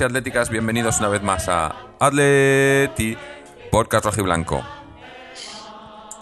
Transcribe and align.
y 0.00 0.04
atléticas, 0.04 0.48
bienvenidos 0.48 1.00
una 1.00 1.08
vez 1.08 1.22
más 1.22 1.48
a 1.48 1.74
Atleti 2.00 3.16
Podcast 3.70 4.06
Rojiblanco. 4.06 4.62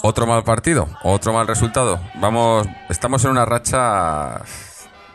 Otro 0.02 0.26
mal 0.26 0.42
partido, 0.42 0.88
otro 1.04 1.32
mal 1.32 1.46
resultado. 1.46 2.00
Vamos, 2.16 2.66
estamos 2.88 3.24
en 3.24 3.30
una 3.30 3.44
racha, 3.44 4.42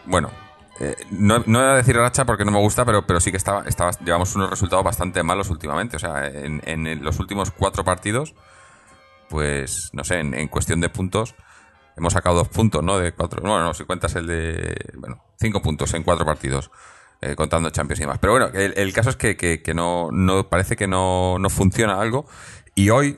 bueno, 0.06 0.32
eh, 0.80 0.96
no, 1.12 1.40
no 1.46 1.60
voy 1.60 1.68
a 1.68 1.74
decir 1.74 1.98
racha 1.98 2.24
porque 2.24 2.46
no 2.46 2.52
me 2.52 2.60
gusta, 2.60 2.86
pero, 2.86 3.06
pero 3.06 3.20
sí 3.20 3.30
que 3.30 3.38
estaba, 3.38 3.64
estaba, 3.66 3.92
llevamos 4.06 4.34
unos 4.36 4.50
resultados 4.50 4.86
bastante 4.86 5.22
malos 5.22 5.50
últimamente. 5.50 5.98
O 5.98 6.00
sea, 6.00 6.26
en, 6.28 6.62
en 6.64 7.04
los 7.04 7.20
últimos 7.20 7.52
cuatro 7.52 7.84
partidos, 7.84 8.36
pues 9.28 9.90
no 9.92 10.06
sé, 10.06 10.20
en, 10.20 10.34
en 10.34 10.48
cuestión 10.48 10.80
de 10.80 10.88
puntos, 10.88 11.36
hemos 11.98 12.14
sacado 12.14 12.38
dos 12.38 12.48
puntos, 12.48 12.82
¿no? 12.82 13.00
De 13.00 13.12
cuatro, 13.12 13.42
bueno, 13.42 13.64
no, 13.64 13.74
si 13.74 13.84
cuentas 13.84 14.16
el 14.16 14.28
de, 14.28 14.78
bueno, 14.98 15.22
cinco 15.38 15.62
puntos 15.62 15.94
en 15.94 16.04
cuatro 16.04 16.26
partidos. 16.26 16.72
Eh, 17.26 17.36
contando 17.36 17.70
Champions 17.70 18.00
y 18.00 18.04
demás. 18.04 18.20
Pero 18.20 18.34
bueno, 18.34 18.48
el, 18.54 18.94
caso 18.94 19.10
es 19.10 19.16
que, 19.16 19.36
que- 19.38 19.74
no, 19.74 20.10
no 20.12 20.50
parece 20.50 20.76
que 20.76 20.88
no, 20.88 21.38
no 21.40 21.50
funciona 21.50 22.00
algo. 22.00 22.26
Y 22.76 22.90
hoy, 22.90 23.18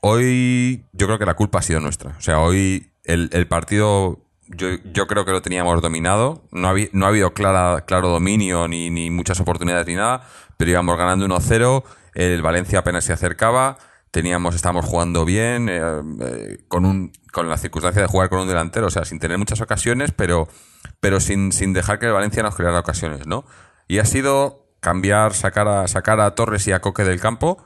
hoy 0.00 0.86
yo 0.92 1.06
creo 1.06 1.18
que 1.18 1.26
la 1.26 1.34
culpa 1.34 1.58
ha 1.58 1.62
sido 1.62 1.80
nuestra. 1.80 2.14
O 2.18 2.20
sea, 2.20 2.40
hoy 2.40 2.90
el, 3.04 3.30
el 3.32 3.46
partido 3.46 4.20
yo, 4.48 4.68
yo 4.92 5.06
creo 5.06 5.24
que 5.24 5.32
lo 5.32 5.42
teníamos 5.42 5.80
dominado. 5.82 6.44
No, 6.50 6.68
habí- 6.68 6.90
no 6.92 7.06
ha 7.06 7.08
habido 7.08 7.32
clara, 7.34 7.84
claro 7.86 8.08
dominio 8.08 8.68
ni, 8.68 8.90
ni 8.90 9.10
muchas 9.10 9.40
oportunidades 9.40 9.86
ni 9.86 9.94
nada. 9.94 10.26
Pero 10.56 10.70
íbamos 10.70 10.96
ganando 10.96 11.26
1-0. 11.26 11.82
El 12.14 12.42
Valencia 12.42 12.78
apenas 12.80 13.04
se 13.04 13.12
acercaba. 13.12 13.78
Teníamos, 14.10 14.54
estábamos 14.54 14.84
jugando 14.84 15.24
bien, 15.24 15.68
eh, 15.68 15.80
eh, 16.20 16.58
con 16.68 16.84
un, 16.84 17.10
con 17.32 17.48
la 17.48 17.56
circunstancia 17.58 18.00
de 18.02 18.06
jugar 18.06 18.28
con 18.28 18.38
un 18.38 18.46
delantero, 18.46 18.86
o 18.86 18.90
sea, 18.90 19.04
sin 19.04 19.18
tener 19.18 19.38
muchas 19.38 19.60
ocasiones, 19.60 20.12
pero, 20.12 20.46
pero 21.00 21.20
sin, 21.20 21.52
sin 21.52 21.72
dejar 21.72 21.98
que 21.98 22.06
el 22.06 22.12
Valencia 22.12 22.42
nos 22.42 22.54
creara 22.54 22.80
ocasiones, 22.80 23.26
¿no? 23.26 23.44
Y 23.88 23.98
ha 23.98 24.04
sido 24.04 24.66
cambiar, 24.80 25.34
sacar 25.34 25.68
a, 25.68 25.88
sacar 25.88 26.20
a 26.20 26.34
Torres 26.34 26.66
y 26.68 26.72
a 26.72 26.80
Coque 26.80 27.04
del 27.04 27.20
campo. 27.20 27.64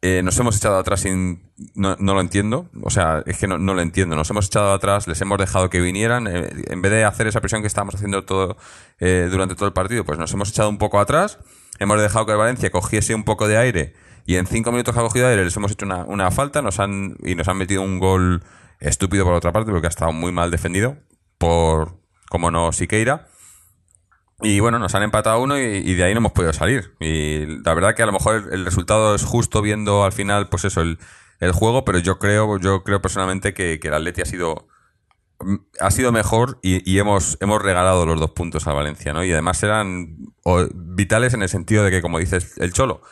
Eh, 0.00 0.22
nos 0.22 0.38
hemos 0.38 0.56
echado 0.56 0.78
atrás 0.78 1.00
sin. 1.00 1.50
No, 1.74 1.96
no 1.98 2.14
lo 2.14 2.20
entiendo. 2.20 2.68
O 2.82 2.90
sea, 2.90 3.22
es 3.26 3.38
que 3.38 3.48
no, 3.48 3.58
no 3.58 3.74
lo 3.74 3.80
entiendo. 3.80 4.14
Nos 4.14 4.30
hemos 4.30 4.46
echado 4.46 4.72
atrás, 4.72 5.08
les 5.08 5.20
hemos 5.20 5.38
dejado 5.38 5.70
que 5.70 5.80
vinieran. 5.80 6.26
eh, 6.28 6.50
en 6.68 6.82
vez 6.82 6.92
de 6.92 7.04
hacer 7.04 7.26
esa 7.26 7.40
presión 7.40 7.62
que 7.62 7.68
estábamos 7.68 7.94
haciendo 7.94 8.24
todo 8.24 8.56
eh, 9.00 9.28
durante 9.30 9.54
todo 9.54 9.66
el 9.66 9.72
partido, 9.72 10.04
pues 10.04 10.18
nos 10.18 10.32
hemos 10.32 10.50
echado 10.50 10.68
un 10.68 10.78
poco 10.78 11.00
atrás. 11.00 11.38
Hemos 11.78 12.00
dejado 12.00 12.26
que 12.26 12.32
el 12.32 12.38
Valencia 12.38 12.70
cogiese 12.70 13.14
un 13.14 13.24
poco 13.24 13.48
de 13.48 13.56
aire. 13.56 13.94
Y 14.26 14.36
en 14.36 14.46
cinco 14.46 14.70
minutos 14.72 14.94
que 14.94 15.00
ha 15.00 15.04
cogido 15.04 15.26
aire 15.26 15.44
les 15.44 15.56
hemos 15.56 15.72
hecho 15.72 15.86
una, 15.86 16.04
una 16.04 16.30
falta 16.30 16.60
nos 16.60 16.80
han, 16.80 17.16
y 17.24 17.34
nos 17.34 17.48
han 17.48 17.56
metido 17.56 17.82
un 17.82 17.98
gol 17.98 18.42
estúpido 18.78 19.24
por 19.24 19.32
otra 19.32 19.52
parte, 19.52 19.70
porque 19.70 19.86
ha 19.86 19.90
estado 19.90 20.12
muy 20.12 20.32
mal 20.32 20.50
defendido 20.50 20.98
por, 21.38 21.98
como 22.28 22.50
no, 22.50 22.72
Siqueira. 22.72 23.28
Y 24.40 24.60
bueno, 24.60 24.78
nos 24.78 24.94
han 24.94 25.02
empatado 25.02 25.42
uno 25.42 25.58
y, 25.58 25.94
de 25.94 26.04
ahí 26.04 26.14
no 26.14 26.18
hemos 26.18 26.32
podido 26.32 26.52
salir. 26.52 26.94
Y 27.00 27.44
la 27.64 27.74
verdad 27.74 27.94
que 27.94 28.02
a 28.02 28.06
lo 28.06 28.12
mejor 28.12 28.36
el, 28.36 28.52
el 28.52 28.64
resultado 28.64 29.14
es 29.14 29.24
justo 29.24 29.62
viendo 29.62 30.04
al 30.04 30.12
final, 30.12 30.48
pues 30.48 30.64
eso, 30.64 30.80
el, 30.80 30.98
el 31.40 31.52
juego, 31.52 31.84
pero 31.84 31.98
yo 31.98 32.18
creo, 32.18 32.58
yo 32.58 32.82
creo 32.82 33.00
personalmente 33.00 33.54
que, 33.54 33.78
el 33.82 33.94
Atleti 33.94 34.22
ha 34.22 34.26
sido 34.26 34.68
mm, 35.40 35.56
ha 35.80 35.90
sido 35.90 36.12
mejor 36.12 36.58
y, 36.62 36.98
hemos, 36.98 37.38
hemos 37.40 37.62
regalado 37.62 38.06
los 38.06 38.18
dos 38.20 38.32
puntos 38.32 38.66
a 38.66 38.72
Valencia, 38.72 39.12
¿no? 39.12 39.24
Y 39.24 39.32
además 39.32 39.62
eran 39.62 40.16
vitales 40.74 41.34
en 41.34 41.42
el 41.42 41.48
sentido 41.48 41.84
de 41.84 41.90
que, 41.90 42.02
como 42.02 42.18
dices, 42.18 42.58
el 42.58 42.72
Cholo, 42.72 43.02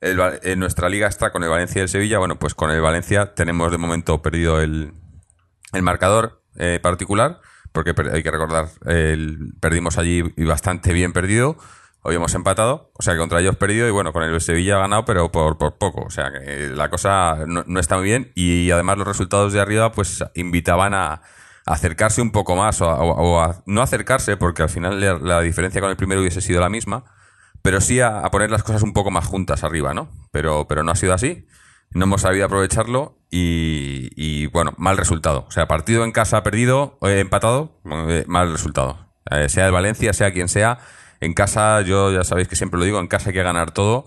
el 0.00 0.20
en 0.42 0.58
nuestra 0.58 0.88
liga 0.88 1.08
está 1.08 1.32
con 1.32 1.42
el 1.42 1.48
Valencia 1.48 1.80
y 1.80 1.82
el 1.82 1.88
Sevilla, 1.88 2.18
bueno, 2.18 2.38
pues 2.38 2.54
con 2.54 2.70
el 2.70 2.80
Valencia 2.80 3.34
tenemos 3.34 3.70
de 3.70 3.78
momento 3.78 4.22
perdido 4.22 4.60
el, 4.60 4.94
el 5.72 5.82
marcador 5.82 6.42
eh, 6.56 6.80
particular, 6.82 7.40
porque 7.72 7.94
hay 8.12 8.22
que 8.22 8.30
recordar, 8.30 8.68
el- 8.86 9.52
perdimos 9.60 9.98
allí 9.98 10.22
y 10.36 10.44
bastante 10.44 10.92
bien 10.92 11.12
perdido. 11.12 11.56
Hoy 12.04 12.16
hemos 12.16 12.34
empatado, 12.34 12.90
o 12.98 13.02
sea 13.02 13.14
que 13.14 13.20
contra 13.20 13.40
ellos 13.40 13.54
perdido 13.56 13.86
y 13.86 13.92
bueno, 13.92 14.12
con 14.12 14.24
el 14.24 14.40
Sevilla 14.40 14.78
ganado, 14.78 15.04
pero 15.04 15.30
por, 15.30 15.56
por 15.56 15.78
poco. 15.78 16.02
O 16.02 16.10
sea 16.10 16.32
que 16.32 16.68
la 16.74 16.90
cosa 16.90 17.44
no, 17.46 17.78
está 17.78 17.96
muy 17.96 18.04
bien 18.06 18.32
y 18.34 18.70
además 18.72 18.98
los 18.98 19.06
resultados 19.06 19.52
de 19.52 19.60
arriba 19.60 19.92
pues 19.92 20.24
invitaban 20.34 20.94
a, 20.94 21.22
acercarse 21.64 22.20
un 22.20 22.32
poco 22.32 22.56
más 22.56 22.80
o, 22.80 22.90
a, 22.90 22.96
o 23.00 23.40
a- 23.40 23.62
no 23.66 23.82
acercarse 23.82 24.36
porque 24.36 24.62
al 24.62 24.68
final 24.68 25.00
la, 25.00 25.14
la 25.18 25.40
diferencia 25.42 25.80
con 25.80 25.90
el 25.90 25.96
primero 25.96 26.20
hubiese 26.20 26.40
sido 26.40 26.60
la 26.60 26.68
misma, 26.68 27.04
pero 27.62 27.80
sí 27.80 28.00
a 28.00 28.22
poner 28.32 28.50
las 28.50 28.64
cosas 28.64 28.82
un 28.82 28.92
poco 28.92 29.12
más 29.12 29.24
juntas 29.26 29.62
arriba, 29.62 29.94
¿no? 29.94 30.08
Pero, 30.32 30.66
pero 30.66 30.82
no 30.82 30.90
ha 30.90 30.96
sido 30.96 31.14
así. 31.14 31.46
No 31.94 32.04
hemos 32.04 32.22
sabido 32.22 32.46
aprovecharlo 32.46 33.18
y, 33.30 34.46
bueno, 34.46 34.74
mal 34.76 34.96
resultado. 34.96 35.44
O 35.48 35.50
sea, 35.50 35.66
partido 35.66 36.04
en 36.04 36.12
casa 36.12 36.42
perdido, 36.42 36.98
eh, 37.02 37.20
empatado, 37.20 37.80
eh, 38.08 38.24
mal 38.26 38.50
resultado. 38.52 39.12
Eh, 39.30 39.48
sea 39.48 39.66
el 39.66 39.72
Valencia, 39.72 40.12
sea 40.12 40.32
quien 40.32 40.48
sea, 40.48 40.78
en 41.20 41.34
casa, 41.34 41.80
yo 41.82 42.12
ya 42.12 42.24
sabéis 42.24 42.48
que 42.48 42.56
siempre 42.56 42.78
lo 42.78 42.84
digo, 42.84 42.98
en 42.98 43.06
casa 43.08 43.30
hay 43.30 43.34
que 43.34 43.42
ganar 43.42 43.70
todo 43.72 44.06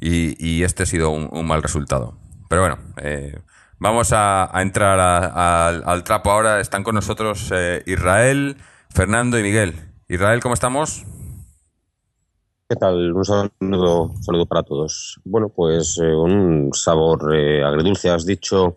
y, 0.00 0.62
este 0.62 0.82
ha 0.84 0.86
sido 0.86 1.10
un, 1.10 1.46
mal 1.46 1.62
resultado. 1.62 2.18
Pero 2.48 2.62
bueno, 2.62 2.78
eh, 2.98 3.40
vamos 3.78 4.12
a, 4.12 4.50
entrar 4.54 4.98
a- 5.00 5.68
al- 5.68 6.04
trapo 6.04 6.30
ahora. 6.30 6.60
Están 6.60 6.82
con 6.84 6.94
nosotros 6.94 7.52
Israel, 7.86 8.56
Fernando 8.90 9.38
y 9.38 9.42
Miguel. 9.42 9.74
Israel, 10.08 10.40
¿cómo 10.40 10.54
estamos? 10.54 11.04
¿Qué 12.70 12.76
tal? 12.76 13.12
Un 13.12 13.24
saludo, 13.24 14.02
un 14.02 14.22
saludo 14.22 14.46
para 14.46 14.62
todos. 14.62 15.18
Bueno, 15.24 15.48
pues 15.48 15.98
eh, 15.98 16.14
un 16.14 16.70
sabor 16.72 17.34
eh, 17.34 17.64
agridulce. 17.64 18.10
Has 18.10 18.24
dicho, 18.24 18.76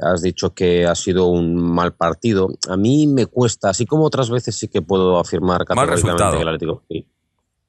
has 0.00 0.22
dicho 0.22 0.54
que 0.54 0.86
ha 0.86 0.94
sido 0.94 1.26
un 1.26 1.56
mal 1.56 1.94
partido. 1.94 2.48
A 2.68 2.76
mí 2.76 3.08
me 3.08 3.26
cuesta, 3.26 3.70
así 3.70 3.86
como 3.86 4.04
otras 4.04 4.30
veces 4.30 4.54
sí 4.54 4.68
que 4.68 4.82
puedo 4.82 5.18
afirmar 5.18 5.64
categóricamente 5.64 6.36
que 6.36 6.42
el 6.42 6.48
Atlético. 6.48 6.84
Sí. 6.88 7.08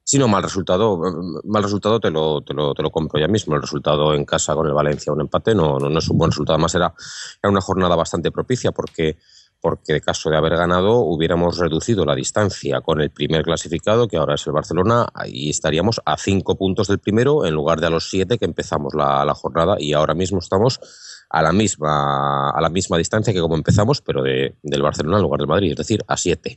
Sí, 0.04 0.18
no, 0.20 0.28
mal 0.28 0.44
resultado. 0.44 1.00
Mal 1.42 1.62
resultado 1.64 1.98
te 1.98 2.12
lo, 2.12 2.42
te, 2.42 2.54
lo, 2.54 2.72
te 2.72 2.84
lo 2.84 2.92
compro 2.92 3.18
ya 3.18 3.26
mismo. 3.26 3.56
El 3.56 3.62
resultado 3.62 4.14
en 4.14 4.24
casa 4.24 4.54
con 4.54 4.68
el 4.68 4.72
Valencia, 4.72 5.12
un 5.12 5.22
empate, 5.22 5.52
no, 5.52 5.80
no, 5.80 5.90
no 5.90 5.98
es 5.98 6.08
un 6.08 6.16
buen 6.16 6.30
resultado. 6.30 6.54
Además, 6.54 6.76
era, 6.76 6.94
era 7.42 7.50
una 7.50 7.60
jornada 7.60 7.96
bastante 7.96 8.30
propicia 8.30 8.70
porque 8.70 9.18
porque 9.60 9.94
en 9.94 10.00
caso 10.00 10.30
de 10.30 10.36
haber 10.36 10.56
ganado 10.56 10.98
hubiéramos 11.00 11.58
reducido 11.58 12.04
la 12.04 12.14
distancia 12.14 12.80
con 12.80 13.00
el 13.00 13.10
primer 13.10 13.42
clasificado, 13.42 14.08
que 14.08 14.16
ahora 14.16 14.34
es 14.34 14.46
el 14.46 14.52
Barcelona, 14.52 15.06
ahí 15.14 15.50
estaríamos 15.50 16.00
a 16.04 16.16
cinco 16.16 16.56
puntos 16.56 16.88
del 16.88 16.98
primero 16.98 17.44
en 17.44 17.54
lugar 17.54 17.80
de 17.80 17.86
a 17.86 17.90
los 17.90 18.08
siete 18.08 18.38
que 18.38 18.44
empezamos 18.46 18.94
la, 18.94 19.24
la 19.24 19.34
jornada 19.34 19.76
y 19.78 19.92
ahora 19.92 20.14
mismo 20.14 20.38
estamos 20.38 20.80
a 21.28 21.42
la 21.42 21.52
misma, 21.52 22.50
a 22.50 22.60
la 22.60 22.68
misma 22.70 22.98
distancia 22.98 23.32
que 23.32 23.40
como 23.40 23.54
empezamos, 23.54 24.00
pero 24.00 24.22
de- 24.22 24.56
del 24.62 24.82
Barcelona 24.82 25.16
en 25.18 25.22
lugar 25.22 25.38
del 25.38 25.46
Madrid, 25.48 25.70
es 25.70 25.76
decir, 25.76 26.02
a 26.08 26.16
siete. 26.16 26.56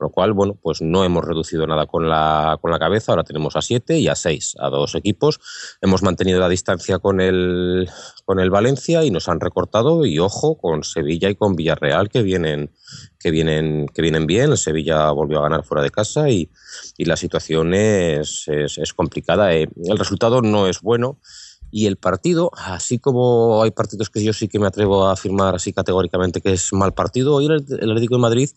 Lo 0.00 0.10
cual, 0.10 0.32
bueno, 0.32 0.56
pues 0.62 0.80
no 0.80 1.04
hemos 1.04 1.24
reducido 1.24 1.66
nada 1.66 1.86
con 1.86 2.08
la, 2.08 2.56
con 2.60 2.70
la 2.70 2.78
cabeza, 2.78 3.10
ahora 3.10 3.24
tenemos 3.24 3.56
a 3.56 3.62
siete 3.62 3.98
y 3.98 4.06
a 4.06 4.14
seis, 4.14 4.54
a 4.60 4.70
dos 4.70 4.94
equipos. 4.94 5.40
Hemos 5.80 6.04
mantenido 6.04 6.38
la 6.38 6.48
distancia 6.48 7.00
con 7.00 7.20
el, 7.20 7.88
con 8.24 8.38
el 8.38 8.48
Valencia 8.48 9.04
y 9.04 9.10
nos 9.10 9.28
han 9.28 9.40
recortado, 9.40 10.06
y 10.06 10.20
ojo, 10.20 10.56
con 10.56 10.84
Sevilla 10.84 11.30
y 11.30 11.34
con 11.34 11.56
Villarreal 11.56 12.08
que 12.10 12.22
vienen, 12.22 12.70
que 13.18 13.32
vienen, 13.32 13.86
que 13.92 14.02
vienen 14.02 14.26
bien. 14.26 14.52
El 14.52 14.58
Sevilla 14.58 15.10
volvió 15.10 15.40
a 15.40 15.42
ganar 15.42 15.64
fuera 15.64 15.82
de 15.82 15.90
casa 15.90 16.30
y, 16.30 16.48
y 16.96 17.04
la 17.04 17.16
situación 17.16 17.74
es, 17.74 18.44
es, 18.46 18.78
es 18.78 18.94
complicada. 18.94 19.52
Eh, 19.52 19.68
El 19.84 19.98
resultado 19.98 20.42
no 20.42 20.68
es 20.68 20.80
bueno. 20.80 21.18
Y 21.70 21.86
el 21.86 21.96
partido, 21.96 22.50
así 22.54 22.98
como 22.98 23.62
hay 23.62 23.72
partidos 23.72 24.08
que 24.08 24.24
yo 24.24 24.32
sí 24.32 24.48
que 24.48 24.58
me 24.58 24.68
atrevo 24.68 25.06
a 25.06 25.12
afirmar 25.12 25.54
así 25.54 25.74
categóricamente 25.74 26.40
que 26.40 26.52
es 26.52 26.72
mal 26.72 26.94
partido, 26.94 27.34
hoy 27.34 27.44
el 27.44 27.90
Atlético 27.90 28.14
de 28.14 28.22
Madrid 28.22 28.48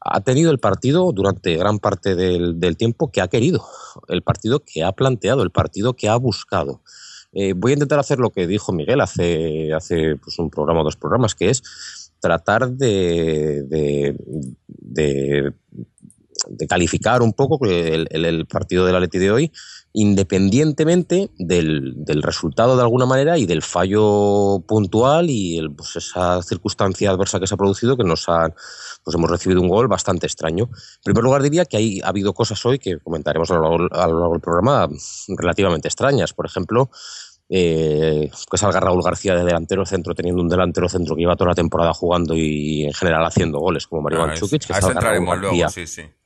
ha 0.00 0.20
tenido 0.20 0.50
el 0.50 0.58
partido 0.58 1.12
durante 1.12 1.56
gran 1.56 1.78
parte 1.78 2.14
del, 2.14 2.76
tiempo 2.76 3.10
que 3.10 3.20
ha 3.20 3.28
querido, 3.28 3.64
el 4.08 4.22
partido 4.22 4.60
que 4.60 4.82
ha 4.82 4.92
planteado, 4.92 5.42
el 5.42 5.50
partido 5.50 5.94
que 5.94 6.08
ha 6.08 6.16
buscado. 6.16 6.82
Eh, 7.32 7.52
voy 7.54 7.72
a 7.72 7.74
intentar 7.74 7.98
hacer 7.98 8.18
lo 8.18 8.30
que 8.30 8.46
dijo 8.46 8.72
Miguel 8.72 9.00
hace, 9.00 9.72
hace 9.72 10.16
pues, 10.16 10.38
un 10.38 10.50
programa 10.50 10.80
o 10.80 10.84
dos 10.84 10.96
programas, 10.96 11.34
que 11.34 11.50
es 11.50 11.62
tratar 12.20 12.70
de, 12.70 13.62
de 16.48 16.66
calificar 16.66 17.22
un 17.22 17.32
poco 17.32 17.64
el, 17.66 18.06
el, 18.10 18.24
el 18.24 18.46
partido 18.46 18.86
del 18.86 18.96
Atleti 18.96 19.18
de 19.18 19.30
hoy, 19.30 19.52
independientemente 19.92 21.30
del, 21.36 21.94
del, 21.96 22.22
resultado 22.22 22.76
de 22.76 22.82
alguna 22.82 23.06
manera 23.06 23.38
y 23.38 23.46
del 23.46 23.62
fallo 23.62 24.60
puntual 24.66 25.30
y 25.30 25.58
el, 25.58 25.74
pues 25.74 25.96
esa 25.96 26.42
circunstancia 26.42 27.10
adversa 27.10 27.40
que 27.40 27.48
se 27.48 27.54
ha 27.54 27.58
producido 27.58 27.96
que 27.96 28.04
nos 28.04 28.28
ha, 28.28 28.54
pues 29.04 29.16
hemos 29.16 29.30
recibido 29.30 29.60
un 29.60 29.68
gol 29.68 29.88
bastante 29.88 30.26
extraño. 30.26 30.64
En 30.64 31.02
primer 31.02 31.24
lugar 31.24 31.42
diría 31.42 31.64
que 31.64 31.76
hay, 31.76 32.00
ha 32.02 32.08
habido 32.08 32.32
cosas 32.34 32.64
hoy 32.64 32.78
que 32.78 32.98
comentaremos 33.00 33.50
a 33.50 33.54
lo, 33.54 33.62
largo, 33.62 33.88
a 33.90 34.06
lo 34.06 34.20
largo 34.20 34.32
del 34.34 34.40
programa 34.40 34.88
relativamente 35.36 35.88
extrañas. 35.88 36.34
Por 36.34 36.46
ejemplo, 36.46 36.90
eh, 37.48 38.30
que 38.48 38.58
salga 38.58 38.78
Raúl 38.78 39.02
García 39.02 39.34
de 39.34 39.44
delantero 39.44 39.84
centro, 39.84 40.14
teniendo 40.14 40.40
un 40.40 40.48
delantero 40.48 40.88
centro 40.88 41.16
que 41.16 41.22
lleva 41.22 41.34
toda 41.34 41.50
la 41.50 41.56
temporada 41.56 41.92
jugando 41.92 42.36
y 42.36 42.84
en 42.84 42.92
general 42.92 43.24
haciendo 43.24 43.58
goles, 43.58 43.88
como 43.88 44.02
Mario 44.02 44.22
Ah, 44.22 44.34
que 44.34 44.72
a 44.72 44.80
salga 44.80 44.80
Raúl 44.80 44.92
entraremos 44.92 45.38
luego, 45.40 45.58
García. 45.58 45.86
sí, 45.86 46.02
sí. 46.02 46.19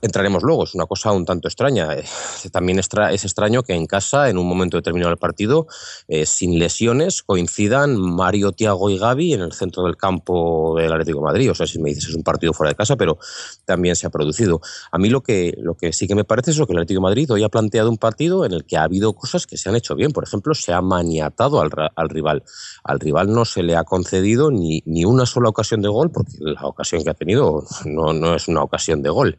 Entraremos 0.00 0.44
luego, 0.44 0.62
es 0.64 0.74
una 0.74 0.86
cosa 0.86 1.10
un 1.12 1.24
tanto 1.24 1.48
extraña. 1.48 1.92
Eh, 1.94 2.04
También 2.52 2.78
es 2.78 3.24
extraño 3.24 3.62
que 3.62 3.74
en 3.74 3.86
casa, 3.86 4.28
en 4.28 4.38
un 4.38 4.46
momento 4.46 4.76
determinado 4.76 5.10
del 5.10 5.18
partido, 5.18 5.66
eh, 6.06 6.24
sin 6.24 6.58
lesiones, 6.58 7.22
coincidan 7.22 7.96
Mario, 8.00 8.52
Tiago 8.52 8.90
y 8.90 8.98
Gaby 8.98 9.34
en 9.34 9.40
el 9.40 9.52
centro 9.52 9.82
del 9.84 9.96
campo 9.96 10.76
del 10.78 10.92
Atlético 10.92 11.20
Madrid. 11.20 11.50
O 11.50 11.54
sea, 11.54 11.66
si 11.66 11.80
me 11.80 11.90
dices 11.90 12.10
es 12.10 12.14
un 12.14 12.22
partido 12.22 12.52
fuera 12.52 12.70
de 12.70 12.76
casa, 12.76 12.96
pero 12.96 13.18
también 13.64 13.96
se 13.96 14.06
ha 14.06 14.10
producido. 14.10 14.60
A 14.92 14.98
mí 14.98 15.08
lo 15.08 15.20
que, 15.20 15.54
lo 15.58 15.74
que 15.74 15.92
sí 15.92 16.06
que 16.06 16.14
me 16.14 16.24
parece 16.24 16.52
es 16.52 16.58
lo 16.58 16.66
que 16.66 16.74
el 16.74 16.78
Atlético 16.78 17.00
Madrid 17.00 17.30
hoy 17.32 17.42
ha 17.42 17.48
planteado 17.48 17.90
un 17.90 17.98
partido 17.98 18.44
en 18.44 18.52
el 18.52 18.64
que 18.64 18.76
ha 18.76 18.84
habido 18.84 19.14
cosas 19.14 19.46
que 19.46 19.56
se 19.56 19.68
han 19.68 19.74
hecho 19.74 19.96
bien. 19.96 20.12
Por 20.12 20.22
ejemplo, 20.22 20.54
se 20.54 20.72
ha 20.72 20.80
maniatado 20.80 21.60
al, 21.60 21.70
al 21.96 22.08
rival. 22.08 22.44
Al 22.84 23.00
rival 23.00 23.32
no 23.32 23.44
se 23.44 23.64
le 23.64 23.74
ha 23.74 23.82
concedido 23.82 24.50
ni, 24.52 24.82
ni 24.86 25.04
una 25.04 25.26
sola 25.26 25.48
ocasión 25.48 25.82
de 25.82 25.88
gol, 25.88 26.10
porque 26.12 26.32
la 26.38 26.66
ocasión 26.66 27.02
que 27.02 27.10
ha 27.10 27.14
tenido 27.14 27.64
no, 27.84 28.12
no 28.12 28.34
es 28.36 28.46
una 28.46 28.62
ocasión 28.62 29.02
de 29.02 29.10
gol. 29.10 29.38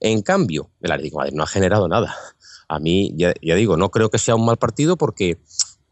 En 0.00 0.22
cambio, 0.22 0.70
el 0.80 0.92
Atlético 0.92 1.18
Madrid 1.18 1.34
no 1.34 1.42
ha 1.42 1.46
generado 1.46 1.88
nada. 1.88 2.14
A 2.68 2.78
mí, 2.78 3.12
ya, 3.16 3.32
digo, 3.40 3.76
no 3.76 3.90
creo 3.90 4.10
que 4.10 4.18
sea 4.18 4.34
un 4.34 4.44
mal 4.44 4.56
partido 4.56 4.96
porque, 4.96 5.38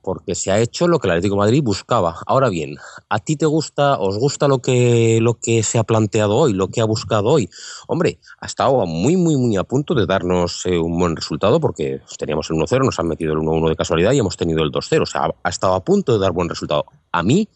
porque 0.03 0.35
se 0.35 0.51
ha 0.51 0.59
hecho 0.59 0.89
lo 0.89 0.99
que 0.99 1.07
el 1.07 1.13
Atlético 1.13 1.37
Madrid 1.37 1.63
buscaba. 1.63 2.17
Ahora 2.27 2.49
bien, 2.49 2.77
¿a 3.09 3.19
ti 3.21 3.37
te 3.37 3.47
gusta, 3.47 3.99
os 3.99 4.19
gusta 4.19 4.49
lo 4.49 4.59
que, 4.59 5.21
lo 5.23 5.35
que 5.35 5.63
se 5.63 5.79
ha 5.79 5.85
planteado 5.85 6.37
hoy, 6.37 6.53
lo 6.53 6.69
que 6.69 6.81
ha 6.81 6.85
buscado 6.85 7.29
hoy? 7.29 7.49
Hombre, 7.87 8.19
ha 8.41 8.47
estado 8.47 8.85
muy, 8.87 9.17
muy, 9.17 9.37
muy 9.37 9.57
a 9.57 9.65
punto 9.65 9.95
de 9.95 10.05
darnos 10.05 10.67
eh, 10.67 10.79
un 10.79 10.99
buen 10.99 11.15
resultado 11.15 11.61
porque 11.61 12.01
teníamos 12.19 12.51
el 12.51 12.57
1-0, 12.57 12.85
nos 12.85 12.99
han 12.99 13.09
metido 13.09 13.33
el 13.33 13.39
1-1 13.39 13.69
de 13.69 13.77
casualidad 13.77 14.13
y 14.13 14.19
hemos 14.19 14.37
tenido 14.37 14.65
el 14.65 14.73
2-0. 14.73 15.03
O 15.03 15.07
sea, 15.07 15.31
ha 15.43 15.49
estado 15.49 15.75
a 15.75 15.85
punto 15.85 16.13
de 16.13 16.19
dar 16.19 16.33
buen 16.33 16.49
resultado. 16.49 16.87
A 17.13 17.23
mí 17.23 17.49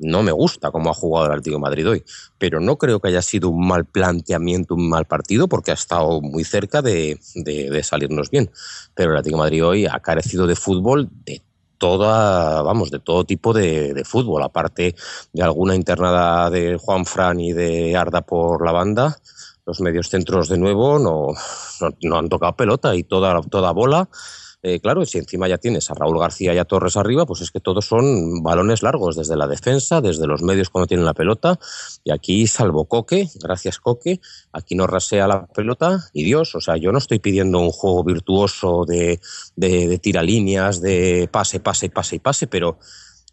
no 0.00 0.22
me 0.22 0.32
gusta 0.32 0.70
cómo 0.70 0.90
ha 0.90 0.94
jugado 0.94 1.26
el 1.26 1.32
Atlético 1.32 1.58
Madrid 1.58 1.88
hoy, 1.88 2.04
pero 2.38 2.60
no 2.60 2.76
creo 2.76 3.00
que 3.00 3.08
haya 3.08 3.22
sido 3.22 3.48
un 3.50 3.66
mal 3.66 3.84
planteamiento, 3.84 4.74
un 4.74 4.88
mal 4.88 5.04
partido, 5.06 5.48
porque 5.48 5.70
ha 5.70 5.74
estado 5.74 6.20
muy 6.20 6.44
cerca 6.44 6.82
de, 6.82 7.18
salirnos 7.82 8.30
bien. 8.30 8.50
Pero 8.94 9.12
el 9.12 9.18
Atlético 9.18 9.38
Madrid 9.38 9.64
hoy 9.64 9.86
ha 9.86 10.00
carecido 10.00 10.46
de 10.46 10.56
fútbol 10.56 11.08
de 11.24 11.42
toda, 11.78 12.62
vamos, 12.62 12.90
de 12.90 12.98
todo 12.98 13.24
tipo 13.24 13.52
de, 13.52 14.02
fútbol, 14.04 14.42
aparte 14.42 14.94
de 15.32 15.42
alguna 15.42 15.74
internada 15.74 16.50
de 16.50 16.76
Juan 16.76 17.04
Fran 17.04 17.40
y 17.40 17.52
de 17.52 17.96
Arda 17.96 18.22
por 18.22 18.64
la 18.64 18.72
banda. 18.72 19.18
Los 19.64 19.80
medios 19.80 20.08
centros 20.08 20.48
de 20.48 20.58
nuevo 20.58 20.98
no, 20.98 22.16
han 22.16 22.28
tocado 22.28 22.56
pelota 22.56 22.94
y 22.96 23.04
toda 23.04 23.72
bola. 23.72 24.08
Eh, 24.60 24.80
claro, 24.80 25.06
si 25.06 25.18
encima 25.18 25.46
ya 25.46 25.58
tienes 25.58 25.88
a 25.90 25.94
Raúl 25.94 26.18
García 26.18 26.52
y 26.52 26.58
a 26.58 26.64
Torres 26.64 26.96
arriba, 26.96 27.26
pues 27.26 27.42
es 27.42 27.52
que 27.52 27.60
todos 27.60 27.86
son 27.86 28.42
balones 28.42 28.82
largos, 28.82 29.14
desde 29.14 29.36
la 29.36 29.46
defensa, 29.46 30.00
desde 30.00 30.26
los 30.26 30.42
medios 30.42 30.68
cuando 30.68 30.88
tienen 30.88 31.06
la 31.06 31.14
pelota. 31.14 31.60
Y 32.02 32.10
aquí, 32.10 32.46
salvo 32.48 32.86
Coque, 32.86 33.28
gracias 33.40 33.78
Coque, 33.78 34.20
aquí 34.52 34.74
no 34.74 34.88
rasea 34.88 35.28
la 35.28 35.46
pelota 35.46 36.00
y 36.12 36.24
Dios. 36.24 36.56
O 36.56 36.60
sea, 36.60 36.76
yo 36.76 36.90
no 36.90 36.98
estoy 36.98 37.20
pidiendo 37.20 37.60
un 37.60 37.70
juego 37.70 38.02
virtuoso 38.02 38.84
de, 38.84 39.20
de, 39.54 39.86
de 39.86 39.98
tiralíneas, 39.98 40.80
de 40.80 41.28
pase, 41.30 41.60
pase, 41.60 41.88
pase 41.88 42.16
y 42.16 42.18
pase, 42.18 42.46
pero 42.48 42.78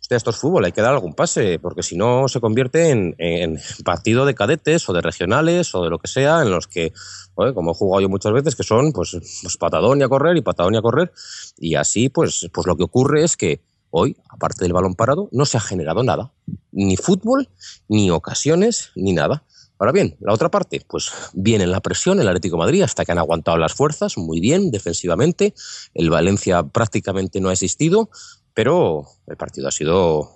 esto 0.10 0.30
es 0.30 0.36
fútbol, 0.36 0.66
hay 0.66 0.72
que 0.72 0.82
dar 0.82 0.94
algún 0.94 1.14
pase, 1.14 1.58
porque 1.60 1.82
si 1.82 1.98
no 1.98 2.28
se 2.28 2.40
convierte 2.40 2.90
en, 2.90 3.16
en 3.18 3.60
partido 3.84 4.26
de 4.26 4.36
cadetes 4.36 4.88
o 4.88 4.94
de 4.94 5.02
regionales 5.02 5.74
o 5.74 5.84
de 5.84 5.90
lo 5.90 6.00
que 6.00 6.08
sea, 6.08 6.42
en 6.42 6.52
los 6.52 6.68
que, 6.68 6.94
como 7.34 7.72
he 7.72 7.74
jugado 7.74 8.02
yo 8.02 8.10
muchas 8.10 8.34
veces, 8.34 8.56
que 8.56 8.64
son 8.64 8.92
pues, 8.92 9.18
pues 9.42 9.58
patadón 9.58 10.00
y 10.00 10.04
a 10.04 10.10
correr 10.10 10.38
y 10.38 10.42
patadón 10.42 10.76
y 10.76 10.78
a 10.78 10.82
correr, 10.82 11.12
y 11.58 11.76
así 11.76 12.10
pues, 12.10 12.48
pues 12.54 12.68
lo 12.68 12.78
que 12.78 12.84
ocurre 12.84 13.24
es 13.24 13.36
que 13.36 13.62
hoy, 13.90 14.18
aparte 14.30 14.64
del 14.64 14.74
balón 14.74 14.96
parado, 14.96 15.30
no 15.32 15.46
se 15.46 15.58
ha 15.58 15.62
generado 15.62 16.04
nada, 16.04 16.32
ni 16.72 16.98
fútbol, 16.98 17.50
ni 17.88 18.12
ocasiones, 18.12 18.92
ni 18.96 19.14
nada. 19.14 19.44
Ahora 19.78 19.92
bien, 19.92 20.16
la 20.22 20.34
otra 20.34 20.50
parte, 20.50 20.82
pues 20.88 21.12
viene 21.34 21.68
la 21.68 21.82
presión 21.82 22.20
el 22.20 22.28
Atlético 22.28 22.58
Madrid 22.58 22.82
hasta 22.82 23.04
que 23.04 23.12
han 23.12 23.18
aguantado 23.18 23.58
las 23.58 23.74
fuerzas, 23.74 24.18
muy 24.18 24.40
bien, 24.40 24.72
defensivamente. 24.72 25.54
El 25.94 26.10
Valencia 26.10 26.64
prácticamente 26.64 27.42
no 27.42 27.50
ha 27.50 27.54
existido, 27.54 28.10
pero 28.56 29.06
el 29.28 29.38
partido 29.38 29.68
ha 29.68 29.72
sido 29.72 30.32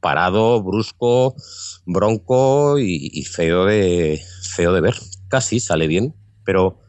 parado, 0.00 0.62
brusco, 0.62 1.36
bronco 1.86 2.78
y, 2.78 3.10
y 3.12 3.24
feo, 3.24 3.66
de, 3.66 4.20
feo 4.56 4.72
de 4.72 4.80
ver. 4.80 4.96
Casi 5.28 5.60
sale 5.60 5.86
bien, 5.86 6.14
pero 6.44 6.80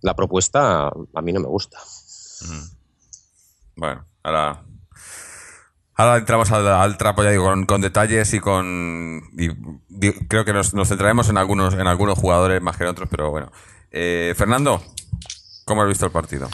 la 0.00 0.16
propuesta 0.16 0.88
a 0.88 1.22
mí 1.22 1.32
no 1.32 1.40
me 1.40 1.48
gusta. 1.48 1.78
Bueno, 3.76 4.06
ahora. 4.22 4.64
Ahora 5.96 6.16
entramos 6.16 6.50
al, 6.50 6.66
al 6.66 6.96
trapo, 6.96 7.22
ya 7.22 7.30
digo, 7.30 7.44
con, 7.44 7.66
con 7.66 7.80
detalles 7.80 8.32
y 8.34 8.40
con. 8.40 9.22
y 9.38 9.48
creo 10.28 10.44
que 10.44 10.52
nos, 10.52 10.74
nos 10.74 10.88
centraremos 10.88 11.28
en 11.28 11.38
algunos, 11.38 11.74
en 11.74 11.86
algunos 11.86 12.18
jugadores 12.18 12.60
más 12.60 12.76
que 12.76 12.84
en 12.84 12.90
otros, 12.90 13.08
pero 13.08 13.30
bueno. 13.30 13.52
Eh, 13.92 14.34
Fernando, 14.36 14.82
¿cómo 15.64 15.82
has 15.82 15.88
visto 15.88 16.06
el 16.06 16.10
partido? 16.10 16.48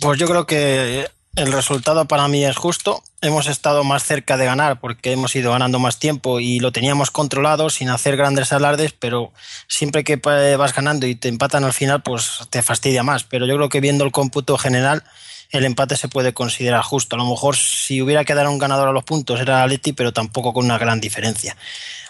Pues 0.00 0.18
yo 0.18 0.28
creo 0.28 0.46
que 0.46 1.06
el 1.38 1.52
resultado 1.52 2.06
para 2.06 2.26
mí 2.26 2.44
es 2.44 2.56
justo. 2.56 3.02
Hemos 3.20 3.46
estado 3.46 3.84
más 3.84 4.02
cerca 4.04 4.36
de 4.36 4.44
ganar 4.44 4.80
porque 4.80 5.12
hemos 5.12 5.34
ido 5.36 5.52
ganando 5.52 5.78
más 5.78 5.98
tiempo 5.98 6.40
y 6.40 6.58
lo 6.58 6.72
teníamos 6.72 7.12
controlado 7.12 7.70
sin 7.70 7.90
hacer 7.90 8.16
grandes 8.16 8.52
alardes, 8.52 8.92
pero 8.92 9.32
siempre 9.68 10.02
que 10.02 10.20
eh, 10.22 10.56
vas 10.56 10.74
ganando 10.74 11.06
y 11.06 11.14
te 11.14 11.28
empatan 11.28 11.64
al 11.64 11.72
final, 11.72 12.02
pues 12.02 12.40
te 12.50 12.62
fastidia 12.62 13.04
más. 13.04 13.22
Pero 13.22 13.46
yo 13.46 13.54
creo 13.56 13.68
que 13.68 13.80
viendo 13.80 14.04
el 14.04 14.10
cómputo 14.10 14.58
general, 14.58 15.04
el 15.50 15.64
empate 15.64 15.96
se 15.96 16.08
puede 16.08 16.34
considerar 16.34 16.82
justo. 16.82 17.14
A 17.14 17.18
lo 17.18 17.26
mejor 17.26 17.56
si 17.56 18.02
hubiera 18.02 18.24
quedado 18.24 18.50
un 18.50 18.58
ganador 18.58 18.88
a 18.88 18.92
los 18.92 19.04
puntos 19.04 19.40
era 19.40 19.62
Atleti, 19.62 19.92
pero 19.92 20.12
tampoco 20.12 20.52
con 20.52 20.64
una 20.64 20.78
gran 20.78 21.00
diferencia. 21.00 21.56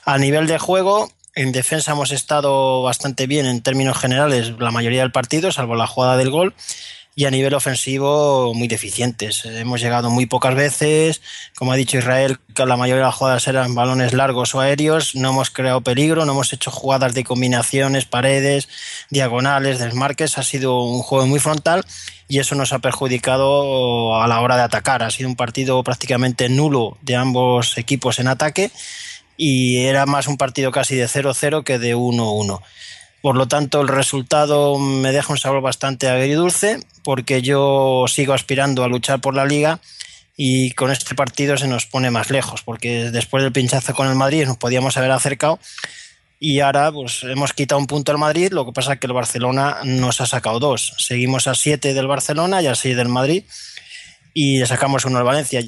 A 0.05 0.17
nivel 0.17 0.47
de 0.47 0.59
juego, 0.59 1.13
en 1.35 1.53
defensa 1.53 1.93
hemos 1.93 2.13
estado 2.13 2.83
bastante 2.83 3.27
bien 3.27 3.45
en 3.45 3.61
términos 3.61 3.99
generales 3.99 4.55
la 4.59 4.71
mayoría 4.71 5.03
del 5.03 5.13
partido, 5.13 5.53
salvo 5.53 5.75
la 5.75 5.87
jugada 5.87 6.17
del 6.17 6.31
gol. 6.31 6.55
Y 7.19 7.25
a 7.25 7.33
nivel 7.33 7.53
ofensivo, 7.55 8.55
muy 8.55 8.69
deficientes. 8.69 9.45
Hemos 9.45 9.81
llegado 9.81 10.09
muy 10.09 10.27
pocas 10.27 10.55
veces. 10.55 11.21
Como 11.57 11.73
ha 11.73 11.75
dicho 11.75 11.99
Israel, 11.99 12.39
que 12.55 12.65
la 12.65 12.77
mayoría 12.77 13.03
de 13.03 13.07
las 13.09 13.17
jugadas 13.17 13.49
eran 13.49 13.75
balones 13.75 14.13
largos 14.13 14.55
o 14.55 14.61
aéreos. 14.61 15.17
No 15.17 15.31
hemos 15.31 15.51
creado 15.51 15.81
peligro, 15.81 16.25
no 16.25 16.31
hemos 16.31 16.53
hecho 16.53 16.71
jugadas 16.71 17.15
de 17.15 17.25
combinaciones, 17.25 18.05
paredes, 18.05 18.69
diagonales, 19.11 19.81
desmarques. 19.81 20.39
Ha 20.39 20.45
sido 20.45 20.81
un 20.85 21.03
juego 21.03 21.27
muy 21.27 21.41
frontal 21.41 21.85
y 22.29 22.39
eso 22.39 22.55
nos 22.55 22.73
ha 22.73 22.79
perjudicado 22.79 24.23
a 24.23 24.29
la 24.29 24.41
hora 24.41 24.55
de 24.57 24.63
atacar. 24.63 25.03
Ha 25.03 25.11
sido 25.11 25.29
un 25.29 25.35
partido 25.35 25.83
prácticamente 25.83 26.49
nulo 26.49 26.99
de 27.03 27.17
ambos 27.17 27.79
equipos 27.79 28.21
en 28.21 28.29
ataque 28.29 28.71
y 29.37 29.79
era 29.79 30.07
más 30.07 30.29
un 30.29 30.37
partido 30.37 30.71
casi 30.71 30.95
de 30.95 31.07
0-0 31.07 31.65
que 31.65 31.81
de 31.81 31.97
1-1. 31.97 32.61
Por 33.21 33.37
lo 33.37 33.49
tanto, 33.49 33.81
el 33.81 33.89
resultado 33.89 34.79
me 34.79 35.13
deja 35.13 35.33
un 35.33 35.39
sabor 35.39 35.61
bastante 35.61 36.09
agridulce 36.09 36.81
porque 37.03 37.43
yo 37.43 38.05
sigo 38.07 38.33
aspirando 38.33 38.85
a 38.85 38.89
luchar 38.89 39.21
por 39.21 39.35
la 39.35 39.45
liga 39.45 39.81
y 40.37 40.71
con 40.73 40.93
este 40.93 41.17
partido 41.17 41.57
se 41.57 41.67
nos 41.67 41.87
pone 41.87 42.13
más 42.13 42.31
lejos 42.31 42.63
porque 42.63 43.11
después 43.11 43.43
del 43.43 43.53
pinchazo 43.53 43.93
con 43.93 44.07
el 44.09 44.15
Madrid 44.15 44.47
nos 44.47 44.57
podíamos 44.57 44.97
haber 44.97 45.11
acercado 45.11 45.59
y 46.41 46.61
ahora 46.61 46.93
pues 46.93 47.25
hemos 47.25 47.53
quitado 47.53 47.81
un 47.81 47.89
punto 47.89 48.13
al 48.13 48.19
Madrid, 48.19 48.53
lo 48.53 48.65
que 48.65 48.73
pasa 48.73 48.93
es 48.93 49.01
que 49.01 49.09
el 49.09 49.13
Barcelona 49.13 49.79
nos 49.83 50.21
ha 50.21 50.27
sacado 50.27 50.61
dos. 50.61 50.95
Seguimos 50.99 51.49
a 51.49 51.55
siete 51.55 51.95
del 51.95 52.07
Barcelona 52.07 52.63
y 52.63 52.69
a 52.69 52.77
seis 52.77 52.97
del 52.97 53.09
Madrid 53.09 53.43
y 54.33 54.65
sacamos 54.65 55.05
uno 55.05 55.19
al 55.19 55.25
Valencia. 55.25 55.61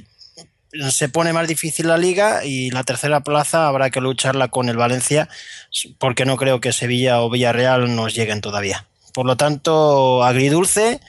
Se 0.91 1.09
pone 1.09 1.33
más 1.33 1.49
difícil 1.49 1.89
la 1.89 1.99
liga 1.99 2.45
y 2.45 2.71
la 2.71 2.85
tercera 2.85 3.21
plaza 3.21 3.67
habrá 3.67 3.91
que 3.91 4.01
lucharla 4.01 4.49
con 4.49 4.69
el 4.69 4.77
Valencia 4.77 5.29
porque 5.99 6.25
no 6.25 6.37
creo 6.37 6.61
que 6.61 6.73
Sevilla 6.73 7.23
o 7.23 7.31
Villarreal 7.31 7.95
nos 7.97 8.15
lleguen 8.15 8.41
todavía. 8.41 8.87
Por 9.13 9.27
lo 9.27 9.37
tanto, 9.37 10.23
agridulce. 10.23 11.01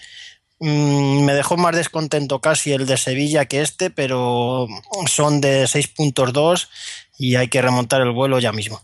Mm, 0.59 1.25
me 1.25 1.33
dejó 1.33 1.57
más 1.57 1.75
descontento 1.75 2.39
casi 2.39 2.71
el 2.71 2.85
de 2.85 2.97
Sevilla 2.97 3.45
que 3.45 3.61
este, 3.61 3.89
pero 3.89 4.67
son 5.07 5.41
de 5.41 5.67
6 5.67 5.87
puntos 5.89 6.33
2 6.33 6.69
y 7.17 7.35
hay 7.35 7.47
que 7.47 7.61
remontar 7.61 8.01
el 8.01 8.11
vuelo 8.11 8.39
ya 8.39 8.51
mismo. 8.51 8.81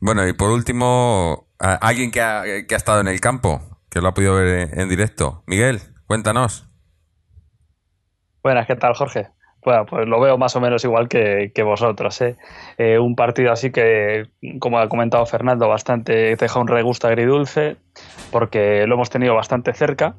Bueno, 0.00 0.26
y 0.28 0.32
por 0.32 0.50
último, 0.50 1.48
alguien 1.58 2.10
que 2.10 2.20
ha, 2.20 2.42
que 2.66 2.74
ha 2.74 2.76
estado 2.76 3.00
en 3.00 3.08
el 3.08 3.20
campo, 3.20 3.80
que 3.90 4.00
lo 4.00 4.08
ha 4.08 4.14
podido 4.14 4.34
ver 4.34 4.78
en 4.78 4.88
directo. 4.88 5.42
Miguel, 5.46 5.80
cuéntanos. 6.06 6.64
Buenas, 8.46 8.68
¿qué 8.68 8.76
tal, 8.76 8.94
Jorge? 8.94 9.26
Bueno, 9.64 9.86
pues 9.86 10.06
lo 10.06 10.20
veo 10.20 10.38
más 10.38 10.54
o 10.54 10.60
menos 10.60 10.84
igual 10.84 11.08
que, 11.08 11.50
que 11.52 11.64
vosotros. 11.64 12.20
¿eh? 12.20 12.36
Eh, 12.78 12.96
un 12.96 13.16
partido 13.16 13.50
así 13.50 13.72
que, 13.72 14.28
como 14.60 14.78
ha 14.78 14.88
comentado 14.88 15.26
Fernando, 15.26 15.66
bastante 15.66 16.36
deja 16.36 16.60
un 16.60 16.68
regusto 16.68 17.08
agridulce, 17.08 17.76
porque 18.30 18.86
lo 18.86 18.94
hemos 18.94 19.10
tenido 19.10 19.34
bastante 19.34 19.72
cerca. 19.72 20.14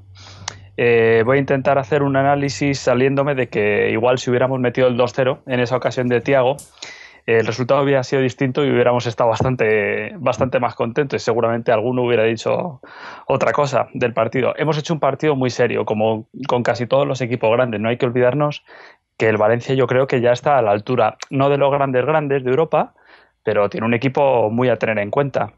Eh, 0.75 1.23
voy 1.25 1.37
a 1.37 1.39
intentar 1.39 1.77
hacer 1.77 2.03
un 2.03 2.17
análisis 2.17 2.79
saliéndome 2.79 3.33
de 3.33 3.47
que 3.47 3.91
igual 3.91 4.17
si 4.17 4.29
hubiéramos 4.29 4.59
metido 4.59 4.89
el 4.89 4.97
2-0 4.97 5.43
en 5.47 5.61
esa 5.61 5.77
ocasión 5.77 6.07
de 6.07 6.19
Tiago, 6.19 6.57
el 7.27 7.45
resultado 7.45 7.83
hubiera 7.83 8.03
sido 8.03 8.21
distinto 8.21 8.63
y 8.63 8.71
hubiéramos 8.71 9.05
estado 9.05 9.29
bastante, 9.29 10.13
bastante 10.17 10.61
más 10.61 10.75
contentos 10.75 11.21
y 11.21 11.25
seguramente 11.25 11.73
alguno 11.73 12.03
hubiera 12.03 12.23
dicho 12.23 12.79
otra 13.27 13.51
cosa 13.51 13.89
del 13.93 14.13
partido. 14.13 14.53
Hemos 14.55 14.77
hecho 14.77 14.93
un 14.93 15.01
partido 15.01 15.35
muy 15.35 15.49
serio, 15.49 15.83
como 15.83 16.29
con 16.47 16.63
casi 16.63 16.87
todos 16.87 17.05
los 17.05 17.19
equipos 17.19 17.51
grandes. 17.51 17.81
No 17.81 17.89
hay 17.89 17.97
que 17.97 18.05
olvidarnos 18.05 18.63
que 19.17 19.27
el 19.27 19.35
Valencia 19.35 19.75
yo 19.75 19.87
creo 19.87 20.07
que 20.07 20.21
ya 20.21 20.31
está 20.31 20.57
a 20.57 20.61
la 20.61 20.71
altura, 20.71 21.17
no 21.29 21.49
de 21.49 21.57
los 21.57 21.69
grandes 21.69 22.05
grandes 22.05 22.45
de 22.45 22.49
Europa, 22.49 22.93
pero 23.43 23.69
tiene 23.69 23.85
un 23.85 23.93
equipo 23.93 24.49
muy 24.49 24.69
a 24.69 24.77
tener 24.77 24.97
en 24.99 25.11
cuenta. 25.11 25.51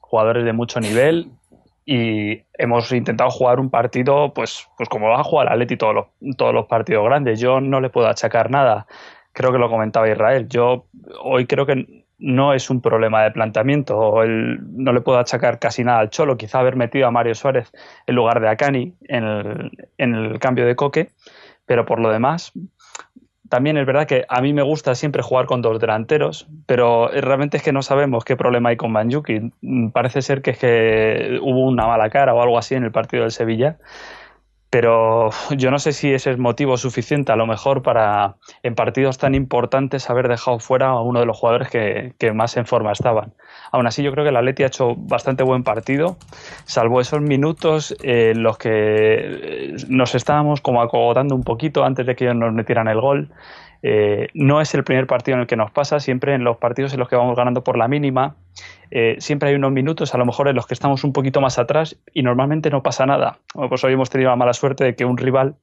Jugadores 0.00 0.46
de 0.46 0.54
mucho 0.54 0.80
nivel 0.80 1.30
y 1.84 2.42
hemos 2.54 2.90
intentado 2.90 3.28
jugar 3.30 3.60
un 3.60 3.68
partido 3.68 4.32
pues, 4.32 4.66
pues 4.78 4.88
como 4.88 5.08
va 5.08 5.20
a 5.20 5.24
jugar 5.24 5.52
Atleti 5.52 5.76
todos 5.76 5.94
los, 5.94 6.06
todos 6.38 6.54
los 6.54 6.66
partidos 6.68 7.04
grandes. 7.04 7.38
Yo 7.38 7.60
no 7.60 7.82
le 7.82 7.90
puedo 7.90 8.08
achacar 8.08 8.50
nada. 8.50 8.86
Creo 9.32 9.52
que 9.52 9.58
lo 9.58 9.70
comentaba 9.70 10.08
Israel. 10.08 10.48
Yo 10.48 10.86
hoy 11.22 11.46
creo 11.46 11.66
que 11.66 12.04
no 12.18 12.54
es 12.54 12.70
un 12.70 12.80
problema 12.80 13.22
de 13.22 13.30
planteamiento. 13.30 14.22
no 14.24 14.92
le 14.92 15.00
puedo 15.00 15.18
achacar 15.18 15.58
casi 15.58 15.84
nada 15.84 15.98
al 15.98 16.10
Cholo. 16.10 16.36
Quizá 16.36 16.60
haber 16.60 16.76
metido 16.76 17.06
a 17.06 17.10
Mario 17.10 17.34
Suárez 17.34 17.72
en 18.06 18.14
lugar 18.14 18.40
de 18.40 18.48
a 18.48 18.56
Cani 18.56 18.94
en 19.08 19.24
el, 19.24 19.88
en 19.98 20.14
el 20.14 20.38
cambio 20.38 20.66
de 20.66 20.76
coque. 20.76 21.10
Pero 21.66 21.84
por 21.86 22.00
lo 22.00 22.10
demás, 22.10 22.52
también 23.52 23.76
es 23.76 23.84
verdad 23.84 24.06
que 24.06 24.24
a 24.28 24.40
mí 24.40 24.52
me 24.52 24.62
gusta 24.62 24.94
siempre 24.94 25.20
jugar 25.22 25.44
con 25.44 25.60
dos 25.60 25.78
delanteros, 25.78 26.48
pero 26.64 27.08
realmente 27.08 27.58
es 27.58 27.62
que 27.62 27.70
no 27.70 27.82
sabemos 27.82 28.24
qué 28.24 28.34
problema 28.34 28.70
hay 28.70 28.78
con 28.78 28.92
Banjuki. 28.92 29.52
Parece 29.92 30.22
ser 30.22 30.40
que 30.40 30.52
es 30.52 30.58
que 30.58 31.38
hubo 31.42 31.66
una 31.66 31.86
mala 31.86 32.08
cara 32.08 32.32
o 32.34 32.40
algo 32.40 32.56
así 32.56 32.74
en 32.74 32.84
el 32.84 32.92
partido 32.92 33.24
del 33.24 33.30
Sevilla 33.30 33.76
pero 34.72 35.28
yo 35.50 35.70
no 35.70 35.78
sé 35.78 35.92
si 35.92 36.14
ese 36.14 36.30
es 36.30 36.38
motivo 36.38 36.78
suficiente 36.78 37.30
a 37.30 37.36
lo 37.36 37.46
mejor 37.46 37.82
para 37.82 38.36
en 38.62 38.74
partidos 38.74 39.18
tan 39.18 39.34
importantes 39.34 40.08
haber 40.08 40.28
dejado 40.28 40.60
fuera 40.60 40.88
a 40.88 41.00
uno 41.02 41.20
de 41.20 41.26
los 41.26 41.38
jugadores 41.38 41.68
que, 41.68 42.32
más 42.32 42.56
en 42.56 42.64
forma 42.64 42.90
estaban. 42.90 43.34
Aún 43.70 43.86
así 43.86 44.02
yo 44.02 44.12
creo 44.12 44.24
que 44.24 44.30
el 44.30 44.36
Atleti 44.36 44.62
ha 44.62 44.68
hecho 44.68 44.94
bastante 44.96 45.42
buen 45.44 45.62
partido, 45.62 46.16
salvo 46.64 47.02
esos 47.02 47.20
minutos 47.20 47.94
en 48.02 48.42
los 48.42 48.56
que 48.56 48.70
eh, 48.70 49.74
nos 49.88 50.14
estábamos 50.14 50.62
como 50.62 50.80
acogotando 50.80 51.34
un 51.34 51.44
poquito 51.44 51.84
antes 51.84 52.06
de 52.06 52.16
que 52.16 52.24
ellos 52.24 52.36
nos 52.36 52.54
metieran 52.54 52.88
el 52.88 52.98
gol. 52.98 53.28
Eh, 53.82 54.28
no 54.32 54.62
es 54.62 54.72
el 54.74 54.84
primer 54.84 55.06
partido 55.06 55.34
en 55.34 55.42
el 55.42 55.46
que 55.46 55.56
nos 55.56 55.70
pasa, 55.70 56.00
siempre 56.00 56.34
en 56.34 56.44
los 56.44 56.56
partidos 56.56 56.94
en 56.94 57.00
los 57.00 57.10
que 57.10 57.16
vamos 57.16 57.36
ganando 57.36 57.62
por 57.62 57.76
la 57.76 57.88
mínima, 57.88 58.36
eh, 58.94 59.16
siempre 59.20 59.48
hay 59.48 59.54
unos 59.54 59.72
minutos 59.72 60.14
a 60.14 60.18
lo 60.18 60.26
mejor 60.26 60.48
en 60.48 60.54
los 60.54 60.66
que 60.66 60.74
estamos 60.74 61.02
un 61.02 61.12
poquito 61.12 61.40
más 61.40 61.58
atrás 61.58 61.96
y 62.12 62.22
normalmente 62.22 62.70
no 62.70 62.82
pasa 62.82 63.06
nada. 63.06 63.38
pues 63.68 63.82
hoy 63.84 63.94
hemos 63.94 64.10
tenido 64.10 64.30
la 64.30 64.36
mala 64.36 64.52
suerte 64.52 64.84
de 64.84 64.94
que 64.94 65.04
un 65.04 65.16
rival 65.16 65.56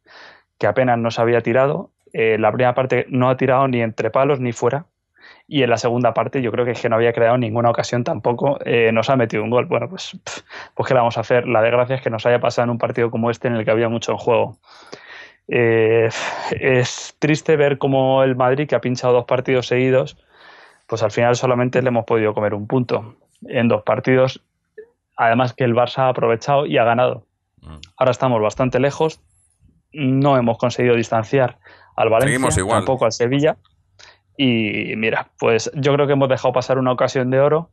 que 0.58 0.68
apenas 0.68 0.98
nos 0.98 1.20
había 1.20 1.42
tirado, 1.42 1.92
eh, 2.12 2.38
la 2.40 2.52
primera 2.52 2.74
parte 2.74 3.06
no 3.10 3.30
ha 3.30 3.38
tirado 3.38 3.68
ni 3.68 3.82
entre 3.82 4.10
palos 4.10 4.40
ni 4.40 4.52
fuera, 4.52 4.86
y 5.48 5.64
en 5.64 5.70
la 5.70 5.78
segunda 5.78 6.14
parte 6.14 6.42
yo 6.42 6.52
creo 6.52 6.66
que, 6.66 6.72
es 6.72 6.82
que 6.82 6.90
no 6.90 6.96
había 6.96 7.14
creado 7.14 7.38
ninguna 7.38 7.70
ocasión 7.70 8.04
tampoco, 8.04 8.60
nos 8.94 9.10
ha 9.10 9.16
metido 9.16 9.44
un 9.44 9.50
gol. 9.50 9.66
Bueno, 9.66 9.90
pues, 9.90 10.18
pues 10.76 10.88
¿qué 10.88 10.94
le 10.94 11.00
vamos 11.00 11.18
a 11.18 11.22
hacer? 11.22 11.48
La 11.48 11.62
desgracia 11.62 11.96
es 11.96 12.02
que 12.02 12.10
nos 12.10 12.26
haya 12.26 12.40
pasado 12.40 12.66
en 12.66 12.70
un 12.72 12.78
partido 12.78 13.10
como 13.10 13.32
este 13.32 13.48
en 13.48 13.56
el 13.56 13.66
que 13.66 13.72
había 13.72 13.90
mucho 13.90 14.12
en 14.12 14.18
juego. 14.20 14.58
Eh, 15.52 16.10
es 16.52 17.16
triste 17.18 17.56
ver 17.56 17.80
cómo 17.80 18.24
el 18.24 18.36
Madrid, 18.36 18.68
que 18.68 18.76
ha 18.76 18.82
pinchado 18.82 19.14
dos 19.14 19.26
partidos 19.26 19.68
seguidos, 19.68 20.18
pues 20.90 21.04
al 21.04 21.12
final 21.12 21.36
solamente 21.36 21.82
le 21.82 21.90
hemos 21.90 22.06
podido 22.06 22.34
comer 22.34 22.56
un 22.56 22.68
punto 22.68 23.16
en 23.48 23.68
dos 23.68 23.84
partidos. 23.84 24.42
Además 25.16 25.54
que 25.54 25.64
el 25.64 25.76
Barça 25.76 26.00
ha 26.00 26.10
aprovechado 26.10 26.66
y 26.66 26.78
ha 26.78 26.84
ganado. 26.84 27.28
Mm. 27.62 27.76
Ahora 27.98 28.12
estamos 28.12 28.42
bastante 28.42 28.80
lejos. 28.80 29.22
No 29.94 30.36
hemos 30.36 30.58
conseguido 30.58 30.96
distanciar 30.96 31.60
al 31.96 32.10
Valencia, 32.10 32.66
tampoco 32.68 33.06
al 33.06 33.12
Sevilla. 33.12 33.58
Y 34.36 34.96
mira, 34.96 35.30
pues 35.38 35.70
yo 35.76 35.94
creo 35.94 36.08
que 36.08 36.14
hemos 36.14 36.30
dejado 36.30 36.54
pasar 36.54 36.80
una 36.80 36.92
ocasión 36.92 37.30
de 37.30 37.40
oro. 37.40 37.70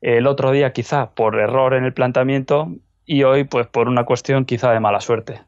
El 0.00 0.26
otro 0.26 0.50
día 0.50 0.72
quizá 0.72 1.10
por 1.10 1.38
error 1.38 1.74
en 1.74 1.84
el 1.84 1.92
planteamiento 1.92 2.68
y 3.04 3.24
hoy 3.24 3.44
pues 3.44 3.66
por 3.66 3.88
una 3.88 4.04
cuestión 4.04 4.46
quizá 4.46 4.72
de 4.72 4.80
mala 4.80 5.00
suerte. 5.00 5.42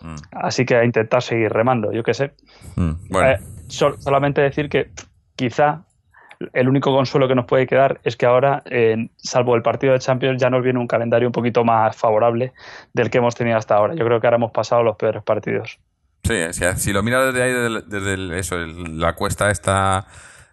Mm. 0.00 0.14
Así 0.30 0.64
que 0.64 0.76
a 0.76 0.84
intentar 0.84 1.22
seguir 1.22 1.52
remando, 1.52 1.92
yo 1.92 2.04
qué 2.04 2.14
sé. 2.14 2.34
Mm, 2.76 2.92
eh, 3.16 3.38
solamente 3.68 4.42
decir 4.42 4.68
que 4.68 4.90
quizá 5.34 5.85
el 6.52 6.68
único 6.68 6.94
consuelo 6.94 7.28
que 7.28 7.34
nos 7.34 7.46
puede 7.46 7.66
quedar 7.66 8.00
es 8.04 8.16
que 8.16 8.26
ahora, 8.26 8.62
salvo 9.16 9.54
el 9.56 9.62
partido 9.62 9.92
de 9.92 9.98
Champions, 9.98 10.40
ya 10.40 10.50
nos 10.50 10.62
viene 10.62 10.78
un 10.78 10.86
calendario 10.86 11.28
un 11.28 11.32
poquito 11.32 11.64
más 11.64 11.96
favorable 11.96 12.52
del 12.92 13.10
que 13.10 13.18
hemos 13.18 13.34
tenido 13.34 13.56
hasta 13.56 13.74
ahora. 13.74 13.94
Yo 13.94 14.04
creo 14.04 14.20
que 14.20 14.26
ahora 14.26 14.36
hemos 14.36 14.52
pasado 14.52 14.82
los 14.82 14.96
peores 14.96 15.22
partidos. 15.22 15.78
Sí, 16.24 16.34
si, 16.76 16.92
lo 16.92 17.02
miras 17.02 17.32
desde 17.32 17.42
ahí, 17.42 17.82
desde, 17.86 18.38
eso, 18.38 18.56
la 18.56 19.14
cuesta 19.14 19.50
esta 19.50 20.06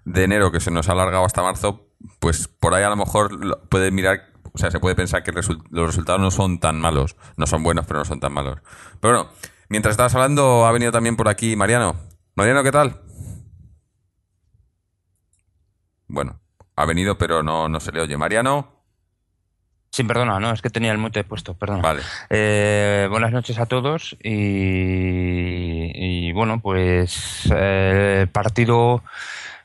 de 0.05 0.23
enero 0.23 0.51
que 0.51 0.59
se 0.59 0.69
nos 0.69 0.87
ha 0.89 0.91
alargado 0.91 1.25
hasta 1.25 1.41
marzo, 1.41 1.87
pues 2.19 2.47
por 2.47 2.73
ahí 2.73 2.83
a 2.83 2.89
lo 2.89 2.95
mejor 2.95 3.67
puede 3.69 3.89
mirar 3.89 4.33
o 4.53 4.57
sea, 4.59 4.69
se 4.69 4.79
puede 4.79 4.95
pensar 4.95 5.23
que 5.23 5.31
los 5.31 5.47
resultados 5.87 6.21
no 6.21 6.29
son 6.29 6.59
tan 6.59 6.79
malos. 6.79 7.15
No 7.37 7.47
son 7.47 7.63
buenos, 7.63 7.87
pero 7.87 7.99
no 7.99 8.05
son 8.05 8.19
tan 8.19 8.33
malos. 8.33 8.59
Pero 9.01 9.15
bueno, 9.15 9.29
mientras 9.67 9.93
estabas 9.93 10.13
hablando, 10.13 10.67
ha 10.67 10.71
venido 10.71 10.91
también 10.91 11.15
por 11.15 11.27
aquí 11.27 11.55
Mariano. 11.55 11.95
Mariano, 12.35 12.63
¿qué 12.63 12.71
tal? 12.71 13.01
Bueno, 16.13 16.39
ha 16.75 16.85
venido, 16.85 17.17
pero 17.17 17.41
no, 17.41 17.67
no 17.67 17.79
se 17.79 17.91
le 17.91 17.99
oye. 17.99 18.15
Mariano. 18.17 18.67
Sí, 19.89 20.03
perdona, 20.03 20.39
no, 20.39 20.51
es 20.51 20.61
que 20.61 20.69
tenía 20.69 20.91
el 20.91 20.99
mute 20.99 21.23
puesto, 21.23 21.55
perdona. 21.55 21.81
Vale. 21.81 22.03
Eh, 22.29 23.07
buenas 23.09 23.31
noches 23.31 23.57
a 23.57 23.65
todos 23.65 24.15
y, 24.21 26.31
bueno, 26.33 26.59
pues 26.61 27.49
eh, 27.51 28.19
el 28.21 28.27
partido 28.27 29.01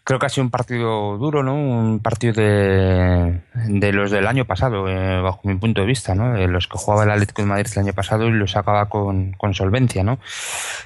creo 0.09 0.19
que 0.19 0.25
ha 0.25 0.31
sido 0.31 0.45
un 0.45 0.50
partido 0.50 1.19
duro, 1.19 1.43
¿no? 1.43 1.55
Un 1.55 2.00
partido 2.00 2.33
de, 2.33 3.93
los 3.93 4.11
del 4.11 4.27
año 4.27 4.47
pasado, 4.47 4.88
eh, 4.88 5.21
bajo 5.21 5.41
mi 5.45 5.55
punto 5.57 5.83
de 5.83 5.87
vista, 5.87 6.15
¿no? 6.15 6.33
De 6.33 6.49
los 6.49 6.67
que 6.67 6.79
jugaba 6.79 7.05
el 7.05 7.11
Atlético 7.11 7.43
de 7.43 7.49
Madrid 7.49 7.67
el 7.75 7.83
año 7.83 7.93
pasado 7.93 8.27
y 8.27 8.31
los 8.31 8.53
sacaba 8.53 8.88
con, 8.88 9.37
solvencia, 9.53 10.05
¿no? 10.05 10.19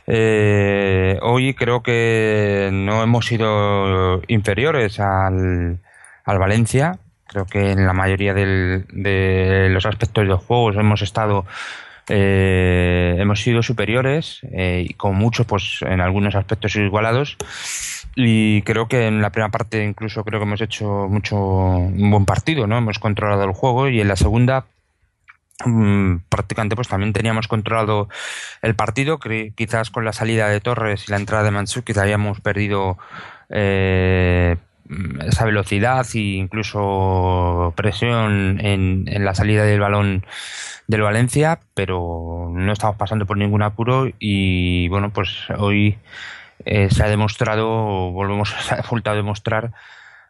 Eh, 0.08 1.20
hoy 1.22 1.54
creo 1.54 1.84
que 1.84 2.70
no 2.72 3.00
hemos 3.00 3.26
sido 3.26 4.22
inferiores 4.26 4.98
al, 4.98 5.78
al 6.24 6.38
Valencia. 6.40 6.98
Creo 7.28 7.46
que 7.46 7.70
en 7.70 7.86
la 7.86 7.92
mayoría 7.92 8.34
de 8.34 9.68
los 9.70 9.86
aspectos 9.86 10.26
del 10.26 10.34
juego 10.34 10.72
hemos 10.72 11.00
estado 11.00 11.46
eh, 12.08 13.14
hemos 13.20 13.40
sido 13.40 13.62
superiores 13.62 14.40
y 14.52 14.92
con 14.94 15.14
mucho 15.14 15.44
pues 15.44 15.78
en 15.82 16.00
algunos 16.00 16.34
aspectos 16.34 16.74
igualados 16.74 17.38
y 18.14 18.62
creo 18.62 18.88
que 18.88 19.06
en 19.06 19.22
la 19.22 19.30
primera 19.30 19.50
parte 19.50 19.84
incluso 19.84 20.24
creo 20.24 20.40
que 20.40 20.46
hemos 20.46 20.60
hecho 20.60 21.08
mucho 21.08 21.36
un 21.36 22.10
buen 22.10 22.26
partido, 22.26 22.66
¿no? 22.66 22.78
Hemos 22.78 22.98
controlado 22.98 23.44
el 23.44 23.52
juego 23.52 23.88
y 23.88 24.00
en 24.00 24.08
la 24.08 24.16
segunda 24.16 24.66
mm, 25.64 26.16
prácticamente 26.28 26.76
pues 26.76 26.88
también 26.88 27.12
teníamos 27.12 27.48
controlado 27.48 28.08
el 28.60 28.74
partido, 28.74 29.18
quizás 29.54 29.90
con 29.90 30.04
la 30.04 30.12
salida 30.12 30.48
de 30.48 30.60
Torres 30.60 31.08
y 31.08 31.10
la 31.10 31.16
entrada 31.16 31.44
de 31.44 31.52
Mansur 31.52 31.84
quizás 31.84 32.02
habíamos 32.02 32.40
perdido 32.40 32.98
eh, 33.48 34.56
esa 35.26 35.44
velocidad 35.46 36.06
e 36.14 36.18
incluso 36.18 37.72
presión 37.76 38.60
en, 38.60 39.04
en 39.06 39.24
la 39.24 39.34
salida 39.34 39.64
del 39.64 39.80
balón 39.80 40.26
del 40.86 41.02
Valencia, 41.02 41.60
pero 41.74 42.50
no 42.52 42.72
estamos 42.72 42.96
pasando 42.96 43.24
por 43.24 43.38
ningún 43.38 43.62
apuro 43.62 44.10
y 44.18 44.88
bueno, 44.88 45.10
pues 45.10 45.46
hoy 45.56 45.98
eh, 46.64 46.88
se 46.90 47.02
ha 47.02 47.08
demostrado, 47.08 48.10
volvemos 48.10 48.54
a 48.70 49.14
demostrar 49.14 49.72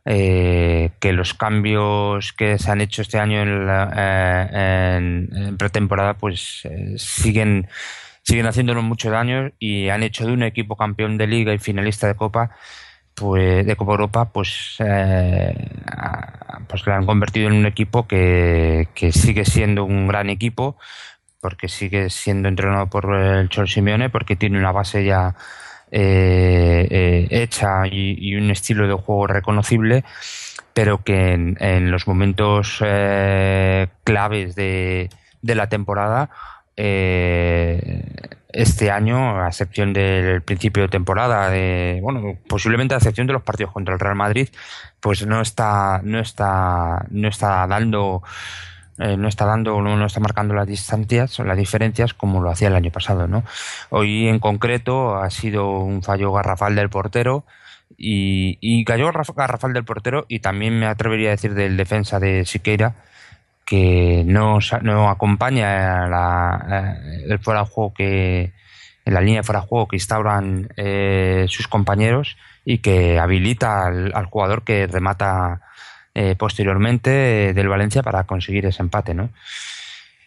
eh, 0.05 0.91
que 1.01 1.12
los 1.12 1.35
cambios 1.35 2.33
que 2.33 2.59
se 2.59 2.71
han 2.71 2.81
hecho 2.81 3.03
este 3.03 3.19
año 3.19 3.41
en, 3.43 3.69
eh, 3.97 5.53
pretemporada 5.57 6.15
pues 6.15 6.67
siguen 6.97 7.69
siguen 8.25 8.47
haciéndonos 8.47 8.83
mucho 8.83 9.11
daño 9.11 9.53
y 9.59 9.89
han 9.91 10.03
hecho 10.03 10.27
de 10.27 10.33
un 10.33 10.43
equipo 10.43 10.77
campeón 10.77 11.19
de 11.19 11.27
liga 11.29 11.55
y 11.55 11.59
finalista 11.59 12.09
de 12.09 12.17
copa 12.17 12.51
pues 13.15 13.65
de 13.67 13.77
Copa 13.77 13.93
Europa 13.93 14.33
pues 14.33 14.77
pues 16.67 16.87
lo 16.87 16.95
han 16.95 17.07
convertido 17.07 17.49
en 17.49 17.55
un 17.55 17.67
equipo 17.67 18.07
que, 18.09 18.89
que 18.95 19.12
sigue 19.12 19.45
siendo 19.45 19.85
un 19.85 20.09
gran 20.09 20.31
equipo 20.31 20.77
porque 21.41 21.69
sigue 21.69 22.09
siendo 22.11 22.49
entrenado 22.49 22.89
por 22.89 23.15
el 23.15 23.49
Chol 23.49 23.69
Simeone 23.69 24.11
porque 24.11 24.37
tiene 24.37 24.59
una 24.59 24.73
base 24.73 25.05
ya 25.05 25.35
eh, 25.95 26.89
eh, 26.91 27.29
hecha 27.31 27.87
y, 27.87 28.35
un 28.35 28.51
estilo 28.51 28.89
de 28.89 28.95
juego 28.95 29.27
reconocible, 29.27 30.05
pero 30.73 31.05
que 31.05 31.35
en, 31.35 31.91
los 31.91 32.09
momentos 32.09 32.79
eh, 32.83 33.89
claves 34.03 34.55
de, 34.55 35.11
la 35.43 35.69
temporada, 35.69 36.31
este 36.75 38.01
año, 38.91 39.39
a 39.39 39.49
excepción 39.49 39.93
del 39.93 40.41
principio 40.41 40.85
de 40.85 40.89
temporada, 40.89 41.51
bueno, 42.01 42.39
posiblemente 42.49 42.95
a 42.95 42.97
excepción 42.97 43.27
de 43.27 43.35
los 43.35 43.43
partidos 43.43 43.73
contra 43.73 43.93
el 43.93 44.01
Real 44.01 44.17
Madrid, 44.17 44.49
pues 44.99 45.27
no 45.27 45.43
está, 45.43 46.01
no 46.03 46.21
está, 46.21 47.05
no 47.11 47.29
está 47.29 47.67
dando 47.67 48.23
eh, 48.99 49.17
no 49.17 49.29
está 49.29 49.47
dando, 49.47 49.81
no, 49.81 50.05
está 50.05 50.21
marcando 50.21 50.55
las 50.55 50.67
distancias, 50.67 51.39
las 51.39 51.57
diferencias 51.57 52.13
como 52.13 52.43
lo 52.43 52.51
hacía 52.51 52.69
el 52.69 52.75
año 52.75 52.91
pasado, 52.91 53.27
¿no? 53.27 53.43
Hoy 53.91 54.29
en 54.29 54.39
concreto 54.39 55.17
ha 55.17 55.31
sido 55.31 55.81
un 55.81 56.03
fallo 56.03 56.33
garrafal 56.33 56.75
del 56.75 56.91
portero 56.91 57.45
Y, 57.97 58.59
y 58.61 58.85
cayó 58.85 59.13
Garrafal 59.13 59.73
del 59.73 59.85
portero 59.85 60.25
y 60.29 60.41
también 60.41 60.79
me 60.79 60.87
atrevería 60.87 61.29
a 61.29 61.37
decir 61.37 61.55
del 61.55 61.77
defensa 61.77 62.19
de 62.19 62.45
Siqueira 62.45 62.95
que 63.65 64.25
no, 64.27 64.59
no 64.83 65.09
acompaña 65.09 66.09
la, 66.09 66.99
el 67.25 67.39
fuera 67.39 67.65
juego 67.65 67.95
que 67.95 68.53
en 69.05 69.15
la 69.15 69.21
línea 69.21 69.41
de 69.41 69.47
fuera 69.47 69.61
de 69.61 69.67
juego 69.67 69.89
que 69.89 69.97
instauran 69.97 70.69
eh, 70.77 71.47
sus 71.49 71.69
compañeros 71.69 72.37
y 72.65 72.79
que 72.79 73.19
habilita 73.19 73.87
al 73.87 74.27
jugador 74.27 74.65
que 74.65 74.87
remata 74.87 75.63
eh, 76.14 76.35
posteriormente 76.37 77.54
del 77.54 77.69
Valencia 77.69 78.02
para 78.02 78.25
conseguir 78.25 78.66
ese 78.66 78.83
empate, 78.83 79.14
¿no? 79.14 79.31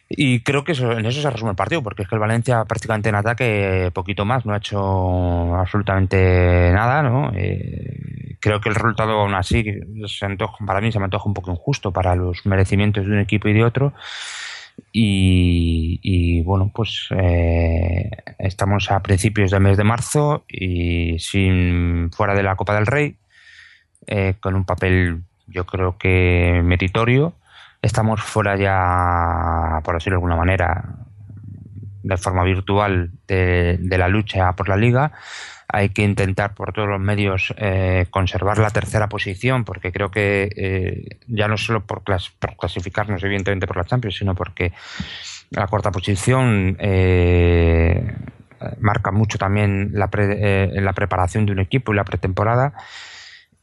Y 0.08 0.42
creo 0.42 0.63
que 0.63 0.74
eso, 0.74 0.92
en 0.92 1.06
eso 1.06 1.22
se 1.22 1.30
resume 1.30 1.51
el 1.51 1.56
partido, 1.56 1.82
porque 1.82 2.04
es 2.04 2.08
que 2.08 2.15
el 2.15 2.22
Valencia 2.22 2.63
prácticamente 2.65 3.10
en 3.10 3.15
ataque 3.15 3.92
poquito 3.94 4.24
más, 4.24 4.46
no 4.46 4.54
ha 4.54 4.58
hecho 4.58 5.56
absolutamente 5.56 6.72
nada, 6.72 7.01
¿no? 7.01 7.32
Eh, 7.36 8.38
creo 8.39 8.62
que 8.62 8.70
el 8.70 8.75
resultado 8.75 9.13
aún 9.22 9.34
así, 9.34 9.65
se 10.08 10.25
antoja, 10.25 10.63
para 10.65 10.82
mí 10.82 10.92
se 10.92 11.00
me 11.00 11.06
antoja 11.06 11.27
un 11.27 11.34
poco 11.34 11.51
injusto 11.51 11.92
para 11.92 12.15
los 12.15 12.46
merecimientos 12.46 13.06
de 13.06 13.12
un 13.13 13.20
equipo 13.20 13.48
y 13.50 13.54
de 13.54 13.63
otro. 13.63 13.94
Y, 14.92 16.42
bueno, 16.44 16.72
pues 16.74 17.08
eh, 17.12 18.10
estamos 18.39 18.92
a 18.92 19.01
principios 19.01 19.51
del 19.51 19.62
mes 19.62 19.77
de 19.77 19.84
marzo 19.84 20.46
y 20.48 21.18
sin 21.20 22.12
fuera 22.12 22.36
de 22.36 22.44
la 22.44 22.56
Copa 22.56 22.75
del 22.75 22.86
Rey, 22.86 23.18
eh, 24.08 24.36
con 24.39 24.56
un 24.56 24.65
papel 24.65 25.24
yo 25.48 25.66
creo 25.66 25.98
que 25.98 26.62
meritorio 26.64 27.34
estamos 27.82 28.22
fuera 28.22 28.56
ya, 28.58 29.80
por 29.84 29.96
decirlo 29.96 30.16
de 30.16 30.18
alguna 30.18 30.36
manera, 30.36 30.84
de 32.04 32.18
forma 32.18 32.44
virtual 32.44 33.12
de, 33.28 33.78
la 33.82 34.08
lucha 34.08 34.54
por 34.54 34.70
la 34.70 34.75
liga. 34.75 35.12
Hay 35.68 35.90
que 35.90 36.04
intentar 36.04 36.54
por 36.54 36.74
todos 36.74 36.88
los 36.88 37.00
medios 37.00 37.54
eh, 37.58 38.06
conservar 38.10 38.60
la 38.60 38.70
tercera 38.70 39.10
posición, 39.10 39.66
porque 39.66 39.92
creo 39.92 40.12
que 40.12 40.50
eh, 40.56 41.20
ya 41.28 41.48
no 41.48 41.58
solo 41.58 41.86
por, 41.86 42.04
clasificarnos, 42.04 43.24
evidentemente, 43.24 43.68
por 43.68 43.78
la 43.78 43.86
Champions, 43.86 44.18
sino 44.18 44.36
porque 44.36 44.74
la 45.50 45.68
cuarta 45.68 45.92
posición 45.92 46.78
eh, 46.80 48.16
marca 48.80 49.12
mucho 49.12 49.38
también 49.38 49.92
la, 49.94 50.10
la 50.12 50.94
preparación 50.94 51.46
de 51.46 51.52
un 51.52 51.60
equipo 51.60 51.94
y 51.94 51.96
la 51.96 52.04
pretemporada 52.04 52.74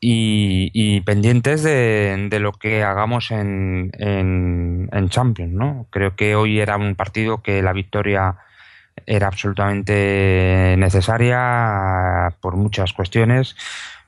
y, 0.04 1.00
pendientes 1.02 1.62
de, 1.62 2.26
de, 2.28 2.40
lo 2.40 2.52
que 2.52 2.82
hagamos 2.82 3.30
en, 3.30 3.92
en, 3.98 5.08
Champions, 5.08 5.52
¿no? 5.52 5.86
Creo 5.90 6.16
que 6.16 6.34
hoy 6.34 6.58
era 6.58 6.76
un 6.76 6.96
partido 6.96 7.40
que 7.40 7.62
la 7.62 7.72
victoria 7.72 8.36
era 9.06 9.28
absolutamente 9.28 10.74
necesaria 10.76 12.34
por 12.40 12.56
muchas 12.56 12.92
cuestiones, 12.92 13.54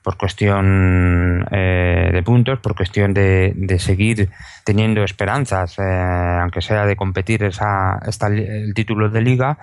por 0.03 0.17
cuestión 0.17 1.47
eh, 1.51 2.09
de 2.11 2.23
puntos, 2.23 2.59
por 2.59 2.75
cuestión 2.75 3.13
de, 3.13 3.53
de 3.55 3.79
seguir 3.79 4.29
teniendo 4.65 5.01
esperanzas, 5.03 5.79
eh, 5.79 6.39
aunque 6.41 6.61
sea 6.61 6.85
de 6.85 6.97
competir 6.97 7.43
esa, 7.43 7.99
esta, 8.05 8.27
el 8.27 8.73
título 8.73 9.09
de 9.09 9.21
liga 9.21 9.59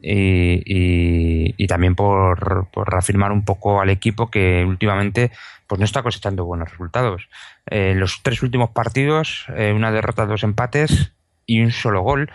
y, 0.00 1.54
y, 1.56 1.66
también 1.66 1.94
por, 1.94 2.68
por, 2.70 2.90
reafirmar 2.90 3.32
un 3.32 3.44
poco 3.44 3.80
al 3.80 3.90
equipo 3.90 4.30
que 4.30 4.64
últimamente 4.64 5.30
pues 5.66 5.78
no 5.78 5.84
está 5.84 6.02
cosechando 6.02 6.44
buenos 6.44 6.70
resultados. 6.70 7.28
Eh, 7.66 7.94
los 7.96 8.22
tres 8.22 8.42
últimos 8.42 8.70
partidos, 8.70 9.46
eh, 9.56 9.72
una 9.72 9.90
derrota, 9.90 10.26
dos 10.26 10.42
empates 10.42 11.12
y 11.46 11.62
un 11.62 11.72
solo 11.72 12.02
gol. 12.02 12.30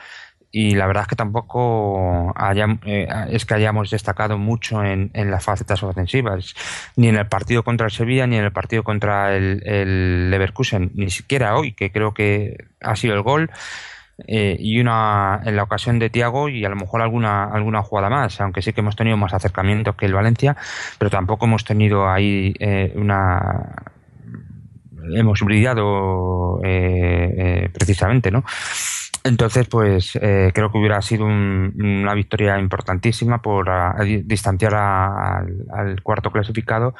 Y 0.53 0.75
la 0.75 0.85
verdad 0.85 1.03
es 1.03 1.07
que 1.07 1.15
tampoco 1.15 2.35
eh, 2.85 3.07
es 3.29 3.45
que 3.45 3.53
hayamos 3.53 3.89
destacado 3.89 4.37
mucho 4.37 4.83
en, 4.83 5.09
en, 5.13 5.31
las 5.31 5.45
facetas 5.45 5.81
ofensivas, 5.81 6.55
ni 6.97 7.07
en 7.07 7.15
el 7.15 7.27
partido 7.27 7.63
contra 7.63 7.85
el 7.85 7.91
Sevilla, 7.91 8.27
ni 8.27 8.35
en 8.35 8.43
el 8.43 8.51
partido 8.51 8.83
contra 8.83 9.33
el, 9.33 9.63
el 9.65 10.29
Leverkusen, 10.29 10.91
ni 10.93 11.09
siquiera 11.09 11.55
hoy, 11.55 11.71
que 11.71 11.93
creo 11.93 12.13
que 12.13 12.65
ha 12.81 12.97
sido 12.97 13.15
el 13.15 13.21
gol. 13.21 13.49
Eh, 14.27 14.55
y 14.59 14.79
una 14.79 15.41
en 15.45 15.55
la 15.55 15.63
ocasión 15.63 15.99
de 15.99 16.09
Tiago 16.09 16.49
y 16.49 16.63
a 16.65 16.69
lo 16.69 16.75
mejor 16.75 17.01
alguna, 17.01 17.45
alguna 17.45 17.81
jugada 17.81 18.09
más, 18.09 18.39
aunque 18.41 18.61
sí 18.61 18.73
que 18.73 18.81
hemos 18.81 18.95
tenido 18.95 19.17
más 19.17 19.33
acercamientos 19.33 19.95
que 19.95 20.05
el 20.05 20.13
Valencia, 20.13 20.55
pero 20.97 21.09
tampoco 21.09 21.45
hemos 21.45 21.63
tenido 21.63 22.09
ahí 22.09 22.53
eh, 22.59 22.93
una 22.95 23.85
hemos 25.15 25.41
brillado 25.41 26.61
eh, 26.63 27.69
precisamente, 27.73 28.29
¿no? 28.29 28.43
Entonces, 29.23 29.67
pues 29.67 30.13
creo 30.13 30.71
que 30.71 30.77
hubiera 30.77 30.99
sido 31.01 31.25
una 31.25 32.13
victoria 32.15 32.57
importantísima 32.59 33.39
por 33.39 33.69
distanciar 34.25 34.73
al 34.73 36.01
cuarto 36.01 36.31
clasificado, 36.31 36.95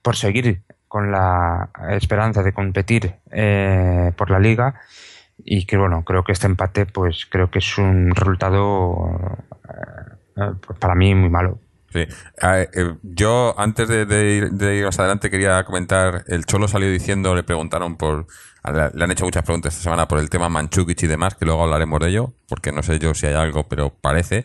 por 0.00 0.16
seguir 0.16 0.62
con 0.86 1.10
la 1.10 1.68
esperanza 1.90 2.42
de 2.42 2.54
competir 2.54 3.16
por 4.16 4.30
la 4.30 4.38
liga 4.38 4.80
y 5.44 5.66
que 5.66 5.76
bueno, 5.76 6.04
creo 6.04 6.24
que 6.24 6.32
este 6.32 6.46
empate 6.46 6.86
pues 6.86 7.26
creo 7.26 7.50
que 7.50 7.58
es 7.58 7.78
un 7.78 8.14
resultado 8.14 9.10
eh, 9.68 10.12
eh, 10.36 10.74
para 10.78 10.94
mí 10.94 11.14
muy 11.14 11.30
malo. 11.30 11.58
Sí. 11.90 12.00
Eh, 12.42 12.94
yo 13.02 13.54
antes 13.58 13.88
de, 13.88 14.34
ir, 14.36 14.84
más 14.84 14.98
adelante 14.98 15.30
quería 15.30 15.64
comentar, 15.64 16.24
el 16.26 16.44
Cholo 16.44 16.68
salió 16.68 16.90
diciendo, 16.90 17.34
le 17.34 17.42
preguntaron 17.44 17.96
por, 17.96 18.26
le 18.94 19.04
han 19.04 19.10
hecho 19.10 19.24
muchas 19.24 19.42
preguntas 19.42 19.72
esta 19.72 19.84
semana 19.84 20.06
por 20.06 20.18
el 20.18 20.28
tema 20.28 20.50
Manchukic 20.50 21.02
y 21.02 21.06
demás, 21.06 21.34
que 21.34 21.46
luego 21.46 21.62
hablaremos 21.62 21.98
de 22.00 22.08
ello, 22.10 22.34
porque 22.46 22.72
no 22.72 22.82
sé 22.82 22.98
yo 22.98 23.14
si 23.14 23.26
hay 23.26 23.34
algo, 23.34 23.68
pero 23.68 23.88
parece. 23.88 24.44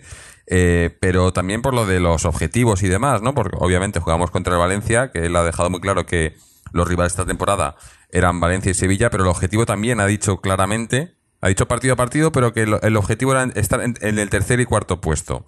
pero 1.02 1.34
también 1.34 1.62
por 1.62 1.74
lo 1.74 1.86
de 1.86 2.00
los 2.00 2.24
objetivos 2.24 2.82
y 2.82 2.88
demás, 2.88 3.22
¿no? 3.22 3.34
Porque 3.34 3.58
obviamente 3.60 4.00
jugamos 4.00 4.32
contra 4.32 4.54
el 4.54 4.60
Valencia, 4.60 5.12
que 5.12 5.26
él 5.26 5.36
ha 5.36 5.44
dejado 5.44 5.70
muy 5.70 5.82
claro 5.82 6.06
que 6.06 6.38
los 6.74 6.88
rivales 6.88 7.14
de 7.14 7.22
esta 7.22 7.28
temporada 7.28 7.76
eran 8.10 8.40
Valencia 8.40 8.72
y 8.72 8.76
Sevilla, 8.76 9.10
pero 9.10 9.24
el 9.24 9.30
objetivo 9.30 9.66
también 9.66 10.00
ha 10.00 10.06
dicho 10.06 10.42
claramente, 10.42 11.16
ha 11.42 11.48
dicho 11.48 11.68
partido 11.68 11.94
a 11.94 11.98
partido, 11.98 12.32
pero 12.32 12.54
que 12.54 12.64
el, 12.64 12.98
objetivo 12.98 13.32
era 13.32 13.44
estar 13.56 13.82
en, 13.82 13.98
el 14.02 14.30
tercer 14.30 14.60
y 14.60 14.66
cuarto 14.66 15.02
puesto. 15.02 15.46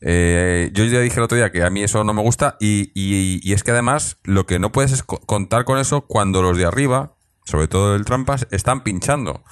Eh, 0.00 0.70
yo 0.72 0.84
ya 0.84 1.00
dije 1.00 1.16
el 1.16 1.24
otro 1.24 1.36
día 1.36 1.52
que 1.52 1.62
a 1.62 1.70
mí 1.70 1.82
eso 1.82 2.04
no 2.04 2.14
me 2.14 2.22
gusta 2.22 2.56
y, 2.58 2.90
y, 2.94 3.52
es 3.52 3.62
que 3.62 3.70
además 3.70 4.16
lo 4.24 4.46
que 4.46 4.58
no 4.58 4.72
puedes 4.72 4.92
es 4.92 5.02
contar 5.02 5.64
con 5.64 5.78
eso 5.78 6.02
cuando 6.02 6.42
los 6.42 6.56
de 6.56 6.64
arriba, 6.64 7.16
sobre 7.44 7.68
todo 7.68 7.94
el 7.94 8.04
Trampas, 8.04 8.46
están 8.50 8.82
pinchando. 8.82 9.42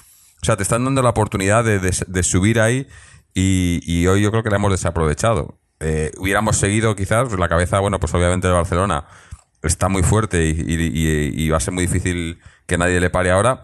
O 0.41 0.45
sea, 0.45 0.55
te 0.55 0.63
están 0.63 0.85
dando 0.85 1.01
la 1.01 1.09
oportunidad 1.09 1.63
de, 1.65 2.23
subir 2.23 2.59
ahí 2.61 2.87
y, 3.33 4.07
hoy 4.07 4.21
yo 4.21 4.31
creo 4.31 4.43
que 4.43 4.49
la 4.49 4.55
hemos 4.55 4.71
desaprovechado. 4.71 5.59
Eh, 5.81 6.11
hubiéramos 6.17 6.57
seguido 6.57 6.95
quizás 6.95 7.31
la 7.33 7.49
cabeza, 7.49 7.79
bueno, 7.79 7.99
pues 7.99 8.13
obviamente 8.13 8.47
de 8.47 8.53
Barcelona 8.53 9.05
está 9.63 9.89
muy 9.89 10.03
fuerte 10.03 10.45
y, 10.45 11.49
va 11.49 11.57
a 11.57 11.61
ser 11.61 11.73
muy 11.73 11.85
difícil 11.85 12.39
que 12.65 12.77
nadie 12.77 12.99
le 12.99 13.09
pare 13.09 13.31
ahora. 13.31 13.63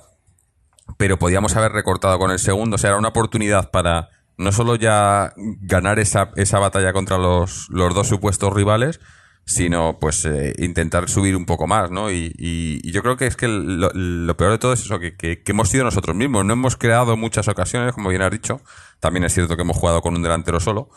Pero 0.98 1.18
podíamos 1.18 1.56
haber 1.56 1.72
recortado 1.72 2.20
con 2.20 2.32
el 2.32 2.40
segundo. 2.40 2.76
O 2.76 2.78
sea, 2.78 2.92
era 2.92 3.00
una 3.00 3.10
oportunidad 3.10 3.72
para 3.72 4.10
no 4.38 4.52
solo 4.52 4.76
ya 4.76 5.34
ganar 5.36 6.00
esa, 6.00 6.32
esa 6.36 6.60
batalla 6.60 6.94
contra 6.94 7.18
los, 7.18 7.68
los 7.70 7.96
dos 7.96 8.08
supuestos 8.08 8.54
rivales, 8.54 9.00
sino 9.46 9.98
pues 10.00 10.26
eh, 10.26 10.54
intentar 10.58 11.10
subir 11.10 11.36
un 11.36 11.46
poco 11.46 11.68
más, 11.68 11.90
¿no? 11.90 12.12
Y, 12.12 12.82
yo 12.92 13.02
creo 13.02 13.18
que 13.18 13.28
es 13.28 13.36
que 13.36 13.48
lo, 13.48 14.38
peor 14.38 14.52
de 14.52 14.58
todo 14.58 14.74
es 14.74 14.82
eso, 14.82 15.00
que, 15.00 15.16
que, 15.16 15.42
hemos 15.46 15.70
sido 15.70 15.84
nosotros 15.84 16.16
mismos. 16.16 16.46
No 16.46 16.54
hemos 16.54 16.76
creado 16.76 17.18
muchas 17.18 17.48
ocasiones, 17.48 17.94
como 17.94 18.10
bien 18.10 18.22
has 18.22 18.32
dicho. 18.32 18.62
También 19.00 19.24
es 19.24 19.34
cierto 19.34 19.56
que 19.56 19.64
hemos 19.64 19.78
jugado 19.78 20.02
con 20.02 20.16
un 20.16 20.22
delantero 20.22 20.60
solo. 20.60 20.90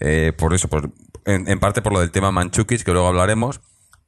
Eh, 0.00 0.32
por 0.36 0.54
eso, 0.54 0.68
por, 0.68 0.90
en, 1.24 1.48
en, 1.48 1.60
parte 1.60 1.82
por 1.82 1.92
lo 1.92 2.00
del 2.00 2.10
tema 2.10 2.30
Manchukis, 2.30 2.84
que 2.84 2.92
luego 2.92 3.08
hablaremos 3.08 3.60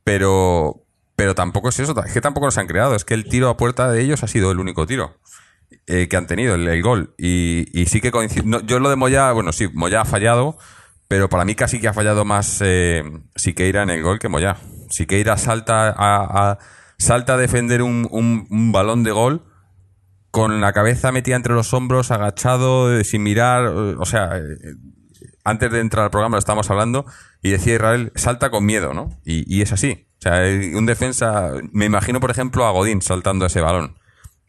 pero, 0.07 0.85
pero 1.17 1.35
tampoco 1.35 1.71
es 1.71 1.81
eso, 1.81 1.93
es 2.05 2.13
que 2.13 2.21
tampoco 2.21 2.47
los 2.47 2.57
han 2.59 2.69
creado, 2.69 2.95
es 2.95 3.05
que 3.05 3.15
el 3.15 3.25
tiro 3.25 3.49
a 3.49 3.57
puerta 3.57 3.91
de 3.91 4.01
ellos 4.01 4.23
ha 4.23 4.29
sido 4.29 4.53
el 4.53 4.61
único 4.61 4.87
tiro 4.87 5.19
eh, 5.89 6.07
que 6.07 6.17
han 6.17 6.29
tenido, 6.29 6.55
el, 6.55 6.81
gol. 6.81 7.13
Y, 7.19 7.67
y, 7.77 7.87
sí 7.87 8.01
que 8.01 8.13
coincide. 8.13 8.45
yo 8.67 8.79
lo 8.79 8.89
de 8.89 8.95
Moya, 8.95 9.33
bueno, 9.33 9.51
sí, 9.51 9.67
Moya 9.75 10.03
ha 10.03 10.05
fallado, 10.05 10.59
pero 11.09 11.29
para 11.29 11.45
mí 11.45 11.57
casi 11.57 11.81
que 11.81 11.89
ha 11.89 11.93
fallado 11.93 12.25
más 12.25 12.61
eh, 12.65 13.03
Siqueira 13.35 13.83
en 13.83 13.91
el 13.91 14.05
gol 14.05 14.21
que 14.21 14.29
Moya. 14.29 14.59
Siqueira 14.91 15.37
salta 15.39 15.93
a, 15.99 16.59
salta 16.99 17.35
a 17.35 17.37
defender 17.37 17.83
un, 17.83 18.07
un, 18.09 18.71
balón 18.71 19.03
de 19.03 19.11
gol 19.11 19.43
con 20.31 20.61
la 20.61 20.73
cabeza 20.73 21.11
metida 21.11 21.35
entre 21.35 21.55
los 21.55 21.75
hombros, 21.75 22.13
agachado, 22.13 23.03
sin 23.03 23.25
mirar, 23.25 23.67
o 23.67 24.05
sea, 24.05 24.39
eh, 24.39 24.77
antes 25.47 25.71
de 25.71 25.81
entrar 25.81 26.05
al 26.05 26.11
programa 26.11 26.35
lo 26.35 26.41
estábamos 26.41 26.69
hablando 26.71 27.07
y 27.41 27.51
decía 27.51 27.75
Israel, 27.75 28.13
salta 28.17 28.51
con 28.51 28.67
miedo, 28.67 28.93
¿no? 28.93 29.11
Y, 29.25 29.63
es 29.63 29.73
así. 29.73 30.07
O 30.19 30.23
sea, 30.23 30.41
un 30.77 30.87
defensa, 30.87 31.53
me 31.73 31.85
imagino 31.85 32.19
por 32.19 32.33
ejemplo 32.33 32.67
a 32.67 32.73
Godín 32.73 33.01
saltando 33.01 33.47
ese 33.47 33.61
balón. 33.61 33.97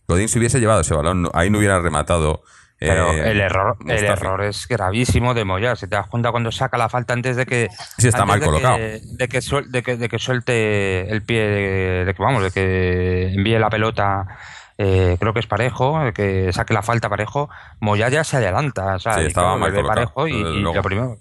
Godín 0.08 0.28
se 0.28 0.40
hubiese 0.40 0.60
llevado 0.60 0.82
ese 0.82 0.96
balón, 0.96 1.30
ahí 1.34 1.52
no 1.52 1.60
hubiera 1.60 1.80
rematado. 1.80 2.42
Pero 2.80 3.12
eh, 3.12 3.32
el 3.32 3.42
error, 3.42 3.78
el 3.88 4.06
error 4.06 4.44
es 4.44 4.68
gravísimo 4.68 5.34
de 5.34 5.46
Moya. 5.46 5.76
Si 5.76 5.88
te 5.88 5.96
das 5.96 6.08
cuenta 6.08 6.32
cuando 6.32 6.52
saca 6.52 6.78
la 6.78 6.90
falta 6.90 7.14
antes 7.14 7.36
de 7.36 7.46
que. 7.46 7.70
Sí, 7.98 8.08
está 8.08 8.26
mal 8.26 8.40
colocado. 8.40 8.78
de, 8.78 9.00
que 9.28 9.98
de, 9.98 10.10
que, 10.10 10.20
suelte 10.20 11.10
el 11.10 11.24
pie, 11.24 11.42
de, 12.06 12.14
que 12.14 12.24
vamos, 12.24 12.44
de 12.44 12.52
que 12.52 13.34
envíe 13.34 13.58
la 13.58 13.70
pelota 13.70 14.28
eh, 14.78 15.18
creo 15.20 15.34
que 15.34 15.40
es 15.40 15.48
parejo, 15.48 16.00
que 16.14 16.52
saque 16.54 16.74
la 16.74 16.84
falta 16.84 17.10
parejo, 17.10 17.50
Moya 17.80 18.10
ya 18.10 18.24
se 18.24 18.38
adelanta, 18.38 18.96
o 18.96 19.00
sea, 19.00 19.22
estaba 19.22 19.58
mal 19.58 19.74
parejo 19.86 20.28
y, 20.28 20.62
lo 20.62 20.74
primero. 20.82 21.18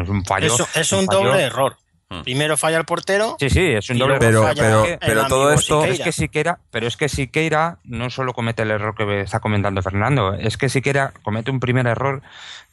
es 0.00 0.08
un 0.08 0.24
fallo. 0.24 0.54
Es, 0.74 0.92
un, 0.92 1.06
doble 1.06 1.42
error. 1.42 1.76
Primero 2.22 2.56
falla 2.56 2.78
el 2.78 2.84
portero. 2.84 3.36
Sí, 3.40 3.50
sí, 3.50 3.60
es 3.60 3.88
un 3.90 3.98
doble 3.98 4.18
Pero, 4.18 4.42
falla 4.42 4.62
pero, 4.62 4.84
el 4.84 4.98
pero 4.98 5.26
todo 5.26 5.52
esto. 5.52 5.80
Siqueira. 5.82 5.92
Es 5.94 6.00
que 6.04 6.12
Siqueira, 6.12 6.58
pero 6.70 6.86
es 6.86 6.96
que 6.96 7.08
Siqueira 7.08 7.78
no 7.84 8.10
solo 8.10 8.32
comete 8.34 8.62
el 8.62 8.70
error 8.70 8.94
que 8.94 9.20
está 9.20 9.40
comentando 9.40 9.82
Fernando, 9.82 10.34
es 10.34 10.56
que 10.56 10.68
Siqueira 10.68 11.12
comete 11.22 11.50
un 11.50 11.60
primer 11.60 11.86
error 11.86 12.22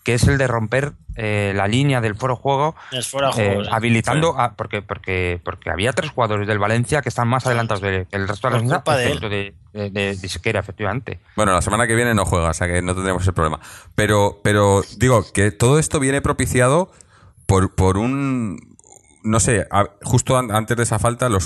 que 0.04 0.14
es 0.14 0.24
el 0.28 0.38
de 0.38 0.48
romper 0.48 0.94
eh, 1.18 1.52
la 1.56 1.68
línea 1.68 2.00
del 2.00 2.16
foro 2.16 2.36
juego, 2.38 2.74
Es 2.92 3.08
fuera 3.10 3.32
de 3.32 3.42
eh, 3.44 3.48
juego. 3.48 3.64
sí. 3.66 3.70
habilitando 3.74 4.40
a- 4.40 4.54
porque 4.56 4.82
porque 4.82 5.42
porque 5.44 5.70
había 5.70 5.92
tres 5.92 6.10
jugadores 6.12 6.48
del 6.48 6.58
Valencia 6.58 7.02
que 7.02 7.10
están 7.10 7.28
más 7.28 7.46
adelantados 7.46 7.82
de- 7.82 8.08
que 8.10 8.16
el 8.16 8.28
resto 8.28 8.50
de 8.50 8.62
la 8.64 8.82
de 8.96 9.20
de, 9.20 9.54
de, 9.74 9.90
de- 9.90 10.16
de 10.16 10.30
Siqueira, 10.30 10.62
efectivamente. 10.62 11.20
Bueno, 11.36 11.52
la 11.54 11.62
semana 11.62 11.86
que 11.86 11.96
viene 11.96 12.14
no 12.16 12.24
juega, 12.26 12.50
o 12.50 12.54
sea 12.54 12.68
que 12.68 12.82
no 12.82 12.96
tendremos 12.96 13.22
ese 13.24 13.34
problema. 13.34 13.60
Pero, 13.94 14.40
pero 14.42 14.82
digo 14.98 15.26
que 15.34 15.52
todo 15.52 15.80
esto 15.80 16.00
viene 16.00 16.22
propiciado 16.22 16.92
por, 17.46 17.76
por 17.76 17.98
un. 17.98 18.69
No 19.24 19.40
sé, 19.40 19.68
justo 20.04 20.38
an- 20.38 20.52
antes 20.52 20.78
de 20.78 20.84
esa 20.84 21.00
falta, 21.00 21.28
los 21.30 21.46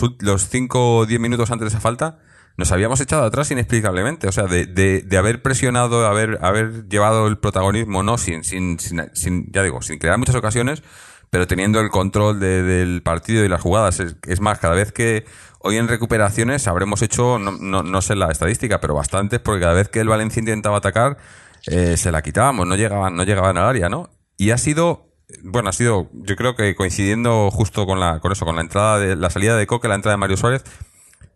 5 0.50 0.98
o 0.98 1.06
10 1.06 1.20
minutos 1.20 1.50
antes 1.52 1.66
de 1.66 1.70
esa 1.70 1.80
falta, 1.80 2.20
nos 2.56 2.72
habíamos 2.72 3.02
echado 3.02 3.24
atrás 3.24 3.50
inexplicablemente. 3.52 4.28
O 4.28 4.32
sea, 4.32 4.44
de, 4.46 4.66
de, 4.66 5.02
de 5.02 5.18
haber 5.18 5.42
presionado, 5.42 6.06
haber, 6.06 6.38
haber 6.44 6.88
llevado 6.88 7.28
el 7.28 7.38
protagonismo, 7.40 8.04
no 8.04 8.18
sin, 8.18 8.44
sin, 8.44 8.80
sin, 8.80 9.02
sin- 9.14 9.52
ya 9.52 9.64
digo, 9.64 9.82
sin 9.82 9.98
crear 10.00 10.18
muchas 10.20 10.36
ocasiones, 10.36 10.84
pero 11.32 11.48
teniendo 11.48 11.80
el 11.80 11.90
control 11.90 12.40
de- 12.40 12.62
del 12.62 13.02
partido 13.02 13.44
y 13.44 13.50
las 13.50 13.62
jugadas. 13.62 14.00
Es, 14.00 14.18
es 14.28 14.40
más, 14.40 14.60
cada 14.60 14.76
vez 14.76 14.92
que 14.92 15.26
hoy 15.60 15.78
en 15.78 15.88
recuperaciones 15.88 16.68
habremos 16.68 17.02
hecho, 17.02 17.40
no, 17.40 17.54
no, 17.54 17.82
no 17.82 18.02
sé 18.04 18.16
la 18.16 18.30
estadística, 18.30 18.80
pero 18.82 18.94
bastantes, 18.94 19.40
porque 19.40 19.62
cada 19.62 19.74
vez 19.74 19.90
que 19.90 20.00
el 20.02 20.10
Valencia 20.10 20.40
intentaba 20.42 20.78
atacar, 20.78 21.18
eh, 21.66 21.98
se 21.98 22.12
la 22.12 22.22
quitábamos, 22.22 22.68
no 22.68 22.76
llegaban, 22.76 23.16
no 23.16 23.24
llegaban 23.24 23.58
al 23.58 23.66
área, 23.66 23.90
¿no? 23.90 24.10
Y 24.38 24.52
ha 24.52 24.58
sido, 24.60 25.12
bueno, 25.44 25.70
ha 25.70 25.74
sido, 25.74 26.10
yo 26.14 26.36
creo 26.36 26.56
que 26.56 26.76
coincidiendo 26.76 27.50
justo 27.52 27.86
con 27.86 28.00
la, 28.00 28.20
con 28.20 28.32
eso, 28.32 28.46
con 28.46 28.56
la 28.56 28.62
entrada 28.62 29.00
de, 29.00 29.16
la 29.16 29.30
salida 29.30 29.56
de 29.58 29.68
Coque, 29.68 29.88
la 29.88 29.96
entrada 29.96 30.14
de 30.14 30.20
Mario 30.20 30.38
Suárez 30.38 30.64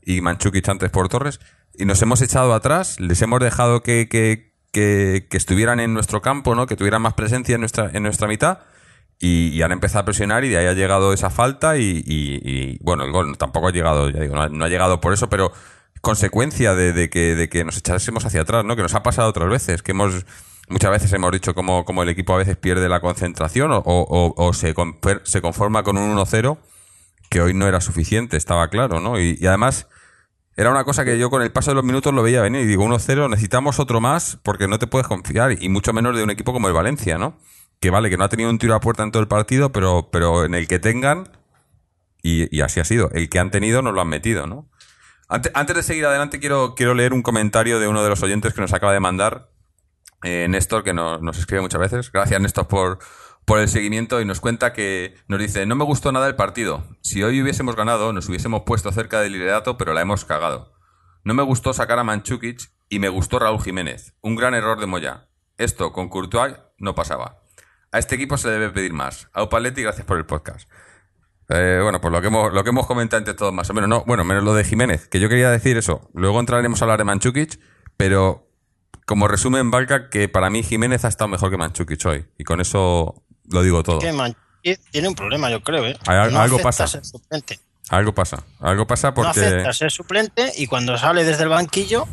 y 0.05 0.21
Manchukic 0.21 0.67
antes 0.69 0.89
por 0.89 1.09
Torres, 1.09 1.39
y 1.77 1.85
nos 1.85 2.01
hemos 2.01 2.21
echado 2.21 2.53
atrás, 2.53 2.99
les 2.99 3.21
hemos 3.21 3.39
dejado 3.39 3.83
que, 3.83 4.07
que, 4.09 4.53
que, 4.71 5.27
que 5.29 5.37
estuvieran 5.37 5.79
en 5.79 5.93
nuestro 5.93 6.21
campo, 6.21 6.55
¿no? 6.55 6.65
Que 6.67 6.75
tuvieran 6.75 7.01
más 7.01 7.13
presencia 7.13 7.55
en 7.55 7.61
nuestra, 7.61 7.89
en 7.93 8.03
nuestra 8.03 8.27
mitad. 8.27 8.59
Y, 9.19 9.59
han 9.63 9.71
empezado 9.71 10.03
a 10.03 10.05
presionar 10.05 10.45
y 10.45 10.49
de 10.49 10.59
ahí 10.59 10.67
ha 10.67 10.73
llegado 10.73 11.11
esa 11.11 11.31
falta 11.31 11.77
y, 11.77 12.03
y- 12.05 12.39
y, 12.43 12.77
bueno, 12.83 13.03
el 13.03 13.11
gol 13.11 13.35
tampoco 13.35 13.67
ha 13.67 13.71
llegado, 13.71 14.11
ya 14.11 14.19
digo, 14.21 14.35
no 14.35 14.43
ha, 14.43 14.49
no 14.49 14.63
ha 14.63 14.69
llegado 14.69 15.01
por 15.01 15.11
eso, 15.11 15.27
pero 15.27 15.51
consecuencia 16.01 16.75
de, 16.75 16.93
de 16.93 17.09
que, 17.09 17.33
de 17.33 17.49
que 17.49 17.63
nos 17.63 17.77
echásemos 17.77 18.25
hacia 18.25 18.41
atrás, 18.41 18.63
¿no? 18.63 18.75
Que 18.75 18.83
nos 18.83 18.93
ha 18.93 19.01
pasado 19.01 19.27
otras 19.29 19.49
veces, 19.49 19.81
que 19.81 19.91
hemos 19.93 20.25
muchas 20.67 20.91
veces 20.91 21.11
hemos 21.13 21.31
dicho 21.31 21.53
como, 21.53 21.85
como 21.85 22.03
el 22.03 22.09
equipo 22.09 22.33
a 22.33 22.37
veces 22.37 22.57
pierde 22.57 22.89
la 22.89 22.99
concentración 22.99 23.71
o, 23.71 23.77
o- 23.85 24.33
o 24.35 24.53
se, 24.53 24.73
se 25.23 25.41
conforma 25.41 25.83
con 25.83 25.97
un 25.97 26.15
1-0 26.17 26.57
que 27.29 27.41
hoy 27.41 27.53
no 27.53 27.67
era 27.67 27.81
suficiente, 27.81 28.37
estaba 28.37 28.69
claro, 28.69 28.99
¿no? 28.99 29.19
Y, 29.19 29.37
además 29.47 29.87
era 30.55 30.71
una 30.71 30.83
cosa 30.85 31.05
que 31.05 31.19
yo 31.19 31.29
con 31.29 31.41
el 31.43 31.51
paso 31.51 31.69
de 31.71 31.75
los 31.75 31.83
minutos 31.83 32.13
lo 32.13 32.23
veía 32.23 32.41
venir 32.41 32.61
y 32.61 32.65
digo 32.65 32.83
1-0, 32.83 33.29
necesitamos 33.29 33.79
otro 33.79 34.01
más 34.01 34.39
porque 34.43 34.67
no 34.67 34.79
te 34.79 34.87
puedes 34.87 35.07
confiar 35.07 35.61
y 35.61 35.69
mucho 35.69 35.93
menos 35.93 36.15
de 36.15 36.23
un 36.23 36.31
equipo 36.31 36.51
como 36.53 36.67
el 36.67 36.73
Valencia, 36.73 37.17
¿no? 37.19 37.37
Que 37.79 37.91
vale, 37.91 38.09
que 38.09 38.17
no 38.17 38.23
ha 38.23 38.29
tenido 38.29 38.49
un 38.49 38.57
tiro 38.57 38.73
a 38.73 38.79
puerta 38.79 39.03
en 39.03 39.11
todo 39.11 39.21
el 39.21 39.27
partido, 39.27 39.71
pero, 39.71 40.09
pero 40.11 40.45
en 40.45 40.55
el 40.55 40.67
que 40.67 40.79
tengan, 40.79 41.29
y, 42.23 42.55
y 42.55 42.61
así 42.61 42.79
ha 42.79 42.85
sido, 42.85 43.11
el 43.11 43.29
que 43.29 43.37
han 43.37 43.51
tenido 43.51 43.83
nos 43.83 43.93
lo 43.93 44.01
han 44.01 44.07
metido, 44.09 44.47
¿no? 44.47 44.67
Ante- 45.29 45.51
Antes, 45.53 45.75
de 45.75 45.83
seguir 45.83 46.05
adelante, 46.07 46.39
quiero, 46.39 46.73
quiero 46.73 46.95
leer 46.95 47.13
un 47.13 47.21
comentario 47.21 47.79
de 47.79 47.87
uno 47.87 48.01
de 48.01 48.09
los 48.09 48.23
oyentes 48.23 48.53
que 48.55 48.61
nos 48.61 48.73
acaba 48.73 48.93
de 48.93 48.99
mandar, 48.99 49.49
eh, 50.23 50.47
Néstor, 50.49 50.83
que 50.83 50.93
nos, 50.93 51.37
escribe 51.37 51.61
muchas 51.61 51.81
veces. 51.81 52.11
Gracias, 52.11 52.41
Néstor, 52.41 52.67
por, 52.67 52.99
por 53.45 53.59
el 53.59 53.69
seguimiento 53.69 54.19
y 54.21 54.25
nos 54.25 54.39
cuenta 54.39 54.73
que 54.73 55.15
nos 55.27 55.39
dice, 55.39 55.65
no 55.65 55.75
me 55.75 55.85
gustó 55.85 56.11
nada 56.11 56.27
el 56.27 56.35
partido. 56.35 56.83
Si 57.01 57.23
hoy 57.23 57.41
hubiésemos 57.41 57.75
ganado, 57.75 58.13
nos 58.13 58.27
hubiésemos 58.29 58.63
puesto 58.65 58.91
cerca 58.91 59.21
del 59.21 59.33
liderato, 59.33 59.77
pero 59.77 59.93
la 59.93 60.01
hemos 60.01 60.25
cagado. 60.25 60.73
No 61.23 61.33
me 61.33 61.43
gustó 61.43 61.73
sacar 61.73 61.99
a 61.99 62.03
Manchukic 62.03 62.71
y 62.89 62.99
me 62.99 63.09
gustó 63.09 63.39
Raúl 63.39 63.61
Jiménez. 63.61 64.13
Un 64.21 64.35
gran 64.35 64.53
error 64.53 64.79
de 64.79 64.85
Moya. 64.87 65.27
Esto 65.57 65.91
con 65.91 66.09
Courtois 66.09 66.55
no 66.77 66.95
pasaba. 66.95 67.41
A 67.91 67.99
este 67.99 68.15
equipo 68.15 68.37
se 68.37 68.47
le 68.47 68.53
debe 68.53 68.69
pedir 68.69 68.93
más. 68.93 69.29
A 69.33 69.43
Upaletti, 69.43 69.81
gracias 69.81 70.05
por 70.05 70.17
el 70.17 70.25
podcast. 70.25 70.69
Eh, 71.49 71.79
bueno, 71.81 72.01
pues 72.01 72.11
lo 72.11 72.21
que 72.21 72.27
hemos, 72.27 72.53
lo 72.53 72.63
que 72.63 72.69
hemos 72.69 72.85
comentado 72.85 73.19
entre 73.19 73.33
todos 73.33 73.53
más 73.53 73.69
o 73.69 73.73
menos. 73.73 73.89
No, 73.89 74.03
bueno, 74.05 74.23
menos 74.23 74.43
lo 74.43 74.53
de 74.53 74.63
Jiménez, 74.63 75.07
que 75.07 75.19
yo 75.19 75.29
quería 75.29 75.49
decir 75.49 75.77
eso. 75.77 76.09
Luego 76.13 76.39
entraremos 76.39 76.81
a 76.81 76.85
hablar 76.85 76.99
de 76.99 77.05
Manchukic, 77.05 77.59
pero 77.95 78.46
como 79.05 79.27
resumen, 79.27 79.71
Valka, 79.71 80.09
que 80.09 80.27
para 80.29 80.49
mí 80.49 80.63
Jiménez 80.63 81.05
ha 81.05 81.07
estado 81.07 81.27
mejor 81.29 81.49
que 81.49 81.57
Manchukic 81.57 82.05
hoy. 82.05 82.25
Y 82.37 82.43
con 82.43 82.59
eso 82.61 83.23
lo 83.49 83.63
digo 83.63 83.83
todo. 83.83 83.99
Que 83.99 84.11
Manchukic 84.11 84.79
tiene 84.91 85.07
un 85.07 85.15
problema, 85.15 85.49
yo 85.49 85.61
creo, 85.63 85.85
¿eh? 85.85 85.97
Al- 86.07 86.33
No 86.33 86.41
algo 86.41 86.59
pasa. 86.59 86.87
ser 86.87 87.05
suplente. 87.05 87.59
Algo 87.89 88.13
pasa. 88.13 88.43
Algo 88.59 88.85
pasa 88.85 89.09
No 89.09 89.13
porque... 89.13 89.39
acepta 89.39 89.71
ser 89.73 89.91
suplente 89.91 90.51
y 90.57 90.67
cuando 90.67 90.97
sale 90.97 91.23
desde 91.23 91.43
el 91.43 91.49
banquillo, 91.49 92.05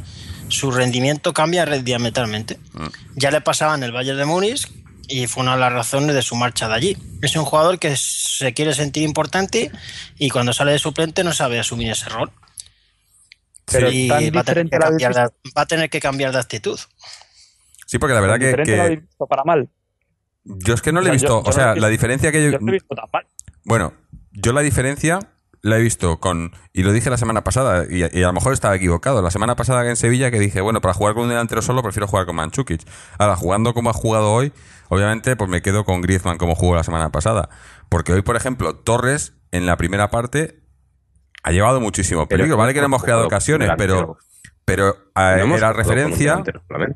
su 0.48 0.70
rendimiento 0.70 1.32
cambia 1.32 1.66
diametralmente. 1.66 2.60
Mm. 2.74 2.86
Ya 3.16 3.30
le 3.32 3.40
pasaba 3.40 3.74
en 3.74 3.82
el 3.82 3.90
Bayern 3.90 4.18
de 4.18 4.24
Múnich 4.24 4.70
y 5.08 5.26
fue 5.26 5.42
una 5.42 5.54
de 5.54 5.60
las 5.60 5.72
razones 5.72 6.14
de 6.14 6.22
su 6.22 6.36
marcha 6.36 6.68
de 6.68 6.74
allí. 6.74 6.96
Es 7.22 7.34
un 7.34 7.44
jugador 7.44 7.80
que 7.80 7.96
se 7.96 8.54
quiere 8.54 8.72
sentir 8.72 9.02
importante 9.02 9.72
y 10.16 10.30
cuando 10.30 10.52
sale 10.52 10.70
de 10.72 10.78
suplente 10.78 11.24
no 11.24 11.32
sabe 11.32 11.58
asumir 11.58 11.90
ese 11.90 12.08
rol. 12.08 12.30
Pero 13.70 13.88
tan 13.88 14.34
va 14.36 14.40
a, 14.40 14.44
tener 14.44 14.64
diferente 14.66 14.70
que 14.70 14.78
la 14.78 14.86
cambiar 14.88 15.14
de, 15.14 15.20
va 15.56 15.62
a 15.62 15.66
tener 15.66 15.90
que 15.90 16.00
cambiar 16.00 16.32
de 16.32 16.38
actitud. 16.38 16.78
Sí, 17.86 17.98
porque 17.98 18.14
la 18.14 18.20
verdad 18.20 18.38
que, 18.38 18.62
que 18.62 18.76
la 18.76 18.84
habéis 18.84 19.00
visto 19.02 19.26
para 19.26 19.44
mal. 19.44 19.68
yo 20.44 20.74
es 20.74 20.82
que 20.82 20.92
no 20.92 21.00
le 21.00 21.08
he 21.08 21.12
visto... 21.12 21.28
yo- 21.28 21.42
yo 21.44 21.50
o 21.50 21.52
sea, 21.52 21.74
la 21.74 21.88
diferencia 21.88 22.32
que 22.32 22.44
yo... 22.44 22.50
Yo 22.50 22.58
no 22.60 22.70
he 22.70 22.74
visto 22.74 22.94
tan 22.94 23.06
mal. 23.12 23.26
Bueno, 23.64 23.94
yo 24.32 24.52
la 24.52 24.60
diferencia 24.62 25.18
la 25.62 25.78
he 25.78 25.80
visto 25.82 26.20
con, 26.20 26.52
y 26.74 26.82
lo 26.82 26.92
dije 26.92 27.08
la 27.08 27.16
semana 27.16 27.42
pasada, 27.42 27.86
y, 27.88 28.00
y 28.02 28.22
a 28.22 28.26
lo 28.26 28.32
mejor 28.34 28.52
estaba 28.52 28.76
equivocado. 28.76 29.22
La 29.22 29.30
semana 29.30 29.56
pasada 29.56 29.88
en 29.88 29.96
Sevilla 29.96 30.30
que 30.30 30.38
dije, 30.38 30.60
bueno, 30.60 30.82
para 30.82 30.92
jugar 30.92 31.14
con 31.14 31.22
un 31.22 31.30
delantero 31.30 31.62
solo 31.62 31.82
prefiero 31.82 32.06
jugar 32.06 32.26
con 32.26 32.36
Manchukic. 32.36 32.82
Ahora, 33.18 33.36
jugando 33.36 33.72
como 33.72 33.88
ha 33.88 33.94
jugado 33.94 34.30
hoy, 34.30 34.52
obviamente, 34.90 35.36
pues 35.36 35.48
me 35.48 35.62
quedo 35.62 35.84
con 35.86 36.02
Griezmann 36.02 36.36
como 36.36 36.54
jugó 36.54 36.74
la 36.74 36.84
semana 36.84 37.10
pasada. 37.10 37.48
Porque 37.88 38.12
hoy, 38.12 38.20
por 38.20 38.36
ejemplo, 38.36 38.74
Torres, 38.76 39.32
en 39.52 39.64
la 39.64 39.78
primera 39.78 40.10
parte, 40.10 40.60
ha 41.44 41.50
llevado 41.52 41.80
muchísimo 41.80 42.26
Pero 42.26 42.40
peligro. 42.40 42.56
Vale 42.56 42.74
que 42.74 42.80
no 42.80 42.86
hemos 42.86 43.02
creado 43.02 43.26
ocasiones, 43.26 43.70
pero, 43.78 44.18
pero 44.64 44.96
No 45.14 45.56
era 45.56 45.72
referencia. 45.72 46.42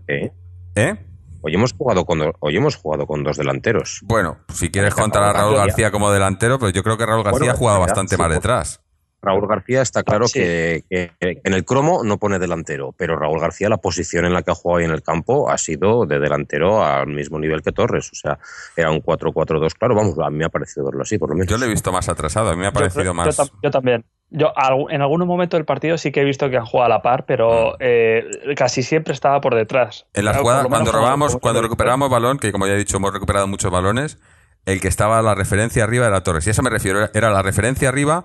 ¿eh? 0.09 0.33
¿Eh? 0.75 1.05
Hoy 1.41 1.55
hemos 1.55 1.73
jugado 1.73 2.05
con 2.05 2.19
do- 2.19 2.35
hoy 2.41 2.57
hemos 2.57 2.75
jugado 2.77 3.07
con 3.07 3.23
dos 3.23 3.37
delanteros. 3.37 4.01
Bueno, 4.03 4.39
si 4.53 4.71
quieres 4.71 4.95
contar 4.95 5.23
a 5.23 5.33
Raúl 5.33 5.55
García. 5.57 5.91
Como 5.93 6.11
delantero, 6.11 6.59
pero 6.59 6.71
yo 6.71 6.83
creo 6.83 6.99
que 6.99 7.07
Raúl 7.07 7.23
García 7.23 7.39
Bueno, 7.39 7.53
ha 7.53 7.57
jugado 7.57 7.79
verdad, 7.81 7.93
bastante 7.95 8.17
sí, 8.17 8.19
más 8.21 8.27
por- 8.29 8.35
detrás. 8.35 8.81
Raúl 9.29 9.47
García 9.49 9.83
está 9.83 10.03
claro 10.03 10.27
Sí. 10.27 10.41
que, 10.41 10.85
que- 10.91 11.13
que 11.21 11.41
en 11.45 11.55
el 11.55 11.65
cromo 11.65 12.03
no 12.05 12.19
pone 12.19 12.39
delantero, 12.39 12.95
pero 12.97 13.17
Raúl 13.17 13.41
García 13.41 13.69
la 13.69 13.77
posición 13.77 14.25
en 14.25 14.33
la 14.33 14.43
que 14.43 14.51
ha 14.51 14.55
jugado 14.55 14.79
hoy 14.79 14.85
en 14.85 14.91
el 14.91 15.03
campo 15.03 15.51
ha 15.51 15.59
sido 15.59 16.07
de 16.07 16.19
delantero 16.19 16.85
al 16.85 17.07
mismo 17.09 17.39
nivel 17.39 17.63
que 17.63 17.73
Torres, 17.73 18.11
o 18.13 18.15
sea, 18.15 18.39
era 18.77 18.91
un 18.91 19.01
4-4-2, 19.03 19.75
claro, 19.75 19.95
vamos, 19.95 20.15
a 20.19 20.31
mí 20.31 20.39
me 20.39 20.45
ha 20.45 20.49
parecido 20.49 20.87
verlo 20.87 21.03
así, 21.03 21.19
por 21.19 21.29
lo 21.31 21.35
menos. 21.37 21.49
Yo 21.49 21.59
le 21.59 21.67
he 21.67 21.69
visto 21.69 21.93
más 21.93 22.09
atrasado, 22.09 22.49
a 22.51 22.53
mí 22.55 22.61
me 22.61 22.67
ha 22.67 22.73
parecido 22.73 23.05
yo, 23.05 23.15
más. 23.15 23.37
yo 23.63 23.71
también. 23.71 24.05
Yo 24.31 24.53
en 24.91 25.01
algún 25.01 25.27
momento 25.27 25.57
del 25.57 25.65
partido 25.65 25.97
sí 25.97 26.13
que 26.13 26.21
he 26.21 26.25
visto 26.25 26.51
que 26.51 26.59
han 26.59 26.67
jugado 26.67 26.87
a 26.93 26.97
la 26.97 27.03
par, 27.03 27.25
pero 27.25 27.77
eh, 27.81 28.25
casi 28.57 28.83
siempre 28.83 29.15
estaba 29.15 29.41
por 29.41 29.55
detrás. 29.55 30.07
En 30.13 30.27
lo 30.27 30.33
menos 30.35 30.67
cuando 30.67 30.93
robábamos, 30.93 31.29
como- 31.33 31.41
cuando 31.41 31.63
recuperábamos 31.63 32.11
balón, 32.11 32.39
que 32.39 32.53
como 32.53 32.67
ya 32.67 32.75
he 32.75 32.77
dicho, 32.77 32.99
hemos 32.99 33.13
recuperado 33.13 33.47
muchos 33.47 33.71
balones, 33.71 34.19
el 34.67 34.83
que 34.83 34.89
estaba 34.89 35.19
a 35.19 35.23
la 35.23 35.35
referencia 35.35 35.83
arriba 35.85 36.07
era 36.07 36.23
Torres. 36.23 36.47
Y 36.47 36.51
a 36.51 36.53
eso 36.53 36.63
me 36.63 36.69
refiero, 36.69 36.99
era- 36.99 37.11
era 37.15 37.31
la 37.31 37.41
referencia 37.41 37.89
arriba 37.89 38.25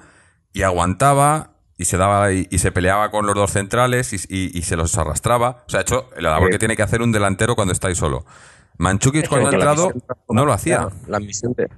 y 0.53 0.61
aguantaba 0.63 1.49
y 1.77 1.85
se 1.85 1.97
daba 1.97 2.31
y, 2.31 2.47
y 2.51 2.59
se 2.59 2.71
peleaba 2.71 3.09
con 3.11 3.25
los 3.25 3.35
dos 3.35 3.51
centrales 3.51 4.13
y, 4.13 4.17
y- 4.29 4.57
y 4.57 4.61
se 4.61 4.75
los 4.75 4.95
arrastraba. 4.97 5.63
O 5.67 5.69
sea, 5.69 5.79
ha 5.79 5.81
hecho 5.81 6.09
la 6.17 6.29
labor 6.31 6.49
que 6.51 6.59
tiene 6.59 6.75
que 6.75 6.83
hacer 6.83 7.01
un 7.01 7.11
delantero 7.11 7.55
cuando 7.55 7.73
está 7.73 7.87
ahí 7.87 7.95
solo. 7.95 8.25
Manchukic 8.77 9.27
cuando 9.27 9.49
ha 9.49 9.53
entrado 9.53 9.91
no 10.29 10.45
lo 10.45 10.53
hacía. 10.53 10.87
La 11.07 11.19
misión 11.19 11.53
de... 11.53 11.69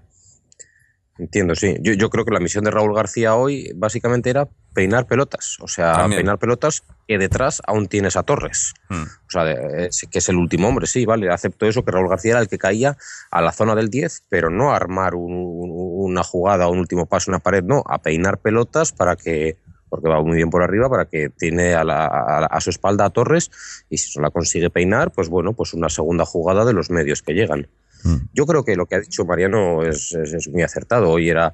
Entiendo, 1.18 1.56
sí. 1.56 1.78
Yo, 1.82 1.94
yo 1.94 2.10
creo 2.10 2.26
que 2.26 2.32
la 2.32 2.40
misión 2.42 2.66
de 2.66 2.72
Raúl 2.72 2.94
García 2.94 3.36
hoy 3.36 3.72
básicamente 3.76 4.30
era 4.30 4.50
peinar 4.74 5.08
pelotas. 5.08 5.58
O 5.62 5.68
sea, 5.68 5.94
También. 5.94 6.20
peinar 6.20 6.38
pelotas 6.40 6.84
que 7.08 7.18
detrás 7.18 7.62
aún 7.68 7.88
tienes 7.88 8.16
a 8.16 8.24
Torres. 8.24 8.74
Mm. 8.90 9.04
O 9.04 9.30
sea, 9.30 9.52
es- 9.52 10.06
que 10.10 10.20
es 10.20 10.30
el 10.30 10.38
último 10.38 10.68
hombre, 10.68 10.88
sí, 10.88 11.06
vale. 11.06 11.30
Acepto 11.30 11.66
eso, 11.68 11.84
que 11.86 11.92
Raúl 11.92 12.10
García 12.10 12.32
era 12.32 12.40
el 12.42 12.48
que 12.48 12.58
caía 12.58 12.98
a 13.32 13.42
la 13.42 13.52
zona 13.52 13.76
del 13.76 13.90
10, 13.90 14.24
pero 14.30 14.50
no 14.50 14.72
a 14.72 14.76
armar 14.76 15.16
un- 15.16 15.34
un- 15.34 16.12
una 16.12 16.24
jugada, 16.24 16.68
un 16.68 16.80
último 16.80 17.06
paso, 17.06 17.30
una 17.32 17.40
pared, 17.40 17.64
no, 17.64 17.84
a 17.88 18.02
peinar 18.02 18.40
pelotas 18.40 18.92
para 18.92 19.16
que 19.16 19.58
porque 19.88 20.10
va 20.10 20.22
muy 20.22 20.36
bien 20.36 20.50
por 20.50 20.62
arriba, 20.64 20.90
para 20.90 21.06
que 21.06 21.30
tiene 21.30 21.74
a, 21.76 21.84
la- 21.86 22.08
a, 22.08 22.46
a 22.48 22.60
su 22.60 22.70
espalda 22.72 23.06
a 23.06 23.12
Torres 23.12 23.50
y 23.90 23.98
si 24.00 24.18
no 24.18 24.24
la 24.24 24.32
consigue 24.32 24.70
peinar, 24.70 25.12
pues 25.12 25.30
bueno, 25.30 25.54
pues 25.54 25.74
una 25.74 25.88
segunda 25.90 26.26
jugada 26.26 26.66
de 26.66 26.74
los 26.74 26.90
medios 26.90 27.22
que 27.22 27.34
llegan. 27.34 27.70
Mm. 28.04 28.16
Yo 28.34 28.46
creo 28.46 28.66
que 28.66 28.76
lo 28.76 28.88
que 28.88 28.96
ha 28.96 29.00
dicho 29.00 29.24
Mariano 29.26 29.84
es, 29.84 30.12
es- 30.12 30.34
es 30.34 30.48
muy 30.50 30.64
acertado. 30.64 31.10
Hoy 31.12 31.30
era, 31.30 31.54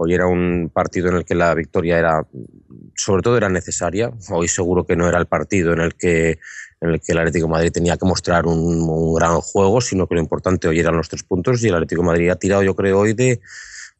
hoy 0.00 0.14
era 0.14 0.26
un 0.28 0.70
partido 0.72 1.08
en 1.08 1.16
el 1.16 1.24
que 1.24 1.34
la 1.34 1.52
victoria 1.54 1.98
era, 1.98 2.24
sobre 2.94 3.20
todo 3.20 3.36
era 3.36 3.48
necesaria. 3.48 4.12
Hoy 4.30 4.46
seguro 4.46 4.86
que 4.86 4.94
no 4.94 5.08
era 5.08 5.18
el 5.18 5.26
partido 5.26 5.72
en 5.72 5.80
el 5.80 5.94
que, 5.96 6.38
en 6.80 6.90
el, 6.90 7.00
que 7.00 7.12
el 7.12 7.18
Atlético 7.18 7.48
Madrid 7.48 7.72
tenía 7.72 7.96
que 7.96 8.06
mostrar 8.06 8.46
un, 8.46 9.14
gran 9.14 9.40
juego, 9.40 9.80
sino 9.80 10.06
que 10.06 10.14
lo 10.14 10.20
importante 10.20 10.68
hoy 10.68 10.78
eran 10.78 10.96
los 10.96 11.08
tres 11.08 11.24
puntos 11.24 11.62
y 11.64 11.68
el 11.68 11.74
Atlético 11.74 12.04
Madrid 12.04 12.30
ha 12.30 12.36
tirado, 12.36 12.62
yo 12.62 12.76
creo, 12.76 13.00
hoy 13.00 13.12
de 13.12 13.40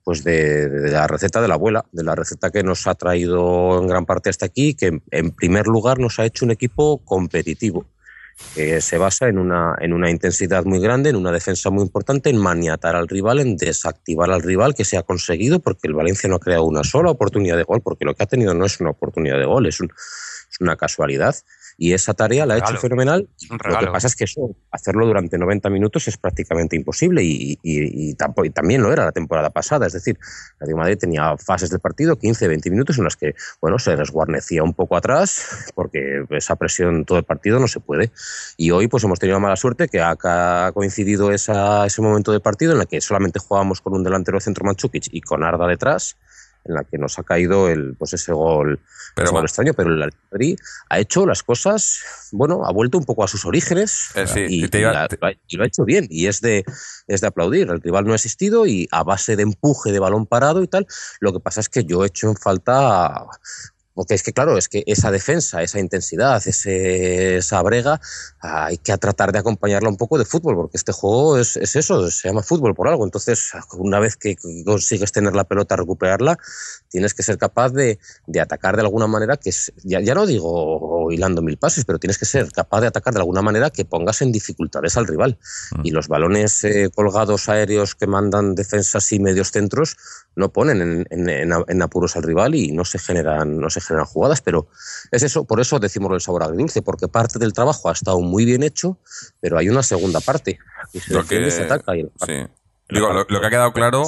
pues 0.05 0.23
de, 0.23 0.69
la 0.89 1.07
receta 1.09 1.43
de 1.43 1.49
la 1.49 1.55
abuela, 1.55 1.85
de 1.91 2.05
la 2.05 2.15
receta 2.15 2.51
que 2.51 2.63
nos 2.63 2.87
ha 2.87 2.95
traído 2.95 3.81
en 3.81 3.89
gran 3.89 4.07
parte 4.07 4.31
hasta 4.31 4.47
aquí, 4.47 4.75
que 4.75 5.01
en 5.11 5.31
primer 5.33 5.67
lugar 5.67 5.99
nos 5.99 6.19
ha 6.21 6.25
hecho 6.25 6.45
un 6.45 6.53
equipo 6.53 6.99
competitivo 7.05 7.87
que 8.55 8.81
se 8.81 8.99
basa 8.99 9.29
en 9.29 9.39
una, 9.39 9.75
en 9.81 9.93
una 9.93 10.11
intensidad 10.11 10.65
muy 10.65 10.81
grande, 10.81 11.11
en 11.11 11.17
una 11.17 11.33
defensa 11.33 11.71
muy 11.71 11.83
importante, 11.83 12.31
en 12.31 12.39
maniatar 12.39 12.97
al 12.97 13.09
rival, 13.09 13.41
en 13.41 13.57
desactivar 13.57 14.31
al 14.31 14.43
rival, 14.43 14.75
que 14.75 14.85
se 14.85 14.97
ha 14.97 15.03
conseguido 15.03 15.61
porque 15.61 15.89
el 15.89 15.95
Valencia 15.95 16.29
no 16.29 16.37
ha 16.37 16.41
creado 16.41 16.65
una 16.65 16.85
sola 16.85 17.11
oportunidad 17.11 17.57
de 17.57 17.65
gol, 17.65 17.81
porque 17.83 18.05
lo 18.05 18.15
que 18.15 18.23
ha 18.23 18.27
tenido 18.27 18.55
no 18.55 18.65
es 18.65 18.81
una 18.81 18.91
oportunidad 18.91 19.39
de 19.39 19.45
gol, 19.45 19.67
es 19.67 19.81
una 20.61 20.77
casualidad. 20.77 21.35
Y 21.81 21.93
esa 21.93 22.13
tarea 22.13 22.45
la 22.45 22.55
ha 22.55 22.59
hecho 22.59 22.77
fenomenal. 22.77 23.29
Lo 23.49 23.79
que 23.79 23.87
pasa 23.87 24.09
es 24.09 24.17
que 24.17 24.25
eso, 24.25 24.57
hacerlo 24.73 25.07
durante 25.07 25.39
90 25.39 25.71
minutos 25.71 26.09
es 26.09 26.17
prácticamente 26.17 26.75
imposible 26.75 27.23
y, 27.23 27.53
y, 27.63 28.09
y, 28.11 28.11
y, 28.11 28.51
también 28.51 28.83
lo 28.83 28.93
era 28.93 29.05
la 29.05 29.13
temporada 29.13 29.51
pasada. 29.51 29.87
Es 29.87 29.93
decir, 29.93 30.19
la 30.59 30.67
de 30.67 30.75
Madrid 30.75 30.99
tenía 30.99 31.37
fases 31.37 31.71
del 31.71 31.79
partido, 31.79 32.19
15, 32.19 32.49
20 32.49 32.71
minutos 32.71 32.99
en 32.99 33.05
las 33.05 33.15
que 33.15 33.37
bueno, 33.61 33.79
se 33.79 33.95
resguarnecía 33.95 34.65
un 34.65 34.75
poco 34.75 34.97
atrás 34.97 35.71
porque 35.77 36.25
esa 36.31 36.57
presión 36.57 37.05
todo 37.05 37.19
el 37.19 37.25
partido 37.25 37.61
no 37.61 37.69
se 37.69 37.79
puede. 37.79 38.11
Y 38.57 38.73
hoy 38.73 38.89
pues 38.89 39.05
hemos 39.05 39.21
tenido 39.21 39.37
la 39.37 39.43
mala 39.43 39.57
suerte 39.57 39.87
que 39.87 40.01
ha 40.01 40.73
coincidido 40.75 41.31
esa, 41.31 41.87
ese 41.87 42.03
momento 42.03 42.33
del 42.33 42.41
partido 42.41 42.73
en 42.73 42.81
el 42.81 42.89
que 42.89 43.01
solamente 43.01 43.39
jugábamos 43.39 43.81
con 43.81 43.95
un 43.95 44.03
delantero 44.03 44.41
centro 44.41 44.65
Manchukic 44.65 45.05
y 45.13 45.21
con 45.21 45.45
Arda 45.45 45.69
detrás 45.69 46.17
en 46.69 46.75
la 46.75 46.85
que 46.85 46.99
nos 46.99 47.19
ha 47.19 47.23
caído 47.23 47.69
el, 47.69 47.95
pues 47.97 48.13
ese 48.13 48.33
gol, 48.33 48.81
pero 49.15 49.27
ese 49.27 49.35
gol 49.35 49.45
extraño, 49.45 49.73
pero 49.75 49.91
el 49.91 50.13
Madrid 50.31 50.59
ha 50.89 50.99
hecho 50.99 51.27
las 51.27 51.43
cosas, 51.43 52.01
bueno, 52.33 52.65
ha 52.65 52.73
vuelto 52.73 52.99
un 52.99 53.05
poco 53.05 53.25
a 53.25 53.29
sus 53.29 53.45
orígenes 53.45 54.11
eh, 54.15 54.27
sí, 54.27 54.47
y, 54.49 54.65
y, 54.65 54.69
te 54.69 54.81
iba, 54.81 54.93
la, 54.93 55.09
y, 55.47 55.57
lo 55.57 55.65
ha 55.65 55.67
hecho 55.67 55.85
bien 55.85 56.07
y 56.11 56.27
es 56.27 56.41
de, 56.41 56.65
es 57.07 57.21
de 57.21 57.27
aplaudir. 57.27 57.69
El 57.71 57.81
rival 57.81 58.05
no 58.07 58.13
ha 58.13 58.17
existido 58.17 58.67
y 58.67 58.87
a 58.93 59.03
base 59.03 59.37
de 59.37 59.43
empuje 59.43 59.93
de 59.93 59.99
balón 59.99 60.27
parado 60.27 60.63
y 60.63 60.69
tal, 60.69 60.87
lo 61.21 61.33
que 61.33 61.41
pasa 61.41 61.61
es 61.61 61.69
que 61.69 61.85
yo 61.85 62.05
he 62.05 62.09
hecho 62.09 62.29
en 62.29 62.37
falta 62.37 63.27
porque 63.99 64.15
es 64.15 64.23
que, 64.23 64.33
claro, 64.33 64.57
es 64.57 64.69
que 64.69 64.85
esa 64.87 65.11
defensa, 65.11 65.61
esa 65.61 65.81
intensidad, 65.81 66.41
ese, 66.47 67.39
esa 67.39 67.61
brega, 67.63 68.01
hay 68.39 68.79
que 68.79 68.97
tratar 68.97 69.33
de 69.33 69.41
acompañarla 69.41 69.89
un 69.89 69.97
poco 69.97 70.19
de 70.19 70.25
fútbol, 70.25 70.55
porque 70.55 70.77
este 70.77 70.93
juego 70.93 71.37
es, 71.37 71.57
es, 71.57 71.75
eso, 71.75 72.09
se 72.09 72.29
llama 72.29 72.45
fútbol 72.45 72.77
por 72.77 72.87
algo. 72.87 73.05
Entonces, 73.05 73.51
una 73.73 73.99
vez 73.99 74.17
que 74.17 74.37
consigues 74.65 75.11
tener 75.11 75.35
la 75.35 75.43
pelota, 75.43 75.75
recuperarla, 75.75 76.39
tienes 76.89 77.13
que 77.13 77.25
ser 77.25 77.39
capaz 77.39 77.71
de, 77.71 77.99
de 78.29 78.41
atacar 78.41 78.77
de 78.77 78.83
alguna 78.83 79.09
manera, 79.09 79.37
que 79.37 79.51
ya, 79.83 80.01
ya, 80.01 80.15
no 80.15 80.27
digo 80.27 81.11
hilando 81.11 81.43
mil 81.43 81.57
pases, 81.57 81.85
pero 81.85 81.99
tienes 81.99 82.19
que 82.19 82.25
ser 82.25 82.53
capaz 82.53 82.83
de 82.83 82.87
atacar 82.87 83.15
de 83.15 83.19
alguna 83.19 83.43
manera 83.43 83.71
que 83.71 83.85
pongas 83.85 84.23
en 84.23 84.31
dificultades 84.31 84.97
al 84.97 85.09
rival. 85.09 85.41
Mm. 85.73 85.87
Y 85.87 85.91
los 85.91 86.07
balones 86.07 86.63
eh, 86.63 86.89
colgados 86.95 87.49
aéreos 87.49 87.97
que 87.97 88.07
mandan 88.07 88.55
defensas 88.55 89.11
y 89.11 89.19
medios 89.19 89.51
centros 89.51 89.97
no 90.37 90.53
ponen 90.53 90.81
en, 90.81 91.07
en, 91.11 91.53
en, 91.67 91.83
apuros 91.83 92.15
al 92.15 92.23
rival 92.23 92.55
y 92.55 92.71
no 92.71 92.85
se 92.85 93.01
generan, 93.01 93.59
no 93.59 93.71
se 93.71 93.81
generan 93.89 94.07
jugadas, 94.07 94.41
pero 94.41 94.69
es 95.11 95.23
eso, 95.23 95.45
por 95.45 95.61
eso 95.61 95.79
decimos 95.79 96.13
el 96.13 96.21
sabor 96.21 96.45
agridulce, 96.45 96.83
porque 96.83 97.09
parte 97.09 97.39
del 97.39 97.53
trabajo 97.53 97.89
ha 97.89 97.93
estado 97.93 98.21
muy 98.21 98.45
bien 98.45 98.63
hecho, 98.63 98.99
pero 99.41 99.59
hay 99.59 99.69
una 99.69 99.83
segunda 99.83 100.21
parte. 100.21 100.59
Y 100.93 101.01
se 101.01 101.15
lo 101.15 101.25
que, 101.25 101.51
se 101.51 101.65
ataca 101.65 101.97
y 101.97 102.03
sí. 102.25 102.47
Digo, 102.91 103.13
lo, 103.13 103.27
lo, 103.29 103.41
que 103.41 103.47
ha 103.47 103.51
quedado 103.51 103.73
claro, 103.73 104.05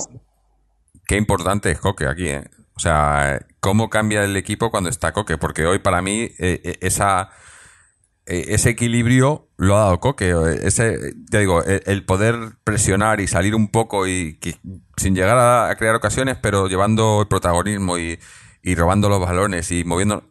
qué 1.06 1.16
importante 1.16 1.70
es 1.70 1.80
Coque 1.80 2.06
aquí, 2.06 2.28
¿eh? 2.28 2.44
O 2.74 2.80
sea, 2.80 3.44
cómo 3.60 3.90
cambia 3.90 4.24
el 4.24 4.36
equipo 4.36 4.70
cuando 4.70 4.88
está 4.88 5.12
Coque, 5.12 5.36
porque 5.36 5.66
hoy 5.66 5.80
para 5.80 6.00
mí 6.00 6.30
eh, 6.38 6.78
esa 6.80 7.30
ese 8.30 8.70
equilibrio 8.70 9.48
lo 9.56 9.76
ha 9.76 9.80
dado 9.80 10.00
Coque. 10.00 10.34
Ese, 10.62 11.14
te 11.30 11.40
digo, 11.40 11.62
el, 11.64 12.04
poder 12.04 12.36
presionar 12.64 13.20
y 13.20 13.26
salir 13.26 13.54
un 13.54 13.68
poco 13.68 14.06
y 14.06 14.38
que, 14.38 14.56
sin 14.96 15.14
llegar 15.14 15.36
a, 15.36 15.68
a, 15.68 15.76
crear 15.76 15.94
ocasiones, 15.94 16.36
pero 16.40 16.68
llevando 16.68 17.22
el 17.22 17.28
protagonismo 17.28 17.98
y, 17.98 18.18
y, 18.62 18.74
robando 18.74 19.08
los 19.08 19.20
balones 19.20 19.70
y 19.70 19.84
moviendo. 19.84 20.24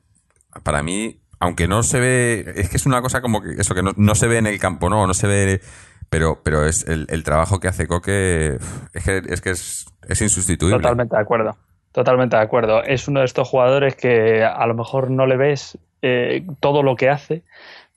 Para 0.64 0.84
mí, 0.84 1.22
aunque 1.40 1.68
no 1.68 1.84
se 1.84 2.00
ve, 2.00 2.54
es 2.56 2.70
que 2.70 2.78
es 2.78 2.86
una 2.86 3.02
cosa 3.02 3.22
como 3.22 3.42
que 3.42 3.52
eso, 3.52 3.76
que 3.76 3.84
no, 3.84 3.92
no 3.96 4.16
se 4.16 4.28
ve 4.28 4.38
en 4.38 4.48
el 4.48 4.60
campo, 4.60 4.90
no, 4.90 5.06
no 5.06 5.14
se 5.14 5.28
ve, 5.28 5.62
pero, 6.10 6.42
pero 6.44 6.66
es 6.66 6.88
el, 6.88 7.06
el 7.10 7.24
trabajo 7.24 7.60
que 7.60 7.68
hace 7.68 7.88
Coque, 7.88 8.58
es 8.94 9.04
que 9.04 9.22
es, 9.28 9.42
que 9.42 9.50
es, 9.52 9.86
es 10.08 10.22
insustituible. 10.22 10.78
Totalmente 10.78 11.16
de 11.16 11.22
acuerdo. 11.22 11.58
Totalmente 11.92 12.36
de 12.36 12.42
acuerdo. 12.42 12.84
Es 12.84 13.08
uno 13.08 13.20
de 13.20 13.26
estos 13.26 13.48
jugadores 13.48 13.96
que 13.96 14.44
a 14.44 14.66
lo 14.68 14.74
mejor 14.76 15.10
no 15.10 15.26
le 15.26 15.38
ves 15.38 15.78
eh, 16.02 16.46
todo 16.60 16.84
lo 16.84 16.96
que 16.96 17.10
hace, 17.10 17.44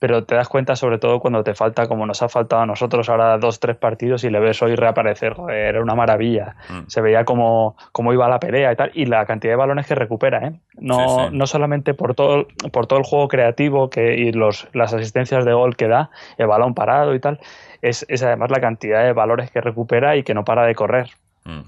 pero 0.03 0.25
te 0.25 0.35
das 0.35 0.49
cuenta 0.49 0.75
sobre 0.75 0.97
todo 0.97 1.21
cuando 1.21 1.45
te 1.45 1.55
falta, 1.55 1.87
como 1.87 2.05
nos 2.05 2.21
ha 2.21 2.27
faltado 2.27 2.61
a 2.61 2.65
nosotros 2.65 3.07
ahora 3.07 3.37
dos, 3.37 3.61
tres 3.61 3.77
partidos 3.77 4.25
y 4.25 4.29
le 4.29 4.41
ves 4.41 4.61
hoy 4.61 4.75
reaparecer, 4.75 5.33
joder, 5.33 5.57
era 5.57 5.81
una 5.81 5.95
maravilla. 5.95 6.57
Mm. 6.67 6.87
Se 6.87 6.99
veía 6.99 7.23
como, 7.23 7.77
como 7.93 8.11
iba 8.11 8.27
la 8.27 8.37
pelea 8.37 8.73
y 8.73 8.75
tal, 8.75 8.91
y 8.93 9.05
la 9.05 9.25
cantidad 9.25 9.53
de 9.53 9.55
balones 9.55 9.87
que 9.87 9.95
recupera, 9.95 10.45
¿eh? 10.45 10.59
No, 10.73 10.97
sí, 10.97 11.25
sí. 11.29 11.37
no 11.37 11.47
solamente 11.47 11.93
por 11.93 12.15
todo, 12.15 12.47
por 12.73 12.85
todo 12.85 12.99
el 12.99 13.05
juego 13.05 13.29
creativo 13.29 13.89
que, 13.89 14.15
y 14.15 14.33
los, 14.33 14.67
las 14.73 14.93
asistencias 14.93 15.45
de 15.45 15.53
gol 15.53 15.77
que 15.77 15.87
da, 15.87 16.09
el 16.37 16.47
balón 16.47 16.73
parado 16.73 17.15
y 17.15 17.21
tal, 17.21 17.39
es, 17.81 18.05
es 18.09 18.23
además 18.23 18.51
la 18.51 18.59
cantidad 18.59 19.05
de 19.05 19.13
valores 19.13 19.51
que 19.51 19.61
recupera 19.61 20.17
y 20.17 20.23
que 20.23 20.33
no 20.33 20.43
para 20.43 20.65
de 20.65 20.75
correr. 20.75 21.11
Mm. 21.45 21.61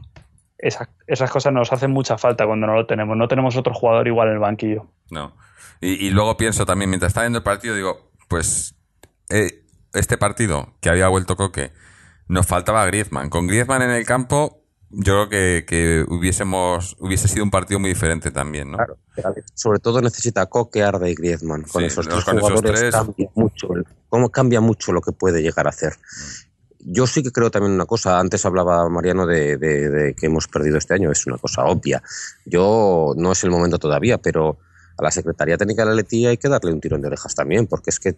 Esa, 0.58 0.89
esas 1.08 1.32
cosas 1.32 1.54
nos 1.54 1.71
hacen 1.71 1.91
mucha 1.91 2.17
falta 2.17 2.45
cuando 2.45 2.67
no 2.67 2.76
lo 2.76 2.86
tenemos. 2.86 3.15
No 3.15 3.30
tenemos 3.30 3.56
otro 3.56 3.74
jugador 3.74 4.06
igual 4.10 4.28
en 4.28 4.34
el 4.34 4.39
banquillo. 4.39 4.88
No. 5.10 5.32
Y, 5.80 6.06
y 6.06 6.10
luego 6.10 6.36
pienso 6.36 6.65
también, 6.65 6.89
mientras 6.89 7.12
está 7.12 7.21
viendo 7.21 7.38
el 7.38 7.43
partido, 7.43 7.76
digo, 7.76 8.12
pues 8.27 8.75
eh, 9.29 9.65
este 9.93 10.17
partido 10.17 10.73
que 10.81 10.89
había 10.89 11.07
vuelto 11.07 11.35
Coque, 11.35 11.71
nos 12.27 12.47
faltaba 12.47 12.85
Griezmann. 12.85 13.29
Con 13.29 13.47
Griezmann 13.47 13.81
en 13.81 13.91
el 13.91 14.05
campo, 14.05 14.63
yo 14.89 15.27
creo 15.27 15.29
que, 15.29 15.65
que 15.67 16.05
hubiésemos 16.07 16.95
hubiese 16.99 17.27
sido 17.27 17.43
un 17.43 17.51
partido 17.51 17.79
muy 17.79 17.89
diferente 17.89 18.31
también, 18.31 18.71
¿no? 18.71 18.77
Claro, 18.77 18.97
sobre 19.53 19.79
todo 19.79 20.01
necesita 20.01 20.45
Coque, 20.47 20.83
Arda 20.83 21.09
y 21.09 21.15
Griezmann. 21.15 21.63
Con 21.63 21.81
sí, 21.81 21.88
esos 21.88 22.07
tres 22.07 22.23
con 22.23 22.39
jugadores 22.39 22.81
esos 22.81 22.81
tres... 22.81 22.95
cambia 22.95 23.29
mucho, 23.35 23.67
cómo 24.09 24.29
cambia 24.29 24.61
mucho 24.61 24.93
lo 24.93 25.01
que 25.01 25.11
puede 25.11 25.41
llegar 25.41 25.67
a 25.67 25.69
hacer. 25.69 25.93
Yo 26.79 27.07
sí 27.07 27.23
que 27.23 27.31
creo 27.31 27.49
también 27.49 27.73
una 27.73 27.88
cosa, 27.88 28.19
antes 28.19 28.45
hablaba 28.45 28.88
Mariano 28.89 29.25
de, 29.25 29.57
de, 29.57 29.89
de, 29.89 30.15
que 30.15 30.27
hemos 30.27 30.47
perdido 30.47 30.77
este 30.77 30.93
año, 30.93 31.11
es 31.11 31.25
una 31.25 31.38
cosa 31.39 31.65
obvia. 31.65 32.03
Yo 32.45 33.13
no 33.17 33.31
es 33.31 33.43
el 33.43 33.49
momento 33.49 33.79
todavía, 33.79 34.19
pero 34.19 34.59
a 34.97 35.03
la 35.03 35.12
Secretaría 35.12 35.58
Técnica 35.58 35.84
de 35.84 35.89
la 35.89 35.95
Letía 35.95 36.29
hay 36.29 36.38
que 36.38 36.49
darle 36.49 36.71
un 36.71 36.79
tirón 36.79 37.01
de 37.01 37.08
orejas 37.08 37.36
también, 37.36 37.67
porque 37.67 37.89
es 37.89 37.99
que 37.99 38.15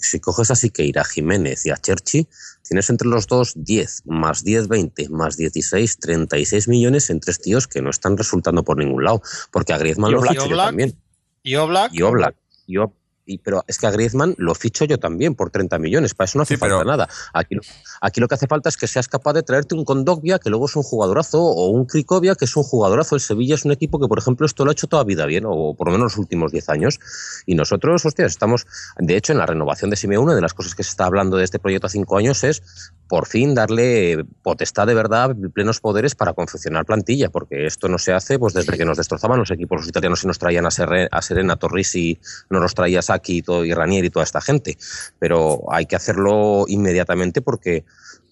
si 0.00 0.20
coges 0.20 0.50
a 0.50 0.56
Siqueira, 0.56 1.04
Jiménez 1.04 1.64
y 1.66 1.70
a 1.70 1.76
Cherchi, 1.76 2.26
tienes 2.62 2.90
entre 2.90 3.08
los 3.08 3.26
dos 3.26 3.52
10, 3.56 4.02
más 4.06 4.44
10, 4.44 4.68
20, 4.68 5.08
más 5.10 5.36
16, 5.36 5.98
36 5.98 6.68
millones 6.68 7.10
en 7.10 7.20
tres 7.20 7.40
tíos 7.40 7.66
que 7.66 7.82
no 7.82 7.90
están 7.90 8.16
resultando 8.16 8.64
por 8.64 8.76
ningún 8.76 9.04
lado, 9.04 9.22
porque 9.50 9.72
a 9.72 9.78
Griezmann 9.78 10.12
lo 10.12 10.22
también. 10.22 10.96
Y 11.42 11.54
Oblak. 11.54 11.92
Y 11.92 12.02
Oblak. 12.02 12.36
Y 12.66 12.76
Oblak. 12.76 12.97
Y, 13.28 13.38
pero 13.38 13.62
es 13.66 13.78
que 13.78 13.86
a 13.86 13.90
Griezmann 13.90 14.34
lo 14.38 14.54
ficho 14.54 14.86
yo 14.86 14.98
también 14.98 15.34
por 15.34 15.50
30 15.50 15.78
millones, 15.78 16.14
para 16.14 16.24
eso 16.24 16.38
no 16.38 16.42
hace 16.42 16.54
sí, 16.54 16.58
falta 16.58 16.78
pero... 16.78 16.90
nada. 16.90 17.08
Aquí, 17.34 17.56
aquí, 18.00 18.20
lo 18.20 18.26
que 18.26 18.34
hace 18.34 18.46
falta 18.46 18.70
es 18.70 18.78
que 18.78 18.86
seas 18.86 19.06
capaz 19.06 19.34
de 19.34 19.42
traerte 19.42 19.74
un 19.74 19.84
Kondogbia, 19.84 20.38
que 20.38 20.48
luego 20.48 20.64
es 20.64 20.74
un 20.76 20.82
jugadorazo, 20.82 21.42
o 21.42 21.68
un 21.68 21.84
Krikovia, 21.84 22.34
que 22.34 22.46
es 22.46 22.56
un 22.56 22.62
jugadorazo. 22.62 23.14
El 23.14 23.20
Sevilla 23.20 23.54
es 23.54 23.66
un 23.66 23.72
equipo 23.72 24.00
que, 24.00 24.08
por 24.08 24.18
ejemplo, 24.18 24.46
esto 24.46 24.64
lo 24.64 24.70
ha 24.70 24.72
hecho 24.72 24.86
toda 24.86 25.04
vida 25.04 25.26
bien, 25.26 25.44
o 25.46 25.74
por 25.74 25.88
lo 25.88 25.92
menos 25.92 26.12
los 26.12 26.18
últimos 26.18 26.52
10 26.52 26.68
años. 26.70 27.00
Y 27.44 27.54
nosotros, 27.54 28.04
hostias, 28.06 28.32
estamos, 28.32 28.66
de 28.96 29.16
hecho, 29.16 29.32
en 29.32 29.38
la 29.38 29.46
renovación 29.46 29.90
de 29.90 29.96
Simeone, 29.96 30.24
una 30.24 30.34
de 30.34 30.40
las 30.40 30.54
cosas 30.54 30.74
que 30.74 30.82
se 30.82 30.90
está 30.90 31.04
hablando 31.04 31.36
de 31.36 31.44
este 31.44 31.58
proyecto 31.58 31.86
a 31.86 31.90
5 31.90 32.16
años 32.16 32.42
es 32.44 32.62
por 33.08 33.26
fin 33.26 33.54
darle 33.54 34.24
potestad 34.42 34.86
de 34.86 34.94
verdad, 34.94 35.34
plenos 35.52 35.80
poderes 35.80 36.14
para 36.14 36.34
confeccionar 36.34 36.84
plantilla, 36.84 37.30
porque 37.30 37.66
esto 37.66 37.88
no 37.88 37.98
se 37.98 38.12
hace 38.12 38.38
pues 38.38 38.54
desde 38.54 38.76
que 38.76 38.84
nos 38.84 38.98
destrozaban 38.98 39.38
los 39.38 39.50
equipos 39.50 39.80
los 39.80 39.88
italianos 39.88 40.22
y 40.24 40.26
nos 40.26 40.38
traían 40.38 40.66
a, 40.66 40.70
Serre, 40.70 41.08
a 41.10 41.22
Serena, 41.22 41.56
Torrisi, 41.56 42.18
no 42.50 42.60
nos 42.60 42.74
traía 42.74 43.02
Saki 43.02 43.38
y, 43.38 43.42
todo, 43.42 43.64
y 43.64 43.72
Ranier 43.72 44.04
y 44.04 44.10
toda 44.10 44.24
esta 44.24 44.40
gente. 44.40 44.76
Pero 45.18 45.62
hay 45.72 45.86
que 45.86 45.96
hacerlo 45.96 46.66
inmediatamente 46.68 47.40
porque 47.40 47.84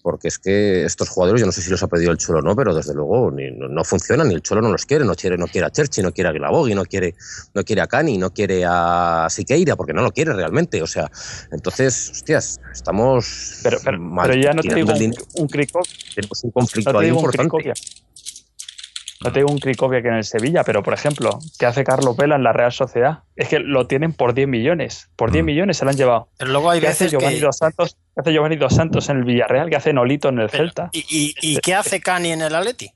porque 0.07 0.29
es 0.29 0.39
que 0.39 0.85
estos 0.85 1.09
jugadores, 1.09 1.41
yo 1.41 1.45
no 1.45 1.51
sé 1.51 1.61
si 1.61 1.69
los 1.69 1.83
ha 1.83 1.87
pedido 1.89 2.13
el 2.13 2.17
Cholo 2.17 2.39
o 2.39 2.41
no, 2.41 2.55
pero 2.55 2.73
desde 2.73 2.93
luego 2.93 3.29
ni, 3.29 3.51
no, 3.51 3.67
no, 3.67 3.83
funcionan, 3.83 4.29
ni 4.29 4.35
el 4.35 4.41
Cholo 4.41 4.61
no 4.61 4.71
los 4.71 4.85
quiere, 4.85 5.03
no 5.03 5.15
quiere, 5.15 5.37
no 5.37 5.47
quiere 5.47 5.67
a 5.67 5.69
Cherchi, 5.69 6.01
no 6.01 6.13
quiere 6.13 6.29
a 6.29 6.31
Glabogui, 6.31 6.73
no 6.73 6.85
quiere, 6.85 7.13
no 7.53 7.61
quiere 7.65 7.81
a 7.81 7.87
Cani, 7.87 8.17
no 8.17 8.31
quiere 8.31 8.63
a 8.65 9.27
Siqueira, 9.29 9.75
porque 9.75 9.91
no 9.91 10.01
lo 10.01 10.13
quiere 10.13 10.31
realmente, 10.31 10.81
o 10.81 10.87
sea, 10.87 11.11
entonces, 11.51 12.09
hostias, 12.09 12.61
estamos 12.71 13.59
pero, 13.63 13.79
pero, 13.83 13.99
mal 13.99 14.29
pero 14.29 14.41
ya 14.41 14.53
no 14.53 14.61
te 14.61 14.75
digo 14.75 14.93
un, 14.93 15.13
un 15.35 15.49
un 16.43 16.51
conflicto 16.51 16.93
no 16.93 16.99
ahí 16.99 17.09
importante. 17.09 17.73
No 19.23 19.31
te 19.31 19.39
digo 19.39 19.51
un 19.51 19.57
Cricovia 19.57 20.01
que 20.01 20.09
en 20.09 20.15
el 20.15 20.23
Sevilla, 20.23 20.63
pero 20.63 20.83
por 20.83 20.93
ejemplo, 20.93 21.39
¿qué 21.57 21.65
hace 21.65 21.83
Carlos 21.83 22.15
Vela 22.15 22.35
en 22.35 22.43
la 22.43 22.53
Real 22.53 22.71
Sociedad? 22.71 23.23
Es 23.35 23.49
que 23.49 23.59
lo 23.59 23.87
tienen 23.87 24.13
por 24.13 24.33
10 24.33 24.47
millones. 24.47 25.09
Por 25.15 25.31
10 25.31 25.43
mm. 25.43 25.45
millones 25.45 25.77
se 25.77 25.85
lo 25.85 25.91
han 25.91 25.97
llevado. 25.97 26.29
Pero 26.37 26.51
luego 26.51 26.69
hay 26.69 26.79
¿Qué 26.79 26.87
veces 26.87 27.07
hace 27.07 27.17
Giovanni 27.17 27.39
que... 27.39 27.45
Dos 27.45 27.57
Santos? 27.57 27.97
¿Qué 28.13 28.21
hace 28.21 28.33
Giovanni 28.33 28.55
Dos 28.57 28.75
Santos 28.75 29.09
en 29.09 29.17
el 29.17 29.23
Villarreal? 29.23 29.69
¿Qué 29.69 29.75
hace 29.75 29.91
Nolito 29.91 30.29
en 30.29 30.39
el 30.39 30.49
pero, 30.49 30.63
Celta? 30.65 30.89
¿Y, 30.93 31.05
y, 31.09 31.35
y 31.41 31.57
qué 31.57 31.73
hace 31.73 31.99
Cani 31.99 32.31
en 32.31 32.41
el 32.41 32.53
Atleti? 32.53 32.91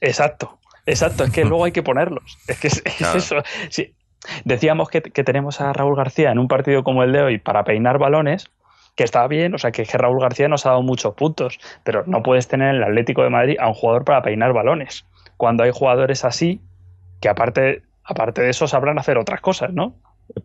Exacto. 0.00 0.58
Exacto, 0.86 1.24
es 1.24 1.30
que 1.30 1.44
luego 1.44 1.64
hay 1.64 1.72
que 1.72 1.82
ponerlos. 1.82 2.38
Es 2.46 2.58
que 2.58 2.68
es, 2.68 2.82
es 2.84 2.94
claro. 2.94 3.18
eso. 3.18 3.36
Sí. 3.68 3.94
Decíamos 4.44 4.88
que, 4.88 5.02
que 5.02 5.22
tenemos 5.22 5.60
a 5.60 5.72
Raúl 5.72 5.96
García 5.96 6.32
en 6.32 6.38
un 6.38 6.48
partido 6.48 6.82
como 6.82 7.02
el 7.02 7.12
de 7.12 7.22
hoy 7.22 7.38
para 7.38 7.64
peinar 7.64 7.98
balones, 7.98 8.50
que 8.96 9.04
está 9.04 9.26
bien, 9.28 9.54
o 9.54 9.58
sea, 9.58 9.70
que, 9.70 9.84
que 9.84 9.98
Raúl 9.98 10.20
García 10.20 10.48
nos 10.48 10.66
ha 10.66 10.70
dado 10.70 10.82
muchos 10.82 11.14
puntos, 11.14 11.60
pero 11.84 12.02
no 12.06 12.22
puedes 12.22 12.48
tener 12.48 12.70
en 12.70 12.76
el 12.76 12.82
Atlético 12.82 13.22
de 13.22 13.30
Madrid 13.30 13.56
a 13.60 13.68
un 13.68 13.74
jugador 13.74 14.04
para 14.04 14.22
peinar 14.22 14.52
balones. 14.52 15.04
Cuando 15.38 15.62
hay 15.62 15.70
jugadores 15.72 16.26
así, 16.26 16.60
que 17.22 17.30
aparte, 17.30 17.84
aparte 18.04 18.42
de 18.42 18.50
eso 18.50 18.68
sabrán 18.68 18.98
hacer 18.98 19.16
otras 19.16 19.40
cosas, 19.40 19.72
¿no? 19.72 19.96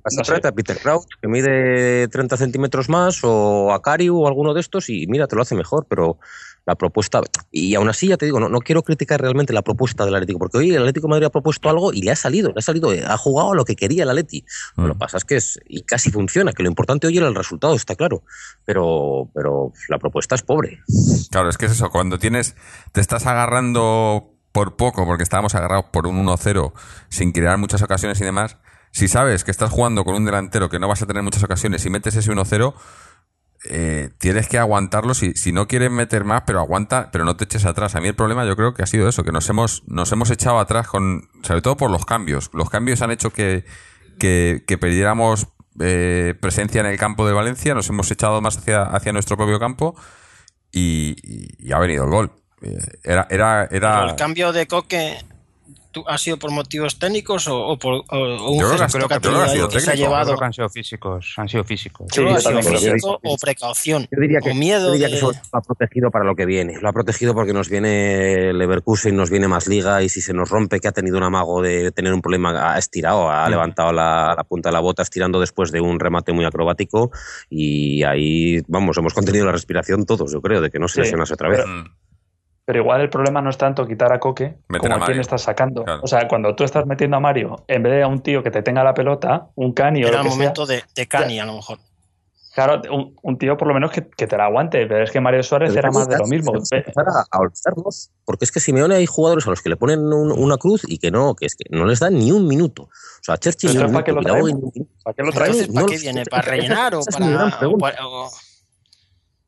Pasa 0.01 0.17
No 0.19 0.23
sé. 0.23 0.47
a 0.47 0.51
Peter 0.53 0.79
Crouch, 0.79 1.07
que 1.21 1.27
mide 1.27 2.07
30 2.07 2.37
centímetros 2.37 2.87
más, 2.87 3.19
o 3.23 3.73
a 3.73 3.81
Cari 3.81 4.07
o 4.07 4.27
alguno 4.27 4.53
de 4.53 4.61
estos, 4.61 4.89
y 4.89 5.07
mira, 5.07 5.27
te 5.27 5.35
lo 5.35 5.41
hace 5.41 5.55
mejor, 5.55 5.85
pero 5.89 6.19
la 6.65 6.75
propuesta. 6.75 7.21
Y 7.51 7.75
aún 7.75 7.89
así, 7.89 8.07
ya 8.07 8.17
te 8.17 8.25
digo, 8.25 8.39
no, 8.39 8.47
no 8.47 8.59
quiero 8.59 8.83
criticar 8.83 9.21
realmente 9.21 9.51
la 9.51 9.61
propuesta 9.61 10.05
del 10.05 10.15
Atlético, 10.15 10.39
porque 10.39 10.57
hoy 10.57 10.69
el 10.69 10.77
Atlético 10.77 11.07
de 11.07 11.11
Madrid 11.11 11.25
ha 11.25 11.29
propuesto 11.29 11.69
algo 11.69 11.91
y 11.91 12.01
le 12.01 12.11
ha 12.11 12.15
salido, 12.15 12.49
le 12.49 12.59
ha 12.59 12.61
salido, 12.61 12.93
eh, 12.93 13.03
ha 13.05 13.17
jugado 13.17 13.51
a 13.51 13.55
lo 13.55 13.65
que 13.65 13.75
quería 13.75 14.03
el 14.03 14.09
Atleti. 14.09 14.45
Mm. 14.75 14.85
Lo 14.85 14.93
que 14.93 14.99
pasa 14.99 15.17
es 15.17 15.25
que 15.25 15.35
es. 15.35 15.59
Y 15.67 15.83
casi 15.83 16.11
funciona, 16.11 16.53
que 16.53 16.63
lo 16.63 16.69
importante 16.69 17.07
hoy 17.07 17.17
era 17.17 17.27
el 17.27 17.35
resultado, 17.35 17.75
está 17.75 17.95
claro. 17.95 18.23
Pero, 18.65 19.29
pero 19.33 19.73
la 19.89 19.99
propuesta 19.99 20.35
es 20.35 20.43
pobre. 20.43 20.79
Claro, 21.31 21.49
es 21.49 21.57
que 21.57 21.65
es 21.65 21.73
eso, 21.73 21.89
cuando 21.89 22.17
tienes, 22.17 22.55
te 22.93 23.01
estás 23.01 23.27
agarrando 23.27 24.32
por 24.53 24.77
poco, 24.77 25.05
porque 25.05 25.23
estábamos 25.23 25.53
agarrados 25.55 25.85
por 25.91 26.07
un 26.07 26.25
1-0 26.25 26.71
sin 27.09 27.33
crear 27.33 27.57
muchas 27.57 27.81
ocasiones 27.81 28.21
y 28.21 28.23
demás, 28.23 28.57
si 28.91 29.09
sabes 29.09 29.43
que 29.43 29.51
estás 29.51 29.71
jugando 29.71 30.05
con 30.05 30.15
un 30.15 30.23
delantero 30.23 30.69
que 30.69 30.79
no 30.79 30.87
vas 30.87 31.01
a 31.01 31.07
tener 31.07 31.23
muchas 31.23 31.43
ocasiones 31.43 31.85
y 31.85 31.89
metes 31.89 32.15
ese 32.15 32.31
1-0, 32.31 32.73
eh, 33.65 34.09
tienes 34.19 34.47
que 34.49 34.59
aguantarlo 34.59 35.13
si, 35.13 35.33
si 35.33 35.51
no 35.53 35.67
quieres 35.67 35.89
meter 35.89 36.25
más, 36.25 36.43
pero 36.45 36.59
aguanta, 36.59 37.09
pero 37.11 37.23
no 37.25 37.35
te 37.35 37.45
eches 37.45 37.65
atrás. 37.65 37.95
A 37.95 38.01
mí 38.01 38.07
el 38.09 38.15
problema 38.15 38.45
yo 38.45 38.55
creo 38.55 38.73
que 38.73 38.83
ha 38.83 38.85
sido 38.87 39.07
eso, 39.07 39.23
que 39.23 39.31
nos 39.31 39.49
hemos, 39.49 39.83
nos 39.87 40.11
hemos 40.11 40.29
echado 40.31 40.59
atrás 40.59 40.87
con, 40.87 41.29
sobre 41.43 41.61
todo 41.61 41.77
por 41.77 41.89
los 41.89 42.05
cambios. 42.05 42.49
Los 42.53 42.69
cambios 42.69 43.01
han 43.01 43.11
hecho 43.11 43.31
que, 43.31 43.65
que, 44.19 44.63
perdiéramos 44.79 45.47
eh, 45.79 46.35
presencia 46.41 46.81
en 46.81 46.87
el 46.87 46.97
campo 46.97 47.25
de 47.25 47.33
Valencia, 47.33 47.73
nos 47.73 47.89
hemos 47.89 48.11
echado 48.11 48.41
más 48.41 48.57
hacia, 48.57 48.83
hacia 48.83 49.13
nuestro 49.13 49.37
propio 49.37 49.59
campo 49.59 49.95
y, 50.71 51.15
y- 51.23 51.55
y 51.57 51.71
ha 51.71 51.79
venido 51.79 52.03
el 52.03 52.09
gol. 52.11 52.42
Eh, 52.63 52.77
Era, 53.03 53.27
era, 53.29 53.67
Pero 53.69 53.85
era, 53.85 54.09
el 54.09 54.15
cambio 54.15 54.51
de 54.53 54.65
Coque 54.67 55.17
¿tú- 55.91 56.03
ha 56.07 56.17
sido 56.17 56.37
por 56.39 56.49
motivos 56.49 56.97
técnicos 56.97 57.47
o, 57.47 57.55
o 57.67 57.77
por 57.77 57.93
o- 57.93 58.03
o 58.09 58.51
un 58.51 58.59
Yo 58.59 58.65
creo 58.65 58.69
que 58.77 58.83
ha- 58.83 58.85
gesto 58.85 58.97
yo 58.99 59.07
que 59.07 59.13
ha 59.13 59.19
creo 59.19 59.33
que 59.33 59.37
ha 59.37 59.45
tenido 59.45 59.53
sido 59.53 59.69
que 59.69 59.79
se 59.79 59.89
ha 59.89 59.93
técnico, 59.93 60.09
llevado? 60.09 60.25
Creo 60.31 60.39
que 60.39 60.45
han 60.45 60.53
sido 60.53 60.69
físicos. 60.69 61.33
Han 61.37 61.49
sido 61.49 61.63
físicos. 61.65 62.07
Sí, 62.11 62.21
sido 62.39 62.61
físico 62.61 63.19
o 63.23 63.37
precaución 63.37 64.07
Yo 64.11 64.19
diría 64.19 64.39
que, 64.39 64.49
o 64.51 64.55
miedo 64.55 64.87
yo 64.87 64.93
diría 64.93 65.07
de- 65.07 65.11
que 65.11 65.17
eso 65.17 65.31
lo 65.33 65.59
ha 65.59 65.61
protegido 65.61 66.09
para 66.09 66.25
lo 66.25 66.35
que 66.35 66.47
viene. 66.47 66.79
Lo 66.81 66.89
ha 66.89 66.93
protegido 66.93 67.35
porque 67.35 67.53
nos 67.53 67.69
viene 67.69 68.53
Leverkusen, 68.53 69.15
nos 69.15 69.29
viene 69.29 69.47
más 69.47 69.67
liga 69.67 70.01
y 70.01 70.09
si 70.09 70.19
se 70.21 70.33
nos 70.33 70.49
rompe 70.49 70.79
que 70.79 70.87
ha 70.87 70.91
tenido 70.93 71.17
un 71.17 71.23
amago 71.25 71.61
de 71.61 71.91
tener 71.91 72.11
un 72.11 72.21
problema, 72.23 72.73
ha 72.73 72.79
estirado, 72.79 73.29
ha 73.29 73.47
levantado 73.47 73.91
la, 73.93 74.33
la 74.35 74.43
punta 74.45 74.69
de 74.69 74.73
la 74.73 74.79
bota 74.79 75.03
estirando 75.03 75.39
después 75.39 75.71
de 75.71 75.79
un 75.81 75.99
remate 75.99 76.33
muy 76.33 76.45
acrobático 76.45 77.11
y 77.51 78.01
ahí, 78.03 78.61
vamos, 78.67 78.97
hemos 78.97 79.13
contenido 79.13 79.45
la 79.45 79.51
respiración 79.51 80.07
todos, 80.07 80.31
yo 80.31 80.41
creo, 80.41 80.59
de 80.59 80.71
que 80.71 80.79
no 80.79 80.87
se 80.87 80.95
Sí, 80.95 81.01
lesionase 81.01 81.33
otra 81.35 81.49
vez. 81.49 81.65
Mm. 81.67 81.83
Pero 82.65 82.79
igual 82.79 83.01
el 83.01 83.09
problema 83.09 83.41
no 83.41 83.49
es 83.49 83.57
tanto 83.57 83.85
quitar 83.85 84.13
a 84.13 84.19
Coque 84.19 84.55
Meter 84.69 84.89
como 84.89 85.01
a 85.01 85.03
a, 85.03 85.07
quién 85.07 85.19
estás 85.19 85.41
sacando. 85.41 85.83
Claro. 85.83 85.99
O 86.03 86.07
sea, 86.07 86.27
cuando 86.29 86.55
tú 86.55 86.63
estás 86.63 86.85
metiendo 86.85 87.17
a 87.17 87.19
Mario, 87.19 87.63
en 87.67 87.83
vez 87.83 87.91
de 87.93 88.03
a 88.03 88.07
un 88.07 88.21
tío 88.21 88.41
que 88.41 88.51
te 88.51 88.61
tenga 88.63 88.83
la 88.83 88.93
pelota, 88.93 89.47
un 89.55 89.73
cani 89.73 90.03
o 90.03 90.07
era 90.07 90.17
lo 90.19 90.23
el 90.23 90.29
que 90.29 90.35
momento 90.35 90.65
sea, 90.65 90.77
de, 90.77 90.83
de 90.95 91.07
Cani 91.07 91.39
a 91.39 91.45
lo 91.45 91.55
mejor 91.55 91.79
claro, 92.55 92.81
un, 92.91 93.15
un 93.23 93.37
tío 93.39 93.57
por 93.57 93.67
lo 93.67 93.73
menos 93.73 93.89
que, 93.91 94.07
que 94.07 94.27
te 94.27 94.37
la 94.37 94.45
aguante. 94.45 94.85
Pero 94.85 95.03
es 95.03 95.11
que 95.11 95.19
Mario 95.19 95.41
Suárez 95.43 95.69
Pero 95.73 95.79
era 95.79 95.91
más 95.91 96.07
de 96.07 96.17
lo 96.17 96.25
mismo. 96.27 96.53
empezar 96.55 97.05
a, 97.07 97.25
a 97.35 97.39
olvidarnos, 97.39 98.11
porque 98.25 98.45
es 98.45 98.51
que 98.51 98.59
Simeone 98.59 98.95
hay 98.95 99.07
jugadores 99.07 99.45
a 99.47 99.49
los 99.49 99.61
que 99.61 99.69
le 99.69 99.75
ponen 99.75 99.99
un- 100.13 100.31
una 100.31 100.57
cruz 100.57 100.83
y 100.87 100.99
que 100.99 101.09
no, 101.11 101.33
que 101.35 101.47
es 101.47 101.55
que 101.55 101.65
no 101.71 101.85
les 101.85 101.99
dan 101.99 102.13
ni 102.13 102.31
un 102.31 102.47
minuto. 102.47 102.83
O 102.83 102.89
sea, 103.23 103.37
Cherchi 103.37 103.67
ni 103.67 103.77
un 103.77 103.91
¿para 103.91 104.03
qué 104.05 104.11
lo 104.13 104.21
traemos? 104.21 104.51
¿Para 105.03 105.13
qué 105.15 105.23
lo 105.23 105.31
¿para 105.33 105.85
qué 105.87 105.97
viene? 105.97 106.25
¿Para 106.27 106.41
rellenar 106.43 106.95
o 106.95 107.01
para...? 107.03 107.47
o 107.47 107.59
pregunta. 107.59 107.77
para- 107.91 108.07
o- 108.07 108.29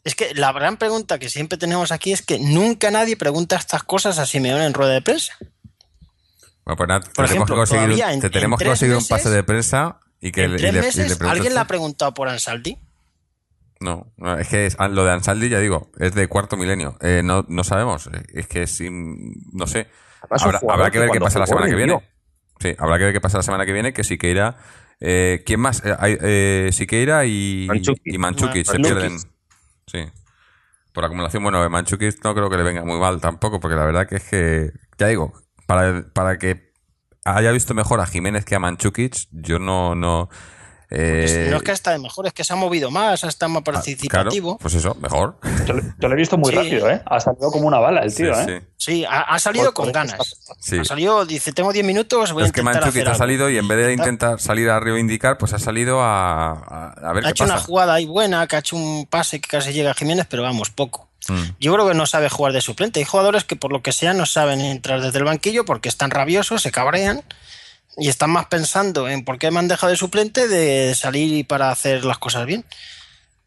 Es 0.06 0.16
que 0.16 0.34
la 0.36 0.52
gran 0.54 0.78
pregunta 0.78 1.20
que 1.20 1.30
siempre 1.30 1.58
tenemos 1.58 1.92
aquí 1.92 2.14
es 2.14 2.22
que 2.22 2.40
nunca 2.40 2.92
nadie 2.92 3.18
pregunta 3.18 3.56
estas 3.58 3.84
cosas 3.84 4.18
a 4.20 4.26
Simeone 4.26 4.66
en 4.66 4.74
rueda 4.74 4.94
de 4.94 5.02
prensa. 5.02 5.34
Bueno, 6.64 6.78
pues 6.78 6.88
nada, 6.88 7.00
Por 7.02 7.12
tenemos 7.14 7.32
ejemplo, 7.32 7.56
que 7.56 7.60
conseguir, 7.60 7.84
un- 7.84 7.90
todavía 7.98 8.14
en- 8.14 8.22
te 8.22 8.30
tenemos 8.30 8.60
que 8.60 8.66
conseguir 8.66 8.96
un 8.96 9.08
pase 9.08 9.30
de 9.30 9.44
prensa 9.44 10.00
y 10.22 10.32
que 10.32 10.44
en 10.46 10.52
le, 10.52 10.58
y 10.58 10.60
tres 10.60 10.74
le- 10.74 10.80
y 10.80 10.82
le 10.82 10.88
meses, 11.10 11.22
¿alguien 11.22 11.54
le 11.54 11.60
ha 11.60 11.68
preguntado 11.68 12.14
por 12.14 12.30
Ansaldi? 12.30 12.78
No, 13.82 14.14
no, 14.18 14.38
es 14.40 14.48
que 14.48 14.68
es- 14.68 14.78
lo 14.80 15.04
de 15.06 15.12
Ansaldi, 15.12 15.50
ya 15.50 15.60
digo, 15.60 15.92
es 16.00 16.14
de 16.16 16.28
cuarto 16.28 16.56
milenio. 16.56 16.98
Eh, 17.02 17.22
no, 17.24 17.44
no 17.50 17.64
sabemos. 17.64 18.08
eh, 18.08 18.24
Es 18.34 18.48
que 18.48 18.64
es. 18.64 18.80
in- 18.82 19.34
No 19.54 19.68
sé. 19.68 19.88
Habrá, 20.30 20.90
que 20.92 21.00
ver 21.00 21.10
qué 21.12 21.20
pasa 21.20 21.40
la 21.40 21.46
semana 21.48 21.68
que 21.68 21.76
viene. 21.76 22.00
Sí, 22.60 22.74
habrá 22.80 22.98
que 22.98 23.04
ver 23.06 23.14
qué 23.14 23.22
pasa 23.22 23.38
la 23.38 23.44
semana 23.44 23.66
que 23.66 23.74
viene. 23.74 23.92
Que 23.94 24.04
Siqueira. 24.04 24.58
Eh, 25.02 25.44
¿Quién 25.46 25.60
más? 25.60 25.84
Eh, 25.84 26.18
eh, 26.22 26.70
Siqueira 26.72 27.26
y 27.26 27.66
Manchukic. 27.68 28.14
y 28.14 28.18
Manchukic 28.18 28.66
se 28.66 28.80
pierden. 28.80 29.18
Sí. 29.88 30.06
Por 30.94 31.06
acumulación, 31.06 31.44
bueno, 31.44 31.62
de 31.62 31.70
Manchukic 31.70 32.24
no 32.24 32.34
creo 32.34 32.50
que 32.50 32.58
le 32.58 32.64
venga 32.64 32.84
muy 32.84 33.00
mal 33.00 33.20
tampoco, 33.20 33.60
porque 33.60 33.76
la 33.76 33.86
verdad 33.86 34.08
que 34.08 34.16
es 34.16 34.24
que. 34.24 34.72
Ya 34.98 35.08
digo, 35.08 35.34
para, 35.68 36.06
para 36.14 36.38
que 36.38 36.72
haya 37.26 37.52
visto 37.52 37.74
mejor 37.74 38.00
a 38.00 38.06
Jiménez 38.06 38.46
que 38.46 38.56
a 38.56 38.60
Manchukic, 38.60 39.28
yo 39.32 39.60
no. 39.60 39.96
no 39.96 40.30
eh, 40.90 41.48
no 41.50 41.58
es 41.58 41.64
que 41.64 41.72
está 41.72 41.92
de 41.92 42.00
mejor, 42.00 42.28
es 42.28 42.34
que 42.34 42.44
se 42.44 42.54
ha 42.54 42.56
movido 42.56 42.92
más, 42.92 43.24
está 43.24 43.48
más 43.48 43.62
ah, 43.62 43.64
claro, 43.64 43.76
participativo. 43.80 44.58
pues 44.58 44.74
eso, 44.76 44.96
mejor. 45.02 45.38
Yo, 45.66 45.74
lo 46.08 46.14
he 46.14 46.16
visto 46.16 46.38
muy 46.38 46.52
Sí. 46.52 46.56
rápido, 46.58 46.90
¿eh? 46.90 47.02
Ha 47.06 47.20
salido 47.20 47.52
como 47.52 47.68
una 47.68 47.80
bala 47.80 48.02
el 48.02 48.14
tío, 48.14 48.34
Sí, 48.36 48.42
¿eh? 48.52 48.62
sí. 48.62 48.68
Sí, 48.78 49.06
ha, 49.06 49.22
ha 49.22 49.40
salido 49.40 49.74
con 49.74 49.92
ganas. 49.92 50.38
Sí. 50.60 50.78
Ha 50.78 50.86
salido, 50.86 51.26
dice, 51.26 51.52
tengo 51.54 51.74
10 51.74 51.86
minutos, 51.86 52.34
voy 52.34 52.44
a 52.44 52.46
es 52.48 52.52
que 52.52 52.62
intentar 52.62 52.84
hacer 52.88 53.10
ha 53.10 53.16
salido 53.16 53.50
y 53.50 53.58
en 53.58 53.68
vez 53.68 53.78
de 53.78 53.94
Intentar. 53.94 54.14
intentar 54.14 54.40
salir 54.40 54.70
a 54.70 54.80
reivindicar, 54.80 55.38
pues 55.38 55.54
ha 55.54 55.60
salido 55.60 56.02
a, 56.02 56.52
a, 56.52 56.94
a 57.10 57.14
ver 57.14 57.24
Ha 57.24 57.28
qué 57.28 57.32
hecho 57.32 57.46
pasa. 57.46 57.56
una 57.56 57.64
jugada 57.64 57.94
ahí 57.96 58.06
buena, 58.06 58.46
que 58.48 58.56
ha 58.56 58.60
hecho 58.60 58.76
un 58.76 59.08
pase 59.10 59.42
que 59.42 59.48
casi 59.50 59.74
llega 59.74 59.92
a 59.92 59.94
Jiménez, 59.96 60.28
pero 60.30 60.44
vamos, 60.44 60.70
poco. 60.70 61.10
Mm. 61.28 61.42
Yo 61.60 61.74
creo 61.74 61.88
que 61.88 61.96
no 61.96 62.06
sabe 62.06 62.30
jugar 62.30 62.54
de 62.54 62.62
suplente. 62.62 63.00
Hay 63.00 63.06
jugadores 63.06 63.44
que 63.46 63.56
por 63.56 63.72
lo 63.72 63.82
que 63.82 63.92
sea 63.92 64.14
no 64.14 64.28
saben 64.28 64.62
entrar 64.62 65.02
desde 65.02 65.18
el 65.18 65.24
banquillo 65.24 65.66
porque 65.66 65.90
están 65.90 66.12
rabiosos, 66.12 66.62
se 66.62 66.72
cabrean 66.72 67.24
y 67.98 68.10
están 68.10 68.32
más 68.32 68.48
pensando 68.48 69.08
en 69.08 69.24
por 69.24 69.38
qué 69.38 69.52
me 69.52 69.60
han 69.60 69.68
dejado 69.68 69.92
de 69.92 69.98
suplente 69.98 70.48
de 70.48 70.94
salir 70.96 71.34
y 71.34 71.44
para 71.44 71.72
hacer 71.72 72.06
las 72.06 72.18
cosas 72.18 72.46
bien. 72.46 72.66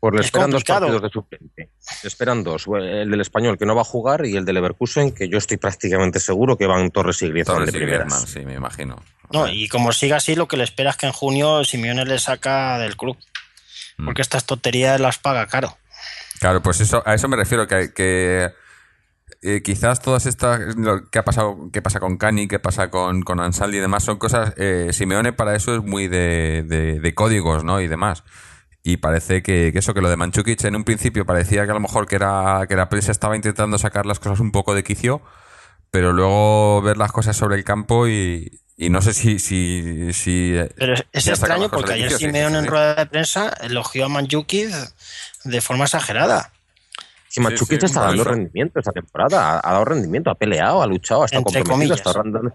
Pues 0.00 0.14
le 0.14 0.20
Es 0.20 0.26
esperan 0.26 0.50
dos 0.50 0.62
partidos 0.62 1.02
de 1.02 1.08
suplente. 1.08 1.70
Le 2.02 2.06
esperan 2.06 2.44
dos. 2.44 2.66
El 2.68 3.10
del 3.10 3.20
español 3.20 3.58
que 3.58 3.66
no 3.66 3.74
va 3.74 3.82
a 3.82 3.84
jugar 3.84 4.24
y 4.26 4.36
el 4.36 4.44
del 4.44 4.54
Leverkusen 4.54 5.12
que 5.12 5.28
yo 5.28 5.38
estoy 5.38 5.56
prácticamente 5.56 6.20
seguro 6.20 6.56
que 6.56 6.66
van 6.66 6.90
Torres 6.90 7.20
y 7.22 7.28
Griezmann 7.28 7.56
Torres 7.58 7.72
de 7.72 7.78
primeras. 7.78 8.22
Sí, 8.22 8.40
me 8.44 8.54
imagino. 8.54 9.02
No, 9.32 9.48
y 9.48 9.68
como 9.68 9.92
siga 9.92 10.16
así, 10.16 10.36
lo 10.36 10.46
que 10.46 10.56
le 10.56 10.64
espera 10.64 10.90
es 10.90 10.96
que 10.96 11.06
en 11.06 11.12
junio 11.12 11.64
Simeone 11.64 12.04
le 12.04 12.18
saca 12.18 12.78
del 12.78 12.96
club. 12.96 13.18
Mm. 13.98 14.04
Porque 14.04 14.22
estas 14.22 14.44
tonterías 14.44 15.00
las 15.00 15.18
paga 15.18 15.46
caro. 15.46 15.76
Claro, 16.38 16.62
pues 16.62 16.80
eso, 16.80 17.02
a 17.04 17.14
eso 17.14 17.26
me 17.28 17.36
refiero, 17.36 17.66
que, 17.66 17.92
que 17.92 18.50
eh, 19.42 19.62
quizás 19.62 20.00
todas 20.00 20.26
estas, 20.26 20.76
lo 20.76 21.08
que 21.10 21.18
ha 21.18 21.24
pasado, 21.24 21.70
qué 21.72 21.80
pasa 21.82 22.00
con 22.00 22.16
Cani, 22.18 22.48
qué 22.48 22.58
pasa 22.58 22.90
con, 22.90 23.22
con 23.22 23.40
Ansaldi 23.40 23.78
y 23.78 23.80
demás, 23.80 24.04
son 24.04 24.18
cosas, 24.18 24.52
eh, 24.56 24.90
Simeone 24.92 25.32
para 25.32 25.54
eso 25.56 25.74
es 25.76 25.82
muy 25.82 26.08
de, 26.08 26.64
de- 26.66 27.00
de 27.00 27.14
códigos, 27.14 27.64
¿no? 27.64 27.80
Y 27.80 27.86
demás. 27.88 28.24
Y 28.82 28.98
parece 28.98 29.42
que, 29.42 29.70
que 29.72 29.80
eso, 29.80 29.92
que 29.94 30.00
lo 30.00 30.08
de 30.08 30.16
Manchukic 30.16 30.64
en 30.64 30.76
un 30.76 30.84
principio 30.84 31.26
parecía 31.26 31.64
que 31.64 31.70
a 31.70 31.74
lo 31.74 31.80
mejor 31.80 32.06
que 32.06 32.16
era 32.16 32.64
que 32.68 32.76
la 32.76 32.88
prensa 32.88 33.12
estaba 33.12 33.36
intentando 33.36 33.76
sacar 33.78 34.06
las 34.06 34.18
cosas 34.18 34.40
un 34.40 34.50
poco 34.52 34.74
de 34.74 34.82
quicio, 34.84 35.20
pero 35.90 36.12
luego 36.12 36.80
ver 36.82 36.96
las 36.96 37.12
cosas 37.12 37.36
sobre 37.36 37.56
el 37.56 37.64
campo 37.64 38.08
y, 38.08 38.60
y 38.76 38.88
no 38.90 39.02
sé 39.02 39.12
si... 39.14 39.38
si, 39.38 40.12
si 40.12 40.54
Pero 40.76 40.94
es, 40.94 41.26
extraño 41.26 41.68
porque 41.70 41.94
ayer 41.94 42.10
sí, 42.12 42.18
Simeone 42.26 42.58
sí, 42.58 42.64
en 42.64 42.66
rueda 42.66 42.94
de 42.94 43.06
prensa 43.06 43.52
elogió 43.60 44.06
a 44.06 44.08
Manjukic 44.08 44.70
de 45.44 45.60
forma 45.60 45.84
exagerada. 45.84 46.52
Si 47.28 47.40
Manchukic 47.40 47.80
sí, 47.80 47.86
está 47.86 48.00
por 48.00 48.08
dando 48.08 48.22
eso. 48.22 48.30
rendimiento 48.30 48.78
esta 48.78 48.92
temporada, 48.92 49.54
ha, 49.58 49.60
ha 49.68 49.72
dado 49.72 49.84
rendimiento, 49.84 50.30
ha 50.30 50.34
peleado, 50.34 50.82
ha 50.82 50.86
luchado, 50.86 51.22
ha 51.22 51.26
estado 51.26 51.40
Entre 51.40 51.60
comprometido, 51.60 51.96
comillas. 51.96 51.98
estado 51.98 52.22
dando- 52.32 52.52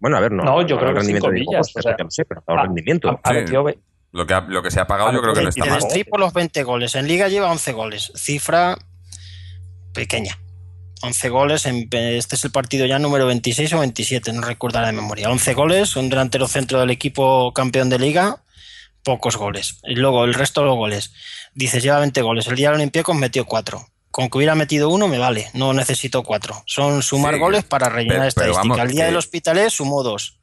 Bueno, 0.00 0.16
a 0.16 0.20
ver, 0.20 0.32
no. 0.32 0.44
No, 0.44 0.62
yo 0.62 0.76
creo 0.78 0.90
que 0.92 0.98
rendimiento 1.00 1.30
de 1.30 1.38
comillas, 1.44 1.68
pocos, 1.72 1.76
o 1.86 1.88
sea, 1.88 1.96
lo 2.04 2.10
sé, 2.10 2.24
pero 2.24 2.42
ha 2.46 2.52
dado 2.54 2.66
rendimiento. 2.66 3.20
Sí. 3.24 3.32
metido 3.34 3.64
ve- 3.64 3.78
Lo 4.12 4.26
que, 4.26 4.34
ha- 4.34 4.40
lo 4.40 4.62
que 4.62 4.70
se 4.70 4.80
ha 4.80 4.86
pagado 4.86 5.12
yo 5.12 5.20
creo 5.20 5.34
que 5.34 5.40
no 5.42 5.46
Y 5.46 5.48
está 5.50 5.64
de 5.64 5.70
mal. 5.70 5.78
Street 5.80 6.06
por 6.08 6.18
los 6.20 6.32
20 6.32 6.62
goles. 6.62 6.94
En 6.94 7.06
Liga 7.06 7.28
lleva 7.28 7.50
11 7.50 7.72
goles. 7.72 8.10
Cifra 8.16 8.76
pequeña. 9.92 10.38
11 11.02 11.28
goles. 11.28 11.66
En, 11.66 11.88
este 11.92 12.34
es 12.36 12.44
el 12.44 12.50
partido 12.50 12.86
ya 12.86 12.98
número 12.98 13.26
26 13.26 13.72
o 13.74 13.80
27, 13.80 14.32
no 14.32 14.40
recuerdo 14.40 14.80
la 14.80 14.86
de 14.88 14.92
memoria. 14.94 15.30
11 15.30 15.54
goles, 15.54 15.94
un 15.96 16.08
delantero 16.08 16.48
centro 16.48 16.80
del 16.80 16.90
equipo 16.90 17.52
campeón 17.52 17.88
de 17.90 17.98
Liga, 17.98 18.42
pocos 19.02 19.36
goles. 19.36 19.80
Y 19.84 19.94
luego 19.96 20.24
el 20.24 20.34
resto 20.34 20.60
de 20.62 20.66
los 20.68 20.76
goles. 20.76 21.12
Dices, 21.54 21.82
lleva 21.82 21.98
20 22.00 22.20
goles. 22.22 22.46
El 22.46 22.56
día 22.56 22.70
de 22.70 22.76
Olympiacos 22.76 23.16
metió 23.16 23.44
4. 23.46 23.80
Con 24.10 24.28
que 24.30 24.38
hubiera 24.38 24.54
metido 24.54 24.88
uno 24.88 25.06
me 25.06 25.18
vale, 25.18 25.48
no 25.54 25.72
necesito 25.72 26.22
4. 26.22 26.62
Son 26.66 27.02
sumar 27.02 27.34
Sí, 27.34 27.40
goles 27.40 27.64
para 27.64 27.88
rellenar 27.88 28.08
pero- 28.08 28.18
pero 28.20 28.28
estadística. 28.28 28.60
vamos, 28.60 28.78
el 28.80 28.88
día 28.90 29.02
que- 29.02 29.06
del 29.06 29.16
Hospitalet 29.16 29.70
sumó 29.70 30.02
2. 30.02 30.40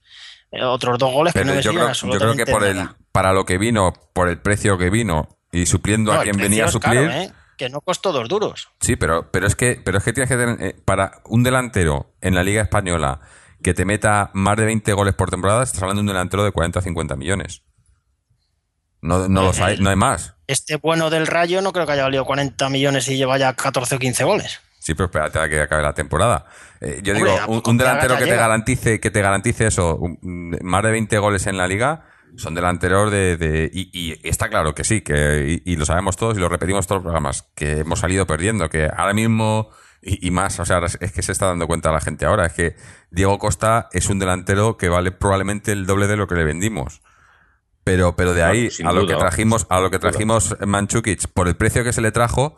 otros 0.63 0.97
dos 0.99 1.11
goles 1.11 1.33
que 1.33 1.43
no 1.43 1.53
me 1.53 1.61
yo, 1.61 1.71
creo, 1.73 1.91
yo 1.91 2.09
creo 2.17 2.35
que 2.35 2.45
por 2.45 2.63
el, 2.63 2.87
para 3.11 3.33
lo 3.33 3.43
que 3.45 3.57
vino, 3.57 3.91
por 4.13 4.29
el 4.29 4.39
precio 4.41 4.77
que 4.77 4.89
vino 4.89 5.37
y 5.51 5.65
supliendo 5.65 6.13
No, 6.13 6.19
a 6.19 6.23
quien 6.23 6.37
venía 6.37 6.65
a 6.65 6.71
suplir. 6.71 7.09
caro, 7.09 7.11
¿eh? 7.11 7.31
Que 7.57 7.67
no 7.69 7.81
costó 7.81 8.13
dos 8.13 8.29
duros. 8.29 8.69
Sí, 8.79 8.95
pero, 8.95 9.31
pero 9.31 9.47
es 9.47 9.55
que, 9.55 9.81
pero 9.83 9.97
es 9.97 10.03
que 10.05 10.13
tienes 10.13 10.29
que 10.29 10.37
tener, 10.37 10.61
eh, 10.61 10.75
para 10.85 11.19
un 11.25 11.43
delantero 11.43 12.13
en 12.21 12.35
la 12.35 12.43
Liga 12.43 12.61
Española 12.61 13.19
que 13.63 13.73
te 13.73 13.83
meta 13.83 14.29
más 14.33 14.55
de 14.55 14.65
20 14.65 14.93
goles 14.93 15.13
por 15.15 15.29
temporada, 15.29 15.63
estás 15.63 15.81
hablando 15.81 15.99
de 16.01 16.03
un 16.03 16.07
delantero 16.13 16.43
de 16.45 16.51
40 16.51 16.79
o 16.79 16.81
50 16.81 17.15
millones. 17.17 17.63
No, 19.05 19.27
no 19.27 19.43
los 19.43 19.59
hay, 19.59 19.77
no 19.77 19.89
hay 19.89 19.95
más. 19.95 20.33
Este 20.47 20.77
bueno 20.77 21.09
del 21.09 21.27
Rayo 21.27 21.61
no 21.61 21.71
creo 21.73 21.85
que 21.85 21.93
haya 21.93 22.03
valido 22.03 22.25
40 22.25 22.69
millones 22.69 23.07
y 23.07 23.17
lleva 23.17 23.37
ya 23.37 23.53
14 23.53 23.95
o 23.95 23.99
15 23.99 24.23
goles. 24.23 24.59
Sí, 24.79 24.93
pero 24.93 25.05
espérate 25.05 25.39
a 25.39 25.49
que 25.49 25.61
acabe 25.61 25.81
la 25.81 25.93
temporada. 25.93 26.45
Eh, 26.79 26.99
yo 27.03 27.13
Hombre, 27.13 27.31
digo, 27.31 27.61
un, 27.65 27.81
haga 27.81 27.89
delantero 27.89 28.17
que 28.17 28.25
te 28.25 28.35
garantice, 28.35 28.99
que 28.99 29.09
te 29.11 29.21
garantice 29.21 29.67
eso, 29.67 29.95
un- 29.95 30.55
más 30.61 30.83
de 30.83 30.91
20 30.91 31.17
goles 31.17 31.47
en 31.47 31.57
la 31.57 31.67
liga, 31.67 32.05
son 32.37 32.53
delanteros 32.53 33.11
de, 33.11 33.37
de- 33.37 33.71
y, 33.73 33.89
y 33.93 34.19
está 34.27 34.49
claro 34.49 34.75
que 34.75 34.83
sí, 34.83 35.01
que 35.01 35.61
y, 35.65 35.71
y 35.71 35.75
lo 35.77 35.85
sabemos 35.85 36.17
todos 36.17 36.37
y 36.37 36.39
lo 36.39 36.49
repetimos 36.49 36.85
todos 36.85 36.97
los 36.99 37.03
programas, 37.03 37.47
que 37.55 37.79
hemos 37.79 37.99
salido 37.99 38.27
perdiendo, 38.27 38.69
que 38.69 38.85
ahora 38.95 39.13
mismo 39.13 39.69
y, 40.03 40.27
y 40.27 40.29
más, 40.29 40.59
o 40.59 40.65
sea, 40.65 40.79
es 40.99 41.11
que 41.11 41.21
se 41.23 41.31
está 41.31 41.47
dando 41.47 41.65
cuenta 41.65 41.91
la 41.91 42.01
gente 42.01 42.25
ahora, 42.27 42.45
es 42.45 42.53
que 42.53 42.75
Diego 43.09 43.39
Costa 43.39 43.89
es 43.91 44.07
un 44.09 44.19
delantero 44.19 44.77
que 44.77 44.89
vale 44.89 45.11
probablemente 45.11 45.71
el 45.71 45.87
doble 45.87 46.05
de 46.05 46.17
lo 46.17 46.27
que 46.27 46.35
le 46.35 46.43
vendimos. 46.43 47.01
Pero, 47.85 48.15
pero 48.17 48.33
de 48.33 48.43
ahí 48.43 48.67
a 48.83 48.91
lo 48.91 49.01
duda, 49.01 49.13
que 49.13 49.19
trajimos, 49.19 49.65
a 49.69 49.79
lo 49.79 49.89
que 49.91 49.99
trajimos 49.99 50.57
Manchukic 50.65 51.27
por 51.29 51.47
el 51.47 51.55
precio 51.55 51.83
que 51.85 51.93
se 51.93 52.01
le 52.01 52.11
trajo, 52.11 52.57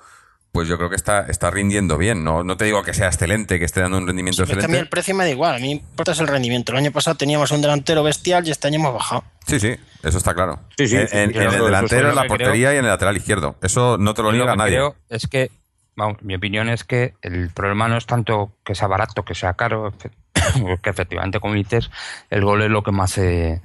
pues 0.53 0.67
yo 0.69 0.78
creo 0.78 0.89
que 0.89 0.95
está, 0.95 1.28
está 1.28 1.51
rindiendo 1.51 1.97
bien. 1.97 2.23
No, 2.23 2.43
no 2.45 2.55
te 2.57 2.63
digo 2.65 2.82
que 2.82 2.93
sea 2.93 3.07
excelente, 3.07 3.59
que 3.59 3.65
esté 3.65 3.82
dando 3.82 3.97
un 3.97 4.07
rendimiento 4.07 4.43
Sí, 4.45 4.49
pero 4.49 4.61
es 4.61 4.65
que 4.65 4.65
a 4.65 4.67
mí 4.69 4.73
el 4.78 4.84
excelente. 4.86 4.89
precio 4.89 5.15
me 5.15 5.25
da 5.25 5.30
igual, 5.30 5.55
a 5.55 5.59
mí 5.59 5.65
me 5.67 5.71
importa 5.73 6.13
es 6.13 6.19
el 6.21 6.28
rendimiento. 6.28 6.71
El 6.71 6.78
año 6.80 6.91
pasado 6.93 7.17
teníamos 7.17 7.51
un 7.51 7.61
delantero 7.61 8.01
bestial 8.03 8.47
y 8.47 8.51
este 8.51 8.67
año 8.67 8.80
hemos 8.80 8.93
bajado. 8.93 9.25
Sí, 9.45 9.59
sí, 9.59 9.75
eso 10.01 10.17
está 10.17 10.34
claro. 10.34 10.61
Sí, 10.78 10.88
sí, 10.88 10.95
en, 10.95 11.07
sí, 11.09 11.17
en- 11.17 11.32
yo 11.34 11.41
en 11.41 11.47
creo 11.49 11.59
el 11.59 11.65
delantero, 11.65 12.09
en 12.09 12.15
la 12.15 12.23
portería 12.25 12.73
y 12.73 12.78
en 12.78 12.86
el 12.86 12.89
lateral 12.91 13.17
izquierdo. 13.17 13.57
Eso 13.61 13.97
no 13.99 14.13
te 14.13 14.23
lo 14.23 14.32
niega 14.32 14.55
nadie. 14.55 14.75
creo 14.78 14.95
es 15.09 15.28
que, 15.28 15.51
vamos, 15.97 16.21
mi 16.21 16.36
opinión 16.36 16.69
es 16.69 16.86
que 16.86 17.15
el 17.21 17.49
problema 17.49 17.89
no 17.89 17.97
es 17.97 18.05
tanto 18.05 18.53
que 18.63 18.75
sea 18.75 18.88
barato, 18.88 19.25
que 19.25 19.36
sea 19.36 19.53
caro, 19.55 19.93
que 20.82 20.89
efectivamente, 20.89 21.41
como 21.41 21.53
dices, 21.53 21.91
el 22.30 22.45
gol 22.45 22.61
es 22.63 22.69
lo 22.69 22.82
que 22.82 22.91
más 22.93 23.11
se, 23.11 23.61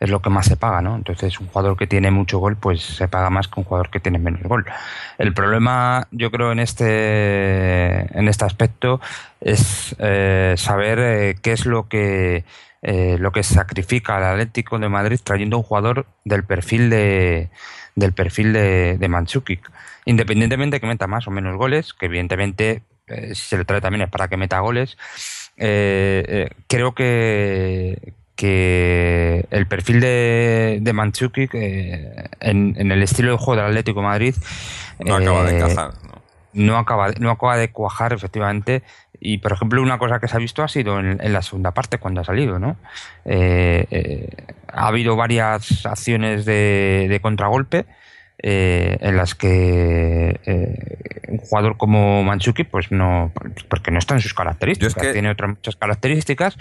es 0.00 0.10
lo 0.10 0.20
que 0.20 0.30
más 0.30 0.46
se 0.46 0.56
paga, 0.56 0.82
¿no? 0.82 0.96
Entonces, 0.96 1.40
un 1.40 1.48
jugador 1.48 1.76
que 1.76 1.86
tiene 1.86 2.10
mucho 2.10 2.38
gol, 2.38 2.56
pues 2.56 2.82
se 2.82 3.08
paga 3.08 3.30
más 3.30 3.48
que 3.48 3.60
un 3.60 3.64
jugador 3.64 3.90
que 3.90 4.00
tiene 4.00 4.18
menos 4.18 4.42
gol. 4.42 4.66
El 5.18 5.32
problema, 5.32 6.06
yo 6.10 6.30
creo, 6.30 6.52
en 6.52 6.58
este, 6.58 8.18
en 8.18 8.28
este 8.28 8.44
aspecto 8.44 9.00
es 9.40 9.94
eh, 9.98 10.54
saber 10.56 10.98
eh, 10.98 11.36
qué 11.42 11.52
es 11.52 11.66
lo 11.66 11.88
que 11.88 12.44
eh, 12.82 13.16
lo 13.18 13.32
que 13.32 13.42
sacrifica 13.42 14.18
el 14.18 14.24
Atlético 14.24 14.78
de 14.78 14.88
Madrid 14.88 15.18
trayendo 15.22 15.56
un 15.56 15.62
jugador 15.62 16.06
del 16.24 16.44
perfil 16.44 16.90
de 16.90 17.50
del 17.94 18.12
perfil 18.12 18.52
de, 18.52 18.98
de. 18.98 19.60
Independientemente 20.04 20.76
de 20.76 20.80
que 20.80 20.86
meta 20.86 21.06
más 21.06 21.26
o 21.26 21.30
menos 21.30 21.56
goles, 21.56 21.94
que 21.94 22.06
evidentemente 22.06 22.82
si 23.08 23.34
se 23.34 23.56
le 23.56 23.64
trae 23.64 23.80
también 23.80 24.02
es 24.02 24.10
para 24.10 24.28
que 24.28 24.36
meta 24.36 24.60
goles, 24.60 24.98
creo 25.56 26.94
que, 26.94 28.12
que 28.36 29.46
el 29.50 29.66
perfil 29.66 30.00
de, 30.00 30.78
de 30.80 30.92
Mandzukic 30.92 31.54
eh, 31.54 32.28
en, 32.40 32.74
en 32.78 32.92
el 32.92 33.02
estilo 33.02 33.32
de 33.32 33.38
juego 33.38 33.60
del 33.60 33.70
Atlético 33.70 34.00
de 34.00 34.06
Madrid 34.06 34.34
No 35.00 35.16
acaba 35.16 35.44
de 35.44 35.52
eh, 35.52 35.56
encajar. 35.56 35.94
¿no? 36.04 36.22
no 36.52 36.78
acaba, 36.78 37.10
no 37.18 37.30
acaba 37.30 37.56
de 37.56 37.70
cuajar 37.72 38.12
efectivamente. 38.12 38.82
Y 39.18 39.38
por 39.38 39.52
ejemplo, 39.52 39.82
una 39.82 39.98
cosa 39.98 40.20
que 40.20 40.28
se 40.28 40.36
ha 40.36 40.38
visto 40.38 40.62
ha 40.62 40.68
sido 40.68 41.00
en, 41.00 41.18
en 41.20 41.32
la 41.32 41.42
segunda 41.42 41.72
parte 41.72 41.98
cuando 41.98 42.20
ha 42.20 42.24
salido, 42.24 42.58
¿no? 42.58 42.76
Eh, 43.24 44.28
ha 44.68 44.86
habido 44.88 45.16
varias 45.16 45.86
acciones 45.86 46.44
de, 46.44 47.06
de 47.08 47.20
contragolpe 47.20 47.86
eh, 48.48 48.96
en 49.00 49.16
las 49.16 49.34
que 49.34 50.38
eh, 50.46 51.24
un 51.28 51.38
jugador 51.38 51.76
como 51.76 52.22
Manchuki, 52.22 52.62
pues 52.62 52.92
no, 52.92 53.32
porque 53.68 53.90
no 53.90 53.98
está 53.98 54.14
en 54.14 54.20
sus 54.20 54.34
características, 54.34 54.94
Yo 54.94 55.00
es 55.00 55.06
que- 55.08 55.12
tiene 55.14 55.30
otras 55.30 55.50
muchas 55.50 55.74
características, 55.74 56.56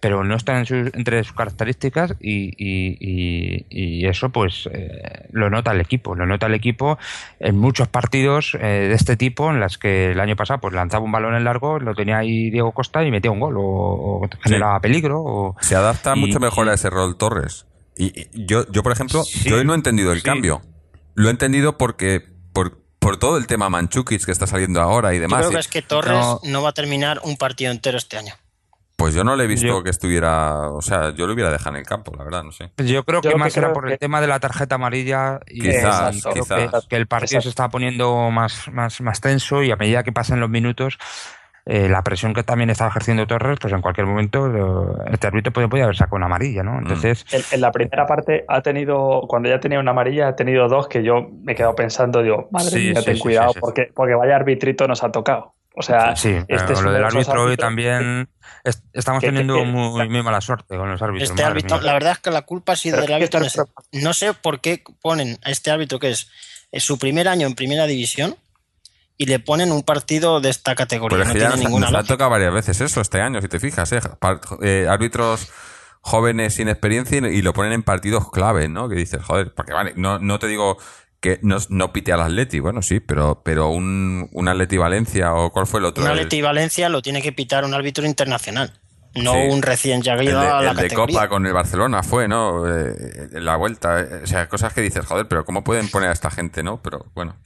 pero 0.00 0.22
no 0.22 0.36
está 0.36 0.58
en 0.58 0.66
sus- 0.66 0.92
entre 0.94 1.24
sus 1.24 1.32
características 1.32 2.14
y, 2.20 2.50
y- 2.58 2.96
y- 3.00 3.66
y 3.70 4.06
eso 4.06 4.28
pues 4.28 4.68
eh, 4.70 5.00
lo 5.32 5.48
nota 5.48 5.72
el 5.72 5.80
equipo, 5.80 6.14
lo 6.14 6.26
nota 6.26 6.44
el 6.46 6.52
equipo 6.54 6.98
en 7.38 7.56
muchos 7.56 7.88
partidos 7.88 8.54
eh, 8.60 8.66
de 8.88 8.92
este 8.94 9.16
tipo 9.16 9.50
en 9.50 9.60
las 9.60 9.78
que 9.78 10.10
el 10.12 10.20
año 10.20 10.36
pasado 10.36 10.60
pues 10.60 10.74
lanzaba 10.74 11.04
un 11.06 11.12
balón 11.12 11.34
en 11.36 11.44
largo, 11.44 11.78
lo 11.78 11.94
tenía 11.94 12.18
ahí 12.18 12.50
Diego 12.50 12.72
Costa 12.72 13.02
y 13.02 13.10
metía 13.10 13.30
un 13.30 13.40
gol 13.40 13.56
o, 13.56 13.62
o 13.62 14.28
generaba 14.42 14.78
peligro 14.80 15.22
o 15.22 15.56
Se 15.62 15.74
adapta 15.74 16.14
mucho 16.16 16.38
mejor 16.38 16.68
a 16.68 16.74
ese 16.74 16.90
rol 16.90 17.16
Torres. 17.16 17.64
Y, 17.96 18.12
yo, 18.46 18.64
yo, 18.70 18.82
por 18.82 18.92
ejemplo, 18.92 19.22
Sí, 19.24 19.48
yo 19.48 19.56
hoy 19.56 19.64
no 19.64 19.72
he 19.72 19.76
entendido 19.76 20.12
el 20.12 20.18
sí. 20.18 20.24
cambio. 20.24 20.60
Lo 21.20 21.28
he 21.28 21.30
entendido 21.30 21.76
porque 21.76 22.22
por, 22.52 22.78
por 22.98 23.18
todo 23.18 23.36
el 23.36 23.46
tema 23.46 23.68
Manchukic 23.68 24.24
que 24.24 24.32
está 24.32 24.46
saliendo 24.46 24.80
ahora 24.80 25.12
y 25.12 25.16
Yo 25.16 25.22
demás. 25.22 25.40
creo 25.40 25.50
y- 25.50 25.54
que 25.54 25.60
es 25.60 25.68
que 25.68 25.82
Torres 25.82 26.12
No. 26.12 26.40
no. 26.44 26.62
va 26.62 26.70
a 26.70 26.72
terminar 26.72 27.20
un 27.24 27.36
partido 27.36 27.70
entero 27.72 27.98
este 27.98 28.16
año. 28.16 28.34
Pues 28.96 29.14
yo 29.14 29.24
no 29.24 29.34
le 29.34 29.44
he 29.44 29.46
visto 29.46 29.66
Yo- 29.66 29.82
que 29.82 29.88
estuviera. 29.90 30.68
O 30.70 30.82
sea, 30.82 31.14
yo 31.14 31.26
lo 31.26 31.32
hubiera 31.32 31.50
dejado 31.50 31.70
en 31.70 31.76
el 31.80 31.86
campo, 31.86 32.12
la 32.16 32.22
verdad, 32.24 32.42
no 32.42 32.52
sé. 32.52 32.70
Yo 32.78 33.04
creo 33.04 33.20
Yo 33.20 33.22
que 33.22 33.28
lo 33.28 33.34
que 33.34 33.38
más 33.38 33.56
era 33.56 33.68
creo 33.68 33.74
por 33.74 33.86
que- 33.86 33.92
el 33.94 33.98
tema 33.98 34.20
de 34.20 34.26
la 34.26 34.40
tarjeta 34.40 34.74
amarilla 34.74 35.40
y 35.46 35.60
Quizás, 35.62 36.20
creo 36.22 36.34
quizás. 36.34 36.70
Que, 36.82 36.88
que 36.88 36.96
el 36.96 37.06
partido 37.06 37.26
Exacto. 37.38 37.42
se 37.44 37.48
estaba 37.48 37.68
poniendo 37.70 38.30
más, 38.30 38.68
más, 38.72 39.00
más 39.00 39.20
tenso 39.22 39.62
y 39.62 39.70
a 39.70 39.76
medida 39.76 40.02
que 40.02 40.12
pasan 40.12 40.38
los 40.40 40.50
minutos, 40.50 40.98
eh, 41.70 41.88
la 41.88 42.02
presión 42.02 42.34
que 42.34 42.42
también 42.42 42.68
está 42.70 42.88
ejerciendo 42.88 43.26
Torres, 43.26 43.58
pues 43.60 43.72
en 43.72 43.80
cualquier 43.80 44.06
momento 44.06 44.48
lo- 44.48 45.04
este 45.06 45.28
árbitro 45.28 45.52
puede, 45.52 45.68
puede 45.68 45.84
haber 45.84 45.96
sacado 45.96 46.16
una 46.16 46.26
amarilla, 46.26 46.62
Mm. 46.62 46.66
¿no? 46.66 46.78
Entonces, 46.78 47.24
En, 47.30 47.42
en 47.52 47.60
la 47.60 47.70
primera 47.70 48.06
parte 48.06 48.44
ha 48.48 48.60
tenido, 48.60 49.22
cuando 49.28 49.48
ya 49.48 49.60
tenía 49.60 49.78
una 49.78 49.92
amarilla, 49.92 50.28
ha 50.28 50.36
tenido 50.36 50.68
dos 50.68 50.88
que 50.88 51.02
yo 51.04 51.28
me 51.44 51.52
he 51.52 51.54
quedado 51.54 51.74
pensando, 51.76 52.22
digo, 52.22 52.48
madre 52.50 52.70
Sí, 52.70 52.78
mía, 52.90 52.96
sí, 53.00 53.04
ten 53.04 53.14
sí, 53.16 53.20
cuidado, 53.22 53.48
sí, 53.50 53.54
sí. 53.54 53.60
Porque, 53.60 53.90
porque 53.94 54.14
vaya 54.14 54.34
arbitrito 54.36 54.88
nos 54.88 55.02
ha 55.04 55.12
tocado. 55.12 55.54
O 55.76 55.82
sea, 55.82 56.16
sí, 56.16 56.36
este 56.48 56.72
es 56.72 56.82
lo 56.82 56.90
del 56.90 57.04
árbitro 57.04 57.44
hoy 57.44 57.56
también 57.56 58.28
est- 58.64 58.84
estamos 58.92 59.20
que- 59.20 59.28
teniendo 59.28 59.54
que- 59.54 59.64
muy, 59.64 60.08
muy 60.08 60.22
mala 60.24 60.40
suerte 60.40 60.76
con 60.76 60.90
los 60.90 61.00
árbitros. 61.00 61.30
Este 61.30 61.42
madre 61.42 61.52
árbitro, 61.52 61.76
mía. 61.76 61.86
la 61.86 61.92
verdad 61.92 62.12
es 62.12 62.18
que 62.18 62.30
la 62.32 62.42
culpa 62.42 62.72
ha 62.72 62.76
sido 62.76 62.96
Pero 62.96 63.06
del 63.06 63.14
árbitro. 63.14 63.40
No 63.92 64.12
sé 64.12 64.34
por 64.34 64.60
qué 64.60 64.82
ponen 65.00 65.38
a 65.44 65.50
este 65.50 65.70
árbitro 65.70 66.00
que 66.00 66.10
es, 66.10 66.28
es 66.72 66.82
su 66.82 66.98
primer 66.98 67.28
año 67.28 67.46
en 67.46 67.54
primera 67.54 67.86
división 67.86 68.34
y 69.20 69.26
le 69.26 69.38
ponen 69.38 69.70
un 69.70 69.82
partido 69.82 70.40
de 70.40 70.48
esta 70.48 70.74
categoría. 70.74 71.18
Pero 71.18 71.28
no 71.28 71.34
tiene 71.34 71.48
nos, 71.50 71.58
ninguna 71.58 71.90
nos 71.90 72.00
ha 72.00 72.04
tocado 72.04 72.30
varias 72.30 72.54
veces 72.54 72.80
eso 72.80 73.02
este 73.02 73.20
año, 73.20 73.42
si 73.42 73.48
te 73.48 73.60
fijas, 73.60 73.92
¿eh? 73.92 74.00
Eh, 74.62 74.86
árbitros 74.88 75.50
jóvenes 76.00 76.54
sin 76.54 76.70
experiencia 76.70 77.18
y, 77.18 77.26
y 77.36 77.42
lo 77.42 77.52
ponen 77.52 77.72
en 77.72 77.82
partidos 77.82 78.30
clave, 78.30 78.68
¿no? 78.68 78.88
Que 78.88 78.94
dices, 78.94 79.22
joder, 79.22 79.52
porque 79.54 79.74
vale, 79.74 79.92
no, 79.94 80.18
no 80.18 80.38
te 80.38 80.46
digo 80.46 80.78
que 81.20 81.38
no, 81.42 81.58
no 81.68 81.92
pite 81.92 82.14
al 82.14 82.22
Atleti, 82.22 82.60
bueno, 82.60 82.80
sí, 82.80 83.00
pero, 83.00 83.42
pero 83.44 83.68
un, 83.68 84.26
un 84.32 84.48
Atleti 84.48 84.78
Valencia 84.78 85.34
o 85.34 85.50
cuál 85.52 85.66
fue 85.66 85.80
el 85.80 85.84
otro. 85.84 86.02
Un 86.02 86.08
Atleti 86.10 86.40
Valencia 86.40 86.88
lo 86.88 87.02
tiene 87.02 87.20
que 87.20 87.32
pitar 87.32 87.66
un 87.66 87.74
árbitro 87.74 88.06
internacional, 88.06 88.72
no 89.16 89.34
Sí. 89.34 89.38
un 89.50 89.60
recién 89.60 90.00
llegado 90.00 90.40
de, 90.40 90.48
a 90.48 90.62
la 90.62 90.70
el 90.70 90.88
de. 90.88 90.94
Copa 90.94 91.28
con 91.28 91.44
el 91.46 91.52
Barcelona 91.52 92.02
fue, 92.02 92.26
¿no? 92.26 92.66
Eh, 92.66 93.28
la 93.32 93.56
vuelta. 93.56 94.00
eh, 94.00 94.20
O 94.24 94.26
sea, 94.26 94.48
cosas 94.48 94.72
que 94.72 94.80
dices, 94.80 95.04
joder, 95.04 95.28
pero 95.28 95.44
¿cómo 95.44 95.62
pueden 95.62 95.90
poner 95.90 96.08
a 96.08 96.12
esta 96.12 96.30
gente, 96.30 96.62
no? 96.62 96.80
Pero 96.80 97.04
bueno. 97.14 97.36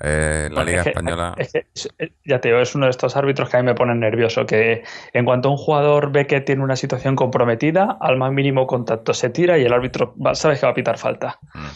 Eh, 0.00 0.48
la 0.50 0.54
Bueno, 0.56 0.64
Liga 0.64 0.78
es 0.80 0.84
que- 0.84 0.90
Española. 0.90 1.34
es 1.38 1.52
que 1.52 1.66
es- 1.74 1.88
ya 2.24 2.40
te 2.40 2.48
digo, 2.48 2.60
es 2.60 2.74
uno 2.74 2.86
de 2.86 2.90
estos 2.90 3.16
árbitros 3.16 3.48
que 3.48 3.56
a 3.56 3.60
mí 3.60 3.66
me 3.66 3.74
ponen 3.74 4.00
nervioso, 4.00 4.44
que 4.46 4.82
en 5.12 5.24
cuanto 5.24 5.50
un 5.50 5.56
jugador 5.56 6.10
ve 6.12 6.26
que 6.26 6.40
tiene 6.40 6.62
una 6.64 6.76
situación 6.76 7.16
comprometida, 7.16 7.96
al 8.00 8.16
más 8.16 8.32
mínimo 8.32 8.66
contacto 8.66 9.14
se 9.14 9.30
tira 9.30 9.58
y 9.58 9.64
el 9.64 9.72
árbitro 9.72 10.14
va- 10.16 10.34
sabes 10.34 10.60
que 10.60 10.66
va 10.66 10.72
a 10.72 10.74
pitar 10.74 10.98
falta. 10.98 11.38
Mm. 11.54 11.66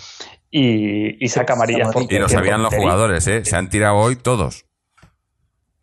Y, 0.51 1.25
y 1.25 1.29
saca 1.29 1.53
amarillas. 1.53 1.91
Y 2.09 2.19
lo 2.19 2.29
sabían 2.29 2.63
los 2.63 2.75
jugadores, 2.75 3.27
¿eh? 3.29 3.45
Se 3.45 3.55
han 3.57 3.69
tirado 3.69 3.97
hoy 3.97 4.17
todos. 4.17 4.65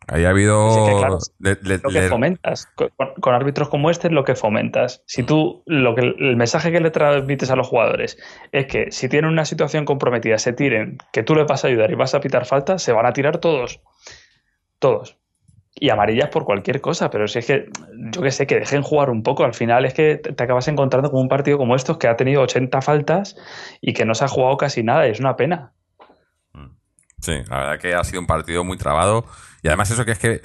Ahí 0.08 0.24
ha 0.24 0.30
habido. 0.30 0.70
Sí, 0.70 0.92
que 0.92 0.96
claro, 0.98 1.18
le- 1.40 1.58
le- 1.62 1.78
Lo 1.78 1.90
que 1.90 2.00
le- 2.02 2.08
fomentas 2.08 2.66
con, 2.76 2.90
con 3.20 3.34
árbitros 3.34 3.68
como 3.68 3.90
este 3.90 4.06
es 4.06 4.12
lo 4.12 4.22
que 4.24 4.36
fomentas. 4.36 5.02
Si 5.06 5.24
tú, 5.24 5.62
lo 5.66 5.94
que 5.96 6.02
el 6.18 6.36
mensaje 6.36 6.70
que 6.70 6.80
le 6.80 6.90
transmites 6.92 7.50
a 7.50 7.56
los 7.56 7.66
jugadores 7.66 8.16
es 8.52 8.66
que 8.66 8.92
si 8.92 9.08
tienen 9.08 9.30
una 9.30 9.44
situación 9.44 9.84
comprometida, 9.84 10.38
se 10.38 10.52
tiren, 10.52 10.98
que 11.12 11.22
tú 11.24 11.34
le 11.34 11.42
vas 11.44 11.64
a 11.64 11.68
ayudar 11.68 11.90
y 11.90 11.94
vas 11.96 12.14
a 12.14 12.20
pitar 12.20 12.46
falta, 12.46 12.78
se 12.78 12.92
van 12.92 13.04
a 13.06 13.12
tirar 13.12 13.38
todos. 13.38 13.80
Todos. 14.78 15.16
Y 15.78 15.90
amarillas 15.90 16.30
por 16.30 16.44
cualquier 16.44 16.80
cosa, 16.80 17.10
pero 17.10 17.26
si 17.28 17.40
es 17.40 17.46
que, 17.46 17.68
yo 18.12 18.22
que 18.22 18.30
sé, 18.30 18.46
que 18.46 18.54
dejen 18.60 18.82
jugar 18.82 19.10
un 19.10 19.22
poco. 19.22 19.44
Al 19.44 19.52
final 19.54 19.84
es 19.84 19.92
que 19.92 20.16
te 20.16 20.32
te 20.32 20.44
acabas 20.44 20.68
encontrando 20.68 21.10
con 21.10 21.20
un 21.20 21.28
partido 21.28 21.58
como 21.58 21.74
estos 21.74 21.98
que 21.98 22.08
ha 22.08 22.16
tenido 22.16 22.42
80 22.42 22.80
faltas 22.80 23.36
y 23.82 23.92
que 23.92 24.04
no 24.06 24.14
se 24.14 24.24
ha 24.24 24.28
jugado 24.28 24.56
casi 24.56 24.82
nada. 24.82 25.06
y 25.06 25.10
Es 25.10 25.20
una 25.20 25.36
pena. 25.36 25.72
Sí, 27.20 27.32
la 27.48 27.58
verdad 27.58 27.78
que 27.80 27.94
ha 27.94 28.04
sido 28.04 28.20
un 28.20 28.26
partido 28.26 28.62
muy 28.62 28.76
trabado. 28.76 29.24
Y 29.66 29.68
además, 29.68 29.90
eso 29.90 30.04
que 30.04 30.12
es 30.12 30.18
que 30.18 30.42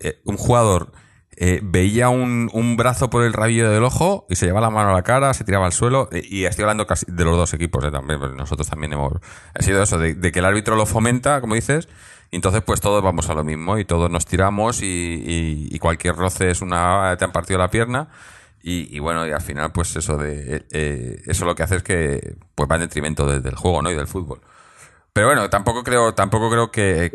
eh, 0.00 0.20
un 0.24 0.36
jugador 0.36 0.92
eh, 1.36 1.58
veía 1.64 2.08
un, 2.10 2.48
un 2.52 2.76
brazo 2.76 3.10
por 3.10 3.24
el 3.24 3.32
rabillo 3.32 3.68
del 3.68 3.82
ojo 3.82 4.26
y 4.30 4.36
se 4.36 4.46
llevaba 4.46 4.68
la 4.68 4.70
mano 4.70 4.90
a 4.90 4.92
la 4.92 5.02
cara, 5.02 5.34
se 5.34 5.42
tiraba 5.42 5.66
al 5.66 5.72
suelo. 5.72 6.08
eh, 6.12 6.22
y 6.24 6.44
estoy 6.44 6.62
hablando 6.62 6.86
casi 6.86 7.06
de 7.08 7.24
los 7.24 7.36
dos 7.36 7.52
equipos 7.54 7.82
también, 7.90 8.20
porque 8.20 8.36
nosotros 8.36 8.68
también 8.68 8.92
hemos. 8.92 9.14
Ha 9.54 9.62
sido 9.62 9.82
eso, 9.82 9.98
de, 9.98 10.30
que 10.32 10.38
el 10.38 10.44
árbitro 10.44 10.76
lo 10.76 10.86
fomenta, 10.86 11.40
como 11.40 11.54
dices. 11.56 11.88
Y 12.30 12.36
entonces, 12.36 12.62
pues 12.62 12.80
todos 12.80 13.02
vamos 13.02 13.28
a 13.28 13.34
lo 13.34 13.42
mismo 13.44 13.78
y 13.78 13.84
todos 13.84 14.10
nos 14.10 14.26
tiramos 14.26 14.82
y, 14.82 14.86
y- 14.86 15.68
y 15.74 15.78
cualquier 15.80 16.14
roce 16.16 16.50
es 16.50 16.62
una. 16.62 17.16
te 17.18 17.24
han 17.24 17.32
partido 17.32 17.58
la 17.58 17.70
pierna. 17.70 18.08
Y, 18.62 18.96
y 18.96 18.98
bueno, 19.00 19.26
y 19.26 19.32
al 19.32 19.42
final, 19.42 19.72
pues 19.72 19.94
eso 19.96 20.16
de 20.16 20.64
eso 21.26 21.44
lo 21.44 21.54
que 21.54 21.64
hace 21.64 21.76
es 21.76 21.82
que 21.82 22.36
pues 22.54 22.68
va 22.70 22.76
en 22.76 22.82
detrimento 22.82 23.26
de- 23.28 23.40
del 23.40 23.56
juego, 23.56 23.82
¿no? 23.82 23.90
Y 23.90 23.94
del 23.94 24.06
fútbol. 24.06 24.40
Pero 25.12 25.28
bueno, 25.28 25.48
tampoco 25.50 25.84
creo, 25.84 26.14
tampoco 26.14 26.50
creo 26.50 26.70
que, 26.72 27.12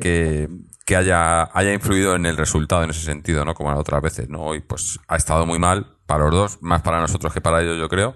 que 0.89 0.95
haya, 0.95 1.43
haya 1.53 1.71
influido 1.71 2.15
en 2.15 2.25
el 2.25 2.35
resultado 2.35 2.83
en 2.83 2.89
ese 2.89 3.01
sentido, 3.01 3.45
¿no? 3.45 3.53
Como 3.53 3.69
las 3.69 3.79
otras 3.79 4.01
veces, 4.01 4.27
¿no? 4.27 4.41
Hoy 4.41 4.59
pues 4.61 4.97
ha 5.07 5.17
estado 5.17 5.45
muy 5.45 5.59
mal 5.59 5.85
para 6.07 6.23
los 6.23 6.33
dos, 6.33 6.57
más 6.61 6.81
para 6.81 6.99
nosotros 6.99 7.31
que 7.31 7.41
para 7.41 7.61
ellos, 7.61 7.77
yo 7.77 7.87
creo. 7.87 8.15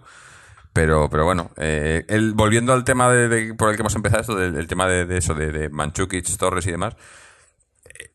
Pero, 0.73 1.07
pero 1.07 1.23
bueno, 1.23 1.51
eh, 1.57 2.03
volviendo 2.33 2.73
al 2.73 2.83
tema 2.83 3.11
de, 3.11 3.53
por 3.53 3.69
el 3.69 3.75
que 3.75 3.83
hemos 3.83 3.93
empezado 3.93 4.21
esto, 4.21 4.35
del, 4.35 4.55
del 4.55 4.65
tema 4.65 4.87
de, 4.87 5.15
eso, 5.19 5.35
de, 5.35 5.51
de 5.51 5.69
Manchukic, 5.69 6.25
Torres 6.35 6.65
y 6.65 6.71
demás, 6.71 6.95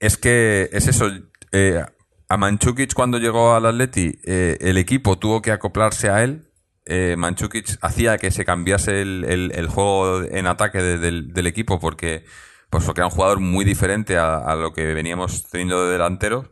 es 0.01 0.17
que 0.17 0.69
es 0.73 0.89
eso. 0.89 1.09
eh, 1.53 1.85
a 2.29 2.37
Manchukic 2.37 2.95
cuando 2.95 3.19
llegó 3.19 3.55
al 3.55 3.65
Atleti, 3.65 4.19
eh, 4.25 4.59
el 4.61 4.77
equipo 4.77 5.21
tuvo 5.21 5.41
que 5.41 5.53
acoplarse 5.53 6.11
a 6.11 6.25
él. 6.25 6.49
Eh, 6.85 7.15
Manchukic 7.17 7.79
hacía 7.81 8.19
que 8.19 8.33
se 8.33 8.45
cambiase 8.45 9.03
el, 9.03 9.25
el- 9.55 9.69
juego 9.69 10.23
en 10.25 10.49
ataque 10.49 10.83
de- 10.83 10.99
del, 10.99 11.33
del 11.33 11.47
equipo 11.47 11.79
porque, 11.79 12.25
pues 12.71 12.85
porque 12.85 13.01
era 13.01 13.07
un 13.09 13.13
jugador 13.13 13.41
muy 13.41 13.65
diferente 13.65 14.19
a, 14.19 14.39
a 14.39 14.57
lo 14.57 14.73
que 14.73 14.95
veníamos 14.95 15.45
teniendo 15.51 15.87
de 15.87 15.93
delanteros. 15.93 16.47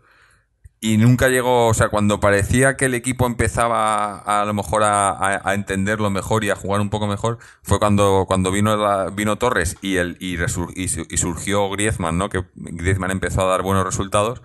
Y 0.81 0.99
nunca 0.99 1.29
llegó, 1.29 1.69
o 1.69 1.75
sea, 1.75 1.89
cuando 1.89 2.21
parecía 2.21 2.77
que 2.77 2.85
el 2.87 2.95
equipo 2.95 3.27
empezaba 3.27 4.19
a, 4.19 4.43
a 4.43 4.45
lo 4.45 4.55
mejor 4.55 4.83
a, 4.85 5.11
a- 5.49 5.55
entenderlo 5.55 6.11
mejor 6.11 6.45
y 6.45 6.51
a 6.51 6.57
jugar 6.57 6.81
un 6.83 6.91
poco 6.91 7.07
mejor, 7.07 7.39
fue 7.63 7.79
cuando, 7.79 8.27
cuando 8.29 8.53
vino, 8.53 8.77
la- 8.77 9.11
vino 9.11 9.37
Torres 9.39 9.77
y, 9.81 9.97
el, 9.97 10.17
y, 10.21 10.37
resur- 10.37 10.73
y 10.77 10.85
y 11.15 11.17
surgió 11.19 11.69
Griezmann, 11.71 12.19
¿no? 12.19 12.29
Que 12.29 12.45
Griezmann 12.55 13.11
empezó 13.11 13.43
a 13.43 13.47
dar 13.47 13.63
buenos 13.63 13.85
resultados 13.85 14.43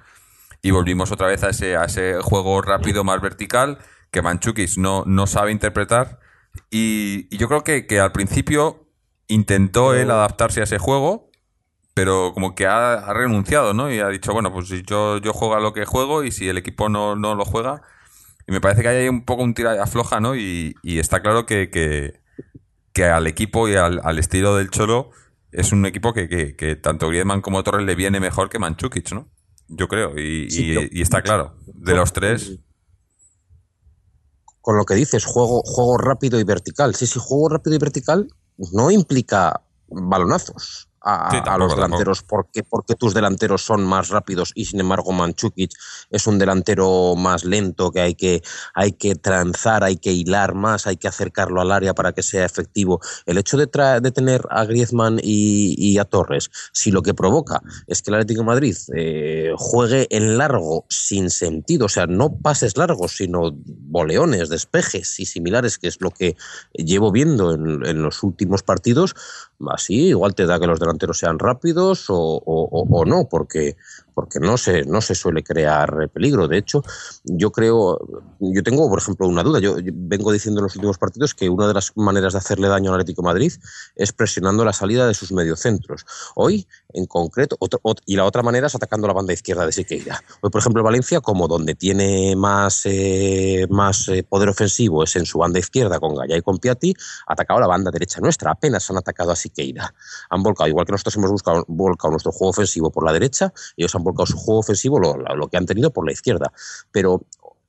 y 0.62 0.72
volvimos 0.72 1.12
otra 1.12 1.28
vez 1.28 1.44
a 1.44 1.50
ese, 1.50 1.76
a 1.78 1.86
ese 1.86 2.22
juego 2.22 2.62
rápido 2.62 3.04
más 3.04 3.22
vertical 3.22 3.80
que 4.12 4.22
Manchukis 4.22 4.78
no, 4.78 5.04
no 5.08 5.28
sabe 5.28 5.52
interpretar. 5.52 6.20
Y, 6.70 7.28
y 7.34 7.38
yo 7.38 7.48
creo 7.48 7.64
que, 7.64 7.88
que 7.88 8.00
al 8.00 8.12
principio 8.12 8.88
intentó 9.28 9.94
él 9.96 10.12
adaptarse 10.12 10.62
a 10.62 10.66
ese 10.66 10.78
juego, 10.78 11.31
pero 11.94 12.32
como 12.34 12.56
que 12.56 12.66
ha, 12.68 12.94
ha 12.96 13.14
renunciado, 13.14 13.74
¿no? 13.74 13.92
Y 13.92 14.00
ha 14.00 14.08
dicho, 14.10 14.34
bueno, 14.34 14.52
pues 14.54 14.68
si 14.70 14.84
yo, 14.84 15.18
yo 15.20 15.34
juego 15.34 15.56
a 15.56 15.60
lo 15.60 15.74
que 15.74 15.86
juego 15.86 16.24
y 16.24 16.32
si 16.32 16.48
el 16.50 16.58
equipo 16.58 16.90
no, 16.90 17.16
no 17.16 17.36
lo 17.36 17.46
juega. 17.46 17.82
Y 18.48 18.54
me 18.54 18.62
parece 18.62 18.82
que 18.84 18.90
hay 18.90 18.98
ahí 19.04 19.10
un 19.10 19.26
poco 19.26 19.44
un 19.44 19.54
tira 19.54 19.82
afloja, 19.84 20.20
¿no? 20.22 20.36
Y, 20.36 20.76
y 20.84 21.00
está 21.00 21.22
claro 21.22 21.46
que, 21.46 21.70
que, 21.72 22.22
que 22.94 23.06
al 23.06 23.28
equipo 23.28 23.70
y 23.70 23.76
al, 23.76 24.02
al 24.04 24.20
estilo 24.20 24.56
del 24.58 24.72
Cholo 24.72 25.12
es 25.52 25.72
un 25.74 25.86
equipo 25.86 26.14
que, 26.14 26.30
que, 26.30 26.56
que 26.56 26.76
tanto 26.76 27.10
Griezmann 27.10 27.42
como 27.42 27.64
Torres 27.64 27.86
le 27.86 27.96
viene 27.96 28.20
mejor 28.20 28.50
que 28.50 28.60
Manchukic, 28.60 29.12
¿no? 29.14 29.30
Yo 29.70 29.88
creo, 29.88 30.18
y, 30.18 30.48
Sí, 30.48 30.64
y- 30.74 30.76
pero- 30.76 30.90
y 30.92 31.02
está 31.02 31.22
claro. 31.24 31.56
De 31.68 31.96
los 31.96 32.14
tres, 32.14 32.60
con 34.62 34.78
lo 34.78 34.86
que 34.86 34.96
dices, 34.96 35.26
juego, 35.26 35.62
juego 35.64 35.98
rápido 35.98 36.40
y 36.40 36.44
vertical. 36.44 36.96
Sí, 36.96 37.08
sí, 37.08 37.20
juego 37.22 37.50
rápido 37.50 37.76
y 37.76 37.80
vertical 37.80 38.28
no 38.74 38.92
implica 38.92 39.62
balonazos 39.88 40.90
a, 41.02 41.32
Sí, 41.32 41.38
a 41.38 41.44
tampoco, 41.44 41.58
los 41.60 41.76
delanteros 41.76 42.24
porque, 42.24 42.64
porque 42.64 42.96
tus 42.96 43.14
delanteros 43.14 43.64
son 43.64 43.84
más 43.84 44.10
rápidos 44.10 44.52
y 44.56 44.66
sin 44.66 44.80
embargo 44.80 45.12
Manchukic 45.12 45.72
es 46.10 46.28
un 46.28 46.38
delantero 46.38 47.16
más 47.16 47.44
lento 47.44 47.92
que 47.92 48.02
hay 48.02 48.16
que 48.16 48.42
hay 48.74 48.92
que 48.94 49.16
transar, 49.16 49.84
hay 49.84 49.98
que 49.98 50.12
hilar 50.12 50.54
más, 50.54 50.88
hay 50.88 50.98
que 50.98 51.08
acercarlo 51.08 51.62
al 51.62 51.72
área 51.72 51.94
para 51.94 52.12
que 52.14 52.24
sea 52.24 52.46
efectivo. 52.46 53.00
El 53.26 53.38
hecho 53.38 53.58
de, 53.58 53.70
tra- 53.70 54.00
de 54.00 54.12
tener 54.12 54.42
a 54.50 54.66
Griezmann 54.66 55.20
y, 55.22 55.76
y 55.78 55.98
a 55.98 56.06
Torres, 56.06 56.50
si 56.72 56.92
lo 56.92 57.02
que 57.02 57.14
provoca 57.14 57.62
es 57.88 58.02
que 58.02 58.12
el 58.12 58.16
Atlético 58.16 58.42
de 58.42 58.46
Madrid 58.46 58.78
eh, 58.96 59.52
juegue 59.58 60.08
en 60.10 60.38
largo 60.38 60.86
sin 60.90 61.30
sentido, 61.30 61.86
o 61.86 61.90
sea, 61.90 62.06
no 62.08 62.36
pases 62.38 62.78
largos, 62.78 63.18
sino 63.18 63.52
boleones, 63.54 64.50
despejes 64.50 65.20
y 65.20 65.26
similares, 65.26 65.78
que 65.78 65.88
es 65.88 66.00
lo 66.02 66.12
que 66.12 66.36
llevo 66.74 67.12
viendo 67.12 67.54
en, 67.54 67.86
en 67.86 68.02
los 68.02 68.24
últimos 68.24 68.64
partidos, 68.64 69.16
así 69.70 70.08
igual 70.10 70.34
te 70.34 70.46
da 70.46 70.60
que 70.60 70.68
los 70.68 70.80
delanteros 70.80 71.18
sean 71.20 71.38
rápidos 71.40 72.10
o, 72.10 72.16
o- 72.18 72.70
o- 72.72 72.88
o 73.00 73.06
no, 73.06 73.28
porque, 73.30 73.78
porque 74.14 74.40
no, 74.40 74.58
se, 74.58 74.84
no 74.84 75.02
se 75.02 75.16
suele 75.16 75.44
crear 75.44 76.10
peligro. 76.10 76.48
De 76.48 76.58
hecho, 76.58 76.84
yo 77.24 77.52
creo, 77.52 78.00
yo 78.40 78.64
tengo, 78.64 78.90
por 78.90 79.00
ejemplo, 79.00 79.28
una 79.28 79.44
duda. 79.44 79.60
Yo, 79.60 79.76
vengo 79.94 80.32
diciendo 80.32 80.60
en 80.60 80.64
los 80.64 80.76
últimos 80.76 80.98
partidos 80.98 81.34
que 81.34 81.50
una 81.50 81.68
de 81.68 81.74
las 81.74 81.96
maneras 81.96 82.34
de 82.34 82.40
hacerle 82.40 82.68
daño 82.68 82.90
al 82.90 83.00
Atlético 83.00 83.24
Madrid 83.24 83.54
es 83.96 84.14
presionando 84.14 84.66
la 84.66 84.74
salida 84.74 85.08
de 85.08 85.14
sus 85.14 85.32
mediocentros. 85.32 86.06
Hoy, 86.36 86.68
en 86.94 87.06
concreto, 87.06 87.58
y 88.06 88.16
la 88.16 88.26
otra 88.26 88.44
manera 88.44 88.68
es 88.68 88.76
atacando 88.76 89.08
la 89.08 89.14
banda 89.14 89.34
izquierda 89.34 89.66
de 89.66 89.72
Siqueira. 89.72 90.22
Hoy, 90.42 90.50
por 90.50 90.60
ejemplo, 90.60 90.84
Valencia, 90.84 91.22
como 91.22 91.48
donde 91.48 91.76
tiene 91.76 92.36
más, 92.36 92.82
eh, 92.86 93.68
más 93.70 94.08
eh, 94.10 94.24
poder 94.24 94.50
ofensivo 94.50 95.04
es 95.04 95.16
en 95.16 95.26
su 95.26 95.40
banda 95.40 95.60
izquierda 95.60 96.00
con 96.00 96.16
Gaya 96.16 96.38
y 96.38 96.42
con 96.42 96.58
Piatti, 96.58 96.94
ha 97.28 97.34
atacado 97.34 97.60
la 97.60 97.68
banda 97.68 97.92
derecha 97.92 98.20
nuestra. 98.20 98.52
Apenas 98.52 98.90
han 98.90 98.98
atacado 98.98 99.32
a 99.32 99.36
Siqueira. 99.36 99.94
Han 100.30 100.44
volcado, 100.44 100.70
igual 100.70 100.86
que 100.86 100.92
nosotros 100.92 101.16
hemos 101.16 101.32
buscado, 101.32 101.66
volcado 101.68 102.12
nuestro 102.12 102.32
juego 102.32 102.50
ofensivo 102.50 102.92
por 102.92 103.06
la 103.06 103.14
derecha, 103.14 103.54
ellos 103.78 103.94
han 103.96 104.04
volcado 104.04 104.11
su 104.26 104.38
juego 104.38 104.60
ofensivo, 104.60 105.00
lo, 105.00 105.18
lo 105.18 105.48
que 105.48 105.58
han 105.58 105.66
tenido 105.66 105.92
por 105.92 106.06
la 106.06 106.12
izquierda. 106.12 106.52
Pero 106.92 107.22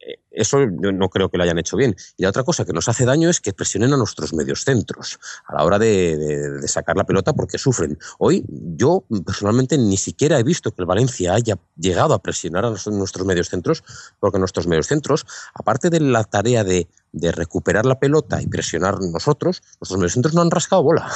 eh, 0.04 0.18
eso 0.32 0.58
yo 0.60 0.90
no 0.90 1.08
creo 1.10 1.28
que 1.28 1.36
lo 1.36 1.44
hayan 1.44 1.58
hecho 1.58 1.76
bien. 1.76 1.94
Y 2.16 2.24
la 2.24 2.30
otra 2.30 2.42
cosa 2.42 2.64
que 2.64 2.72
nos 2.72 2.88
hace 2.88 3.04
daño 3.04 3.30
es 3.30 3.40
que 3.40 3.52
presionen 3.52 3.92
a 3.92 3.96
nuestros 3.96 4.32
medios 4.34 4.64
centros 4.64 5.20
a 5.46 5.54
la 5.54 5.64
hora 5.64 5.78
de, 5.78 6.60
sacar 6.66 6.96
la 6.96 7.04
pelota 7.04 7.32
porque 7.32 7.58
sufren. 7.58 7.98
Hoy 8.18 8.44
yo 8.48 9.04
personalmente 9.24 9.78
ni 9.78 9.96
siquiera 9.96 10.38
he 10.38 10.42
visto 10.42 10.72
que 10.72 10.82
el 10.82 10.86
Valencia 10.86 11.34
haya 11.34 11.58
llegado 11.76 12.14
a 12.14 12.22
presionar 12.22 12.64
a 12.64 12.70
nuestros 12.70 13.26
medios 13.26 13.48
centros 13.48 13.84
porque 14.18 14.38
nuestros 14.38 14.66
medios 14.66 14.88
centros, 14.88 15.26
aparte 15.54 15.90
de 15.90 16.00
la 16.00 16.24
tarea 16.24 16.64
de, 16.64 16.88
de 17.12 17.30
recuperar 17.30 17.86
la 17.86 18.00
pelota 18.00 18.42
y 18.42 18.46
presionar 18.46 19.00
nosotros, 19.00 19.62
nuestros 19.80 19.98
medios 19.98 20.14
centros 20.14 20.34
no 20.34 20.40
han 20.40 20.50
rascado 20.50 20.82
bola. 20.82 21.08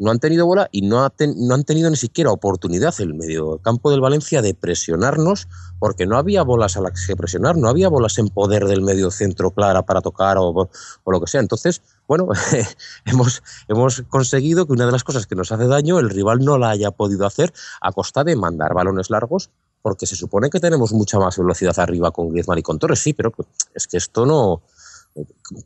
No 0.00 0.10
han 0.10 0.18
tenido 0.18 0.46
bola 0.46 0.68
y 0.72 0.80
no, 0.82 1.04
ha 1.04 1.12
no 1.36 1.54
han 1.54 1.62
tenido 1.64 1.90
ni 1.90 1.96
siquiera 1.96 2.32
oportunidad 2.32 2.94
el 3.00 3.12
medio 3.14 3.58
campo 3.58 3.90
del 3.90 4.00
Valencia 4.00 4.40
de 4.40 4.54
presionarnos 4.54 5.46
porque 5.78 6.06
no 6.06 6.16
había 6.16 6.42
bolas 6.42 6.76
a 6.76 6.80
las 6.80 7.06
que 7.06 7.14
presionar, 7.14 7.56
no 7.58 7.68
había 7.68 7.88
bolas 7.90 8.16
en 8.18 8.28
poder 8.30 8.64
del 8.66 8.80
medio 8.80 9.10
centro 9.10 9.50
clara 9.50 9.82
para 9.84 10.00
tocar 10.00 10.36
o, 10.38 10.70
lo 11.06 11.20
que 11.20 11.26
sea. 11.26 11.40
Entonces, 11.40 11.82
bueno, 12.08 12.28
hemos, 13.04 13.42
hemos 13.68 14.02
conseguido 14.08 14.66
que 14.66 14.72
una 14.72 14.86
de 14.86 14.92
las 14.92 15.04
cosas 15.04 15.26
que 15.26 15.34
nos 15.36 15.52
hace 15.52 15.66
daño 15.66 15.98
el 15.98 16.08
rival 16.08 16.40
no 16.40 16.56
la 16.56 16.70
haya 16.70 16.90
podido 16.90 17.26
hacer 17.26 17.52
a 17.82 17.92
costa 17.92 18.24
de 18.24 18.36
mandar 18.36 18.72
balones 18.74 19.10
largos 19.10 19.50
porque 19.82 20.06
se 20.06 20.16
supone 20.16 20.50
que 20.50 20.60
tenemos 20.60 20.92
mucha 20.92 21.18
más 21.18 21.36
velocidad 21.38 21.78
arriba 21.78 22.10
con 22.10 22.30
Griezmann 22.30 22.58
y 22.58 22.62
con 22.62 22.78
Torres, 22.78 23.00
sí, 23.00 23.12
pero 23.12 23.32
es 23.74 23.86
que 23.86 23.98
esto 23.98 24.24
no... 24.26 24.62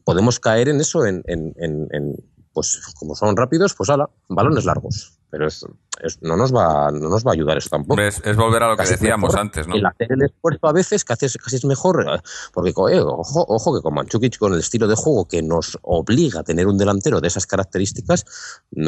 Podemos 0.05 0.41
caer 0.41 0.69
en 0.69 0.81
eso, 0.81 1.05
en- 1.05 1.23
en- 1.27 1.55
en, 1.59 2.17
pues 2.55 2.81
como 2.99 3.15
son 3.15 3.37
rápidos, 3.37 3.75
pues 3.75 3.91
ala, 3.91 4.09
balones 4.29 4.65
largos. 4.65 5.19
Pero 5.31 5.47
es, 5.49 5.67
es- 6.03 6.21
no, 6.23 6.37
nos 6.37 6.55
va, 6.55 6.91
no 6.91 7.09
nos 7.09 7.25
va 7.25 7.31
a 7.31 7.35
ayudar 7.35 7.59
eso 7.59 7.69
tampoco. 7.71 8.01
es, 8.01 8.21
es 8.25 8.37
volver 8.37 8.63
a 8.63 8.69
lo 8.69 8.77
que 8.77 8.83
Casi 8.83 8.93
decíamos 8.95 9.29
mejor 9.31 9.41
antes, 9.41 9.67
¿no? 9.69 9.75
El 9.75 9.87
hacer 9.87 10.13
el 10.13 10.23
esfuerzo 10.23 10.67
a 10.67 10.73
veces 10.73 11.05
casi 11.05 11.27
es, 11.27 11.37
casi 11.37 11.57
es 11.57 11.65
mejor, 11.65 12.05
eh, 12.09 12.21
porque 12.53 12.71
eh, 12.71 13.01
ojo, 13.01 13.45
ojo 13.49 13.75
que 13.77 13.83
con 13.83 13.95
Manchukic, 13.95 14.39
con 14.39 14.53
el 14.53 14.61
estilo 14.61 14.87
de 14.89 14.95
juego 14.97 15.27
que 15.27 15.43
nos 15.43 15.79
obliga 15.83 16.41
a 16.41 16.43
tener 16.43 16.67
un 16.67 16.77
delantero 16.79 17.21
de 17.21 17.29
esas 17.29 17.47
características, 17.47 18.25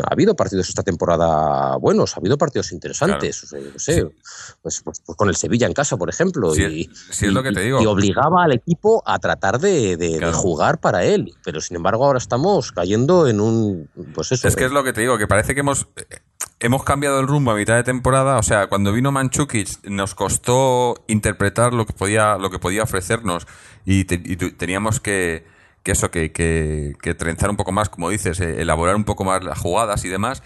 ha 0.04 0.12
habido 0.12 0.34
partidos 0.36 0.68
esta 0.68 0.82
temporada 0.82 1.76
buenos, 1.76 2.16
ha 2.16 2.20
habido 2.20 2.36
partidos 2.38 2.72
interesantes. 2.72 3.44
o 3.44 3.46
sea, 3.46 3.60
pues, 4.62 4.82
pues- 4.82 5.00
pues 5.04 5.16
con 5.16 5.28
el 5.28 5.36
Sevilla 5.36 5.66
en 5.66 5.72
casa, 5.72 5.96
por 5.96 6.08
ejemplo, 6.10 6.52
Sí, 6.54 6.62
y, 6.62 6.84
sí, 7.12 7.26
es 7.26 7.32
lo 7.32 7.42
que 7.42 7.52
te 7.52 7.60
digo. 7.60 7.80
y 7.80 7.86
obligaba 7.86 8.44
al 8.44 8.52
equipo 8.52 9.02
a 9.06 9.18
tratar 9.18 9.58
de, 9.60 9.96
de- 9.96 10.32
jugar 10.32 10.78
para 10.80 11.04
él. 11.04 11.32
Pero 11.44 11.60
sin 11.60 11.76
embargo, 11.76 12.04
ahora 12.04 12.18
estamos 12.18 12.72
cayendo 12.72 13.26
en 13.28 13.40
un. 13.40 13.88
Pues 14.14 14.32
eso. 14.32 14.48
Es 14.48 14.56
que 14.56 14.64
es 14.66 14.72
lo 14.72 14.82
que 14.84 14.92
te 14.92 15.00
digo, 15.00 15.16
que 15.18 15.26
parece 15.26 15.54
que 15.54 15.60
hemos, 15.60 15.86
eh, 15.96 16.04
hemos 16.60 16.84
cambiado 16.84 17.20
el 17.20 17.26
rumbo 17.26 17.50
a 17.50 17.54
mitad 17.54 17.74
de 17.76 17.84
temporada. 17.84 18.38
O 18.38 18.42
sea, 18.42 18.66
cuando 18.68 18.92
vino 18.92 19.12
Manchukic 19.12 19.84
nos 19.88 20.14
costó 20.14 21.04
interpretar 21.06 21.72
lo 21.72 21.86
que 21.86 21.92
podía, 21.92 22.36
lo 22.38 22.50
que 22.50 22.58
podía 22.58 22.82
ofrecernos 22.82 23.46
y, 23.84 24.04
te- 24.04 24.22
y 24.24 24.36
teníamos 24.36 25.00
que, 25.00 25.46
que 25.82 25.92
eso, 25.92 26.10
que, 26.10 26.32
que, 26.32 26.94
que 27.00 27.14
trenzar 27.14 27.50
un 27.50 27.56
poco 27.56 27.72
más, 27.72 27.88
como 27.88 28.10
dices, 28.10 28.40
eh, 28.40 28.60
elaborar 28.62 28.96
un 28.96 29.04
poco 29.04 29.24
más 29.24 29.44
las 29.44 29.58
jugadas 29.58 30.04
y 30.04 30.08
demás. 30.08 30.42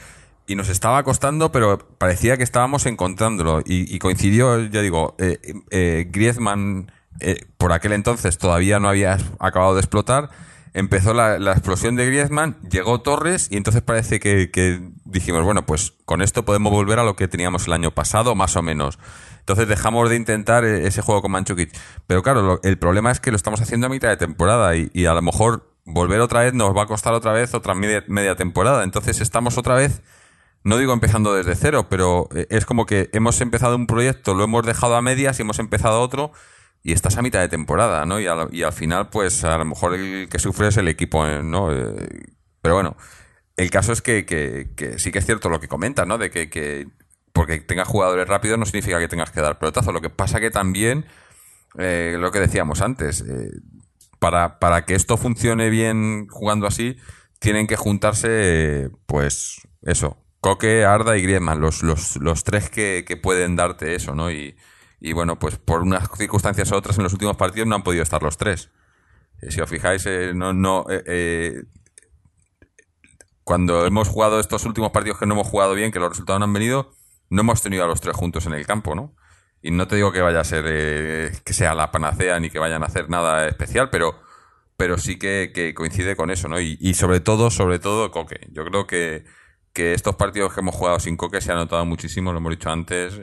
Y 0.47 0.57
nos 0.57 0.69
estaba 0.69 1.03
costando, 1.05 1.53
pero 1.53 1.79
parecía 1.99 2.37
que 2.37 2.43
estábamos 2.43 2.85
encontrándolo. 2.87 3.61
Y, 3.61 3.95
y 3.95 3.99
coincidió, 4.01 4.59
ya 4.67 4.81
digo, 4.83 5.15
eh, 5.19 5.39
eh, 5.71 6.09
Griezmann 6.11 6.91
eh, 7.21 7.45
por 7.57 7.73
aquel 7.73 7.93
entonces 7.93 8.37
todavía 8.39 8.81
no 8.81 8.89
había 8.89 9.17
acabado 9.39 9.75
de 9.75 9.81
explotar 9.81 10.31
empezó 10.73 11.14
la, 11.14 11.39
la 11.39 11.53
explosión 11.53 11.97
de 11.97 12.07
Griezmann, 12.07 12.57
llegó 12.68 13.01
Torres 13.01 13.49
y 13.51 13.57
entonces 13.57 13.83
parece 13.83 14.21
que, 14.21 14.51
que 14.51 14.81
dijimos, 15.05 15.45
bueno, 15.45 15.66
pues 15.66 15.95
con 16.05 16.23
esto 16.23 16.45
podemos 16.45 16.73
volver 16.73 16.99
a 16.99 17.05
lo 17.05 17.16
que 17.16 17.29
teníamos 17.29 17.66
el 17.66 17.73
año 17.73 17.91
pasado, 17.91 18.35
más 18.35 18.57
o 18.57 18.62
menos. 18.62 18.99
Entonces 19.41 19.66
dejamos 19.68 20.09
de 20.09 20.16
intentar 20.16 20.64
eh, 20.64 20.87
ese 20.87 21.03
juego 21.03 21.23
con 21.23 21.33
Manchukic. 21.33 21.77
Pero 22.07 22.23
claro, 22.23 22.61
el 22.62 22.79
problema 22.79 23.11
es 23.11 23.21
que 23.21 23.31
lo 23.31 23.37
estamos 23.37 23.61
haciendo 23.61 23.87
a 23.87 23.91
mitad 23.91 24.09
de 24.09 24.16
temporada 24.16 24.77
y, 24.77 24.91
y 24.93 25.07
a 25.07 25.14
lo 25.14 25.23
mejor 25.23 25.75
volver 25.85 26.21
otra 26.21 26.41
vez 26.43 26.55
nos 26.55 26.77
va 26.77 26.85
a 26.85 26.87
costar 26.87 27.14
otra 27.14 27.33
vez 27.33 27.55
otra 27.55 27.75
media, 27.75 28.05
media 28.07 28.37
temporada. 28.37 28.85
Entonces 28.85 29.21
estamos 29.21 29.59
otra 29.59 29.75
vez, 29.75 30.03
no 30.62 30.79
digo 30.79 30.93
empezando 30.93 31.35
desde 31.35 31.55
cero, 31.57 31.87
pero 31.89 32.29
eh, 32.35 32.47
es 32.51 32.64
como 32.64 32.87
que 32.87 33.11
hemos 33.12 33.41
empezado 33.41 33.77
un 33.77 33.87
proyecto, 33.87 34.35
lo 34.35 34.45
hemos 34.45 34.64
dejado 34.64 34.95
a 34.95 35.03
medias 35.03 35.39
y 35.39 35.43
hemos 35.43 35.59
empezado 35.59 36.01
otro 36.01 36.33
y 36.83 36.93
estás 36.93 37.16
a 37.18 37.22
mitad 37.22 37.41
de 37.41 37.49
temporada, 37.49 38.07
¿no? 38.07 38.20
Y 38.20 38.26
al, 38.26 38.49
y 38.53 38.62
al 38.62 38.72
final, 38.72 39.11
pues 39.11 39.45
a 39.45 39.59
lo 39.59 39.64
mejor 39.64 39.95
el 39.95 40.28
que 40.28 40.39
sufre 40.39 40.68
es 40.68 40.76
el 40.76 40.89
equipo, 40.89 41.26
eh, 41.26 41.43
¿no? 41.43 41.72
Eh, 41.72 42.09
pero 42.62 42.74
bueno, 42.74 42.97
el 43.57 43.70
caso 43.70 43.93
es 43.93 44.03
que, 44.03 44.66
sí 44.99 45.12
que 45.12 45.18
es 45.18 45.26
cierto 45.26 45.51
lo 45.51 45.61
que 45.61 45.68
comentas, 45.68 46.07
¿no? 46.07 46.18
De 46.18 46.31
que, 46.31 46.49
que 46.49 46.89
porque 47.33 47.59
tengas 47.61 47.89
jugadores 47.89 48.26
rápidos 48.28 48.59
no 48.59 48.64
significa 48.64 48.99
que 48.99 49.09
tengas 49.09 49.31
que 49.31 49.41
dar 49.41 49.59
pelotazo. 49.59 49.93
Lo 49.93 50.01
que 50.01 50.11
pasa 50.11 50.41
que 50.41 50.51
también, 50.51 51.05
eh, 51.78 52.16
lo 52.18 52.33
que 52.33 52.41
decíamos 52.41 52.81
antes, 52.81 53.24
para, 54.18 54.59
para 54.59 54.85
que 54.85 54.95
esto 54.95 55.16
funcione 55.16 55.70
bien 55.70 56.28
jugando 56.28 56.66
así, 56.66 56.97
tienen 57.39 57.66
que 57.66 57.76
juntarse, 57.76 58.91
pues, 59.07 59.68
eso, 59.83 60.18
Coque, 60.41 60.85
Arda 60.85 61.18
y 61.18 61.22
Griezmann, 61.22 61.61
los, 61.61 61.83
los, 61.83 62.16
los 62.16 62.45
tres 62.45 62.70
que, 62.70 63.05
que 63.07 63.16
pueden 63.16 63.57
darte 63.57 63.95
eso, 63.95 64.14
¿no? 64.14 64.31
Y, 64.31 64.57
y 65.01 65.12
bueno, 65.14 65.38
pues 65.38 65.57
por 65.57 65.82
unas 65.82 66.09
circunstancias 66.16 66.70
u 66.70 66.76
otras 66.76 66.98
en 66.98 67.05
los 67.05 67.12
últimos 67.12 67.36
partidos 67.36 67.66
no 67.66 67.74
han 67.74 67.82
podido 67.82 68.03
estar 68.03 68.22
los 68.22 68.36
tres. 68.36 68.70
Eh, 69.40 69.51
si 69.51 69.61
os 69.61 69.68
fijáis, 69.68 70.05
eh, 70.07 70.32
no, 70.34 70.53
no, 70.53 70.84
eh, 70.90 71.03
eh, 71.07 71.62
cuando 73.42 73.86
hemos 73.86 74.09
jugado 74.09 74.38
estos 74.38 74.64
últimos 74.66 74.92
partidos 74.92 75.18
que 75.18 75.26
no 75.26 75.34
hemos 75.34 75.48
jugado 75.48 75.74
bien, 75.74 75.90
que 75.90 75.98
los 75.98 76.11
resultados 76.11 76.38
no 76.38 76.44
han 76.44 76.53
venido, 76.53 76.92
no 77.30 77.40
hemos 77.40 77.62
tenido 77.62 77.84
a 77.84 77.86
los 77.86 78.01
tres 78.01 78.14
juntos 78.14 78.46
en 78.46 78.53
el 78.53 78.66
campo, 78.66 78.94
¿no? 78.94 79.16
Y 79.62 79.70
no 79.70 79.88
te 79.88 79.96
digo 79.96 80.12
que 80.12 80.20
vaya 80.20 80.40
a 80.40 80.44
ser 80.44 80.64
que 81.44 81.53
sea 81.53 81.74
la 81.74 81.90
panacea 81.90 82.38
ni 82.40 82.51
que 82.51 82.59
vayan 82.59 82.82
a 82.82 82.86
hacer 82.86 83.11
nada 83.11 83.46
especial, 83.48 83.90
pero, 83.90 84.20
pero 84.76 84.98
sí 84.98 85.18
que, 85.18 85.74
coincide 85.76 86.16
con 86.16 86.30
eso, 86.30 86.48
¿no? 86.48 86.61
Y, 86.61 86.78
y 86.80 86.94
sobre 86.94 87.20
todo, 87.20 87.51
sobre 87.51 87.78
todo, 87.78 88.11
Coque. 88.11 88.48
Yo 88.53 88.64
creo 88.64 88.86
que, 88.86 89.24
que 89.74 89.92
estos 89.92 90.16
partidos 90.16 90.55
que 90.55 90.61
hemos 90.61 90.74
jugado 90.74 90.98
sin 90.98 91.16
Coque 91.16 91.40
se 91.40 91.53
ha 91.53 91.57
notado 91.57 91.84
muchísimo, 91.84 92.32
lo 92.32 92.38
hemos 92.38 92.53
dicho 92.53 92.70
antes, 92.70 93.20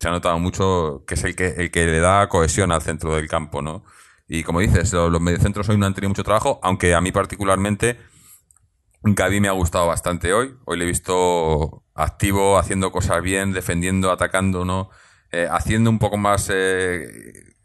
se 0.00 0.08
ha 0.08 0.10
notado 0.10 0.38
mucho 0.38 1.04
que 1.06 1.14
es 1.14 1.24
el 1.24 1.34
que, 1.36 1.48
el 1.48 1.70
que 1.70 1.86
le 1.86 2.00
da 2.00 2.28
cohesión 2.28 2.72
al 2.72 2.82
centro 2.82 3.14
del 3.16 3.28
campo, 3.28 3.62
¿no? 3.62 3.84
Y 4.28 4.42
como 4.42 4.60
dices, 4.60 4.92
lo- 4.92 5.08
los 5.10 5.20
mediocentros 5.20 5.68
hoy 5.68 5.78
no 5.78 5.86
han 5.86 5.94
tenido 5.94 6.10
mucho 6.10 6.24
trabajo, 6.24 6.58
aunque 6.62 6.94
a 6.94 7.00
mí 7.00 7.12
particularmente 7.12 7.98
Gaby 9.02 9.40
me 9.40 9.48
ha 9.48 9.52
gustado 9.52 9.86
bastante 9.86 10.32
hoy. 10.32 10.54
Hoy 10.64 10.78
le 10.78 10.84
he 10.84 10.88
visto 10.88 11.84
activo, 11.94 12.58
haciendo 12.58 12.90
cosas 12.90 13.22
bien, 13.22 13.52
defendiendo, 13.52 14.10
atacando, 14.10 14.64
¿no? 14.64 14.90
Eh, 15.32 15.46
haciendo 15.50 15.90
un 15.90 15.98
poco 15.98 16.16
más... 16.16 16.48
eh, 16.52 17.06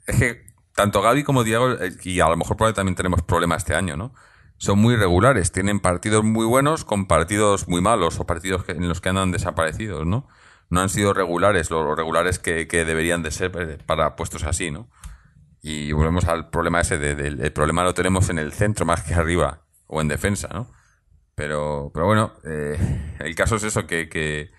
es 0.08 0.16
que 0.18 0.42
tanto 0.76 1.02
Gaby 1.02 1.24
como 1.24 1.44
Diego, 1.44 1.72
eh, 1.74 1.92
y 2.04 2.20
a 2.20 2.30
lo 2.30 2.38
mejor 2.38 2.58
ahí 2.62 2.74
también 2.74 2.96
tenemos 2.96 3.22
problemas 3.24 3.60
este 3.64 3.76
año, 3.76 3.98
¿no? 3.98 4.14
Son 4.58 4.78
muy 4.80 4.96
regulares, 4.96 5.52
tienen 5.52 5.80
partidos 5.80 6.24
muy 6.24 6.46
buenos 6.46 6.86
con 6.86 7.08
partidos 7.08 7.68
muy 7.68 7.82
malos 7.82 8.20
o 8.20 8.26
partidos 8.28 8.64
en 8.70 8.88
los 8.88 9.02
que 9.02 9.10
andan 9.10 9.32
desaparecidos, 9.32 10.06
¿no? 10.06 10.28
No 10.72 10.82
han 10.82 10.90
sido 10.90 11.14
regulares, 11.14 11.70
los 11.70 11.96
regulares 11.96 12.40
que, 12.40 12.68
que 12.68 12.86
deberían 12.86 13.22
de 13.24 13.32
ser 13.32 13.52
eh, 13.60 13.78
para 13.86 14.16
puestos 14.16 14.44
así, 14.44 14.72
¿no? 14.72 14.90
Y 15.62 15.92
volvemos 15.92 16.26
al 16.26 16.50
problema 16.50 16.82
ese, 16.82 16.98
de- 16.98 17.28
el 17.28 17.54
problema 17.54 17.84
lo 17.84 17.94
tenemos 17.94 18.30
en 18.30 18.40
el 18.40 18.54
centro 18.54 18.86
más 18.86 19.04
que 19.04 19.14
arriba 19.14 19.62
o 19.88 20.02
en 20.02 20.08
defensa, 20.08 20.50
¿no? 20.54 20.72
Pero, 21.36 21.92
pero 21.94 22.06
bueno, 22.08 22.34
eh, 22.46 22.78
el 23.20 23.36
caso 23.36 23.58
es 23.58 23.64
eso, 23.64 23.88
que, 23.88 24.10
que 24.10 24.52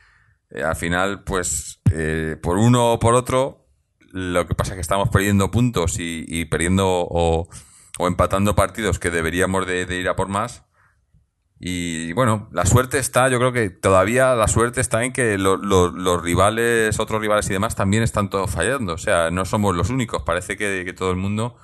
eh, 0.51 0.63
al 0.63 0.77
final, 0.77 1.25
pues, 1.25 1.81
eh, 1.93 2.37
por 2.43 2.59
uno 2.59 2.93
o 2.95 2.99
por 2.99 3.15
otro, 3.15 3.67
lo 4.13 4.47
que 4.47 4.55
pasa 4.55 4.73
es 4.73 4.77
que 4.77 4.81
estamos 4.83 5.09
perdiendo 5.11 5.51
puntos 5.51 5.97
y, 5.99 6.45
perdiendo 6.47 6.87
o, 6.89 7.49
empatando 8.01 8.55
partidos 8.55 8.99
que 8.99 9.11
deberíamos 9.11 9.67
de, 9.67 9.87
de 9.87 9.97
ir 9.99 10.09
a 10.09 10.17
por 10.17 10.29
más. 10.29 10.65
Y 11.65 12.13
bueno, 12.15 12.49
la 12.51 12.67
suerte 12.67 12.99
está, 12.99 13.29
yo 13.29 13.39
creo 13.39 13.53
que 13.53 13.71
todavía 13.71 14.35
la 14.35 14.49
suerte 14.49 14.81
está 14.81 15.05
en 15.05 15.13
que 15.13 15.39
lo- 15.39 15.57
lo- 15.57 15.93
los 15.93 16.21
rivales, 16.21 16.99
otros 16.99 17.21
rivales 17.21 17.49
y 17.49 17.53
demás 17.53 17.77
también 17.77 18.03
están 18.03 18.31
todos 18.31 18.51
fallando. 18.51 18.95
O 18.95 18.99
sea, 18.99 19.31
no 19.31 19.45
somos 19.45 19.77
los 19.77 19.89
únicos. 19.89 20.23
Parece 20.25 20.57
que, 20.57 20.93
todo 20.93 21.13
el 21.13 21.19
mundo, 21.19 21.57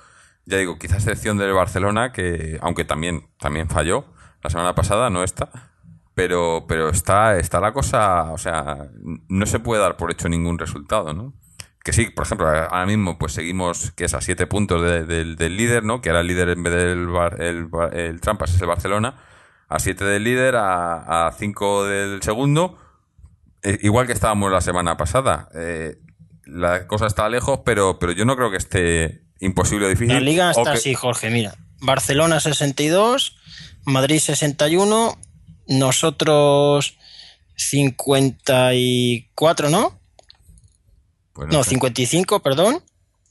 ya 0.45 0.57
digo, 0.57 0.79
quizá 0.79 0.95
a 0.95 0.97
excepción 0.99 1.37
del 1.37 1.51
Barcelona, 1.51 2.13
que 2.13 2.57
aunque 2.61 2.85
también, 2.85 3.27
también 3.39 3.67
falló 3.67 4.05
la 4.41 4.49
semana 4.49 4.73
pasada, 4.73 5.09
no 5.09 5.21
está. 5.21 5.49
Pero, 6.15 6.63
pero 6.65 6.87
está, 6.89 7.37
está 7.37 7.59
la 7.59 7.73
cosa, 7.73 8.31
o 8.31 8.37
sea, 8.37 8.87
no 9.27 9.45
se 9.45 9.59
puede 9.59 9.81
dar 9.81 9.97
por 9.97 10.11
hecho 10.11 10.29
ningún 10.29 10.59
resultado, 10.59 11.13
¿no? 11.13 11.33
Que 11.83 11.91
sí, 11.91 12.05
por 12.09 12.25
ejemplo, 12.25 12.47
ahora 12.47 12.85
mismo 12.85 13.17
pues 13.19 13.33
seguimos, 13.33 13.91
que 13.91 14.05
es 14.05 14.13
a 14.13 14.21
siete 14.21 14.47
puntos 14.47 14.81
de- 14.81 15.03
del- 15.05 15.35
del 15.35 15.57
líder, 15.57 15.83
¿no? 15.83 15.99
Que 15.99 16.09
era 16.09 16.21
el 16.21 16.27
líder 16.27 16.49
en 16.49 16.63
vez 16.63 16.73
del 16.73 17.07
Bar- 17.07 17.41
el, 17.41 17.67
el 17.91 18.21
Trampas, 18.21 18.55
es 18.55 18.61
el 18.61 18.67
Barcelona. 18.67 19.15
A 19.69 19.79
siete 19.79 20.03
del 20.03 20.23
líder, 20.23 20.55
a, 20.55 21.27
a 21.27 21.31
cinco 21.31 21.85
del 21.85 22.21
segundo. 22.23 22.77
Eh, 23.63 23.77
igual 23.83 24.07
que 24.07 24.13
estábamos 24.13 24.51
la 24.51 24.61
semana 24.61 24.97
pasada. 24.97 25.47
Eh, 25.55 25.97
la 26.45 26.87
cosa 26.87 27.05
está 27.07 27.29
lejos, 27.29 27.59
pero, 27.63 27.99
pero 27.99 28.11
yo 28.13 28.25
no 28.25 28.35
creo 28.35 28.49
que 28.51 28.57
esté 28.57 29.21
imposible 29.39 29.85
o 29.85 29.89
difícil. 29.89 30.13
La 30.13 30.19
liga 30.19 30.49
está 30.51 30.63
que- 30.63 30.69
así, 30.79 30.93
Jorge, 30.95 31.29
mira. 31.29 31.53
Barcelona 31.81 32.39
62, 32.39 33.37
Madrid 33.85 34.19
61, 34.19 35.17
nosotros 35.67 36.97
54, 37.55 39.69
¿no? 39.69 39.99
pues 41.33 41.49
No, 41.49 41.63
sé. 41.63 41.71
55, 41.71 42.39
perdón. 42.41 42.81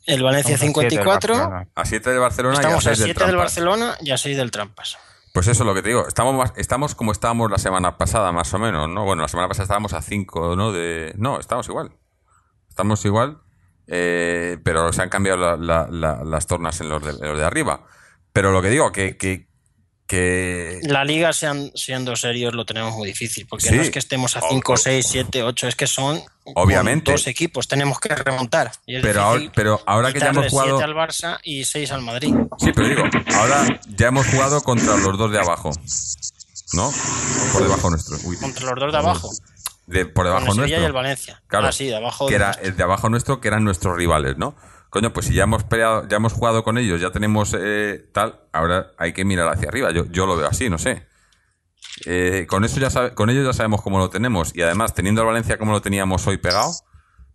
El 0.06 0.22
Valencia 0.22 0.54
Estamos 0.54 0.78
a 0.78 0.80
siete 0.88 0.96
del 0.96 1.04
54. 1.04 1.34
Barcelona. 1.34 1.68
A 1.74 1.84
siete 1.84 2.10
del 2.10 2.18
Barcelona 2.20 2.54
Estamos 2.54 2.84
y 2.84 2.88
a 2.88 2.92
a 2.92 2.94
seis 2.94 3.04
7 3.04 3.20
del 3.20 3.26
del. 3.28 3.36
Barcelona 3.36 3.96
y 4.00 4.10
a 4.10 4.18
6 4.18 4.36
del 4.36 4.50
Trampas. 4.50 4.96
Pues 5.38 5.46
eso 5.46 5.62
es 5.62 5.66
lo 5.68 5.72
que 5.72 5.82
te 5.82 5.90
digo. 5.90 6.04
Estamos, 6.08 6.34
más- 6.34 6.52
estamos 6.56 6.96
como 6.96 7.12
estábamos 7.12 7.48
la 7.48 7.58
semana 7.58 7.96
pasada, 7.96 8.32
más 8.32 8.52
o 8.54 8.58
menos, 8.58 8.88
¿no? 8.88 9.04
Bueno, 9.04 9.22
la 9.22 9.28
semana 9.28 9.46
pasada 9.46 9.62
estábamos 9.62 9.92
a 9.92 10.02
5, 10.02 10.56
¿no? 10.56 10.72
De... 10.72 11.14
No, 11.16 11.38
estamos 11.38 11.68
igual. 11.68 11.92
Estamos 12.68 13.04
igual, 13.04 13.40
eh, 13.86 14.58
pero 14.64 14.92
se 14.92 15.00
han 15.00 15.10
cambiado 15.10 15.38
la- 15.38 15.56
la- 15.56 15.86
la- 15.92 16.24
las 16.24 16.48
tornas 16.48 16.80
en 16.80 16.88
los, 16.88 17.04
de, 17.04 17.24
los 17.24 17.38
de 17.38 17.44
arriba. 17.44 17.84
Pero 18.32 18.50
lo 18.50 18.60
que 18.62 18.68
digo, 18.70 18.90
que... 18.90 19.16
que, 19.16 19.47
que 20.08 20.80
La 20.84 21.04
liga, 21.04 21.32
sean, 21.32 21.70
siendo 21.74 22.16
serios, 22.16 22.54
lo 22.54 22.64
tenemos 22.64 22.94
muy 22.96 23.06
difícil, 23.06 23.46
porque 23.46 23.68
Sí. 23.68 23.76
no 23.76 23.82
es 23.82 23.90
que 23.90 23.98
estemos 24.00 24.36
a 24.36 24.40
O- 24.40 24.48
5, 24.48 24.72
o- 24.72 24.76
6, 24.76 25.06
7, 25.08 25.42
8, 25.44 25.68
es 25.68 25.76
que 25.76 25.86
son 25.86 26.20
Obviamente. 26.54 27.12
dos 27.12 27.26
equipos, 27.26 27.68
tenemos 27.68 28.00
que 28.00 28.08
remontar. 28.14 28.72
Y 28.86 28.96
es 28.96 29.02
pero, 29.02 29.20
ahora, 29.22 29.34
difícil 29.40 29.52
pero 29.54 29.80
ahora 29.86 30.12
que 30.12 30.18
ya 30.20 30.28
hemos 30.30 30.48
jugado... 30.48 30.78
siete 30.78 30.84
al 30.84 30.94
Barça 30.96 31.38
y 31.44 31.64
6 31.64 31.92
al 31.92 32.00
Madrid. 32.02 32.34
Sí, 32.58 32.72
pero 32.74 32.88
digo, 32.88 33.02
ahora 33.34 33.80
ya 33.96 34.08
hemos 34.08 34.26
jugado 34.26 34.62
contra 34.62 34.96
los 34.96 35.16
dos 35.18 35.30
de 35.30 35.38
abajo. 35.38 35.70
¿No? 36.72 36.92
Por 37.52 37.62
debajo 37.62 37.90
nuestro. 37.90 38.16
Uy, 38.24 38.36
Contra 38.38 38.70
los 38.70 38.80
dos 38.80 38.92
de 38.92 38.98
abajo. 38.98 39.30
de- 39.86 40.04
por 40.06 40.26
debajo 40.26 40.46
nuestro. 40.54 40.66
y 40.66 40.72
el 40.84 40.92
Valencia. 40.92 41.40
Claro, 41.46 41.68
ah, 41.68 41.72
sí, 41.72 41.86
de 41.86 41.96
abajo. 41.96 42.26
que 42.26 42.32
de 42.32 42.36
era 42.36 42.46
nuestro. 42.48 42.66
el 42.68 42.76
de 42.76 42.82
abajo 42.82 43.08
nuestro, 43.08 43.40
que 43.40 43.48
eran 43.48 43.64
nuestros 43.64 43.96
rivales, 43.96 44.36
¿no? 44.38 44.54
Coño, 44.90 45.12
pues 45.12 45.26
si 45.26 45.34
ya 45.34 45.42
hemos 45.44 45.64
peleado, 45.64 46.08
ya 46.08 46.16
hemos 46.16 46.32
jugado 46.32 46.64
con 46.64 46.78
ellos, 46.78 47.00
ya 47.00 47.10
tenemos 47.10 47.54
eh, 47.58 48.08
tal, 48.12 48.40
ahora 48.52 48.92
hay 48.96 49.12
que 49.12 49.24
mirar 49.24 49.48
hacia 49.48 49.68
arriba. 49.68 49.90
Yo, 49.92 50.06
yo 50.06 50.26
lo 50.26 50.36
veo 50.36 50.46
así, 50.48 50.70
no 50.70 50.78
sé. 50.78 51.06
Eh, 52.06 52.46
con 52.48 52.64
eso 52.64 52.80
ya 52.80 52.90
sabe- 52.90 53.14
con 53.14 53.28
ellos 53.30 53.44
ya 53.44 53.52
sabemos 53.52 53.82
cómo 53.82 53.98
lo 53.98 54.08
tenemos. 54.10 54.54
Y 54.54 54.62
además, 54.62 54.94
teniendo 54.94 55.20
al 55.20 55.26
Valencia 55.26 55.58
como 55.58 55.72
lo 55.72 55.82
teníamos 55.82 56.26
hoy 56.26 56.38
pegado, 56.38 56.72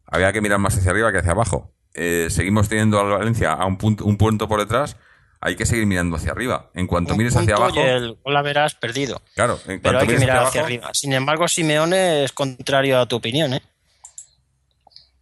había 0.07 0.31
que 0.33 0.41
mirar 0.41 0.59
más 0.59 0.77
hacia 0.77 0.91
arriba 0.91 1.11
que 1.11 1.19
hacia 1.19 1.31
abajo. 1.31 1.73
Eh, 1.93 2.27
seguimos 2.29 2.69
teniendo 2.69 2.99
al 2.99 3.09
Valencia 3.11 3.53
a 3.53 3.65
un 3.65 3.77
punto, 3.77 4.05
un 4.05 4.17
punto 4.17 4.47
por 4.47 4.59
detrás, 4.59 4.97
hay 5.39 5.55
que 5.55 5.65
seguir 5.65 5.85
mirando 5.85 6.15
hacia 6.15 6.31
arriba. 6.31 6.71
En 6.73 6.87
cuanto 6.87 7.13
Un 7.13 7.17
mires 7.19 7.35
hacia 7.35 7.55
abajo, 7.55 7.79
el 7.81 8.17
la 8.25 8.41
verás 8.41 8.75
perdido. 8.75 9.21
claro, 9.35 9.59
en 9.67 9.79
Pero 9.79 9.81
cuanto 9.81 9.99
hay 9.99 10.07
que 10.07 10.17
mirar 10.19 10.43
hacia 10.45 10.63
arriba. 10.63 10.89
Sin 10.93 11.13
embargo, 11.13 11.47
Simeone 11.47 12.23
es 12.23 12.31
contrario 12.31 12.99
a 12.99 13.05
tu 13.05 13.17
opinión, 13.17 13.53
¿eh? 13.53 13.61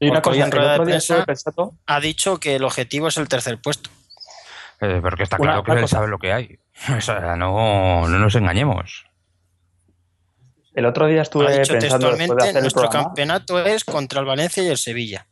Y 0.02 0.10
una 0.10 0.22
cosa, 0.22 0.43
en 0.43 0.52
rueda 0.52 0.74
de 0.74 0.80
prensa- 0.80 1.24
pensando, 1.26 1.74
Ha 1.86 1.99
dicho 1.99 2.38
que 2.39 2.56
el 2.56 2.64
objetivo 2.64 3.08
es 3.08 3.18
el 3.18 3.28
tercer 3.30 3.60
puesto. 3.62 3.89
Eh, 4.82 4.99
porque 5.02 5.24
está 5.24 5.38
Una- 5.39 5.52
claro 5.52 5.64
que 5.64 5.72
una 5.72 5.80
él 5.80 5.84
cosa. 5.86 5.97
sabe 5.97 6.08
lo 6.10 6.18
que 6.20 6.34
hay. 6.34 6.60
O 6.97 7.02
sea, 7.02 7.36
no, 7.36 8.08
no 8.10 8.20
nos 8.20 8.36
engañemos. 8.36 9.06
el 10.74 10.86
otro 10.86 11.06
día 11.06 11.22
estuve 11.22 11.47
ha 11.47 11.52
dicho 11.60 11.74
pensando 11.74 12.08
de 12.08 12.14
textualmente, 12.18 12.43
hacer 12.43 12.56
el 12.58 12.62
nuestro 12.64 12.89
campeonato 12.89 13.60
es 13.64 13.84
contra 13.84 14.20
el 14.22 14.26
Valencia 14.26 14.64
y 14.64 14.68
el 14.70 14.78
Sevilla. 14.78 15.28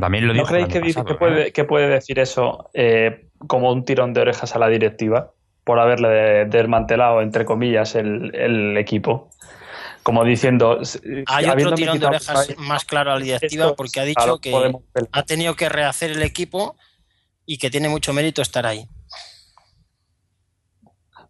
También 0.00 0.26
lo 0.26 0.32
¿no 0.34 0.40
dijo 0.40 0.46
creéis 0.46 0.68
que, 0.68 0.80
pasado, 0.80 1.06
que 1.06 1.12
¿eh? 1.12 1.16
puede, 1.16 1.52
que 1.52 1.64
puede 1.64 1.88
decir 1.88 2.18
eso 2.18 2.70
eh, 2.74 3.28
como 3.46 3.70
un 3.72 3.84
tirón 3.84 4.12
de 4.12 4.20
orejas 4.22 4.54
a 4.54 4.58
la 4.58 4.68
directiva 4.68 5.30
por 5.64 5.78
haberle 5.78 6.08
de- 6.08 6.44
desmantelado, 6.46 7.20
entre 7.22 7.44
comillas, 7.44 7.94
el, 7.94 8.34
el 8.34 8.76
equipo? 8.76 9.30
Como 10.04 10.22
diciendo... 10.22 10.78
Hay 11.26 11.46
otro 11.48 11.74
tirón 11.74 11.98
de 11.98 12.06
orejas 12.06 12.56
más 12.58 12.84
claro 12.84 13.10
a 13.10 13.18
la 13.18 13.24
directiva 13.24 13.64
esto, 13.64 13.74
porque 13.76 14.00
ha 14.00 14.04
claro, 14.14 14.34
dicho 14.34 14.40
que 14.40 14.50
podemos 14.52 14.82
ha 15.10 15.22
tenido 15.24 15.56
que 15.56 15.68
rehacer 15.68 16.12
el 16.12 16.22
equipo 16.22 16.76
y 17.46 17.58
que 17.58 17.70
tiene 17.70 17.88
mucho 17.88 18.12
mérito 18.12 18.40
estar 18.42 18.64
ahí. 18.66 18.86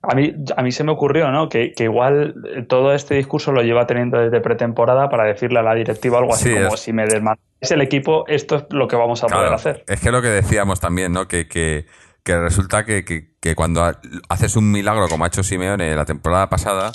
A 0.03 0.15
mí, 0.15 0.35
a 0.57 0.63
mí 0.63 0.71
se 0.71 0.85
me 0.85 0.93
ocurrió, 0.93 1.31
¿no? 1.31 1.49
Que, 1.49 1.73
que 1.73 1.85
igual 1.85 2.35
eh, 2.55 2.63
todo 2.69 2.93
este 2.95 3.15
discurso 3.15 3.53
lo 3.53 3.63
lleva 3.63 3.87
teniendo 3.87 4.19
desde 4.19 4.39
pretemporada 4.43 5.09
para 5.09 5.25
decirle 5.25 5.61
a 5.61 5.63
la 5.63 5.75
directiva 5.75 6.19
algo 6.19 6.35
así 6.35 6.51
Sí, 6.51 6.55
como 6.55 6.75
es- 6.75 6.81
si 6.81 6.93
me 6.93 7.05
desmanteláis 7.05 7.71
el 7.71 7.81
equipo, 7.81 8.25
esto 8.29 8.57
es 8.57 8.65
lo 8.69 8.87
que 8.87 8.97
vamos 8.97 9.25
a 9.25 9.29
poder 9.29 9.53
hacer. 9.55 9.85
Es 9.87 10.01
que 10.01 10.11
lo 10.11 10.21
que 10.21 10.29
decíamos 10.29 10.79
también, 10.79 11.13
¿no? 11.13 11.27
Que, 11.27 11.49
que, 11.49 11.87
que 12.23 12.39
resulta 12.39 12.85
que, 12.85 13.03
que, 13.07 13.31
que 13.41 13.55
cuando 13.55 13.83
ha- 13.83 13.99
haces 14.29 14.57
un 14.57 14.71
milagro 14.71 15.09
como 15.09 15.25
ha 15.25 15.29
hecho 15.29 15.43
Simeone 15.43 15.97
la 15.97 16.05
temporada 16.05 16.51
pasada, 16.51 16.93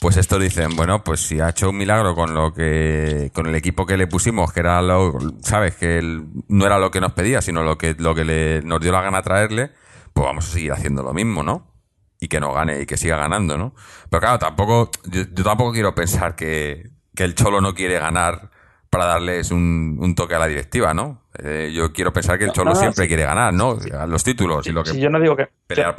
pues 0.00 0.16
estos 0.16 0.40
dicen, 0.40 0.76
bueno, 0.76 1.02
pues 1.02 1.20
si 1.20 1.40
ha 1.40 1.48
hecho 1.48 1.70
un 1.70 1.76
milagro 1.76 2.14
con 2.14 2.32
lo 2.34 2.52
que, 2.52 3.30
con 3.34 3.46
el 3.46 3.54
equipo 3.56 3.84
que 3.84 3.96
le 3.96 4.06
pusimos, 4.06 4.52
que 4.52 4.60
era 4.60 4.80
lo, 4.80 5.18
sabes, 5.40 5.74
que 5.76 6.00
no 6.48 6.66
era 6.66 6.78
lo 6.78 6.90
que 6.90 7.00
nos 7.00 7.12
pedía, 7.12 7.40
sino 7.42 7.62
lo 7.64 7.76
que, 7.76 7.96
lo 7.98 8.14
que 8.14 8.24
le, 8.24 8.62
nos 8.62 8.80
dio 8.80 8.92
la 8.92 9.02
gana 9.02 9.22
traerle, 9.22 9.72
pues 10.12 10.24
vamos 10.24 10.48
a 10.48 10.52
seguir 10.52 10.72
haciendo 10.72 11.02
lo 11.02 11.12
mismo, 11.12 11.42
¿no? 11.42 11.74
Y 12.20 12.28
que 12.28 12.38
no 12.40 12.52
gane 12.52 12.82
y 12.82 12.86
que 12.86 12.96
siga 12.96 13.16
ganando, 13.16 13.58
¿no? 13.58 13.74
Pero 14.08 14.20
claro, 14.20 14.38
tampoco, 14.38 14.90
yo, 15.10 15.22
yo 15.32 15.44
tampoco 15.44 15.72
quiero 15.72 15.94
pensar 15.94 16.36
que, 16.36 16.90
que 17.14 17.24
el 17.24 17.34
Cholo 17.34 17.60
no 17.60 17.74
quiere 17.74 17.98
ganar 17.98 18.50
para 18.90 19.04
darles 19.04 19.50
un, 19.50 19.98
un 20.00 20.14
toque 20.14 20.34
a 20.34 20.38
la 20.38 20.46
directiva, 20.46 20.94
¿no? 20.94 21.22
Eh, 21.42 21.72
yo 21.74 21.92
quiero 21.92 22.12
pensar 22.12 22.38
que 22.38 22.44
el 22.44 22.52
Cholo 22.52 22.70
no, 22.70 22.74
no, 22.74 22.80
siempre 22.80 23.04
sí. 23.04 23.08
quiere 23.08 23.24
ganar, 23.24 23.52
¿no? 23.52 23.76
A 23.98 24.06
Los 24.06 24.24
títulos 24.24 24.66
y 24.66 24.72
lo 24.72 24.82
que... 24.82 24.90
Sí, 24.90 25.00
yo 25.00 25.10
no 25.10 25.20
digo 25.20 25.36
que, 25.36 25.48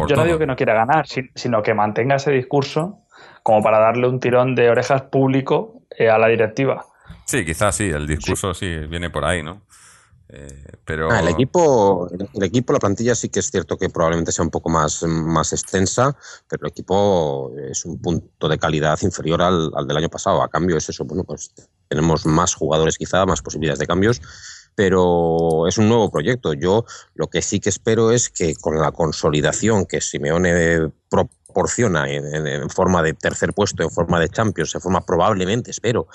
yo, 0.07 0.15
no 0.15 0.25
digo 0.25 0.39
que 0.39 0.47
no 0.47 0.55
quiera 0.55 0.73
ganar, 0.73 1.07
si- 1.07 1.29
sino 1.35 1.61
que 1.61 1.73
mantenga 1.73 2.15
ese 2.15 2.31
discurso 2.31 3.05
como 3.49 3.63
para 3.63 3.79
darle 3.79 4.07
un 4.07 4.19
tirón 4.19 4.53
de 4.53 4.69
orejas 4.69 5.01
público 5.01 5.81
eh, 5.97 6.07
a 6.07 6.19
la 6.19 6.27
directiva. 6.27 6.85
Sí, 7.25 7.43
quizás 7.43 7.75
sí, 7.75 7.85
el 7.85 8.05
discurso 8.05 8.53
sí, 8.53 8.67
viene 8.87 9.09
por 9.09 9.25
ahí, 9.25 9.41
¿no? 9.41 9.63
Eh, 10.27 10.65
pero... 10.85 11.11
Ah, 11.11 11.21
el 11.21 11.29
equipo, 11.29 12.07
el 12.35 12.43
equipo, 12.43 12.73
la 12.73 12.79
plantilla 12.79 13.15
sí 13.15 13.29
que 13.29 13.39
es 13.39 13.49
cierto 13.49 13.75
que 13.75 13.89
probablemente 13.89 14.31
sea 14.31 14.45
un 14.45 14.51
poco 14.51 14.69
más, 14.69 15.01
más 15.01 15.51
extensa, 15.51 16.15
pero 16.47 16.67
el 16.67 16.69
equipo 16.69 17.51
es 17.71 17.85
un 17.85 17.99
punto 17.99 18.47
de 18.47 18.59
calidad 18.59 18.99
inferior 19.01 19.41
al, 19.41 19.71
al 19.75 19.87
del 19.87 19.97
año 19.97 20.09
pasado. 20.09 20.43
A 20.43 20.49
cambio 20.49 20.77
es 20.77 20.87
eso, 20.87 21.03
bueno, 21.05 21.23
pues 21.23 21.51
tenemos 21.87 22.27
más 22.27 22.53
jugadores 22.53 22.99
quizá, 22.99 23.25
más 23.25 23.41
posibilidades 23.41 23.79
de 23.79 23.87
cambios, 23.87 24.21
pero 24.75 25.67
es 25.67 25.79
un 25.79 25.89
nuevo 25.89 26.11
proyecto. 26.11 26.53
Yo 26.53 26.85
lo 27.15 27.31
que 27.31 27.41
sí 27.41 27.59
que 27.59 27.69
espero 27.69 28.11
es 28.11 28.29
que 28.29 28.53
con 28.53 28.79
la 28.79 28.91
consolidación 28.91 29.87
que 29.87 30.01
Simeone 30.01 30.91
proporciona 31.49 32.09
en, 32.09 32.69
forma 32.69 33.01
de 33.01 33.13
tercer 33.13 33.53
puesto, 33.53 33.81
en 33.83 33.89
forma 33.89 34.19
de 34.19 34.29
Champions, 34.29 34.75
en 34.75 34.81
forma 34.81 35.01
probablemente, 35.01 35.71
espero, 35.71 36.07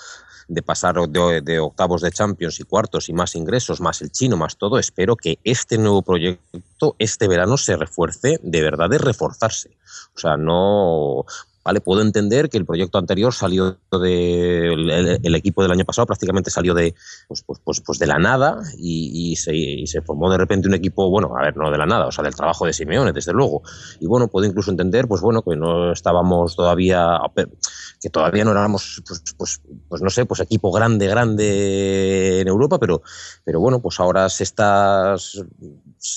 de 0.46 0.62
pasar 0.62 0.94
de, 0.94 1.40
de 1.40 1.58
octavos 1.58 2.02
de 2.02 2.12
Champions 2.12 2.60
y 2.60 2.64
cuartos 2.64 3.08
y 3.08 3.12
más 3.12 3.34
ingresos, 3.34 3.80
más 3.80 4.00
el 4.02 4.10
chino, 4.10 4.36
más 4.36 4.56
todo, 4.56 4.78
espero 4.78 5.16
que 5.16 5.38
este 5.42 5.76
nuevo 5.76 6.02
proyecto 6.02 6.94
este 6.98 7.26
verano 7.26 7.56
se 7.56 7.76
refuerce, 7.76 8.38
de 8.42 8.62
verdad 8.62 8.88
de 8.88 8.98
reforzarse. 8.98 9.70
O 10.14 10.18
sea, 10.18 10.36
no... 10.36 11.24
Vale, 11.64 11.80
puedo 11.80 12.02
entender 12.02 12.50
que 12.50 12.58
el 12.58 12.66
proyecto 12.66 12.98
anterior 12.98 13.32
salió 13.32 13.78
de 13.90 14.68
el, 15.22 15.34
equipo 15.34 15.62
del 15.62 15.72
año 15.72 15.86
pasado 15.86 16.04
prácticamente 16.06 16.50
salió 16.50 16.74
de 16.74 16.94
pues, 17.26 17.42
pues, 17.42 17.58
pues, 17.64 17.80
pues 17.80 17.98
de 17.98 18.06
la 18.06 18.18
nada 18.18 18.60
y, 18.76 19.34
se, 19.36 20.02
formó 20.02 20.30
de 20.30 20.36
repente 20.36 20.68
un 20.68 20.74
equipo, 20.74 21.08
bueno, 21.08 21.34
a 21.36 21.42
ver, 21.42 21.56
no 21.56 21.70
de 21.70 21.78
la 21.78 21.86
nada, 21.86 22.06
o 22.06 22.12
sea, 22.12 22.22
del 22.22 22.34
trabajo 22.34 22.66
de 22.66 22.74
Simeone, 22.74 23.12
desde 23.12 23.32
luego. 23.32 23.62
Y 23.98 24.06
bueno, 24.06 24.28
puedo 24.28 24.46
incluso 24.46 24.70
entender, 24.70 25.08
pues 25.08 25.22
bueno, 25.22 25.42
que 25.42 25.56
no 25.56 25.92
estábamos 25.92 26.54
todavía, 26.54 27.18
que 28.00 28.10
todavía 28.10 28.44
no 28.44 28.50
éramos, 28.50 29.02
pues, 29.06 29.22
pues, 29.36 29.62
pues 29.88 30.02
no 30.02 30.10
sé, 30.10 30.26
pues 30.26 30.40
equipo 30.40 30.70
grande, 30.70 31.06
grande 31.06 32.40
en 32.40 32.48
Europa, 32.48 32.78
pero, 32.78 33.02
pero 33.42 33.60
bueno, 33.60 33.80
pues 33.80 33.98
ahora 34.00 34.28
se 34.28 34.44
está, 34.44 35.16
se 35.16 35.44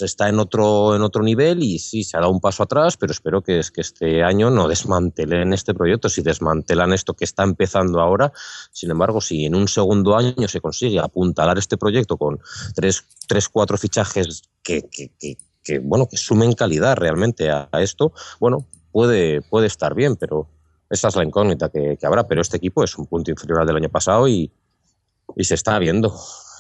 está 0.02 0.28
en 0.30 0.40
otro, 0.40 0.96
en 0.96 1.02
otro 1.02 1.24
nivel 1.24 1.64
y 1.64 1.80
sí, 1.80 2.04
se 2.04 2.18
ha 2.18 2.20
dado 2.20 2.32
un 2.32 2.40
paso 2.40 2.64
atrás, 2.64 2.98
pero 2.98 3.12
espero 3.12 3.42
que, 3.42 3.60
es 3.60 3.72
que 3.72 3.82
este 3.82 4.24
año 4.24 4.50
no 4.50 4.68
desmantelen 4.68 5.54
este 5.54 5.74
proyecto. 5.74 6.10
Si 6.10 6.22
desmantelan 6.22 6.94
esto 6.94 7.14
que 7.14 7.24
está 7.24 7.44
empezando 7.44 8.02
ahora, 8.02 8.32
sin 8.72 8.92
embargo, 8.92 9.22
si 9.22 9.46
en 9.46 9.56
un 9.56 9.68
segundo 9.68 10.16
año 10.16 10.48
se 10.48 10.62
consigue 10.62 11.00
apuntalar 11.00 11.58
este 11.58 11.78
proyecto 11.78 12.18
con 12.18 12.40
tres, 12.76 13.04
tres 13.28 13.50
cuatro 13.50 13.78
fichajes 13.78 14.44
que, 14.62 14.84
que, 14.90 15.12
que, 15.18 15.38
que, 15.64 15.80
bueno, 15.80 16.08
que 16.08 16.18
sumen 16.18 16.54
calidad 16.54 16.98
realmente 16.98 17.50
a, 17.50 17.70
esto, 17.74 18.14
bueno, 18.40 18.68
puede, 18.92 19.42
puede 19.42 19.68
estar 19.68 19.96
bien, 19.96 20.16
pero 20.18 20.50
esa 20.90 21.08
es 21.08 21.16
la 21.16 21.24
incógnita 21.24 21.70
que, 21.70 21.98
que, 21.98 22.06
habrá. 22.06 22.28
Pero 22.28 22.42
este 22.42 22.58
equipo 22.58 22.84
es 22.84 22.98
un 22.98 23.08
punto 23.08 23.32
inferior 23.32 23.62
al 23.62 23.68
del 23.68 23.78
año 23.78 23.90
pasado 23.90 24.28
y, 24.28 24.52
y 25.36 25.44
se 25.44 25.56
está 25.56 25.80
viendo. 25.80 26.14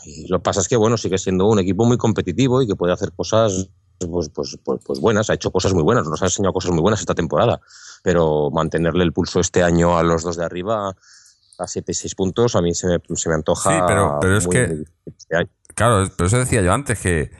Y 0.08 0.28
lo 0.30 0.38
que 0.39 0.43
pasa 0.43 0.62
es 0.62 0.70
que, 0.70 0.78
bueno, 0.78 0.97
sigue 0.97 1.18
siendo 1.18 1.47
un 1.47 1.60
equipo 1.60 1.86
muy 1.86 1.97
competitivo 1.97 2.62
y 2.62 2.68
que 2.68 2.76
puede 2.76 2.93
hacer 2.93 3.12
cosas 3.12 3.70
pues, 3.99 4.30
pues, 4.30 4.58
pues, 4.64 4.80
pues, 4.86 4.99
buenas, 4.99 5.30
ha 5.30 5.34
hecho 5.34 5.51
cosas 5.51 5.74
muy 5.74 5.84
buenas, 5.84 6.08
nos 6.08 6.22
ha 6.22 6.26
enseñado 6.26 6.53
cosas 6.53 6.72
muy 6.72 6.82
buenas 6.82 6.99
esta 6.99 7.16
temporada, 7.16 7.60
pero 8.03 8.49
mantenerle 8.51 9.03
el 9.03 9.12
pulso 9.12 9.39
este 9.39 9.64
año 9.64 9.97
a 9.97 10.03
los 10.03 10.24
dos 10.24 10.38
de 10.38 10.45
arriba 10.45 10.95
a 11.60 11.68
7 11.68 11.91
y 11.91 11.95
6 11.95 12.16
puntos 12.16 12.55
a 12.55 12.62
mí 12.62 12.74
se 12.76 12.88
me, 12.88 12.99
se 13.16 13.30
me 13.30 13.36
antoja. 13.36 13.72
Sí, 13.72 13.84
pero, 13.88 14.20
pero 14.22 14.38
es 14.38 14.47
que, 14.47 14.84
claro, 15.74 16.08
pero 16.16 16.28
eso 16.28 16.38
decía 16.38 16.62
yo 16.62 16.72
antes, 16.72 16.99
que, 16.99 17.32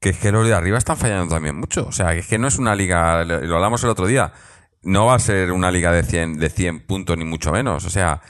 que 0.00 0.08
es 0.10 0.18
que 0.18 0.32
los 0.32 0.46
de 0.46 0.54
arriba 0.54 0.78
están 0.78 0.96
fallando 0.96 1.34
también 1.34 1.56
mucho, 1.56 1.86
o 1.86 1.92
sea, 1.92 2.12
que 2.14 2.20
es 2.20 2.26
que 2.26 2.38
no 2.38 2.48
es 2.48 2.58
una 2.58 2.74
liga, 2.74 3.24
lo 3.24 3.54
hablamos 3.54 3.84
el 3.84 3.90
otro 3.90 4.06
día, 4.06 4.32
no 4.82 5.06
va 5.06 5.14
a 5.14 5.18
ser 5.18 5.52
una 5.52 5.70
liga 5.70 5.92
de 5.92 6.02
100, 6.02 6.38
de 6.38 6.48
100 6.48 6.86
puntos 6.86 7.18
ni 7.18 7.26
mucho 7.26 7.52
menos, 7.52 7.84
o 7.84 7.90
sea, 7.90 8.22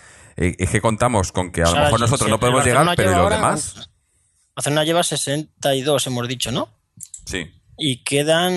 es 0.58 0.70
que 0.70 0.80
contamos 0.80 1.32
con 1.32 1.50
que 1.50 1.62
a 1.62 1.64
O 1.64 1.66
sea, 1.68 1.78
lo 1.80 1.84
mejor 1.86 2.00
nosotros 2.00 2.26
si 2.26 2.30
no 2.30 2.40
podemos 2.40 2.64
llegar, 2.64 2.86
pero 2.96 3.12
¿y 3.12 3.14
los 3.14 3.30
demás? 3.30 3.90
Barcelona 4.54 4.84
lleva 4.84 5.02
62, 5.02 6.06
hemos 6.06 6.28
dicho, 6.28 6.50
¿no? 6.52 6.68
Sí, 7.26 7.46
Y 7.76 8.02
quedan. 8.02 8.52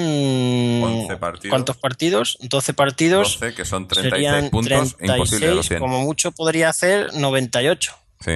11 0.83 1.17
partidos. 1.17 1.49
¿Cuántos 1.51 1.77
partidos? 1.77 2.37
12 2.41 2.73
partidos. 2.73 3.39
12, 3.39 3.53
que 3.53 3.65
son 3.65 3.87
36 3.87 4.11
serían 4.13 4.49
puntos, 4.49 4.95
imposible 4.99 5.15
los 5.17 5.67
36, 5.67 5.67
100. 5.67 5.79
como 5.79 5.99
mucho 6.01 6.31
podría 6.31 6.69
hacer 6.69 7.13
98. 7.13 7.93
Sí, 8.19 8.31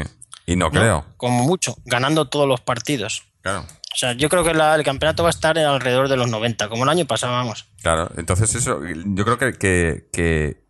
y 0.45 0.55
no 0.55 0.65
¿no? 0.65 0.71
creo, 0.71 1.05
Como 1.17 1.43
mucho, 1.43 1.75
ganando 1.85 2.27
todos 2.29 2.47
los 2.47 2.61
partidos. 2.61 3.23
claro. 3.41 3.65
O 3.93 3.97
sea, 3.97 4.11
yo 4.11 4.27
creo 4.27 4.43
que 4.43 4.53
la- 4.53 4.75
el 4.75 4.83
campeonato 4.83 5.23
va 5.23 5.29
a 5.29 5.31
estar 5.31 5.57
en 5.57 5.63
alrededor 5.65 6.09
de 6.09 6.17
los 6.17 6.27
90, 6.29 6.67
como 6.67 6.83
el 6.83 6.89
año 6.89 7.05
pasado, 7.05 7.31
vamos. 7.31 7.65
Claro, 7.81 8.11
entonces 8.17 8.53
eso, 8.53 8.81
yo 8.83 9.23
creo 9.23 9.37
que, 9.37 9.53
que, 9.53 10.09
que, 10.11 10.65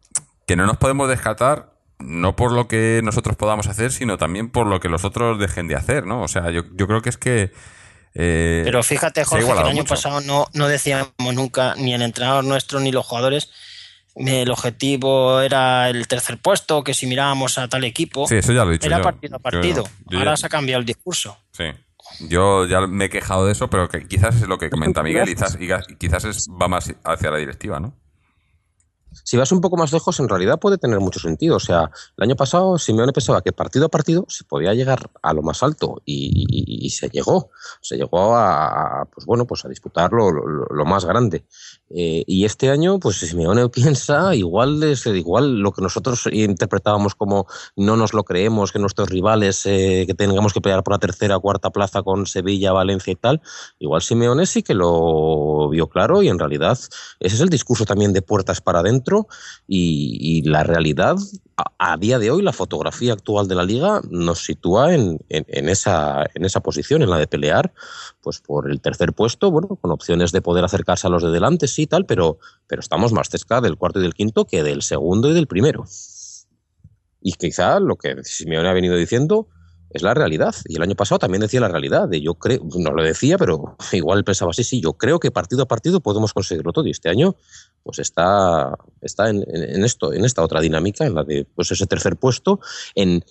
que 0.46 0.56
no 0.56 0.68
nos 0.68 0.78
podemos 0.78 1.10
descartar, 1.10 1.74
no 2.00 2.36
por 2.36 2.52
lo 2.52 2.68
que 2.68 3.02
nosotros 3.04 3.36
podamos 3.36 3.68
hacer, 3.68 3.92
sino 3.92 4.18
también 4.18 4.50
por 4.50 4.68
lo 4.68 4.80
que 4.80 4.90
los 4.90 5.04
otros 5.06 5.40
dejen 5.40 5.68
de 5.68 5.76
hacer, 5.76 6.06
¿no? 6.06 6.22
O 6.22 6.28
sea, 6.28 6.52
yo, 6.52 6.64
yo 6.74 6.88
creo 6.88 7.02
que 7.02 7.10
es 7.10 7.18
que... 7.18 7.52
eh, 8.14 8.62
Pero 8.66 8.84
fíjate, 8.84 9.24
Jorge, 9.24 9.46
que 9.46 9.52
el 9.52 9.58
año 9.60 9.76
mucho. 9.82 9.96
pasado 9.96 10.22
no, 10.22 10.48
no 10.54 10.68
decíamos 10.68 11.12
nunca, 11.34 11.76
ni 11.78 11.94
el 11.94 12.02
entrenador 12.02 12.44
nuestro 12.44 12.80
ni 12.80 12.92
los 12.92 13.06
jugadores, 13.06 13.50
el 14.16 14.50
objetivo 14.50 15.42
era 15.42 15.90
el 15.90 16.08
tercer 16.08 16.38
puesto, 16.38 16.84
que 16.84 16.94
si 16.94 17.06
mirábamos 17.08 17.58
a 17.58 17.68
tal 17.68 17.84
equipo, 17.84 18.28
Sí, 18.28 18.36
eso 18.36 18.54
ya 18.54 18.64
lo 18.64 18.70
he 18.72 18.74
dicho 18.74 18.88
era 18.88 18.98
yo. 18.98 19.04
partido 19.04 19.36
a 19.36 19.40
partido. 19.40 19.84
Yo- 19.84 20.12
yo 20.12 20.18
Ahora 20.20 20.32
ya- 20.32 20.38
se 20.38 20.46
ha 20.46 20.50
cambiado 20.50 20.80
el 20.80 20.86
discurso. 20.86 21.38
Sí. 21.52 21.66
Yo 22.30 22.66
ya 22.68 22.82
me 22.88 23.06
he 23.06 23.10
quejado 23.10 23.46
de 23.48 23.52
eso, 23.54 23.70
pero 23.70 23.90
que 23.90 24.08
quizás 24.08 24.36
es 24.36 24.48
lo 24.48 24.58
que 24.58 24.70
comenta 24.70 25.02
Miguel, 25.04 25.28
y 25.28 25.36
quizás, 25.36 25.58
quizás 25.98 26.24
es, 26.26 26.48
va 26.50 26.68
más 26.68 26.94
hacia 27.04 27.32
la 27.32 27.38
directiva, 27.38 27.80
¿no? 27.80 27.98
Si 29.24 29.38
vas 29.38 29.52
un 29.52 29.62
poco 29.62 29.78
más 29.78 29.92
lejos, 29.94 30.20
en 30.20 30.30
realidad 30.30 30.60
puede 30.60 30.78
tener 30.78 31.00
mucho 31.00 31.20
sentido. 31.20 31.56
O 31.56 31.60
sea, 31.60 31.92
el 32.18 32.24
año 32.24 32.36
pasado 32.36 32.78
Simeone 32.78 33.14
pensaba 33.14 33.42
que 33.42 33.52
partido 33.52 33.86
a 33.86 33.90
partido 33.90 34.26
se 34.28 34.44
podía 34.44 34.74
llegar 34.74 35.10
a 35.22 35.34
lo 35.34 35.42
más 35.42 35.64
alto 35.64 36.02
y, 36.06 36.90
se 36.90 37.10
llegó. 37.10 37.50
Se 37.82 37.98
llegó 37.98 38.36
a, 38.36 39.08
pues 39.14 39.26
bueno, 39.26 39.46
pues 39.46 39.66
a 39.66 39.70
disputar 39.70 40.12
lo 40.12 40.86
más 40.86 41.06
grande. 41.06 41.46
Eh, 41.90 42.24
y 42.26 42.46
este 42.46 42.70
año, 42.70 43.00
pues 43.00 43.18
Simeone 43.18 43.70
piensa 43.70 44.36
igual 44.36 44.82
es 44.84 45.06
igual 45.06 45.60
lo 45.60 45.72
que 45.72 45.82
nosotros 45.82 46.28
interpretábamos 46.32 47.16
como 47.16 47.48
no 47.76 47.96
nos 47.96 48.14
lo 48.14 48.24
creemos, 48.24 48.72
que 48.72 48.80
nuestros 48.80 49.10
rivales 49.10 49.66
eh, 49.66 50.06
que 50.08 50.14
tengamos 50.14 50.54
que 50.54 50.62
pelear 50.62 50.84
por 50.84 50.94
la 50.94 51.00
tercera 51.00 51.38
o 51.38 51.42
cuarta 51.42 51.70
plaza 51.70 52.02
con 52.02 52.26
Sevilla, 52.26 52.74
Valencia 52.74 53.14
y 53.14 53.16
tal. 53.16 53.42
Igual 53.80 54.02
Simeone 54.02 54.46
sí 54.46 54.64
que 54.64 54.74
lo 54.74 55.70
vio 55.70 55.88
claro 55.88 56.24
y 56.24 56.28
en 56.28 56.40
realidad 56.40 56.78
ese 57.20 57.36
es 57.36 57.42
el 57.42 57.50
discurso 57.50 57.86
también 57.86 58.14
de 58.14 58.22
puertas 58.22 58.62
para 58.62 58.80
adentro 58.80 59.05
y, 59.68 60.42
la 60.46 60.64
realidad 60.64 61.16
a, 61.58 61.98
día 61.98 62.20
de 62.20 62.32
hoy, 62.32 62.42
la 62.42 62.52
fotografía 62.54 63.14
actual 63.14 63.48
de 63.48 63.56
la 63.56 63.64
liga 63.64 64.02
nos 64.10 64.44
sitúa 64.46 64.94
en, 64.94 65.20
en- 65.30 65.46
en 65.48 65.70
esa, 65.70 66.26
en 66.34 66.46
esa 66.46 66.60
posición, 66.60 67.02
en 67.02 67.10
la 67.10 67.18
de 67.18 67.28
pelear 67.28 67.74
pues 68.22 68.40
por 68.40 68.70
el 68.70 68.82
tercer 68.82 69.14
puesto, 69.14 69.52
bueno, 69.52 69.68
con 69.82 69.92
opciones 69.92 70.32
de 70.32 70.42
poder 70.42 70.66
acercarse 70.66 71.08
a 71.08 71.10
los 71.10 71.24
de 71.24 71.30
delante, 71.30 71.68
sí, 71.68 71.88
tal, 71.88 72.06
pero, 72.06 72.40
pero 72.68 72.80
estamos 72.80 73.14
más 73.14 73.30
cerca 73.30 73.62
del 73.62 73.78
cuarto 73.78 74.00
y 74.00 74.04
del 74.04 74.14
quinto 74.14 74.46
que 74.46 74.64
del 74.64 74.82
segundo 74.82 75.30
y 75.30 75.34
del 75.34 75.48
primero. 75.48 75.86
Y 77.22 77.34
quizá 77.34 77.80
lo 77.80 77.96
que 77.96 78.16
Simeone 78.24 78.70
ha 78.70 78.74
venido 78.74 78.96
diciendo 78.96 79.48
es 79.90 80.02
la 80.02 80.14
realidad. 80.14 80.56
Y 80.66 80.76
el 80.76 80.82
año 80.82 80.96
pasado 80.96 81.20
también 81.20 81.42
decía 81.42 81.60
la 81.62 81.68
realidad. 81.68 82.08
De 82.10 82.22
yo 82.22 82.36
creo, 82.36 82.62
no 82.78 82.92
lo 82.92 83.04
decía, 83.04 83.38
pero 83.38 83.78
igual 83.92 84.24
pensaba 84.24 84.52
así, 84.52 84.64
sí, 84.64 84.82
yo 84.82 84.94
creo 84.94 85.20
que 85.20 85.32
partido 85.32 85.64
a 85.64 85.68
partido 85.68 86.00
podemos 86.02 86.34
conseguirlo 86.34 86.74
todo. 86.74 86.88
Y 86.88 86.92
este 86.92 87.10
año, 87.10 87.36
pues 87.84 88.00
está, 88.00 88.78
está 89.02 89.30
en, 89.30 89.44
esto, 89.84 90.14
en 90.14 90.26
esta 90.26 90.44
otra 90.44 90.62
dinámica, 90.62 91.06
en 91.06 91.16
la 91.16 91.24
de 91.24 91.46
pues 91.56 91.72
ese 91.72 91.86
tercer 91.88 92.18
puesto, 92.18 92.60
en 92.96 93.24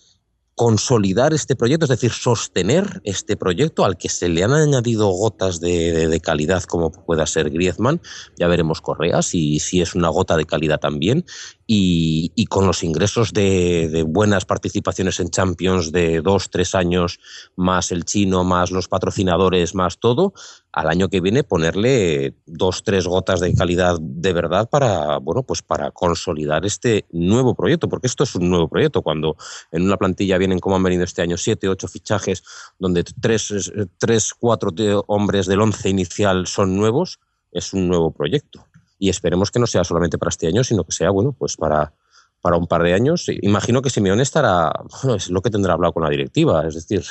consolidar 0.56 1.34
este 1.34 1.56
proyecto, 1.56 1.84
es 1.86 1.90
decir, 1.90 2.12
sostener 2.12 3.00
este 3.02 3.36
proyecto 3.36 3.84
al 3.84 3.96
que 3.96 4.08
se 4.08 4.28
le 4.28 4.44
han 4.44 4.52
añadido 4.52 5.08
gotas 5.08 5.58
de, 5.58 6.06
de- 6.06 6.20
calidad 6.20 6.62
como 6.62 6.92
pueda 6.92 7.26
ser 7.26 7.50
Griezmann, 7.50 8.00
ya 8.38 8.46
veremos 8.46 8.80
Correa 8.80 9.22
si 9.22 9.58
es 9.58 9.94
una 9.96 10.08
gota 10.10 10.36
de 10.36 10.44
calidad 10.44 10.78
también, 10.78 11.24
y, 11.66 12.32
y 12.34 12.46
con 12.46 12.66
los 12.66 12.82
ingresos 12.82 13.32
de, 13.32 13.88
de 13.88 14.02
buenas 14.02 14.44
participaciones 14.44 15.20
en 15.20 15.30
Champions 15.30 15.92
de 15.92 16.20
dos, 16.20 16.50
tres 16.50 16.74
años, 16.74 17.18
más 17.56 17.90
el 17.92 18.04
chino, 18.04 18.44
más 18.44 18.70
los 18.70 18.88
patrocinadores, 18.88 19.74
más 19.74 19.98
todo, 19.98 20.34
al 20.72 20.88
año 20.88 21.08
que 21.08 21.20
viene 21.20 21.44
ponerle 21.44 22.34
dos, 22.46 22.82
tres 22.82 23.06
gotas 23.06 23.40
de 23.40 23.54
calidad 23.54 23.96
de 24.00 24.32
verdad 24.32 24.68
para, 24.68 25.18
bueno, 25.18 25.42
pues 25.42 25.62
para 25.62 25.90
consolidar 25.92 26.66
este 26.66 27.06
nuevo 27.12 27.54
proyecto, 27.54 27.88
porque 27.88 28.08
esto 28.08 28.24
es 28.24 28.34
un 28.34 28.50
nuevo 28.50 28.68
proyecto. 28.68 29.02
Cuando 29.02 29.36
en 29.70 29.82
una 29.82 29.96
plantilla 29.96 30.36
vienen 30.36 30.58
como 30.58 30.76
han 30.76 30.82
venido 30.82 31.04
este 31.04 31.22
año 31.22 31.36
siete, 31.36 31.68
ocho 31.68 31.88
fichajes, 31.88 32.42
donde 32.78 33.04
tres, 33.04 33.72
tres 33.98 34.34
cuatro 34.34 34.70
de- 34.70 35.00
hombres 35.06 35.46
del 35.46 35.60
once 35.60 35.88
inicial 35.88 36.46
son 36.46 36.76
nuevos, 36.76 37.20
es 37.52 37.72
un 37.72 37.88
nuevo 37.88 38.10
proyecto. 38.10 38.66
Y 39.04 39.10
esperemos 39.10 39.50
que 39.50 39.58
no 39.58 39.66
sea 39.66 39.84
solamente 39.84 40.16
para 40.16 40.30
este 40.30 40.46
año, 40.46 40.64
sino 40.64 40.82
que 40.84 40.92
sea, 40.92 41.10
bueno, 41.10 41.32
pues 41.38 41.56
para, 41.58 41.92
para 42.40 42.56
un 42.56 42.66
par 42.66 42.82
de 42.82 42.94
años. 42.94 43.26
Imagino 43.42 43.82
que 43.82 43.90
Simeone 43.90 44.22
estará, 44.22 44.72
bueno, 45.02 45.16
es 45.16 45.28
lo 45.28 45.42
que 45.42 45.50
tendrá 45.50 45.74
hablado 45.74 45.92
con 45.92 46.02
la 46.04 46.08
directiva, 46.08 46.66
es 46.66 46.74
decir, 46.74 47.04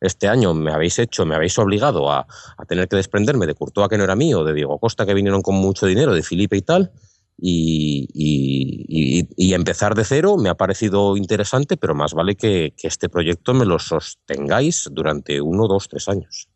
este 0.00 0.26
año 0.26 0.54
me 0.54 0.72
habéis 0.72 0.98
hecho, 0.98 1.26
me 1.26 1.34
habéis 1.34 1.58
obligado 1.58 2.10
a, 2.10 2.26
a 2.56 2.64
tener 2.66 2.88
que 2.88 2.96
desprenderme 2.96 3.46
de 3.46 3.54
Courtois 3.54 3.88
que 3.90 3.98
no 3.98 4.04
era 4.04 4.16
mío, 4.16 4.42
de 4.42 4.54
Diego 4.54 4.78
Costa 4.78 5.04
que 5.04 5.12
vinieron 5.12 5.42
con 5.42 5.54
mucho 5.56 5.84
dinero, 5.84 6.14
de 6.14 6.22
Felipe 6.22 6.56
y 6.56 6.62
tal, 6.62 6.92
y, 7.36 8.08
y- 8.14 9.28
y- 9.36 9.52
empezar 9.54 9.94
de 9.94 10.04
cero 10.04 10.36
me 10.38 10.48
ha 10.48 10.54
parecido 10.54 11.16
interesante, 11.16 11.76
pero 11.76 11.94
más 11.94 12.14
vale 12.14 12.36
que, 12.36 12.72
que 12.76 12.88
este 12.88 13.08
proyecto 13.10 13.52
me 13.54 13.66
lo 13.66 13.78
sostengáis 13.78 14.88
durante 14.90 15.40
uno, 15.42 15.66
dos, 15.68 15.88
tres 15.88 16.08
años. 16.08 16.48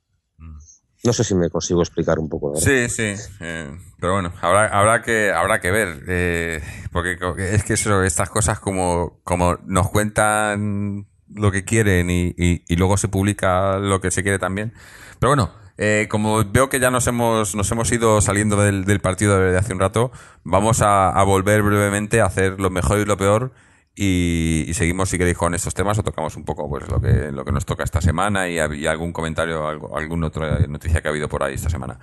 No 1.05 1.13
sé 1.13 1.23
si 1.25 1.35
me 1.35 1.49
consigo 1.49 1.81
explicar 1.83 2.19
un 2.19 2.29
poco. 2.29 2.57
Sí, 2.57 2.89
sí. 2.89 3.15
eh, 3.41 3.71
pero 4.01 4.15
bueno, 4.15 4.33
habrá, 4.41 5.03
que 5.03 5.31
habrá 5.33 5.61
que 5.61 5.71
ver. 5.71 6.03
eh, 6.09 6.61
porque 6.93 7.17
es 7.39 7.63
que 7.65 7.75
eso, 7.75 8.03
estas 8.03 8.31
cosas 8.31 8.59
como, 8.59 9.21
como 9.25 9.59
nos 9.65 9.91
cuentan 9.91 11.07
lo 11.35 11.51
que 11.53 11.65
quieren 11.65 12.11
y, 12.11 12.35
y- 12.37 12.65
y 12.67 12.77
luego 12.77 12.97
se 12.97 13.09
publica 13.09 13.79
lo 13.79 14.01
que 14.01 14.11
se 14.11 14.23
quiere 14.23 14.39
también. 14.39 14.73
Pero 15.21 15.31
bueno, 15.31 15.53
eh, 15.77 16.09
como 16.11 16.45
veo 16.45 16.69
que 16.69 16.81
ya 16.81 16.91
nos 16.91 17.07
hemos, 17.07 17.55
nos 17.55 17.71
hemos 17.71 17.93
ido 17.93 18.21
saliendo 18.21 18.57
del, 18.61 18.85
del 18.85 19.01
partido 19.01 19.39
de 19.39 19.57
hace 19.57 19.73
un 19.73 19.79
rato, 19.81 20.11
vamos 20.43 20.81
a 20.83 21.23
volver 21.25 21.63
brevemente 21.63 22.21
a 22.21 22.27
hacer 22.27 22.59
lo 22.61 22.71
mejor 22.71 22.99
y 22.99 23.05
lo 23.05 23.17
peor. 23.17 23.53
Y, 24.01 24.65
y 24.69 24.75
seguimos, 24.75 25.09
si 25.09 25.19
queréis, 25.19 25.37
con 25.37 25.55
estos 25.55 25.75
temas 25.75 25.99
o 25.99 26.05
tocamos 26.05 26.37
un 26.37 26.45
poco 26.45 26.69
pues 26.69 26.89
lo 26.89 27.01
que, 27.01 27.33
lo 27.33 27.45
que 27.45 27.51
nos 27.51 27.67
toca 27.67 27.83
esta 27.83 28.01
semana 28.01 28.49
y, 28.49 28.57
algún 28.87 29.13
comentario, 29.13 29.67
algo, 29.67 29.99
alguna 29.99 30.29
otra 30.29 30.61
noticia 30.69 31.01
que 31.01 31.09
ha 31.09 31.11
habido 31.11 31.29
por 31.29 31.43
ahí 31.43 31.55
esta 31.55 31.69
semana. 31.69 31.99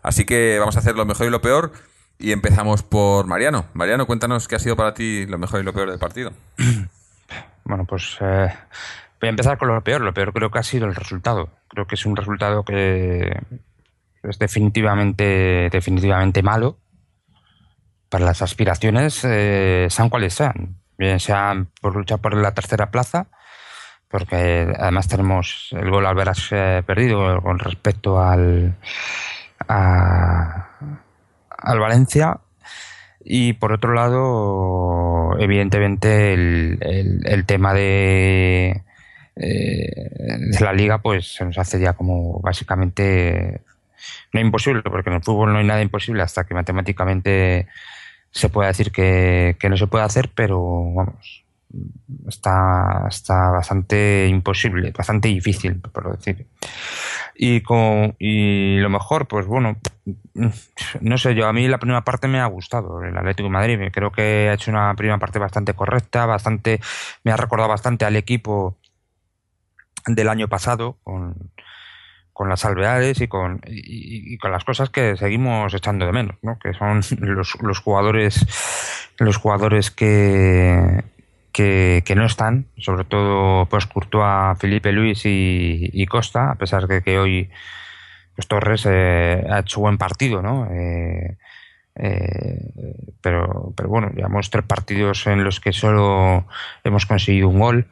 Así 0.00 0.24
que 0.24 0.58
vamos 0.60 0.76
a 0.76 0.78
hacer 0.78 0.94
lo 0.94 1.04
mejor 1.06 1.26
y 1.26 1.30
lo 1.30 1.40
peor 1.40 1.72
y 2.20 2.30
empezamos 2.30 2.84
por 2.84 3.26
Mariano. 3.26 3.64
Mariano, 3.74 4.06
cuéntanos 4.06 4.46
qué 4.46 4.54
ha 4.54 4.58
sido 4.60 4.76
para 4.76 4.94
ti 4.94 5.26
lo 5.26 5.38
mejor 5.38 5.58
y 5.58 5.64
lo 5.64 5.72
peor 5.72 5.90
del 5.90 5.98
partido. 5.98 6.32
Bueno, 7.62 7.84
pues 7.84 8.16
eh, 8.20 8.52
voy 9.20 9.28
a 9.28 9.30
empezar 9.30 9.56
con 9.56 9.68
lo 9.68 9.80
peor. 9.84 10.00
Lo 10.00 10.12
peor 10.12 10.32
creo 10.32 10.50
que 10.50 10.58
ha 10.58 10.62
sido 10.64 10.86
el 10.86 10.94
resultado. 10.94 11.50
Creo 11.68 11.86
que 11.86 11.94
es 11.94 12.04
un 12.04 12.16
resultado 12.16 12.64
que 12.64 13.32
es 14.24 14.38
definitivamente, 14.40 15.68
definitivamente 15.70 16.42
malo 16.42 16.78
para 18.08 18.24
las 18.24 18.42
aspiraciones, 18.42 19.20
eh, 19.24 19.86
sean 19.88 20.08
cuales 20.08 20.34
sean. 20.34 20.79
Bien 21.00 21.18
sean 21.18 21.68
por 21.80 21.96
luchar 21.96 22.18
por 22.18 22.34
la 22.36 22.52
tercera 22.52 22.90
plaza, 22.90 23.28
porque 24.08 24.70
además 24.78 25.08
tenemos 25.08 25.68
el 25.72 25.90
gol 25.90 26.04
al 26.04 26.14
veras 26.14 26.46
eh, 26.50 26.82
perdido 26.86 27.40
con 27.40 27.58
respecto 27.58 28.20
al, 28.20 28.76
a- 29.66 30.68
al 31.56 31.78
Valencia. 31.80 32.38
Y 33.24 33.54
por 33.54 33.72
otro 33.72 33.94
lado, 33.94 35.38
evidentemente, 35.38 36.34
el, 36.34 36.76
el- 36.82 37.22
el 37.26 37.46
tema 37.46 37.72
de, 37.72 38.82
eh, 39.36 40.10
de 40.50 40.60
la 40.60 40.74
liga, 40.74 40.98
pues 40.98 41.32
se 41.34 41.46
nos 41.46 41.56
hace 41.56 41.80
ya 41.80 41.94
como 41.94 42.40
básicamente 42.40 43.62
no 44.34 44.40
imposible, 44.40 44.82
porque 44.82 45.08
en 45.08 45.16
el 45.16 45.22
fútbol 45.22 45.50
no 45.54 45.60
hay 45.60 45.64
nada 45.66 45.80
imposible 45.80 46.22
hasta 46.22 46.44
que 46.44 46.52
matemáticamente 46.54 47.68
se 48.30 48.48
pueda 48.48 48.68
decir 48.68 48.92
que, 48.92 49.56
que 49.58 49.68
no 49.68 49.76
se 49.76 49.86
puede 49.86 50.04
hacer, 50.04 50.30
pero 50.34 50.60
vamos, 50.94 51.44
está, 52.28 53.06
está 53.08 53.50
bastante 53.50 54.26
imposible, 54.28 54.92
bastante 54.96 55.28
difícil, 55.28 55.80
por 55.80 56.16
decir. 56.16 56.46
Y, 57.34 57.62
con, 57.62 58.16
y 58.18 58.78
lo 58.78 58.90
mejor, 58.90 59.26
pues 59.26 59.46
bueno, 59.46 59.76
no 61.00 61.18
sé, 61.18 61.34
yo 61.34 61.46
a 61.46 61.52
mí 61.52 61.68
la 61.68 61.78
primera 61.78 62.02
parte 62.02 62.28
me 62.28 62.40
ha 62.40 62.46
gustado, 62.46 63.02
el 63.02 63.16
Atlético 63.16 63.48
de 63.48 63.52
Madrid. 63.52 63.78
Creo 63.92 64.12
que 64.12 64.48
ha 64.50 64.54
hecho 64.54 64.70
una 64.70 64.94
primera 64.94 65.18
parte 65.18 65.38
bastante 65.38 65.74
correcta, 65.74 66.26
bastante, 66.26 66.80
me 67.24 67.32
ha 67.32 67.36
recordado 67.36 67.68
bastante 67.68 68.04
al 68.04 68.16
equipo 68.16 68.76
del 70.06 70.28
año 70.28 70.48
pasado, 70.48 70.98
con, 71.02 71.34
con 72.32 72.48
las 72.48 72.60
salvedades 72.60 73.20
y 73.20 73.28
con, 73.28 73.60
y, 73.66 74.34
y 74.34 74.38
con 74.38 74.52
las 74.52 74.64
cosas 74.64 74.90
que 74.90 75.16
seguimos 75.16 75.74
echando 75.74 76.06
de 76.06 76.12
menos, 76.12 76.36
¿no? 76.42 76.58
que 76.58 76.72
son 76.74 77.00
los, 77.20 77.56
los 77.60 77.78
jugadores 77.80 78.46
los 79.18 79.36
jugadores 79.36 79.90
que, 79.90 81.04
que, 81.52 82.14
no 82.16 82.24
están, 82.24 82.66
sobre 82.78 83.04
todo 83.04 83.66
pues 83.66 83.86
Courtois, 83.86 84.58
Felipe 84.58 84.92
Luis 84.92 85.26
y, 85.26 85.90
y 85.92 86.06
Costa, 86.06 86.50
a 86.50 86.54
pesar 86.54 86.86
de 86.86 87.02
que 87.02 87.18
hoy 87.18 87.50
pues 88.34 88.48
Torres 88.48 88.86
eh, 88.88 89.44
ha 89.50 89.58
hecho 89.58 89.80
buen 89.80 89.98
partido, 89.98 90.40
¿no? 90.40 90.66
Eh, 90.70 91.36
eh, 91.96 92.72
pero, 93.20 93.74
pero 93.76 93.88
bueno, 93.88 94.10
llevamos 94.14 94.48
tres 94.48 94.64
partidos 94.64 95.26
en 95.26 95.44
los 95.44 95.60
que 95.60 95.72
solo 95.72 96.46
hemos 96.82 97.04
conseguido 97.04 97.48
un 97.48 97.58
gol, 97.58 97.86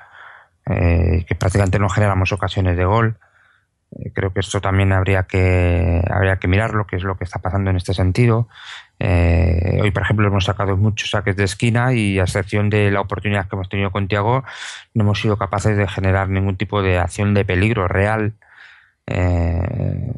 eh, 0.67 1.25
que 1.29 1.35
prácticamente 1.35 1.79
no 1.79 1.89
generamos 1.91 2.33
ocasiones 2.33 2.77
de 2.77 2.85
gol. 2.85 3.19
Eh, 3.97 4.13
creo 4.13 4.33
que 4.33 4.41
esto 4.41 4.61
también 4.61 4.93
habría 4.93 5.23
que 5.25 6.03
habría 6.11 6.37
que 6.37 6.49
mirarlo, 6.49 6.87
qué 6.87 6.97
es 6.97 7.03
lo 7.03 7.17
que 7.17 7.25
está 7.25 7.39
pasando 7.39 7.71
en 7.71 7.77
este 7.77 7.95
sentido. 7.95 8.49
Eh, 8.99 9.79
hoy, 9.81 9.91
por 9.91 10.03
ejemplo, 10.03 10.27
hemos 10.27 10.45
sacado 10.45 10.77
muchos 10.77 11.11
saques 11.11 11.37
de 11.37 11.45
esquina 11.45 11.95
y 11.95 12.19
a 12.19 12.25
excepción 12.25 12.69
de 12.71 12.91
la 12.91 13.01
oportunidad 13.01 13.49
que 13.49 13.57
hemos 13.57 13.69
tenido 13.69 13.91
con 13.91 14.09
Tiago, 14.09 14.45
no 14.95 15.05
hemos 15.05 15.21
sido 15.21 15.39
capaces 15.39 15.77
de 15.77 15.89
generar 15.89 16.29
ningún 16.29 16.57
tipo 16.57 16.83
de 16.83 16.99
acción 16.99 17.35
de 17.35 17.45
peligro 17.45 17.89
real. 17.89 18.35
Eh, 19.07 20.13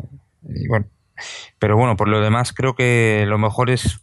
y 0.48 0.66
bueno, 0.68 0.86
pero 1.58 1.76
bueno, 1.76 1.96
por 1.96 2.08
lo 2.08 2.20
demás 2.20 2.52
creo 2.52 2.74
que 2.74 3.24
lo 3.28 3.38
mejor 3.38 3.70
es 3.70 4.00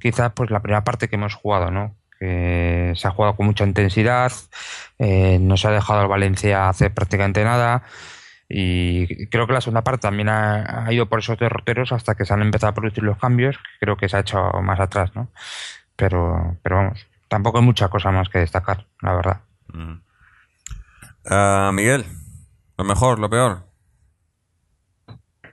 quizás 0.00 0.32
pues 0.34 0.50
la 0.50 0.60
primera 0.60 0.84
parte 0.84 1.08
que 1.08 1.16
hemos 1.16 1.34
jugado, 1.34 1.70
¿no? 1.70 1.96
Que 2.20 2.92
se 2.96 3.08
ha 3.08 3.12
jugado 3.12 3.36
con 3.36 3.46
mucha 3.46 3.64
intensidad, 3.64 4.32
eh, 4.98 5.38
no 5.40 5.56
se 5.56 5.68
ha 5.68 5.70
dejado 5.70 6.00
al 6.00 6.08
Valencia 6.08 6.68
hacer 6.68 6.92
prácticamente 6.92 7.44
nada 7.44 7.84
y 8.48 9.26
creo 9.26 9.46
que 9.46 9.52
la 9.52 9.60
segunda 9.60 9.82
parte 9.82 10.02
también 10.02 10.28
ha, 10.28 10.86
ha 10.86 10.92
ido 10.92 11.06
por 11.06 11.18
esos 11.18 11.38
derroteros 11.38 11.92
hasta 11.92 12.14
que 12.14 12.24
se 12.24 12.32
han 12.32 12.42
empezado 12.42 12.70
a 12.70 12.74
producir 12.74 13.04
los 13.04 13.18
cambios, 13.18 13.56
que 13.56 13.78
creo 13.80 13.96
que 13.96 14.08
se 14.08 14.16
ha 14.16 14.20
hecho 14.20 14.50
más 14.62 14.80
atrás, 14.80 15.14
¿no? 15.14 15.28
Pero, 15.96 16.56
pero 16.62 16.76
vamos, 16.76 17.06
tampoco 17.28 17.58
hay 17.58 17.64
mucha 17.64 17.88
cosa 17.88 18.10
más 18.10 18.28
que 18.28 18.38
destacar, 18.38 18.86
la 19.02 19.14
verdad. 19.14 19.40
Mm. 19.72 20.00
Ah, 21.30 21.70
Miguel, 21.74 22.06
lo 22.78 22.84
mejor, 22.84 23.18
lo 23.18 23.28
peor. 23.28 23.68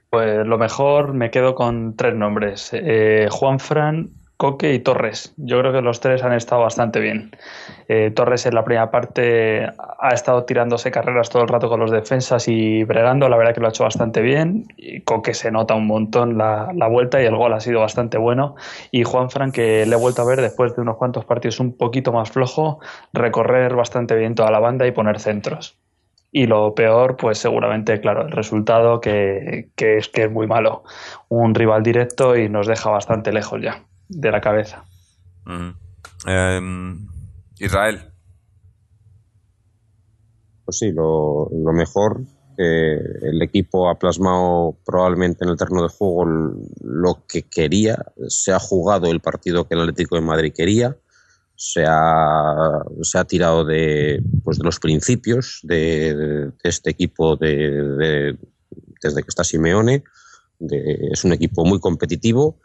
Pues 0.10 0.48
lo 0.48 0.58
mejor 0.58 1.14
me 1.14 1.32
quedo 1.32 1.56
con 1.56 1.98
tres 1.98 2.16
nombres: 2.16 2.70
eh, 2.72 3.28
Juan 3.30 3.60
Fran, 3.60 4.12
Coque 4.38 4.74
y 4.74 4.80
Torres. 4.80 5.34
Yo 5.38 5.60
creo 5.60 5.72
que 5.72 5.82
los 5.82 6.02
tres 6.02 6.22
han 6.24 6.34
estado 6.34 6.62
bastante 6.62 7.00
bien. 7.00 7.32
Eh, 7.88 8.12
Torres 8.12 8.46
en 8.46 8.54
la 8.54 8.66
primera 8.66 8.92
parte 8.92 9.66
ha 9.66 10.10
estado 10.10 10.44
tirándose 10.44 10.92
carreras 10.92 11.30
todo 11.30 11.44
el 11.44 11.48
rato 11.48 11.70
con 11.70 11.80
los 11.80 11.90
defensas 11.90 12.50
y 12.50 12.84
bregando. 12.84 13.30
La 13.30 13.38
verdad 13.38 13.54
que 13.54 13.62
lo 13.62 13.68
ha 13.68 13.70
hecho 13.70 13.86
bastante 13.86 14.22
bien. 14.22 14.66
Y 14.76 15.02
Coque 15.02 15.34
se 15.34 15.52
nota 15.52 15.76
un 15.76 15.88
montón 15.88 16.38
la, 16.38 16.72
la 16.76 16.88
vuelta 16.88 17.22
y 17.22 17.26
el 17.26 17.36
gol 17.38 17.54
ha 17.54 17.62
sido 17.62 17.80
bastante 17.80 18.18
bueno. 18.18 18.56
Y 18.92 19.04
Juan 19.04 19.30
Fran, 19.30 19.54
que 19.54 19.86
le 19.86 19.96
he 19.96 20.00
vuelto 20.00 20.22
a 20.22 20.26
ver 20.26 20.42
después 20.42 20.76
de 20.76 20.82
unos 20.82 20.98
cuantos 20.98 21.24
partidos 21.24 21.62
un 21.62 21.78
poquito 21.78 22.12
más 22.12 22.30
flojo, 22.30 22.80
recorrer 23.14 23.74
bastante 23.74 24.16
bien 24.16 24.36
toda 24.36 24.52
la 24.52 24.60
banda 24.60 24.86
y 24.86 24.92
poner 24.92 25.20
centros. 25.22 25.78
Y 26.34 26.48
lo 26.48 26.76
peor, 26.76 27.16
pues 27.16 27.38
seguramente, 27.38 28.02
claro, 28.02 28.24
el 28.24 28.32
resultado 28.32 29.00
que, 29.00 29.70
que 29.78 29.96
es 29.96 30.10
que 30.10 30.24
es 30.24 30.32
muy 30.32 30.48
malo. 30.48 30.84
Un 31.30 31.56
rival 31.56 31.84
directo 31.84 32.36
y 32.36 32.50
nos 32.50 32.68
deja 32.68 32.90
bastante 32.90 33.32
lejos 33.32 33.62
ya 33.62 33.86
de 34.10 34.32
la 34.32 34.41
cabeza. 34.41 34.86
Em, 36.26 37.08
Israel. 37.60 38.12
Pues 40.66 40.80
sí, 40.80 40.91
lo, 40.91 41.49
lo 41.51 41.74
mejor, 41.74 42.22
que 42.58 42.93
el 42.95 43.41
equipo 43.41 43.89
ha 43.89 43.99
plasmado 43.99 44.78
probablemente 44.86 45.43
en 45.43 45.51
el 45.51 45.58
terreno 45.58 45.84
de 45.84 45.89
juego 45.89 46.26
lo 46.82 47.26
que 47.28 47.43
quería, 47.43 48.03
se 48.28 48.51
ha 48.53 48.60
jugado 48.60 49.12
el 49.12 49.20
partido 49.20 49.68
que 49.68 49.76
el 49.76 49.82
Atlético 49.82 50.16
de 50.16 50.22
Madrid 50.22 50.53
quería, 50.56 50.97
se 51.58 51.84
ha, 51.88 52.82
se 53.01 53.18
ha 53.18 53.24
tirado 53.26 53.64
de, 53.64 54.22
pues 54.43 54.58
de 54.58 54.64
los 54.64 54.80
principios 54.80 55.60
de, 55.64 56.16
de 56.16 56.51
este 56.64 56.89
equipo 56.89 57.36
de, 57.38 57.56
de- 57.82 58.38
desde 59.01 59.22
que 59.22 59.30
está 59.30 59.43
Simeone. 59.43 60.03
de- 60.60 61.10
es 61.12 61.24
un 61.24 61.34
equipo 61.34 61.64
muy 61.66 61.80
competitivo 61.80 62.60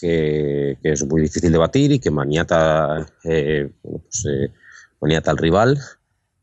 que, 0.00 0.78
es 0.82 1.06
muy 1.06 1.22
difícil 1.22 1.52
de 1.52 1.58
batir 1.58 1.92
y 1.92 1.98
que 1.98 2.10
maniata, 2.10 3.06
eh, 3.24 3.70
pues, 3.82 4.26
eh, 4.26 4.52
maniata 5.00 5.30
al 5.30 5.38
rival. 5.38 5.78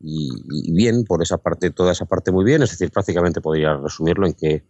Y, 0.00 0.72
bien 0.72 1.04
por 1.04 1.22
esa 1.22 1.38
parte, 1.38 1.70
toda 1.70 1.92
esa 1.92 2.04
parte 2.04 2.30
muy 2.30 2.44
bien, 2.44 2.62
es 2.62 2.70
decir, 2.70 2.90
prácticamente 2.90 3.40
podría 3.40 3.76
resumirlo 3.76 4.26
en 4.26 4.34
que 4.34 4.64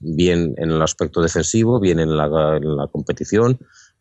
bien 0.00 0.54
en 0.58 0.70
el 0.70 0.82
aspecto 0.82 1.20
defensivo, 1.20 1.80
bien 1.80 1.98
en 2.00 2.16
la, 2.16 2.88
competición. 2.92 3.58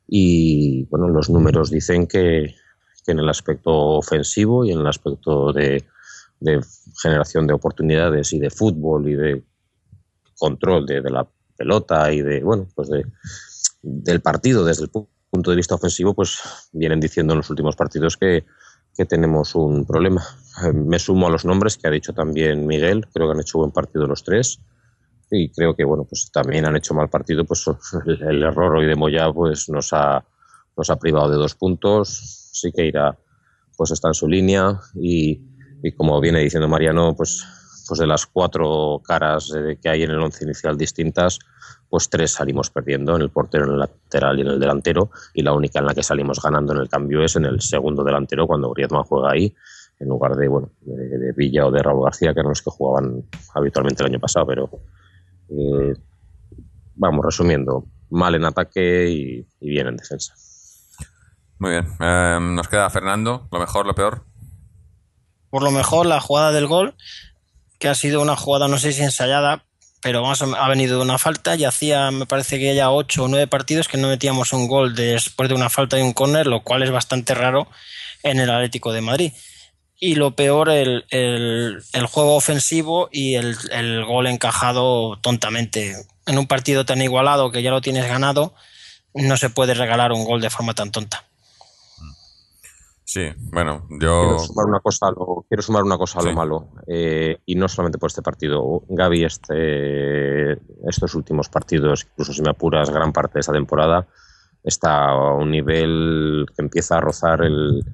Y 0.07 0.85
bueno, 0.85 1.09
los 1.09 1.29
números 1.29 1.71
dicen 1.71 2.07
que, 2.07 2.53
que 3.05 3.11
en 3.11 3.19
el 3.19 3.29
aspecto 3.29 3.71
ofensivo 3.71 4.65
y 4.65 4.71
en 4.71 4.79
el 4.79 4.87
aspecto 4.87 5.51
de, 5.51 5.85
de 6.39 6.61
generación 7.01 7.47
de 7.47 7.53
oportunidades 7.53 8.33
y 8.33 8.39
de 8.39 8.49
fútbol 8.49 9.09
y 9.09 9.15
de 9.15 9.43
control 10.37 10.85
de, 10.85 11.01
de 11.01 11.09
la 11.09 11.27
pelota 11.57 12.11
y 12.11 12.21
de 12.21 12.43
bueno 12.43 12.67
pues 12.75 12.89
de, 12.89 13.05
del 13.87 14.21
partido 14.21 14.65
desde 14.65 14.83
el 14.83 14.91
pu- 14.91 15.07
punto 15.29 15.51
de 15.51 15.57
vista 15.57 15.75
ofensivo 15.75 16.13
pues 16.13 16.39
vienen 16.71 16.99
diciendo 16.99 17.33
en 17.33 17.37
los 17.37 17.49
últimos 17.49 17.75
partidos 17.75 18.17
que, 18.17 18.45
que 18.95 19.05
tenemos 19.05 19.53
un 19.55 19.85
problema 19.85 20.23
eh, 20.63 20.71
me 20.73 20.97
sumo 20.99 21.27
a 21.27 21.29
los 21.29 21.45
nombres 21.45 21.77
que 21.77 21.87
ha 21.87 21.91
dicho 21.91 22.13
también 22.13 22.65
Miguel. 22.65 23.05
Creo 23.13 23.27
que 23.27 23.33
han 23.33 23.41
hecho 23.41 23.57
buen 23.59 23.71
partido 23.71 24.07
los 24.07 24.23
tres. 24.23 24.59
Y 25.29 25.49
creo 25.49 25.75
que, 25.75 25.83
bueno, 25.83 26.05
pues 26.05 26.29
también 26.31 26.65
han 26.65 26.77
hecho 26.77 26.93
mal 26.93 27.09
partido. 27.09 27.43
Pues 27.45 27.65
el 28.05 28.41
error 28.43 28.75
hoy 28.75 28.85
de 28.85 28.95
Moya 28.95 29.33
pues, 29.33 29.67
nos, 29.69 29.91
ha, 29.91 30.23
nos 30.77 30.89
ha 30.89 30.95
privado 30.97 31.29
de 31.29 31.35
dos 31.35 31.55
puntos. 31.55 32.49
Sí 32.53 32.71
que 32.71 32.85
irá, 32.85 33.17
pues 33.75 33.91
está 33.91 34.07
en 34.07 34.13
su 34.13 34.27
línea. 34.27 34.79
Y, 34.95 35.41
y 35.83 35.91
como 35.91 36.21
viene 36.21 36.39
diciendo 36.39 36.69
Mariano, 36.69 37.13
pues, 37.15 37.43
pues 37.87 37.99
de 37.99 38.07
las 38.07 38.25
cuatro 38.25 39.01
caras 39.03 39.51
que 39.81 39.89
hay 39.89 40.03
en 40.03 40.11
el 40.11 40.19
once 40.19 40.43
inicial 40.43 40.77
distintas, 40.77 41.39
pues 41.89 42.09
tres 42.09 42.31
salimos 42.31 42.69
perdiendo 42.69 43.15
en 43.15 43.21
el 43.21 43.29
portero, 43.29 43.65
en 43.65 43.71
el 43.71 43.79
lateral 43.79 44.37
y 44.37 44.41
en 44.41 44.47
el 44.47 44.59
delantero, 44.59 45.11
y 45.33 45.41
la 45.43 45.53
única 45.53 45.79
en 45.79 45.85
la 45.85 45.93
que 45.93 46.03
salimos 46.03 46.41
ganando 46.41 46.73
en 46.73 46.79
el 46.79 46.89
cambio 46.89 47.23
es 47.23 47.35
en 47.35 47.45
el 47.45 47.61
segundo 47.61 48.03
delantero, 48.03 48.47
cuando 48.47 48.71
Griezmann 48.71 49.03
juega 49.03 49.31
ahí, 49.31 49.55
en 49.99 50.09
lugar 50.09 50.35
de, 50.35 50.47
bueno, 50.47 50.71
de, 50.81 51.31
Villa 51.33 51.65
o 51.65 51.71
de 51.71 51.81
Raúl 51.81 52.03
García, 52.03 52.33
que 52.33 52.39
eran 52.39 52.49
los 52.49 52.61
que 52.61 52.71
jugaban 52.71 53.23
habitualmente 53.53 54.03
el 54.03 54.09
año 54.09 54.19
pasado, 54.19 54.45
pero 54.45 54.69
eh, 55.49 55.93
vamos, 56.95 57.25
resumiendo, 57.25 57.85
mal 58.09 58.35
en 58.35 58.45
ataque 58.45 59.09
y, 59.09 59.47
bien 59.61 59.87
en 59.87 59.97
defensa. 59.97 60.33
Muy 61.59 61.71
bien, 61.71 61.87
eh, 61.99 62.37
nos 62.41 62.67
queda 62.67 62.89
Fernando, 62.89 63.47
lo 63.51 63.59
mejor, 63.59 63.85
lo 63.85 63.95
peor. 63.95 64.23
Por 65.49 65.63
lo 65.63 65.71
mejor, 65.71 66.05
la 66.05 66.19
jugada 66.19 66.51
del 66.51 66.67
gol, 66.67 66.95
que 67.79 67.87
ha 67.87 67.95
sido 67.95 68.21
una 68.21 68.35
jugada, 68.35 68.67
no 68.67 68.77
sé 68.77 68.93
si 68.93 69.01
ensayada, 69.01 69.63
pero 70.01 70.23
más 70.23 70.41
ha 70.41 70.69
venido 70.69 70.97
de 70.97 71.03
una 71.03 71.17
falta 71.17 71.55
y 71.55 71.65
hacía, 71.65 72.11
me 72.11 72.25
parece 72.25 72.59
que 72.59 72.75
ya 72.75 72.91
ocho 72.91 73.23
o 73.23 73.27
nueve 73.27 73.47
partidos 73.47 73.87
que 73.87 73.97
no 73.97 74.07
metíamos 74.07 74.53
un 74.53 74.67
gol 74.67 74.93
después 74.93 75.49
de 75.49 75.55
una 75.55 75.69
falta 75.69 75.97
y 75.97 76.03
un 76.03 76.13
córner, 76.13 76.45
lo 76.45 76.61
cual 76.61 76.83
es 76.83 76.91
bastante 76.91 77.33
raro 77.33 77.67
en 78.21 78.39
el 78.39 78.51
Atlético 78.51 78.93
de 78.93 79.01
Madrid. 79.01 79.33
Y 79.99 80.15
lo 80.15 80.35
peor, 80.35 80.69
el, 80.69 81.05
el, 81.09 82.05
juego 82.07 82.35
ofensivo 82.35 83.09
y 83.11 83.35
el, 83.35 83.57
el, 83.71 84.05
gol 84.05 84.27
encajado 84.27 85.17
tontamente. 85.21 85.95
En 86.27 86.37
un 86.37 86.47
partido 86.47 86.85
tan 86.85 87.01
igualado 87.01 87.51
que 87.51 87.63
ya 87.63 87.71
lo 87.71 87.81
tienes 87.81 88.07
ganado, 88.07 88.53
no 89.15 89.37
se 89.37 89.49
puede 89.49 89.73
regalar 89.73 90.11
un 90.11 90.25
gol 90.25 90.41
de 90.41 90.49
forma 90.49 90.73
tan 90.73 90.91
tonta. 90.91 91.24
Sí, 93.05 93.21
bueno, 93.51 93.87
yo... 93.89 94.21
Quiero 94.21 94.39
sumar 94.39 94.65
una 94.65 94.79
cosa 94.79 95.07
a 95.07 95.11
lo, 95.11 95.45
quiero 95.47 95.61
sumar 95.61 95.83
una 95.83 95.97
cosa 95.97 96.19
a 96.19 96.23
lo 96.23 96.33
malo, 96.33 96.69
eh, 96.87 97.37
y 97.45 97.53
no 97.53 97.67
solamente 97.67 97.99
por 97.99 98.07
este 98.07 98.23
partido. 98.23 98.81
Gaby, 98.89 99.23
este, 99.23 100.53
estos 100.89 101.13
últimos 101.13 101.47
partidos, 101.47 102.07
incluso 102.09 102.33
si 102.33 102.41
me 102.41 102.49
apuras 102.49 102.89
gran 102.89 103.13
parte 103.13 103.35
de 103.35 103.41
esta 103.41 103.53
temporada, 103.53 104.07
está 104.63 105.09
a 105.09 105.33
un 105.35 105.51
nivel 105.51 106.47
que 106.55 106.63
empieza 106.63 106.97
a 106.97 107.01
rozar 107.01 107.43
el, 107.43 107.85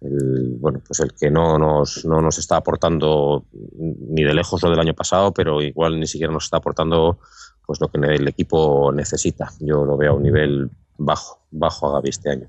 bueno, 0.00 0.82
pues 0.86 1.00
el 1.00 1.14
que 1.14 1.30
no 1.30 1.58
nos, 1.58 2.04
no 2.04 2.20
nos 2.20 2.36
está 2.36 2.56
aportando 2.56 3.44
ni 3.52 4.22
de 4.22 4.34
lejos 4.34 4.62
lo 4.62 4.68
del 4.68 4.80
año 4.80 4.94
pasado, 4.94 5.32
pero 5.32 5.62
igual 5.62 5.98
ni 5.98 6.06
siquiera 6.06 6.32
nos 6.32 6.44
está 6.44 6.58
aportando 6.58 7.18
pues 7.66 7.80
lo 7.80 7.88
que 7.88 7.98
el 7.98 8.28
equipo 8.28 8.92
necesita. 8.92 9.50
Yo 9.60 9.86
lo 9.86 9.96
veo 9.96 10.12
a 10.12 10.16
un 10.16 10.22
nivel 10.22 10.70
bajo, 10.98 11.40
bajo 11.50 11.88
a 11.88 11.92
Gaby 11.94 12.08
este 12.10 12.30
año. 12.30 12.46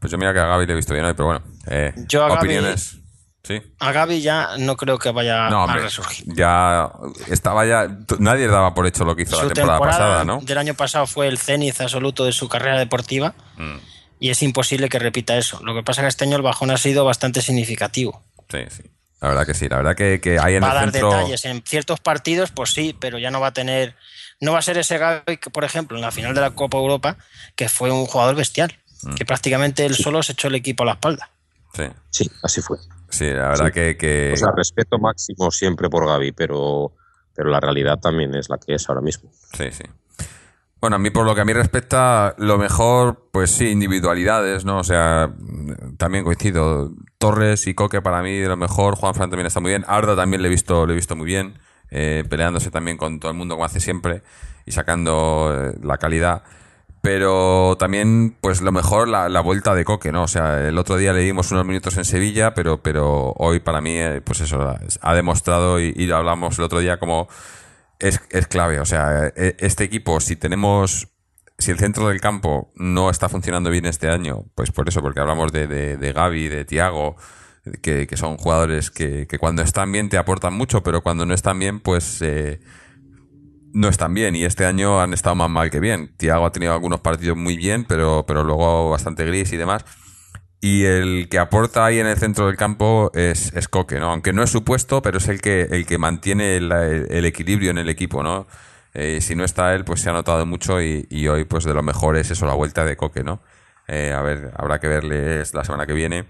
Pues 0.00 0.10
yo 0.10 0.18
mira 0.18 0.32
que 0.32 0.40
a 0.40 0.46
Gaby 0.46 0.66
le 0.66 0.72
he 0.72 0.76
visto 0.76 0.94
bien 0.94 1.04
hoy, 1.04 1.12
pero 1.12 1.26
bueno. 1.26 1.42
Eh, 1.66 1.92
yo 2.08 2.24
a 2.24 2.32
opiniones. 2.32 2.94
Gaby, 2.94 3.00
¿Sí? 3.42 3.62
A 3.78 3.92
Gaby 3.92 4.20
ya 4.20 4.50
no 4.58 4.76
creo 4.76 4.98
que 4.98 5.10
vaya 5.10 5.46
a 5.46 5.74
resurgir. 5.74 6.26
Ya 6.34 6.90
estaba 7.28 7.64
ya. 7.66 7.88
Nadie 8.18 8.48
daba 8.48 8.74
por 8.74 8.86
hecho 8.86 9.04
lo 9.04 9.16
que 9.16 9.22
hizo 9.22 9.42
la 9.42 9.52
temporada, 9.52 9.78
pasada, 9.78 10.24
¿no? 10.24 10.40
Del 10.42 10.58
año 10.58 10.74
pasado 10.74 11.06
fue 11.06 11.26
el 11.26 11.38
cenit 11.38 11.80
absoluto 11.80 12.24
de 12.24 12.32
su 12.32 12.48
carrera 12.48 12.78
deportiva. 12.78 13.34
Mm. 13.56 13.76
Y 14.20 14.28
es 14.28 14.42
imposible 14.42 14.88
que 14.88 14.98
repita 14.98 15.36
eso. 15.38 15.60
Lo 15.64 15.74
que 15.74 15.82
pasa 15.82 16.02
es 16.02 16.04
que 16.04 16.08
este 16.08 16.24
año 16.24 16.36
el 16.36 16.42
bajón 16.42 16.70
ha 16.70 16.76
sido 16.76 17.04
bastante 17.04 17.40
significativo. 17.40 18.22
Sí, 18.50 18.58
sí. 18.68 18.82
La 19.20 19.28
verdad 19.28 19.46
que 19.46 19.54
sí. 19.54 19.68
La 19.68 19.76
verdad 19.78 19.96
que, 19.96 20.20
que 20.20 20.38
hay 20.38 20.56
en 20.56 20.62
va 20.62 20.72
a 20.72 20.74
dar 20.74 20.92
detalles. 20.92 21.44
En 21.46 21.62
ciertos 21.62 22.00
partidos, 22.00 22.50
pues 22.50 22.70
sí, 22.72 22.94
pero 22.98 23.18
ya 23.18 23.30
no 23.30 23.40
va 23.40 23.48
a 23.48 23.52
tener. 23.52 23.96
No 24.40 24.52
va 24.52 24.58
a 24.58 24.62
ser 24.62 24.76
ese 24.76 24.98
Gaby 24.98 25.38
que, 25.38 25.50
por 25.50 25.64
ejemplo, 25.64 25.96
en 25.96 26.02
la 26.02 26.10
final 26.10 26.34
de 26.34 26.40
la 26.42 26.50
Copa 26.50 26.78
Europa, 26.78 27.16
que 27.56 27.68
fue 27.68 27.90
un 27.90 28.06
jugador 28.06 28.36
bestial 28.36 28.79
Mm. 29.02 29.14
que 29.14 29.24
prácticamente 29.24 29.86
él 29.86 29.94
solo 29.94 30.22
se 30.22 30.32
echó 30.32 30.48
el 30.48 30.56
equipo 30.56 30.82
a 30.82 30.86
la 30.86 30.92
espalda. 30.92 31.30
Sí, 31.72 31.84
sí 32.10 32.30
así 32.42 32.60
fue. 32.60 32.78
Sí, 33.08 33.26
la 33.30 33.48
verdad 33.48 33.72
que, 33.72 34.32
O 34.32 34.36
sea, 34.36 34.48
respeto 34.56 34.98
máximo 34.98 35.50
siempre 35.50 35.88
por 35.88 36.06
Gaby, 36.06 36.32
pero, 36.32 36.92
pero 37.34 37.50
la 37.50 37.60
realidad 37.60 37.98
también 37.98 38.34
es 38.34 38.48
la 38.48 38.58
que 38.58 38.74
es 38.74 38.88
ahora 38.88 39.00
mismo. 39.00 39.30
Sí, 39.56 39.70
sí. 39.70 39.84
Bueno, 40.80 40.96
a 40.96 40.98
mí 40.98 41.10
por 41.10 41.26
lo 41.26 41.34
que 41.34 41.42
a 41.42 41.44
mí 41.44 41.52
respecta, 41.52 42.34
lo 42.38 42.56
mejor, 42.56 43.28
pues 43.32 43.50
sí, 43.50 43.68
individualidades, 43.68 44.64
¿no? 44.64 44.78
O 44.78 44.84
sea, 44.84 45.30
también 45.98 46.24
coincido. 46.24 46.92
Torres 47.18 47.66
y 47.66 47.74
Coque 47.74 48.00
para 48.00 48.22
mí 48.22 48.38
de 48.38 48.48
lo 48.48 48.56
mejor. 48.56 48.96
Juan 48.96 49.14
Fran 49.14 49.28
también 49.28 49.46
está 49.46 49.60
muy 49.60 49.72
bien. 49.72 49.84
Arda 49.86 50.16
también 50.16 50.40
le 50.40 50.48
he 50.48 50.50
visto, 50.50 50.86
le 50.86 50.94
he 50.94 50.96
visto 50.96 51.14
muy 51.16 51.26
bien. 51.26 51.58
Eh, 51.90 52.24
peleándose 52.30 52.70
también 52.70 52.96
con 52.96 53.20
todo 53.20 53.30
el 53.30 53.36
mundo 53.36 53.56
como 53.56 53.64
hace 53.64 53.80
siempre 53.80 54.22
y 54.64 54.72
sacando 54.72 55.52
eh, 55.52 55.78
la 55.82 55.98
calidad. 55.98 56.44
Pero 57.02 57.76
también, 57.78 58.36
pues 58.40 58.60
lo 58.60 58.72
mejor, 58.72 59.08
la, 59.08 59.40
vuelta 59.40 59.74
de 59.74 59.84
Coque, 59.84 60.12
¿no? 60.12 60.24
O 60.24 60.28
sea, 60.28 60.68
el 60.68 60.76
otro 60.76 60.98
día 60.98 61.14
le 61.14 61.20
dimos 61.20 61.50
unos 61.50 61.64
minutos 61.64 61.96
en 61.96 62.04
Sevilla, 62.04 62.52
pero, 62.52 62.82
pero 62.82 63.32
hoy 63.38 63.60
para 63.60 63.80
mí, 63.80 63.96
eh, 63.96 64.20
pues 64.22 64.40
eso, 64.42 64.76
ha 65.00 65.14
demostrado 65.14 65.80
y, 65.80 65.92
lo 66.06 66.16
hablamos 66.16 66.58
el 66.58 66.64
otro 66.64 66.80
día 66.80 66.98
como 66.98 67.28
es, 67.98 68.20
es 68.30 68.46
clave. 68.48 68.80
O 68.80 68.84
sea, 68.84 69.32
e, 69.34 69.56
este 69.60 69.84
equipo, 69.84 70.20
si 70.20 70.36
tenemos 70.36 71.08
si 71.60 71.70
el 71.70 71.78
centro 71.78 72.08
del 72.08 72.20
campo 72.20 72.72
no 72.74 73.10
está 73.10 73.28
funcionando 73.28 73.70
bien 73.70 73.86
este 73.86 74.08
año, 74.08 74.46
pues 74.54 74.72
por 74.72 74.88
eso, 74.88 75.02
porque 75.02 75.20
hablamos 75.20 75.52
de, 75.52 75.66
de, 75.66 75.96
de 75.96 76.12
Gaby, 76.12 76.48
de 76.48 76.64
Tiago, 76.64 77.16
que, 77.82 78.06
que, 78.06 78.16
son 78.16 78.38
jugadores 78.38 78.90
que, 78.90 79.26
que, 79.26 79.38
cuando 79.38 79.62
están 79.62 79.92
bien 79.92 80.08
te 80.08 80.16
aportan 80.16 80.54
mucho, 80.54 80.82
pero 80.82 81.02
cuando 81.02 81.26
no 81.26 81.34
están 81.34 81.58
bien, 81.58 81.80
pues 81.80 82.22
eh, 82.22 82.60
no 83.72 83.88
están 83.88 84.14
bien 84.14 84.36
y 84.36 84.44
este 84.44 84.66
año 84.66 85.00
han 85.00 85.12
estado 85.12 85.34
más 85.36 85.50
mal 85.50 85.70
que 85.70 85.80
bien. 85.80 86.14
Tiago 86.16 86.46
ha 86.46 86.52
tenido 86.52 86.72
algunos 86.72 87.00
partidos 87.00 87.36
muy 87.36 87.56
bien, 87.56 87.84
pero, 87.84 88.24
pero 88.26 88.44
luego 88.44 88.90
bastante 88.90 89.24
gris 89.24 89.52
y 89.52 89.56
demás. 89.56 89.84
Y 90.60 90.84
el 90.84 91.28
que 91.30 91.38
aporta 91.38 91.86
ahí 91.86 91.98
en 92.00 92.06
el 92.06 92.18
centro 92.18 92.46
del 92.46 92.56
campo 92.56 93.10
es, 93.14 93.52
es 93.54 93.68
Coque, 93.68 93.98
¿no? 93.98 94.10
Aunque 94.10 94.32
no 94.32 94.42
es 94.42 94.50
su 94.50 94.62
puesto, 94.62 95.00
pero 95.00 95.18
es 95.18 95.28
el 95.28 95.40
que, 95.40 95.62
el 95.62 95.86
que 95.86 95.96
mantiene 95.96 96.56
el, 96.56 97.24
equilibrio 97.24 97.70
en 97.70 97.78
el 97.78 97.88
equipo, 97.88 98.22
¿no? 98.22 98.46
Eh, 98.92 99.20
si 99.22 99.34
no 99.34 99.44
está 99.44 99.74
él, 99.74 99.84
pues 99.84 100.00
se 100.00 100.10
ha 100.10 100.12
notado 100.12 100.44
mucho 100.44 100.82
y, 100.82 101.06
y, 101.08 101.28
hoy, 101.28 101.44
pues 101.44 101.64
de 101.64 101.72
lo 101.72 101.82
mejor 101.82 102.16
es 102.16 102.30
eso, 102.30 102.44
la 102.46 102.54
vuelta 102.54 102.84
de 102.84 102.96
Coque, 102.96 103.24
¿no? 103.24 103.40
Eh, 103.88 104.12
a 104.12 104.20
ver, 104.20 104.52
habrá 104.56 104.80
que 104.80 104.88
verle 104.88 105.42
la 105.52 105.64
semana 105.64 105.86
que 105.86 105.94
viene 105.94 106.26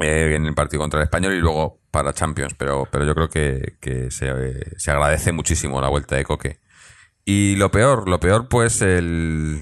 eh, 0.00 0.34
en 0.34 0.46
el 0.46 0.54
partido 0.54 0.80
contra 0.80 1.00
el 1.00 1.04
Español 1.04 1.34
y 1.34 1.40
luego 1.40 1.80
para 1.90 2.12
Champions, 2.12 2.54
pero, 2.56 2.86
pero 2.90 3.04
yo 3.04 3.14
creo 3.14 3.28
que, 3.28 4.08
se, 4.10 4.90
agradece 4.90 5.32
muchísimo 5.32 5.80
la 5.80 5.88
vuelta 5.88 6.16
de 6.16 6.24
Coque. 6.24 6.60
Y 7.24 7.56
lo 7.56 7.70
peor, 7.70 8.08
lo 8.08 8.20
peor 8.20 8.48
pues 8.48 8.80
el... 8.82 9.60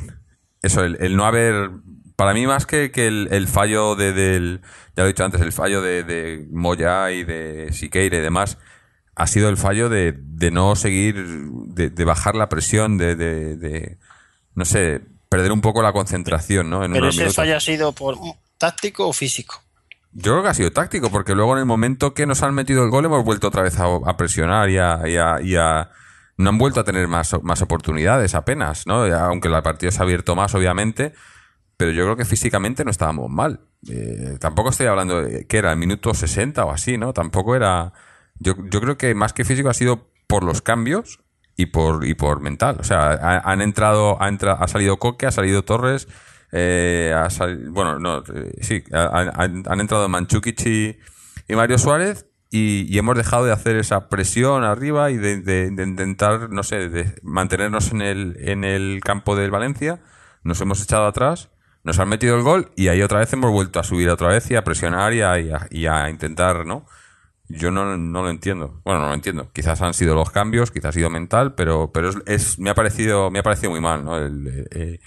Eso, 0.62 0.84
el, 0.84 1.16
no 1.16 1.24
haber... 1.24 1.70
Para 2.16 2.32
mí 2.32 2.47
más 2.47 2.66
que, 2.66 2.91
que 2.91 3.07
el, 3.07 3.49
fallo 3.49 3.95
de, 3.95 4.12
del... 4.12 4.61
Ya 4.97 5.03
lo 5.03 5.05
he 5.05 5.12
dicho 5.12 5.24
antes, 5.24 5.41
el 5.41 5.53
fallo 5.53 5.82
de, 5.82 6.47
Moya 6.51 7.11
y 7.11 7.24
de 7.24 7.72
Siqueira 7.72 8.16
y 8.16 8.20
demás, 8.20 8.59
ha 9.14 9.26
sido 9.26 9.49
el 9.49 9.57
fallo 9.57 9.89
de, 9.89 10.14
no 10.53 10.76
seguir, 10.76 11.16
de, 11.16 12.05
bajar 12.05 12.34
la 12.34 12.49
presión, 12.49 12.97
de, 12.97 13.99
no 14.55 14.64
sé, 14.64 15.03
perder 15.28 15.53
un 15.53 15.61
poco 15.61 15.82
la 15.82 15.93
concentración, 15.93 16.70
¿no? 16.70 16.80
Pero 16.80 17.09
ese 17.09 17.30
fallo 17.30 17.57
ha 17.57 17.61
sido 17.61 17.93
por 17.93 18.16
táctico 18.59 19.09
o 19.09 19.12
físico. 19.12 19.66
Yo 20.19 20.33
creo 20.33 20.43
que 20.43 20.49
ha 20.49 20.55
sido 20.55 20.71
táctico, 20.71 21.11
porque 21.11 21.35
luego 21.35 21.53
en 21.53 21.59
el 21.59 21.67
momento 21.67 22.14
que 22.14 22.25
nos 22.25 22.43
han 22.43 22.55
metido 22.55 22.83
el 22.83 22.89
gol 22.91 23.05
hemos 23.05 23.23
vuelto 23.23 23.49
otra 23.49 23.62
vez 23.62 23.79
a, 23.79 24.17
presionar 24.17 24.71
y 24.71 24.79
a, 24.79 25.91
No 26.39 26.49
han 26.49 26.57
vuelto 26.57 26.81
a 26.81 26.85
tener 26.85 27.07
más, 27.07 27.37
más 27.43 27.61
oportunidades 27.61 28.35
apenas, 28.35 28.87
¿no? 28.87 29.05
Aunque 29.05 29.49
el 29.49 29.62
partido 29.62 29.93
se 29.93 29.99
ha 29.99 30.05
abierto 30.05 30.35
más, 30.35 30.55
obviamente, 30.55 31.12
pero 31.77 31.91
yo 31.91 32.05
creo 32.05 32.17
que 32.17 32.25
físicamente 32.25 32.83
no 32.83 32.91
estábamos 32.91 33.29
mal. 33.29 33.61
Eh, 33.91 34.39
tampoco 34.41 34.71
estoy 34.71 34.87
hablando 34.87 35.23
de 35.23 35.47
que 35.47 35.59
era 35.59 35.73
el 35.73 35.79
minuto 35.79 36.14
60 36.14 36.64
o 36.64 36.71
así, 36.71 36.97
¿no? 36.97 37.12
Tampoco 37.12 37.55
era... 37.55 37.93
Yo, 38.39 38.55
yo 38.71 38.81
creo 38.81 38.97
que 38.97 39.14
más 39.14 39.35
que 39.35 39.45
físico 39.45 39.69
ha 39.69 39.75
sido 39.75 40.09
por 40.27 40.45
los 40.45 40.62
cambios 40.62 41.21
y 41.59 41.67
por, 41.67 42.07
y 42.07 42.14
por 42.14 42.41
mental. 42.41 42.79
O 42.81 42.85
sea, 42.85 43.43
han 43.45 43.61
entrado, 43.61 44.17
ha, 44.23 44.29
ha 44.29 44.69
salido 44.69 44.97
Coque, 44.97 45.27
ha 45.27 45.31
salido 45.31 45.62
Torres 45.62 46.09
eh, 46.53 47.14
bueno, 47.70 47.99
no, 47.99 48.22
eh, 48.34 48.53
sí, 48.61 48.84
han, 48.92 49.80
entrado 49.80 50.09
Manchukic 50.09 50.64
y, 50.66 50.97
Mario 51.49 51.78
Suárez 51.78 52.26
y, 52.51 52.97
hemos 52.99 53.16
dejado 53.16 53.44
de 53.44 53.53
hacer 53.53 53.76
esa 53.76 54.09
presión 54.09 54.64
arriba 54.64 55.11
y 55.11 55.16
de, 55.16 55.66
intentar, 55.66 56.51
no 56.51 56.62
sé, 56.62 56.88
de 56.88 57.14
mantenernos 57.22 57.92
en 57.92 58.03
el, 58.03 58.36
en 58.40 58.64
el 58.64 59.01
campo 59.03 59.36
del 59.36 59.51
Valencia. 59.51 60.01
Nos 60.42 60.61
hemos 60.61 60.82
echado 60.82 61.07
atrás, 61.07 61.51
nos 61.82 61.99
han 61.99 62.09
metido 62.09 62.36
el 62.36 62.42
gol 62.42 62.70
y 62.76 62.88
ahí 62.88 63.03
otra 63.03 63.18
vez 63.18 63.32
hemos 63.32 63.51
vuelto 63.51 63.80
a 63.80 63.84
subir 63.84 64.09
otra 64.11 64.28
vez 64.28 64.51
y 64.51 64.57
a 64.57 64.64
presionar 64.64 65.12
y 65.12 65.22
a, 65.22 66.11
intentar, 66.11 66.64
¿no? 66.64 66.86
Yo 67.49 67.70
no, 67.70 67.97
lo 67.97 68.30
entiendo. 68.30 68.80
Bueno, 68.84 69.01
no 69.01 69.09
lo 69.09 69.14
entiendo. 69.14 69.51
Quizás 69.53 69.80
han 69.82 69.94
sido 69.94 70.16
los 70.16 70.30
cambios, 70.30 70.72
quizás 70.72 70.88
ha 70.88 70.92
sido 70.92 71.11
mental, 71.11 71.55
pero, 71.55 71.92
pero 71.92 72.11
es, 72.26 72.59
me 72.59 72.70
ha 72.70 72.74
parecido, 72.74 73.30
me 73.30 73.38
ha 73.38 73.42
parecido 73.44 73.70
muy 73.70 73.80
mal, 73.80 74.05
¿no? 74.05 74.18
El, 74.18 74.66
eh, 74.72 75.01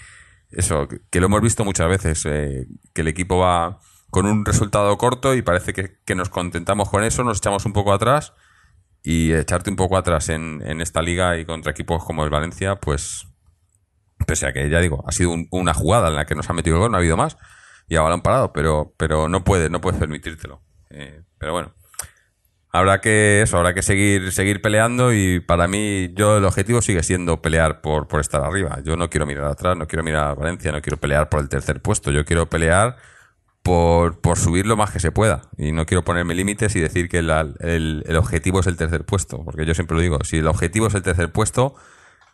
eso, 0.52 0.88
que 1.10 1.20
lo 1.20 1.26
hemos 1.26 1.40
visto 1.42 1.64
muchas 1.64 1.88
veces, 1.88 2.24
eh, 2.26 2.66
que 2.94 3.00
el 3.02 3.08
equipo 3.08 3.38
va, 3.38 3.78
con 4.10 4.26
un 4.26 4.44
resultado 4.44 4.96
corto 4.98 5.34
y 5.34 5.42
parece 5.42 5.72
que, 5.72 6.14
nos 6.14 6.28
contentamos 6.28 6.90
con 6.90 7.04
eso, 7.04 7.22
nos 7.24 7.38
echamos 7.38 7.64
un 7.64 7.72
poco 7.72 7.92
atrás 7.92 8.32
y 9.02 9.32
echarte 9.32 9.70
un 9.70 9.76
poco 9.76 9.96
atrás 9.96 10.28
en, 10.28 10.62
en 10.66 10.80
esta 10.80 11.00
liga 11.00 11.38
y 11.38 11.44
contra 11.44 11.70
equipos 11.72 12.04
como 12.04 12.24
el 12.24 12.30
Valencia, 12.30 12.76
pues 12.76 13.26
pese 14.26 14.46
a 14.46 14.52
que 14.52 14.68
ya 14.68 14.80
digo, 14.80 15.04
ha 15.06 15.12
sido 15.12 15.30
un- 15.30 15.48
una 15.50 15.72
jugada 15.74 16.08
en 16.08 16.16
la 16.16 16.26
que 16.26 16.34
nos 16.34 16.50
ha 16.50 16.52
metido 16.52 16.76
el 16.76 16.80
gol, 16.82 16.90
no 16.90 16.96
ha 16.96 17.00
habido 17.00 17.16
más 17.16 17.36
y 17.88 17.96
a 17.96 18.02
balón 18.02 18.20
parado, 18.20 18.52
pero, 18.52 18.94
pero 18.96 19.28
no 19.28 19.42
puedes, 19.44 19.70
no 19.70 19.80
puedes 19.80 19.98
permitírtelo. 19.98 20.62
Eh, 20.90 21.22
pero 21.38 21.52
bueno, 21.52 21.74
habrá 22.72 23.00
que 23.00 23.42
eso, 23.42 23.56
habrá 23.56 23.74
que 23.74 23.82
seguir, 23.82 24.32
seguir 24.32 24.62
peleando 24.62 25.12
y 25.12 25.40
para 25.40 25.66
mí 25.68 26.12
yo 26.14 26.38
el 26.38 26.44
objetivo 26.44 26.82
sigue 26.82 27.02
siendo 27.02 27.42
pelear 27.42 27.80
por, 27.80 28.08
por 28.08 28.20
estar 28.20 28.42
arriba. 28.42 28.78
Yo 28.84 28.96
no 28.96 29.10
quiero 29.10 29.26
mirar 29.26 29.44
atrás, 29.46 29.76
no 29.76 29.86
quiero 29.86 30.02
mirar 30.04 30.28
a 30.30 30.34
Valencia, 30.34 30.72
no 30.72 30.80
quiero 30.82 30.96
pelear 30.98 31.28
por 31.28 31.40
el 31.40 31.48
tercer 31.48 31.80
puesto, 31.82 32.10
yo 32.10 32.24
quiero 32.24 32.48
pelear 32.48 32.96
por, 33.62 34.20
por 34.20 34.38
subir 34.38 34.66
lo 34.66 34.76
más 34.76 34.90
que 34.90 35.00
se 35.00 35.12
pueda. 35.12 35.42
Y 35.58 35.72
no 35.72 35.84
quiero 35.86 36.04
ponerme 36.04 36.34
límites 36.34 36.74
y 36.76 36.80
decir 36.80 37.08
que 37.08 37.22
la- 37.22 37.46
el, 37.60 38.04
el 38.06 38.16
objetivo 38.16 38.60
es 38.60 38.66
el 38.66 38.76
tercer 38.76 39.04
puesto, 39.04 39.44
porque 39.44 39.66
yo 39.66 39.74
siempre 39.74 39.96
lo 39.96 40.02
digo, 40.02 40.18
si 40.24 40.38
el 40.38 40.46
objetivo 40.46 40.86
es 40.86 40.94
el 40.94 41.02
tercer 41.02 41.30
puesto, 41.32 41.74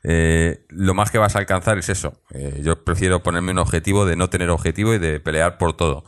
eh, 0.05 0.65
lo 0.69 0.95
más 0.95 1.11
que 1.11 1.19
vas 1.19 1.35
a 1.35 1.39
alcanzar 1.41 1.79
es 1.79 1.89
eso. 1.89 2.21
Eh, 2.31 2.61
yo 2.63 2.85
prefiero 2.85 3.23
ponerme 3.23 3.53
un 3.53 3.59
objetivo 3.59 4.07
de 4.07 4.15
no 4.17 4.29
tener 4.31 4.51
objetivo 4.51 4.95
y 4.95 4.99
de 4.99 5.19
pelear 5.19 5.59
por 5.59 5.73
todo. 5.77 6.05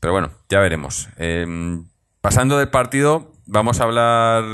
Pero 0.00 0.12
bueno, 0.12 0.32
ya 0.50 0.60
veremos. 0.60 1.08
Eh, 1.16 1.46
pasando 2.20 2.58
del 2.58 2.68
partido, 2.68 3.32
vamos 3.46 3.80
a 3.80 3.84
hablar. 3.84 4.44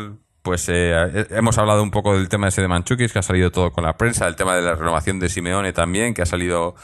Pues 0.42 0.64
eh, 0.70 1.26
hemos 1.30 1.58
hablado 1.58 1.82
un 1.82 1.90
poco 1.90 2.14
del 2.16 2.30
tema 2.30 2.48
ese 2.48 2.62
de 2.62 2.68
Manchukis, 2.68 3.12
que 3.12 3.18
ha 3.18 3.22
salido 3.22 3.50
todo 3.52 3.72
con 3.72 3.84
la 3.84 3.98
prensa, 3.98 4.26
el 4.26 4.36
tema 4.36 4.56
de 4.56 4.62
la 4.62 4.74
renovación 4.74 5.20
de 5.20 5.28
Simeone 5.28 5.74
también, 5.74 6.14
que 6.14 6.22
ha 6.22 6.26
salido, 6.26 6.74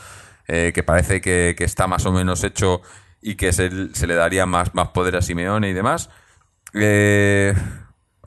eh, 0.46 0.72
que 0.74 0.82
parece 0.82 1.22
que, 1.22 1.54
que 1.56 1.64
está 1.64 1.86
más 1.86 2.04
o 2.04 2.12
menos 2.12 2.44
hecho 2.44 2.82
y 3.22 3.36
que 3.36 3.54
se, 3.54 3.94
se 3.94 4.06
le 4.06 4.14
daría 4.14 4.44
más, 4.44 4.74
más 4.74 4.88
poder 4.88 5.16
a 5.16 5.22
Simeone 5.22 5.70
y 5.70 5.72
demás. 5.72 6.10
Eh, 6.74 7.54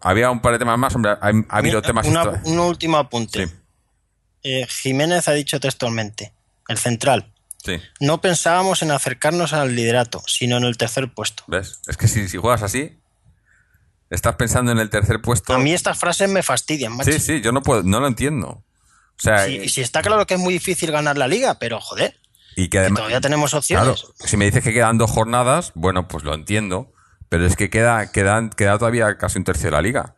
había 0.01 0.31
un 0.31 0.39
par 0.41 0.53
de 0.53 0.59
temas 0.59 0.79
más, 0.79 0.95
hombre, 0.95 1.11
ha, 1.11 1.17
ha 1.21 1.57
habido 1.57 1.81
temas... 1.83 2.07
una- 2.07 2.41
un 2.45 2.57
último 2.59 2.97
apunte. 2.97 3.45
Sí. 3.47 3.53
Eh, 4.43 4.65
Jiménez 4.67 5.27
ha 5.27 5.33
dicho 5.33 5.59
textualmente, 5.59 6.33
el 6.67 6.77
central, 6.77 7.31
Sí, 7.63 7.73
no 7.99 8.21
pensábamos 8.21 8.81
en 8.83 8.91
acercarnos 8.91 9.51
al 9.51 9.75
liderato, 9.75 10.23
sino 10.25 10.55
en 10.55 10.63
el 10.63 10.77
tercer 10.77 11.13
puesto. 11.13 11.43
¿ves? 11.47 11.81
Es 11.87 11.97
que 11.97 12.07
si, 12.07 12.29
si 12.29 12.37
juegas 12.37 12.63
así, 12.63 12.98
estás 14.09 14.35
pensando 14.35 14.71
en 14.71 14.79
el 14.79 14.89
tercer 14.89 15.21
puesto... 15.21 15.53
A 15.53 15.59
mí 15.59 15.73
estas 15.73 15.97
frases 15.99 16.29
me 16.29 16.43
fastidian, 16.43 16.95
macho. 16.95 17.11
Sí, 17.11 17.19
sí, 17.19 17.41
yo 17.41 17.51
no 17.51 17.61
puedo, 17.61 17.83
no 17.83 17.99
lo 17.99 18.07
entiendo. 18.07 18.47
O 18.49 18.63
sea, 19.21 19.45
Sí, 19.45 19.59
y- 19.63 19.69
sí 19.69 19.81
está 19.81 20.01
claro 20.01 20.25
que 20.25 20.35
es 20.35 20.39
muy 20.39 20.53
difícil 20.53 20.91
ganar 20.91 21.17
la 21.17 21.27
liga, 21.27 21.59
pero 21.59 21.79
joder, 21.79 22.19
y 22.55 22.63
que 22.63 22.69
que 22.71 22.79
además... 22.79 22.97
todavía 22.99 23.21
tenemos 23.21 23.51
Claro, 23.51 23.91
opciones. 23.91 24.05
si 24.25 24.37
me 24.37 24.45
dices 24.45 24.63
que 24.63 24.73
quedan 24.73 24.97
dos 24.97 25.11
jornadas, 25.11 25.71
bueno, 25.75 26.07
pues 26.07 26.23
lo 26.23 26.33
entiendo. 26.33 26.93
Pero 27.29 27.45
es 27.45 27.55
que 27.55 27.69
queda, 27.69 28.11
quedan, 28.11 28.49
queda 28.49 28.79
todavía 28.79 29.17
casi 29.19 29.37
un 29.37 29.43
tercio 29.43 29.65
de 29.65 29.71
la 29.71 29.81
liga. 29.83 30.15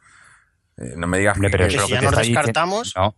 Eh, 0.77 0.93
no 0.95 1.07
me 1.07 1.19
digas 1.19 1.35
Hombre, 1.35 1.49
que... 1.51 1.57
pero 1.57 1.65
que 1.69 1.71
si 1.71 1.85
que 1.87 1.91
ya 1.91 2.01
nos 2.01 2.11
diciendo- 2.17 2.39
descartamos- 2.41 2.93
No. 2.95 3.15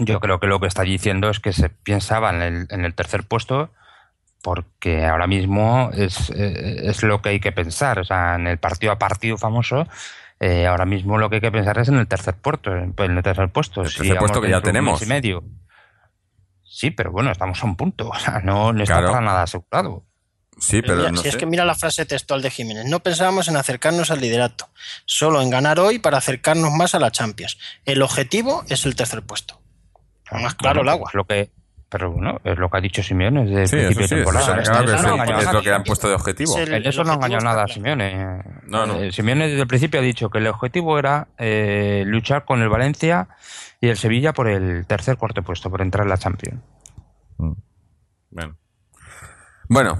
Yo 0.00 0.20
creo 0.20 0.38
que 0.38 0.46
lo 0.46 0.60
que 0.60 0.66
está 0.66 0.82
diciendo 0.82 1.30
es 1.30 1.40
que 1.40 1.52
se 1.52 1.70
pensaba 1.70 2.30
en 2.30 2.42
el, 2.42 2.66
en 2.70 2.84
el 2.84 2.94
tercer 2.94 3.26
puesto 3.26 3.72
porque 4.42 5.04
ahora 5.06 5.26
mismo 5.26 5.90
es, 5.92 6.30
eh, 6.30 6.82
es 6.84 7.02
lo 7.02 7.20
que 7.22 7.30
hay 7.30 7.40
que 7.40 7.52
pensar. 7.52 7.98
O 7.98 8.04
sea, 8.04 8.36
en 8.36 8.46
el 8.46 8.58
partido 8.58 8.92
a 8.92 8.98
partido 8.98 9.36
famoso, 9.36 9.86
eh, 10.38 10.66
ahora 10.66 10.86
mismo 10.86 11.18
lo 11.18 11.28
que 11.28 11.36
hay 11.36 11.40
que 11.42 11.52
pensar 11.52 11.78
es 11.78 11.88
en 11.88 11.96
el 11.98 12.06
tercer 12.08 12.34
puesto. 12.34 12.74
En 12.74 12.94
el 12.98 13.22
tercer 13.22 13.50
puesto. 13.50 13.82
El 13.82 13.88
Si 13.90 13.98
tercer 13.98 14.18
puesto 14.18 14.40
que 14.40 14.50
ya 14.50 14.60
tenemos. 14.60 15.02
y 15.02 15.06
medio. 15.06 15.44
Sí, 16.64 16.90
pero 16.90 17.10
bueno, 17.12 17.30
estamos 17.30 17.62
a 17.62 17.66
un 17.66 17.76
punto. 17.76 18.08
O 18.14 18.18
sea, 18.18 18.40
no, 18.40 18.72
no 18.72 18.82
está 18.82 18.94
Claro. 18.98 19.12
para 19.12 19.24
nada 19.24 19.42
asegurado. 19.42 20.04
Sí, 20.58 20.82
Pero 20.82 20.96
mira, 20.96 21.10
no 21.12 21.22
si 21.22 21.28
es 21.28 21.32
sé. 21.34 21.38
que 21.40 21.46
mira 21.46 21.64
la 21.64 21.74
frase 21.74 22.04
textual 22.04 22.42
de 22.42 22.50
Jiménez, 22.50 22.84
no 22.84 23.00
pensábamos 23.00 23.48
en 23.48 23.56
acercarnos 23.56 24.10
al 24.10 24.20
liderato, 24.20 24.68
solo 25.06 25.40
en 25.40 25.48
ganar 25.48 25.80
hoy 25.80 25.98
para 25.98 26.18
acercarnos 26.18 26.70
más 26.72 26.94
a 26.94 26.98
la 26.98 27.10
Champions. 27.10 27.56
El 27.86 28.02
objetivo 28.02 28.62
es 28.68 28.84
el 28.84 28.94
tercer 28.94 29.22
puesto. 29.22 29.58
Más 30.30 30.54
claro 30.54 30.82
el 30.82 30.88
agua. 30.90 31.08
es 31.08 31.14
lo 31.14 31.24
que, 31.24 31.50
pero 31.90 32.12
bueno, 32.12 32.40
es 32.44 32.56
lo 32.56 32.70
que 32.70 32.78
ha 32.78 32.80
dicho 32.80 33.02
Simeone 33.02 33.44
desde 33.44 33.88
el 33.88 33.94
principio 33.94 34.04
eso 34.04 34.08
sí, 34.08 34.14
de 34.14 34.22
temporada. 34.24 34.44
eso, 34.46 34.54
En 34.54 34.62
claro, 34.64 34.84
eso 34.84 34.94
es, 34.96 35.46
no 35.46 35.52
lo 35.52 35.62
que 35.62 35.72
han 35.72 35.82
puesto 35.84 36.08
de 36.08 36.14
objetivo. 36.14 36.56
Es 36.56 36.68
el- 36.68 36.74
En 36.74 36.86
eso 36.86 37.04
no 37.04 37.10
ha 37.10 37.14
engañado 37.16 37.44
nada 37.44 37.64
a. 37.64 37.68
Simeone. 37.68 38.38
No, 38.66 38.86
no. 38.86 38.94
Eh, 39.00 39.12
Simeone 39.12 39.48
desde 39.48 39.60
el 39.62 39.66
principio 39.66 40.00
ha 40.00 40.02
dicho 40.02 40.30
que 40.30 40.38
el 40.38 40.46
objetivo 40.46 40.98
era 40.98 41.28
eh, 41.36 42.04
luchar 42.06 42.44
con 42.44 42.62
el 42.62 42.68
Valencia 42.68 43.28
y 43.80 43.88
el 43.88 43.96
Sevilla 43.96 44.32
por 44.32 44.48
el 44.48 44.86
tercer 44.86 45.16
cuarto 45.16 45.42
puesto, 45.42 45.68
por 45.70 45.82
entrar 45.82 46.04
en 46.06 46.10
la 46.10 46.18
Champions. 46.18 46.60
Bueno. 48.30 48.56
Bueno, 49.68 49.98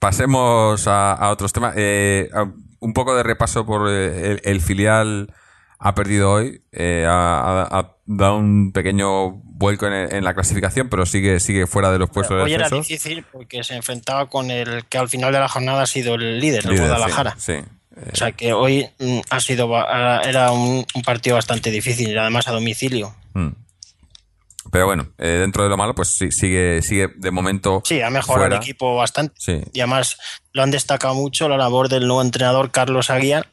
pasemos 0.00 0.86
a, 0.88 1.12
a 1.12 1.30
otros 1.30 1.52
temas. 1.52 1.74
Eh, 1.76 2.28
a- 2.34 2.46
un 2.80 2.92
poco 2.92 3.16
de 3.16 3.22
repaso 3.22 3.64
por 3.66 3.88
eh, 3.88 4.32
el, 4.32 4.40
el 4.44 4.60
filial 4.60 5.32
ha 5.78 5.94
perdido 5.94 6.30
hoy, 6.32 6.62
eh, 6.72 7.06
ha, 7.08 7.62
ha- 7.62 7.95
dado 8.06 8.36
un 8.36 8.72
pequeño 8.72 9.30
vuelco 9.30 9.86
en, 9.86 10.14
en 10.14 10.24
la 10.24 10.34
clasificación, 10.34 10.88
pero 10.88 11.06
sigue 11.06 11.40
sigue 11.40 11.66
fuera 11.66 11.90
de 11.90 11.98
los 11.98 12.10
puestos 12.10 12.36
de 12.36 12.44
Hoy 12.44 12.54
era 12.54 12.68
difícil 12.68 13.24
porque 13.30 13.64
se 13.64 13.74
enfrentaba 13.74 14.28
con 14.28 14.50
el 14.50 14.84
que 14.86 14.98
al 14.98 15.08
final 15.08 15.32
de 15.32 15.40
la 15.40 15.48
jornada 15.48 15.82
ha 15.82 15.86
sido 15.86 16.14
el 16.14 16.38
líder, 16.38 16.64
el 16.64 16.72
Líder, 16.72 16.88
Guadalajara. 16.88 17.34
Sí, 17.38 17.54
sí. 17.58 17.64
O 18.12 18.16
sea 18.16 18.32
que 18.32 18.52
hoy 18.52 18.88
mm, 18.98 19.20
ha 19.30 19.40
sido 19.40 19.68
era 20.22 20.52
un, 20.52 20.84
un 20.94 21.02
partido 21.02 21.36
bastante 21.36 21.70
difícil 21.70 22.10
y 22.10 22.16
además 22.16 22.46
a 22.48 22.52
domicilio. 22.52 23.14
Mm. 23.34 23.48
Pero 24.70 24.86
bueno, 24.86 25.08
eh, 25.18 25.38
dentro 25.40 25.62
de 25.62 25.68
lo 25.68 25.76
malo, 25.76 25.94
pues 25.94 26.08
sí, 26.10 26.30
sigue, 26.30 26.82
sigue 26.82 27.08
de 27.16 27.30
momento. 27.30 27.82
Sí, 27.84 28.00
ha 28.00 28.10
mejorado 28.10 28.46
fuera. 28.46 28.56
el 28.56 28.62
equipo 28.62 28.96
bastante. 28.96 29.34
Sí. 29.38 29.62
Y 29.72 29.80
además 29.80 30.18
lo 30.52 30.62
han 30.62 30.70
destacado 30.70 31.14
mucho 31.14 31.48
la 31.48 31.56
labor 31.56 31.88
del 31.88 32.06
nuevo 32.06 32.22
entrenador 32.22 32.70
Carlos 32.70 33.10
Aguiar, 33.10 33.48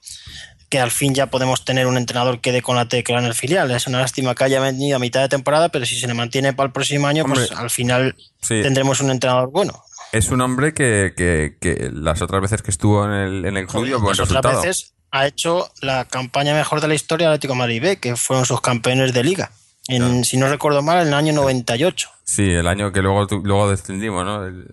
que 0.73 0.79
al 0.79 0.89
fin 0.89 1.13
ya 1.13 1.27
podemos 1.27 1.63
tener 1.65 1.85
un 1.85 1.97
entrenador 1.97 2.41
que 2.41 2.51
dé 2.51 2.63
con 2.63 2.75
la 2.75 2.87
tecla 2.87 3.19
en 3.19 3.25
el 3.25 3.35
filial. 3.35 3.69
Es 3.69 3.85
una 3.85 3.99
lástima 3.99 4.33
que 4.33 4.45
haya 4.45 4.59
venido 4.59 4.95
a 4.95 4.99
mitad 4.99 5.21
de 5.21 5.29
temporada, 5.29 5.69
pero 5.69 5.85
si 5.85 5.99
se 5.99 6.07
le 6.07 6.15
mantiene 6.15 6.53
para 6.53 6.65
el 6.65 6.73
próximo 6.73 7.05
año, 7.05 7.25
pues 7.25 7.51
al 7.51 7.69
final 7.69 8.15
sí. 8.41 8.59
tendremos 8.63 8.99
un 8.99 9.11
entrenador 9.11 9.51
bueno. 9.51 9.83
Es 10.11 10.29
un 10.29 10.41
hombre 10.41 10.73
que, 10.73 11.13
que, 11.15 11.57
que 11.61 11.91
las 11.93 12.23
otras 12.23 12.41
veces 12.41 12.63
que 12.63 12.71
estuvo 12.71 13.05
en 13.05 13.11
el, 13.11 13.45
en 13.45 13.57
el 13.57 13.67
club 13.67 13.87
buen 14.01 14.17
Las 14.17 14.31
otras 14.31 14.63
veces 14.63 14.95
ha 15.11 15.27
hecho 15.27 15.69
la 15.79 16.05
campaña 16.05 16.55
mejor 16.55 16.81
de 16.81 16.87
la 16.87 16.95
historia 16.95 17.27
del 17.27 17.35
Atlético 17.35 17.53
de 17.53 17.59
Madrid 17.59 17.81
B, 17.83 17.97
que 17.99 18.15
fueron 18.15 18.47
sus 18.47 18.59
campeones 18.59 19.13
de 19.13 19.23
liga. 19.23 19.51
En, 19.87 20.25
Si 20.25 20.37
no 20.37 20.49
recuerdo 20.49 20.81
mal, 20.81 21.03
en 21.03 21.09
el 21.09 21.13
año 21.13 21.33
98. 21.33 22.09
Sí, 22.23 22.49
el 22.49 22.65
año 22.65 22.91
que 22.91 23.03
luego, 23.03 23.27
luego 23.43 23.69
descendimos, 23.69 24.25
¿no? 24.25 24.43
El- 24.43 24.65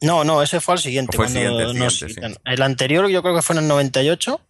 No, 0.00 0.24
no, 0.24 0.42
ese 0.42 0.58
fue 0.62 0.76
el 0.76 0.80
siguiente. 0.80 1.14
Fue 1.14 1.26
el 1.26 1.32
siguiente, 1.32 1.74
nos. 1.74 2.02
El 2.46 2.62
anterior 2.62 3.08
yo 3.10 3.20
creo 3.20 3.34
que 3.34 3.42
fue 3.42 3.56
en 3.56 3.64
el 3.64 3.68
98, 3.68 4.40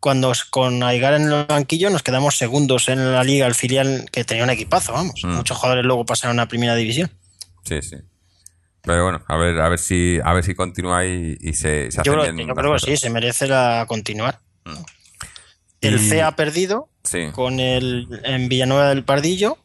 cuando 0.00 0.32
con 0.50 0.82
Aigar 0.82 1.14
en 1.14 1.22
el 1.32 1.44
banquillo 1.46 1.90
nos 1.90 2.02
quedamos 2.02 2.36
segundos 2.36 2.88
en 2.88 3.12
la 3.12 3.24
liga, 3.24 3.46
el 3.46 3.54
filial 3.54 4.06
que 4.12 4.24
tenía 4.24 4.44
un 4.44 4.50
equipazo, 4.50 4.92
vamos. 4.92 5.20
Mm. 5.24 5.28
Muchos 5.36 5.56
jugadores 5.56 5.84
luego 5.84 6.04
pasaron 6.06 6.38
a 6.40 6.46
primera 6.48 6.74
división. 6.74 7.10
sí, 7.64 7.80
sí. 7.82 7.96
Pero 8.82 9.02
bueno, 9.02 9.22
a 9.26 9.36
ver, 9.36 9.60
a 9.60 9.68
ver 9.68 9.78
si, 9.78 10.18
a 10.24 10.32
ver 10.32 10.44
si 10.44 10.54
continúa 10.54 11.04
y, 11.04 11.36
y 11.40 11.52
se, 11.52 11.90
se 11.90 11.98
Yo 12.04 12.12
creo, 12.14 12.32
bien 12.32 12.48
yo 12.48 12.54
creo 12.54 12.72
que 12.74 12.78
sí, 12.78 12.96
se 12.96 13.10
merece 13.10 13.46
la 13.46 13.84
continuar. 13.86 14.40
El 15.80 15.96
Y- 15.96 16.08
C 16.08 16.22
ha 16.22 16.34
perdido 16.36 16.88
Sí. 17.04 17.26
con 17.32 17.60
el 17.60 18.06
en 18.24 18.48
Villanueva 18.48 18.88
del 18.88 19.04
Pardillo 19.04 19.58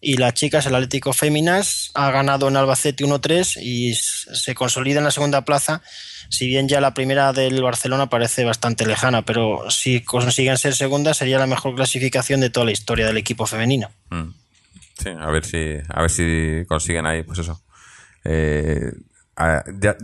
y 0.00 0.16
las 0.16 0.34
chicas, 0.34 0.66
el 0.66 0.74
Atlético 0.74 1.12
Féminas, 1.12 1.90
ha 1.94 2.10
ganado 2.10 2.46
en 2.48 2.56
Albacete 2.56 3.04
1-3 3.04 3.56
y 3.62 3.94
se 3.94 4.54
consolida 4.54 4.98
en 4.98 5.04
la 5.04 5.10
segunda 5.10 5.44
plaza. 5.44 5.82
Si 6.32 6.46
bien 6.46 6.66
ya 6.66 6.80
la 6.80 6.94
primera 6.94 7.34
del 7.34 7.62
Barcelona 7.62 8.08
parece 8.08 8.44
bastante 8.44 8.86
lejana, 8.86 9.20
pero 9.20 9.68
si 9.70 10.00
consiguen 10.02 10.56
ser 10.56 10.74
segunda 10.74 11.12
sería 11.12 11.38
la 11.38 11.46
mejor 11.46 11.74
clasificación 11.74 12.40
de 12.40 12.48
toda 12.48 12.64
la 12.64 12.72
historia 12.72 13.06
del 13.06 13.18
equipo 13.18 13.44
femenino. 13.46 13.90
Mm. 14.08 14.30
Sí, 15.02 15.08
a 15.10 15.26
ver 15.30 15.44
si, 15.44 15.76
a 15.88 16.00
ver 16.00 16.10
si 16.10 16.64
consiguen 16.66 17.04
ahí, 17.06 17.22
pues 17.22 17.38
eso. 17.40 17.60
Eh, 18.24 18.92
de, 19.66 19.94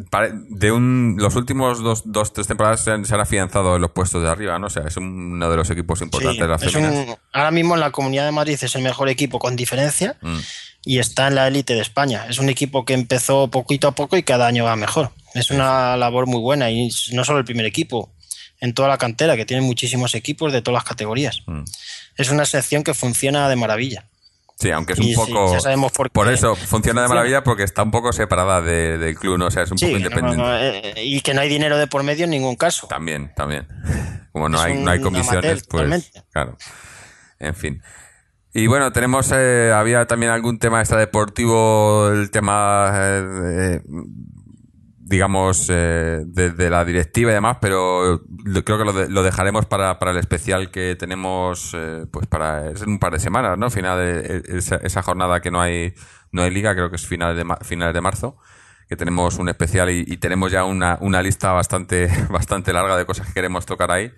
de 0.49 0.73
un, 0.73 1.17
los 1.19 1.35
últimos 1.37 1.83
dos, 1.83 2.03
dos, 2.07 2.33
tres 2.33 2.47
temporadas 2.47 2.83
se 2.83 2.91
han, 2.91 3.05
se 3.05 3.15
han 3.15 3.21
afianzado 3.21 3.77
en 3.77 3.83
los 3.83 3.93
puestos 3.93 4.23
de 4.23 4.29
arriba, 4.29 4.59
¿no? 4.59 4.67
O 4.67 4.71
sea, 4.71 4.83
es 4.87 4.97
uno 4.97 5.49
de 5.49 5.57
los 5.57 5.71
equipos 5.71 6.01
importantes 6.03 6.37
Sí, 6.37 6.43
de 6.43 6.49
las 6.49 6.63
es 6.63 6.75
un- 6.75 7.17
ahora 7.33 7.51
mismo 7.51 7.75
en 7.75 7.81
la 7.81 7.91
Comunidad 7.91 8.25
de 8.27 8.33
Madrid 8.33 8.59
es 8.61 8.75
el 8.75 8.83
mejor 8.83 9.09
equipo 9.09 9.39
con 9.39 9.55
diferencia 9.57 10.17
Mm. 10.23 10.39
y 10.85 10.99
está 10.99 11.29
en 11.29 11.37
la 11.37 11.47
élite 11.47 11.75
de 11.75 11.81
España. 11.83 12.27
Es 12.29 12.39
un 12.39 12.49
equipo 12.49 12.85
que 12.85 12.95
empezó 12.95 13.49
poquito 13.49 13.87
a 13.89 13.93
poco 13.93 14.17
y 14.17 14.23
cada 14.23 14.47
año 14.47 14.65
va 14.65 14.77
mejor. 14.77 15.11
Es 15.35 15.51
una 15.51 15.97
labor 15.97 16.27
muy 16.27 16.41
buena 16.41 16.71
y 16.71 16.89
no 17.13 17.25
solo 17.25 17.39
el 17.39 17.45
primer 17.45 17.67
equipo, 17.67 18.15
en 18.61 18.75
toda 18.75 18.89
la 18.89 18.99
cantera, 18.99 19.37
que 19.37 19.45
tiene 19.47 19.63
muchísimos 19.63 20.15
equipos 20.15 20.53
de 20.53 20.63
todas 20.63 20.81
las 20.83 20.89
categorías. 20.89 21.43
Mm. 21.47 21.63
Es 22.17 22.31
una 22.31 22.45
sección 22.45 22.83
que 22.83 22.95
funciona 22.95 23.49
de 23.49 23.57
maravilla. 23.57 24.07
Sí, 24.59 24.73
aunque 24.73 24.95
es 24.95 24.99
Y 24.99 25.15
un 25.15 25.27
sí, 25.27 25.33
poco. 25.33 25.53
ya 25.53 25.61
sabemos 25.61 25.93
por 25.93 26.11
qué. 26.11 26.33
eso 26.35 26.57
funciona 26.57 27.03
de 27.03 27.09
maravilla 27.09 27.45
porque 27.45 27.63
está 27.63 27.85
un 27.85 27.93
poco 27.93 28.13
separada 28.13 28.61
de- 28.61 28.99
del 28.99 29.15
club, 29.17 29.39
¿no? 29.39 29.47
O 29.47 29.51
sea, 29.53 29.63
es 29.63 29.71
un 29.71 29.79
Sí, 29.79 29.85
poco 29.87 29.93
no- 29.93 30.05
independiente. 30.05 30.43
no, 30.43 30.59
eh, 30.59 30.95
y 31.05 31.21
que 31.21 31.33
no 31.33 31.43
hay 31.43 31.49
dinero 31.49 31.79
de 31.79 31.87
por 31.87 32.03
medio 32.03 32.25
en 32.25 32.31
ningún 32.31 32.57
caso. 32.57 32.89
También, 32.89 33.33
también. 33.37 33.69
Como 34.33 34.49
no 34.49 34.59
Es 34.59 34.65
hay, 34.65 34.75
no 34.79 34.91
hay 34.91 35.01
comisiones, 35.01 35.43
pues. 35.53 35.69
totalmente. 35.69 36.09
Claro. 36.33 36.57
En 37.39 37.55
fin. 37.55 37.81
Y 38.53 38.67
bueno, 38.67 38.91
tenemos. 38.93 39.31
eh, 39.33 39.71
había 39.73 40.07
también 40.07 40.33
algún 40.33 40.59
tema 40.59 40.81
extradeportivo, 40.81 42.09
el 42.09 42.31
tema 42.33 42.91
eh, 42.97 43.81
digamos, 45.09 45.69
eh, 45.71 46.21
desde 46.27 46.69
la 46.71 46.85
directiva 46.85 47.31
y 47.31 47.35
demás, 47.35 47.59
pero 47.61 48.23
creo 48.65 48.79
que 48.79 48.85
lo, 48.85 48.93
de- 48.93 49.09
lo 49.09 49.23
dejaremos 49.23 49.67
para, 49.67 49.99
para 49.99 50.11
el 50.11 50.19
especial 50.19 50.71
que 50.71 50.97
tenemos, 50.97 51.73
eh, 51.75 52.07
pues 52.11 52.27
para 52.27 52.71
es 52.71 52.83
un 52.83 52.99
par 52.99 53.13
de 53.13 53.19
semanas, 53.21 53.57
¿no? 53.59 53.71
Final 53.71 53.99
de, 53.99 54.43
e- 54.47 54.59
esa, 54.59 54.77
esa 54.77 55.03
jornada 55.03 55.41
que 55.41 55.51
no 55.51 55.61
hay 55.61 55.95
no 56.31 56.43
hay 56.43 56.51
liga, 56.51 56.75
creo 56.75 56.91
que 56.91 56.97
es 56.97 57.07
final 57.07 57.35
de 57.37 57.45
finales 57.65 57.95
de 57.95 58.01
marzo, 58.03 58.37
que 58.89 58.97
tenemos 58.97 59.39
un 59.39 59.49
especial 59.49 59.91
y, 59.91 60.05
y 60.07 60.19
tenemos 60.19 60.53
ya 60.53 60.65
una, 60.65 60.99
una 61.01 61.23
lista 61.23 61.53
bastante 61.53 62.09
bastante 62.31 62.73
larga 62.75 62.97
de 62.97 63.07
cosas 63.07 63.27
que 63.29 63.33
queremos 63.35 63.65
tocar 63.67 63.91
ahí. 63.91 64.13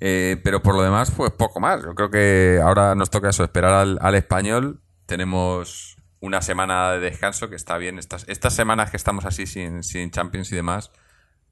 Eh, 0.00 0.40
pero 0.44 0.62
por 0.62 0.74
lo 0.76 0.82
demás, 0.82 1.10
pues 1.10 1.32
poco 1.32 1.60
más. 1.60 1.82
Yo 1.82 1.94
creo 1.94 2.10
que 2.10 2.60
ahora 2.62 2.94
nos 2.94 3.10
toca 3.10 3.30
eso, 3.30 3.44
esperar 3.44 3.72
al, 3.72 3.98
al 4.02 4.14
español. 4.14 4.80
Tenemos 5.06 5.97
una 6.20 6.42
semana 6.42 6.92
de 6.92 7.00
descanso 7.00 7.48
que 7.48 7.56
está 7.56 7.78
bien. 7.78 7.98
Estas, 7.98 8.24
estas 8.28 8.54
semanas 8.54 8.90
que 8.90 8.96
estamos 8.96 9.24
así 9.24 9.46
sin, 9.46 9.82
sin 9.82 10.10
Champions 10.10 10.50
y 10.52 10.56
demás, 10.56 10.90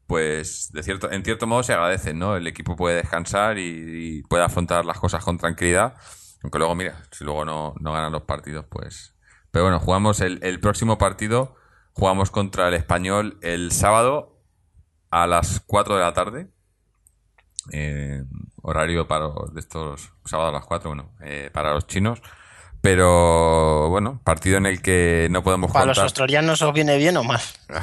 pues 0.06 0.70
de 0.72 0.82
cierto, 0.82 1.10
en 1.10 1.24
cierto 1.24 1.46
modo 1.46 1.62
se 1.62 1.72
agradecen, 1.72 2.18
¿no? 2.18 2.36
El 2.36 2.46
equipo 2.46 2.76
puede 2.76 2.96
descansar 2.96 3.58
y, 3.58 4.22
puede 4.28 4.44
afrontar 4.44 4.84
las 4.84 4.98
cosas 4.98 5.24
con 5.24 5.38
tranquilidad. 5.38 5.94
Aunque 6.42 6.58
luego, 6.58 6.74
mira, 6.74 7.02
si 7.10 7.24
luego 7.24 7.44
no, 7.44 7.74
no 7.80 7.92
ganan 7.92 8.12
los 8.12 8.22
partidos, 8.22 8.66
pues. 8.68 9.14
Pero 9.50 9.64
bueno, 9.64 9.80
jugamos 9.80 10.20
el, 10.20 10.38
el 10.42 10.60
próximo 10.60 10.98
partido, 10.98 11.56
jugamos 11.92 12.30
contra 12.30 12.68
el 12.68 12.74
español 12.74 13.38
el 13.42 13.72
sábado 13.72 14.36
a 15.10 15.26
las 15.26 15.60
4 15.66 15.96
de 15.96 16.02
la 16.02 16.12
tarde. 16.12 16.50
Eh, 17.72 18.22
horario 18.62 19.08
para 19.08 19.28
de 19.52 19.60
estos 19.60 20.12
sábados 20.24 20.50
a 20.50 20.58
las 20.58 20.66
4, 20.66 20.90
bueno, 20.90 21.10
eh, 21.20 21.50
para 21.52 21.72
los 21.72 21.86
chinos. 21.86 22.20
Pero 22.86 23.88
bueno, 23.88 24.20
partido 24.22 24.58
en 24.58 24.66
el 24.66 24.80
que 24.80 25.26
no 25.32 25.42
podemos 25.42 25.72
¿Para 25.72 25.86
los 25.86 25.96
contar. 25.96 26.04
australianos 26.04 26.62
os 26.62 26.72
viene 26.72 26.96
bien 26.98 27.16
o 27.16 27.24
mal? 27.24 27.40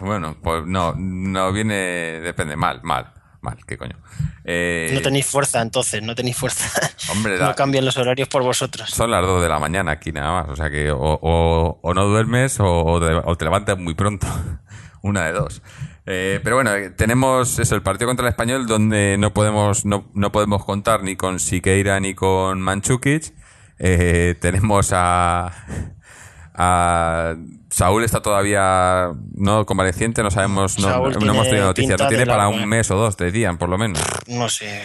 Bueno, 0.00 0.34
pues 0.42 0.64
no, 0.64 0.94
no 0.96 1.52
viene, 1.52 1.74
depende, 2.22 2.56
mal, 2.56 2.80
mal, 2.82 3.12
mal, 3.42 3.58
qué 3.66 3.76
coño. 3.76 3.96
Eh, 4.46 4.90
No 4.94 5.02
tenéis 5.02 5.26
fuerza 5.26 5.60
entonces, 5.60 6.02
no 6.02 6.14
tenéis 6.14 6.38
fuerza. 6.38 6.70
Hombre, 7.12 7.36
la- 7.38 7.48
no 7.48 7.54
cambian 7.54 7.84
los 7.84 7.98
horarios 7.98 8.26
por 8.28 8.42
vosotros. 8.42 8.88
son 8.90 9.10
las 9.10 9.20
2 9.22 9.42
de 9.42 9.48
la 9.50 9.58
mañana 9.58 9.92
aquí 9.92 10.10
nada 10.10 10.40
más, 10.42 10.48
o 10.50 10.56
sea 10.56 10.70
que 10.70 10.90
o, 10.90 10.98
o- 10.98 11.80
o 11.82 11.94
no 11.94 12.06
duermes 12.06 12.58
o, 12.60 12.82
o 12.84 12.98
te, 12.98 13.12
o 13.14 13.36
te 13.36 13.44
levantas 13.44 13.76
muy 13.78 13.92
pronto, 13.94 14.26
una 15.02 15.26
de 15.26 15.32
dos. 15.32 15.60
Eh, 16.06 16.40
pero 16.42 16.56
bueno, 16.56 16.74
eh, 16.74 16.88
tenemos 16.90 17.58
eso, 17.58 17.74
el 17.74 17.82
partido 17.82 18.08
contra 18.08 18.24
el 18.26 18.30
español 18.30 18.66
donde 18.66 19.16
no 19.18 19.34
podemos, 19.34 19.84
no, 19.84 20.10
no 20.14 20.32
podemos 20.32 20.64
contar 20.64 21.02
ni 21.02 21.14
con 21.14 21.38
Siqueira 21.40 22.00
ni 22.00 22.14
con 22.14 22.60
Manchukic. 22.62 23.34
Eh, 23.82 24.34
tenemos 24.40 24.90
a, 24.92 25.52
a 26.54 27.34
Saúl 27.70 28.04
está 28.04 28.20
todavía 28.20 29.08
no 29.34 29.64
convaleciente, 29.64 30.22
no 30.22 30.30
sabemos, 30.30 30.78
no, 30.78 30.88
Saúl 30.88 31.16
no 31.18 31.32
hemos 31.32 31.48
tenido 31.48 31.66
noticias, 31.66 31.98
no 31.98 32.08
tiene 32.08 32.24
de 32.24 32.30
para 32.30 32.48
un 32.48 32.68
mes 32.68 32.90
o 32.90 32.96
dos, 32.96 33.16
decían, 33.16 33.56
por 33.56 33.70
lo 33.70 33.78
menos. 33.78 34.02
No 34.26 34.50
sé, 34.50 34.82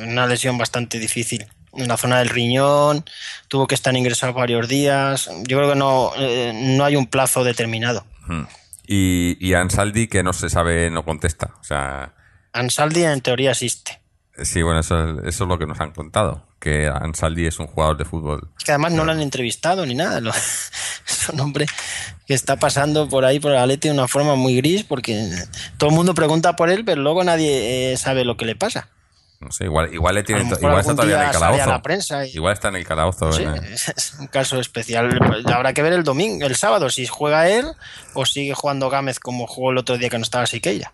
una 0.00 0.26
lesión 0.26 0.56
bastante 0.56 0.98
difícil. 0.98 1.46
En 1.74 1.88
la 1.88 1.96
zona 1.96 2.18
del 2.18 2.28
riñón, 2.28 3.04
tuvo 3.48 3.66
que 3.66 3.74
estar 3.74 3.94
ingresado 3.96 4.32
varios 4.34 4.68
días. 4.68 5.30
Yo 5.46 5.58
creo 5.58 5.70
que 5.70 5.78
no, 5.78 6.12
eh, 6.18 6.52
no 6.54 6.84
hay 6.84 6.96
un 6.96 7.06
plazo 7.06 7.44
determinado. 7.44 8.04
Mm. 8.26 8.42
Y, 8.86 9.36
y 9.46 9.54
Ansaldi, 9.54 10.06
que 10.06 10.22
no 10.22 10.32
se 10.32 10.50
sabe, 10.50 10.90
no 10.90 11.04
contesta. 11.04 11.54
O 11.60 11.64
sea, 11.64 12.14
Ansaldi 12.52 13.04
en 13.04 13.20
teoría 13.20 13.52
existe. 13.52 14.00
sí, 14.42 14.62
bueno, 14.62 14.80
eso, 14.80 15.20
eso 15.20 15.44
es 15.44 15.48
lo 15.48 15.58
que 15.58 15.66
nos 15.66 15.80
han 15.80 15.92
contado. 15.92 16.46
Que 16.62 16.86
Ansaldi 16.86 17.44
es 17.44 17.58
un 17.58 17.66
jugador 17.66 17.96
de 17.96 18.04
fútbol. 18.04 18.48
Que 18.64 18.70
además 18.70 18.92
no 18.92 19.04
lo 19.04 19.10
han 19.10 19.20
entrevistado 19.20 19.84
ni 19.84 19.94
nada. 19.94 20.20
Es 21.04 21.28
un 21.28 21.40
hombre 21.40 21.66
que 22.28 22.34
está 22.34 22.56
pasando 22.56 23.08
por 23.08 23.24
ahí 23.24 23.40
por 23.40 23.50
el 23.50 23.58
Atleti 23.58 23.88
de 23.88 23.94
una 23.94 24.06
forma 24.06 24.36
muy 24.36 24.54
gris 24.56 24.84
porque 24.84 25.28
todo 25.76 25.90
el 25.90 25.96
mundo 25.96 26.14
pregunta 26.14 26.54
por 26.54 26.70
él, 26.70 26.84
pero 26.84 27.02
luego 27.02 27.24
nadie 27.24 27.92
eh, 27.92 27.96
sabe 27.96 28.24
lo 28.24 28.36
que 28.36 28.44
le 28.44 28.54
pasa. 28.54 28.88
No 29.40 29.50
sé, 29.50 29.64
igual, 29.64 29.92
igual 29.92 30.14
le 30.14 30.22
mejor 30.22 30.58
igual 30.60 30.78
está 30.78 30.94
todavía 30.94 31.16
en 31.16 31.26
el 31.26 31.32
calabozo. 31.32 32.24
y- 32.24 32.36
Igual 32.36 32.52
está 32.52 32.68
en 32.68 32.76
el 32.76 32.86
calabozo. 32.86 33.32
Sí, 33.32 33.44
es 33.96 34.14
un 34.20 34.28
caso 34.28 34.60
especial. 34.60 35.18
Pues 35.18 35.44
Habrá 35.46 35.72
que 35.72 35.82
ver 35.82 35.92
el 35.94 36.04
domingo, 36.04 36.46
el 36.46 36.54
sábado, 36.54 36.88
si 36.90 37.08
juega 37.08 37.48
él 37.48 37.66
o 38.14 38.24
sigue 38.24 38.54
jugando 38.54 38.88
Gámez 38.88 39.18
como 39.18 39.48
jugó 39.48 39.72
el 39.72 39.78
otro 39.78 39.98
día 39.98 40.08
que 40.08 40.18
no 40.18 40.22
estaba 40.22 40.46
Siqueira. 40.46 40.92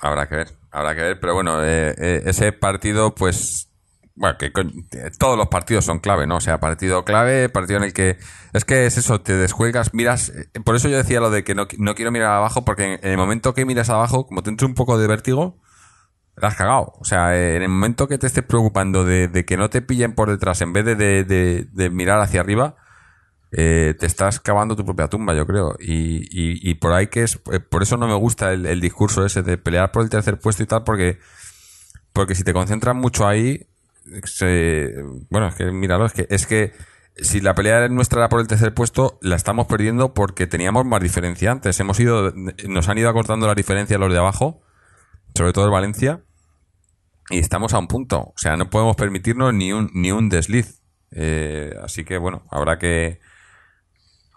Habrá 0.00 0.28
que 0.28 0.36
ver, 0.36 0.52
habrá 0.70 0.94
que 0.94 1.00
ver. 1.00 1.20
Pero 1.20 1.34
bueno, 1.34 1.64
eh, 1.64 1.92
eh, 1.98 2.22
ese 2.26 2.52
partido, 2.52 3.12
pues. 3.16 3.66
Bueno, 4.16 4.36
que 4.38 4.52
con- 4.52 4.86
eh, 4.92 5.10
todos 5.18 5.38
los 5.38 5.48
partidos 5.48 5.84
son 5.84 5.98
clave, 6.00 6.26
¿no? 6.26 6.36
O 6.36 6.40
sea, 6.40 6.60
partido 6.60 7.04
clave, 7.04 7.48
partido 7.48 7.78
en 7.78 7.84
el 7.84 7.92
que. 7.94 8.18
Es 8.52 8.64
que 8.64 8.84
es 8.86 8.98
eso, 8.98 9.20
te 9.22 9.34
descuelgas, 9.36 9.94
miras. 9.94 10.30
eh, 10.30 10.48
Por 10.64 10.76
eso 10.76 10.88
yo 10.88 10.96
decía 10.98 11.20
lo 11.20 11.30
de 11.30 11.42
que 11.44 11.54
no, 11.54 11.66
no 11.78 11.94
quiero 11.94 12.10
mirar 12.12 12.32
abajo, 12.32 12.64
porque 12.64 12.94
en, 12.94 13.00
el 13.02 13.16
momento 13.16 13.54
que 13.54 13.64
miras 13.64 13.88
abajo, 13.88 14.26
como 14.26 14.42
te 14.42 14.50
entra 14.50 14.66
un 14.66 14.74
poco 14.74 14.98
de 14.98 15.06
vértigo, 15.06 15.58
la 16.36 16.48
has 16.48 16.56
cagado. 16.56 16.94
O 17.00 17.04
sea, 17.04 17.36
eh, 17.36 17.56
en 17.56 17.62
el 17.62 17.68
momento 17.70 18.08
que 18.08 18.18
te 18.18 18.26
estés 18.28 18.44
preocupando 18.44 19.04
de, 19.04 19.44
que 19.46 19.56
no 19.58 19.70
te 19.70 19.82
pillen 19.82 20.14
por 20.14 20.30
detrás, 20.30 20.60
en 20.62 20.72
vez 20.74 20.84
de, 20.86 20.96
de- 20.96 21.90
mirar 21.90 22.20
hacia 22.20 22.40
arriba, 22.40 22.76
eh, 23.52 23.94
te 23.98 24.06
estás 24.06 24.40
cavando 24.40 24.76
tu 24.76 24.84
propia 24.86 25.08
tumba, 25.08 25.34
yo 25.34 25.46
creo. 25.46 25.76
Y, 25.80 26.28
y- 26.70 26.74
por 26.76 26.92
ahí 26.94 27.08
que 27.08 27.24
es. 27.24 27.38
Por 27.38 27.82
eso 27.82 27.96
no 27.98 28.08
me 28.08 28.14
gusta 28.14 28.52
el, 28.52 28.66
el 28.66 28.80
discurso 28.80 29.26
ese 29.26 29.42
de 29.42 29.58
pelear 29.58 29.92
por 29.92 30.02
el 30.04 30.10
tercer 30.10 30.38
puesto 30.40 30.62
y 30.62 30.66
tal, 30.66 30.84
porque. 30.84 31.18
Porque 32.12 32.34
si 32.34 32.44
te 32.44 32.52
concentras 32.52 32.94
mucho 32.96 33.26
ahí. 33.26 33.66
Bueno, 35.28 35.48
es 35.48 35.54
que 35.54 35.70
míralo, 35.70 36.06
es 36.06 36.12
que, 36.12 36.26
es 36.30 36.46
que 36.46 36.72
si 37.16 37.40
la 37.40 37.54
pelea 37.54 37.88
nuestra 37.88 38.20
era 38.20 38.28
por 38.28 38.40
el 38.40 38.46
tercer 38.46 38.74
puesto, 38.74 39.18
la 39.20 39.36
estamos 39.36 39.66
perdiendo 39.66 40.14
porque 40.14 40.46
teníamos 40.46 40.84
más 40.84 41.00
diferencia 41.00 41.50
antes. 41.50 41.78
Hemos 41.80 41.98
ido, 42.00 42.32
nos 42.68 42.88
han 42.88 42.98
ido 42.98 43.10
acortando 43.10 43.46
la 43.46 43.54
diferencia 43.54 43.98
los 43.98 44.12
de 44.12 44.18
abajo, 44.18 44.62
sobre 45.34 45.52
todo 45.52 45.64
el 45.66 45.70
Valencia, 45.70 46.22
y 47.28 47.38
estamos 47.38 47.74
a 47.74 47.78
un 47.78 47.88
punto. 47.88 48.18
O 48.20 48.34
sea, 48.36 48.56
no 48.56 48.70
podemos 48.70 48.96
permitirnos 48.96 49.52
ni 49.54 49.72
un, 49.72 49.90
ni 49.94 50.12
un 50.12 50.28
desliz. 50.28 50.82
Eh, 51.12 51.74
así 51.82 52.04
que 52.04 52.18
bueno, 52.18 52.44
habrá 52.50 52.78
que 52.78 53.20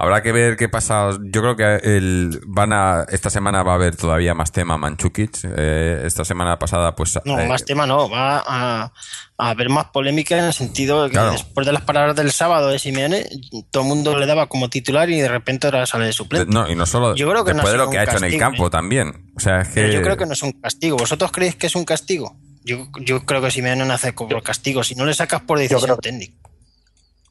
habrá 0.03 0.21
que 0.21 0.31
ver 0.31 0.55
qué 0.55 0.69
pasa. 0.69 1.09
Yo 1.21 1.41
creo 1.41 1.55
que 1.55 1.75
el, 1.83 2.39
van 2.45 2.73
a 2.73 3.05
esta 3.09 3.29
semana 3.29 3.63
va 3.63 3.71
a 3.71 3.75
haber 3.75 3.95
todavía 3.95 4.33
más 4.33 4.51
tema 4.51 4.77
Manchukic. 4.77 5.39
Eh, 5.43 6.03
esta 6.05 6.23
semana 6.23 6.59
pasada, 6.59 6.95
pues 6.95 7.19
No, 7.25 7.39
eh, 7.39 7.47
más 7.47 7.65
tema 7.65 7.87
no, 7.87 8.09
va 8.09 8.43
a, 8.45 8.93
a 9.37 9.49
haber 9.49 9.69
más 9.69 9.85
polémica 9.85 10.37
en 10.37 10.45
el 10.45 10.53
sentido 10.53 11.03
de 11.03 11.09
que 11.09 11.13
Claro. 11.13 11.31
después 11.31 11.65
de 11.65 11.73
las 11.73 11.81
palabras 11.81 12.15
del 12.15 12.31
sábado 12.31 12.69
de 12.69 12.79
Simeone, 12.79 13.25
todo 13.71 13.83
el 13.83 13.89
mundo 13.89 14.17
le 14.17 14.25
daba 14.25 14.47
como 14.47 14.69
titular 14.69 15.09
y 15.09 15.19
de 15.19 15.27
repente 15.27 15.67
ahora 15.67 15.85
sale 15.85 16.05
de 16.05 16.13
suplente. 16.13 16.51
no 16.51 16.69
y 16.69 16.75
no 16.75 16.85
solo 16.85 17.15
Yo 17.15 17.29
creo 17.29 17.43
que 17.43 17.51
no 17.51 17.57
después 17.57 17.71
de 17.71 17.77
lo 17.77 17.89
que 17.89 17.97
ha 17.99 18.03
hecho 18.03 18.17
en 18.17 18.25
el 18.25 18.37
campo 18.37 18.67
¿eh? 18.67 18.69
también. 18.69 19.31
O 19.35 19.39
sea, 19.39 19.61
es 19.61 19.69
que 19.69 19.75
Pero 19.75 19.93
yo 19.93 20.01
creo 20.01 20.17
que 20.17 20.25
no 20.25 20.33
es 20.33 20.43
un 20.43 20.51
castigo. 20.51 20.97
¿Vosotros 20.97 21.31
creéis 21.31 21.55
que 21.55 21.67
es 21.67 21.75
un 21.75 21.85
castigo? 21.85 22.35
Yo, 22.65 22.87
yo 23.01 23.25
creo 23.25 23.41
que 23.41 23.51
Simeone 23.51 23.85
no 23.85 23.93
hace 23.93 24.13
por 24.13 24.41
castigo. 24.43 24.83
Si 24.83 24.95
no 24.95 25.05
le 25.05 25.13
sacas 25.13 25.41
por 25.41 25.59
decisión 25.59 25.97
técnica. 26.01 26.33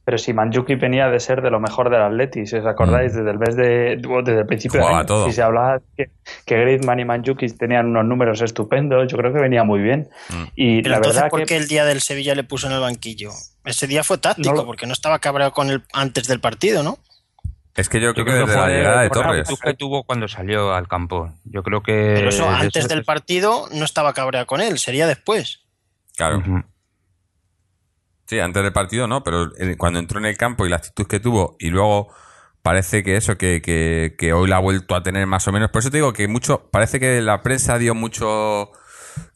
Pero 0.04 0.18
si 0.18 0.32
Manjuki 0.32 0.74
venía 0.74 1.08
de 1.08 1.20
ser 1.20 1.42
de 1.42 1.50
lo 1.50 1.60
mejor 1.60 1.88
del 1.88 2.02
Atleti, 2.02 2.44
si 2.46 2.56
os 2.56 2.66
acordáis, 2.66 3.14
desde 3.14 3.30
el 3.30 3.38
mes 3.38 3.54
de, 3.54 3.96
desde 4.24 4.40
el 4.40 4.46
principio 4.46 4.80
Mm. 4.80 4.82
Jugaba 4.82 4.98
del 4.98 4.98
año, 4.98 5.06
todo. 5.06 5.26
si 5.26 5.32
se 5.32 5.42
hablaba 5.42 5.80
que, 5.96 6.10
que 6.44 6.58
Griezmann 6.60 6.98
y 6.98 7.04
Manjuki 7.04 7.46
tenían 7.50 7.86
unos 7.86 8.04
números 8.06 8.40
estupendos, 8.42 9.06
yo 9.10 9.16
creo 9.16 9.32
que 9.32 9.38
venía 9.40 9.62
muy 9.62 9.80
bien. 9.80 10.08
Mm. 10.30 10.42
Y 10.56 10.82
Pero 10.82 10.90
la 10.90 10.96
entonces, 10.96 11.14
verdad 11.20 11.30
¿por 11.30 11.40
que 11.40 11.46
qué 11.46 11.56
el 11.56 11.68
día 11.68 11.84
del 11.84 12.00
Sevilla 12.00 12.34
le 12.34 12.42
puso 12.42 12.66
en 12.66 12.72
el 12.72 12.80
banquillo? 12.80 13.30
Ese 13.64 13.86
día 13.86 14.02
fue 14.02 14.18
táctico, 14.18 14.50
No 14.50 14.56
lo- 14.56 14.66
porque 14.66 14.86
no 14.86 14.92
estaba 14.92 15.20
cabreado 15.20 15.52
con 15.52 15.70
él 15.70 15.82
antes 15.92 16.26
del 16.26 16.40
partido, 16.40 16.82
¿no? 16.82 16.98
es 17.74 17.88
que 17.88 18.00
yo 18.00 18.12
Yo 18.12 18.24
creo 18.24 18.44
que 18.44 18.50
desde 18.50 18.60
la 18.60 18.68
llegada 18.68 19.00
de 19.02 19.08
Torres. 19.08 19.48
que 19.62 19.72
tuvo 19.74 20.02
cuando 20.02 20.28
salió 20.28 20.74
al 20.74 20.88
campo. 20.88 21.32
Yo 21.44 21.62
creo 21.62 21.82
que. 21.82 22.12
Pero 22.16 22.28
eso 22.28 22.42
de 22.44 22.56
antes 22.56 22.84
eso- 22.84 22.88
del 22.88 23.02
partido 23.04 23.66
no 23.72 23.84
estaba 23.86 24.12
cabreado 24.12 24.46
con 24.46 24.60
él, 24.60 24.78
sería 24.78 25.06
después. 25.06 25.60
Claro. 26.14 26.42
Sí, 28.32 28.40
antes 28.40 28.62
del 28.62 28.72
partido 28.72 29.06
no, 29.06 29.22
pero 29.22 29.50
cuando 29.76 29.98
entró 29.98 30.18
en 30.18 30.24
el 30.24 30.38
campo 30.38 30.64
y 30.64 30.70
la 30.70 30.76
actitud 30.76 31.06
que 31.06 31.20
tuvo 31.20 31.54
y 31.58 31.68
luego 31.68 32.08
parece 32.62 33.02
que 33.02 33.16
eso, 33.16 33.36
que, 33.36 33.60
que, 33.60 34.14
que 34.16 34.32
hoy 34.32 34.48
la 34.48 34.56
ha 34.56 34.60
vuelto 34.60 34.94
a 34.94 35.02
tener 35.02 35.26
más 35.26 35.46
o 35.48 35.52
menos. 35.52 35.70
Por 35.70 35.80
eso 35.80 35.90
te 35.90 35.98
digo 35.98 36.14
que 36.14 36.28
mucho, 36.28 36.70
parece 36.70 36.98
que 36.98 37.20
la 37.20 37.42
prensa 37.42 37.76
dio 37.76 37.94
mucho, 37.94 38.70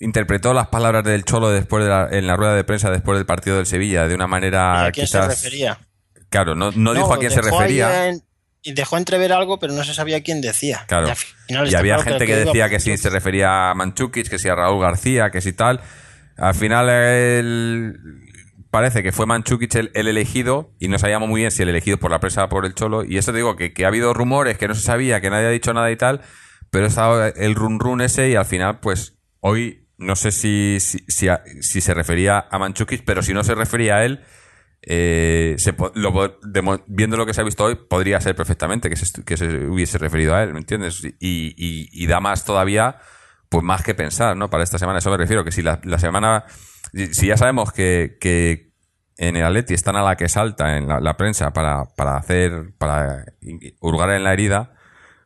interpretó 0.00 0.54
las 0.54 0.68
palabras 0.68 1.04
del 1.04 1.24
Cholo 1.26 1.50
después 1.50 1.84
de 1.84 1.90
la, 1.90 2.08
en 2.10 2.26
la 2.26 2.36
rueda 2.36 2.54
de 2.54 2.64
prensa 2.64 2.90
después 2.90 3.18
del 3.18 3.26
partido 3.26 3.56
del 3.58 3.66
Sevilla 3.66 4.08
de 4.08 4.14
una 4.14 4.26
manera 4.26 4.84
¿Y 4.84 4.88
a 4.88 4.92
quién 4.92 5.04
quizás... 5.06 5.24
se 5.38 5.44
refería? 5.44 5.78
Claro, 6.30 6.54
no, 6.54 6.70
no 6.70 6.94
dijo 6.94 7.12
a 7.12 7.18
quién 7.18 7.32
se 7.32 7.42
refería. 7.42 8.08
en- 8.08 8.22
y 8.62 8.72
dejó 8.72 8.96
entrever 8.96 9.30
algo, 9.30 9.58
pero 9.58 9.74
no 9.74 9.84
se 9.84 9.92
sabía 9.92 10.22
quién 10.22 10.40
decía. 10.40 10.86
Claro. 10.88 11.12
Y, 11.48 11.74
había 11.74 11.98
gente 12.02 12.24
que, 12.24 12.32
el 12.40 12.46
decía 12.46 12.70
que 12.70 12.80
sí 12.80 12.96
se 12.96 13.10
refería 13.10 13.70
a 13.70 13.74
Manchukic, 13.74 14.26
que 14.30 14.38
sí 14.38 14.48
a 14.48 14.54
Raúl 14.54 14.80
García, 14.80 15.30
que 15.30 15.42
sí 15.42 15.52
tal. 15.52 15.82
Al 16.38 16.54
final 16.54 16.88
él- 16.88 18.25
parece 18.76 19.02
que 19.02 19.10
fue 19.10 19.24
Manchukic 19.24 19.74
el, 19.76 19.90
el 19.94 20.06
elegido 20.06 20.74
y 20.78 20.88
no 20.88 20.98
sabíamos 20.98 21.30
muy 21.30 21.40
bien 21.40 21.50
si 21.50 21.62
el 21.62 21.70
elegido 21.70 21.96
por 21.96 22.10
la 22.10 22.20
prensa 22.20 22.44
o 22.44 22.48
por 22.50 22.66
el 22.66 22.74
Cholo. 22.74 23.04
Y 23.04 23.16
eso 23.16 23.32
te 23.32 23.38
digo, 23.38 23.56
que, 23.56 23.72
que 23.72 23.86
ha 23.86 23.88
habido 23.88 24.12
rumores, 24.12 24.58
que 24.58 24.68
no 24.68 24.74
se 24.74 24.82
sabía, 24.82 25.22
que 25.22 25.30
nadie 25.30 25.46
ha 25.46 25.50
dicho 25.50 25.72
nada 25.72 25.90
y 25.90 25.96
tal, 25.96 26.20
pero 26.70 26.84
estaba 26.84 27.28
el 27.28 27.54
run 27.54 27.80
run 27.80 28.02
ese 28.02 28.28
y 28.28 28.34
al 28.34 28.44
final 28.44 28.80
pues 28.80 29.16
hoy 29.40 29.88
no 29.96 30.14
sé 30.14 30.30
si, 30.30 30.76
si, 30.78 30.98
si, 31.08 31.80
se 31.80 31.94
refería 31.94 32.46
a 32.50 32.58
Manchukic, 32.58 33.02
pero 33.06 33.22
si 33.22 33.32
no 33.32 33.42
se 33.44 33.54
refería 33.54 33.96
a 33.96 34.04
él, 34.04 34.20
eh, 34.82 35.54
se 35.56 35.74
lo 35.94 36.38
viendo 36.86 37.16
lo 37.16 37.24
que 37.24 37.32
se 37.32 37.40
ha 37.40 37.44
visto 37.44 37.64
hoy, 37.64 37.76
podría 37.76 38.20
ser 38.20 38.36
perfectamente 38.36 38.90
que 38.90 38.96
se, 38.96 39.24
que 39.24 39.38
se 39.38 39.46
hubiese 39.68 39.96
referido 39.96 40.34
a 40.34 40.42
él, 40.42 40.52
¿me 40.52 40.58
entiendes? 40.58 41.02
Y, 41.02 41.14
y- 41.18 41.88
y 41.92 42.06
da 42.08 42.20
más 42.20 42.44
todavía, 42.44 42.98
pues 43.48 43.64
más 43.64 43.82
que 43.82 43.94
pensar, 43.94 44.36
¿no? 44.36 44.50
Para 44.50 44.64
esta 44.64 44.78
semana, 44.78 44.98
eso 44.98 45.10
me 45.10 45.16
refiero, 45.16 45.44
que 45.44 45.50
si 45.50 45.62
la, 45.62 45.80
la 45.84 45.98
semana, 45.98 46.44
si 46.92 47.28
ya 47.28 47.38
sabemos 47.38 47.72
que 47.72 48.65
en 49.18 49.36
el 49.36 49.44
Atleti 49.44 49.74
están 49.74 49.96
a 49.96 50.02
la 50.02 50.16
que 50.16 50.28
salta 50.28 50.76
en 50.76 50.88
la, 50.88 51.00
la 51.00 51.16
prensa 51.16 51.52
para, 51.52 51.86
para 51.96 52.16
hacer, 52.16 52.72
para 52.78 53.24
hurgar 53.80 54.10
en 54.10 54.24
la 54.24 54.32
herida 54.32 54.72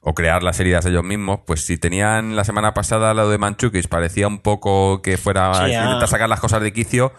o 0.00 0.14
crear 0.14 0.42
las 0.42 0.58
heridas 0.60 0.86
ellos 0.86 1.04
mismos, 1.04 1.40
pues 1.46 1.66
si 1.66 1.76
tenían 1.76 2.34
la 2.36 2.44
semana 2.44 2.72
pasada 2.72 3.12
lo 3.14 3.28
de 3.28 3.36
Manchukis, 3.38 3.86
parecía 3.88 4.28
un 4.28 4.38
poco 4.38 5.02
que 5.02 5.18
fuera 5.18 5.52
Sí, 5.54 5.74
a 5.74 5.80
ah. 5.82 5.84
intentar 5.84 6.08
sacar 6.08 6.28
las 6.28 6.40
cosas 6.40 6.62
de 6.62 6.72
quicio, 6.72 7.12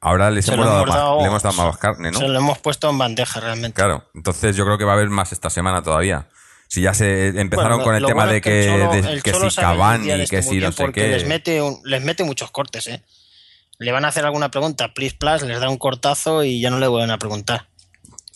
ahora 0.00 0.30
les 0.30 0.46
hemos 0.48 0.64
dado 0.66 0.86
más, 0.86 1.22
le 1.22 1.26
hemos 1.26 1.42
dado 1.42 1.56
más 1.56 1.76
carne, 1.78 2.12
¿no? 2.12 2.18
Se 2.18 2.28
lo 2.28 2.38
hemos 2.38 2.58
puesto 2.58 2.88
en 2.88 2.98
bandeja 2.98 3.40
realmente. 3.40 3.74
Claro, 3.74 4.04
entonces 4.14 4.54
yo 4.54 4.64
creo 4.64 4.78
que 4.78 4.84
va 4.84 4.92
a 4.92 4.94
haber 4.94 5.08
más 5.10 5.32
esta 5.32 5.50
semana 5.50 5.82
todavía. 5.82 6.28
Si 6.68 6.82
ya 6.82 6.94
se 6.94 7.28
empezaron 7.40 7.78
Bueno, 7.78 7.84
con 7.84 7.94
el 7.96 8.04
tema 8.04 8.14
bueno 8.22 8.32
de 8.34 8.40
que, 8.40 8.62
el 8.62 8.70
Cholo- 8.80 8.92
de- 8.92 9.12
el 9.14 9.22
que 9.24 9.32
si 9.32 9.56
Cavani, 9.60 10.26
que 10.28 10.42
si 10.42 10.58
no 10.58 10.70
sé 10.70 10.92
qué. 10.92 11.08
Les 11.08 11.26
mete, 11.26 11.60
un- 11.60 11.80
les 11.84 12.00
mete 12.04 12.22
muchos 12.22 12.52
cortes, 12.52 12.86
¿eh? 12.86 13.02
Le 13.80 13.92
van 13.92 14.04
a 14.04 14.08
hacer 14.08 14.24
alguna 14.24 14.50
pregunta, 14.50 14.92
please, 14.94 15.16
plus, 15.18 15.42
les 15.42 15.58
da 15.58 15.68
un 15.68 15.78
cortazo 15.78 16.44
y 16.44 16.60
ya 16.60 16.70
no 16.70 16.78
le 16.78 16.86
vuelven 16.86 17.10
a 17.10 17.18
preguntar. 17.18 17.66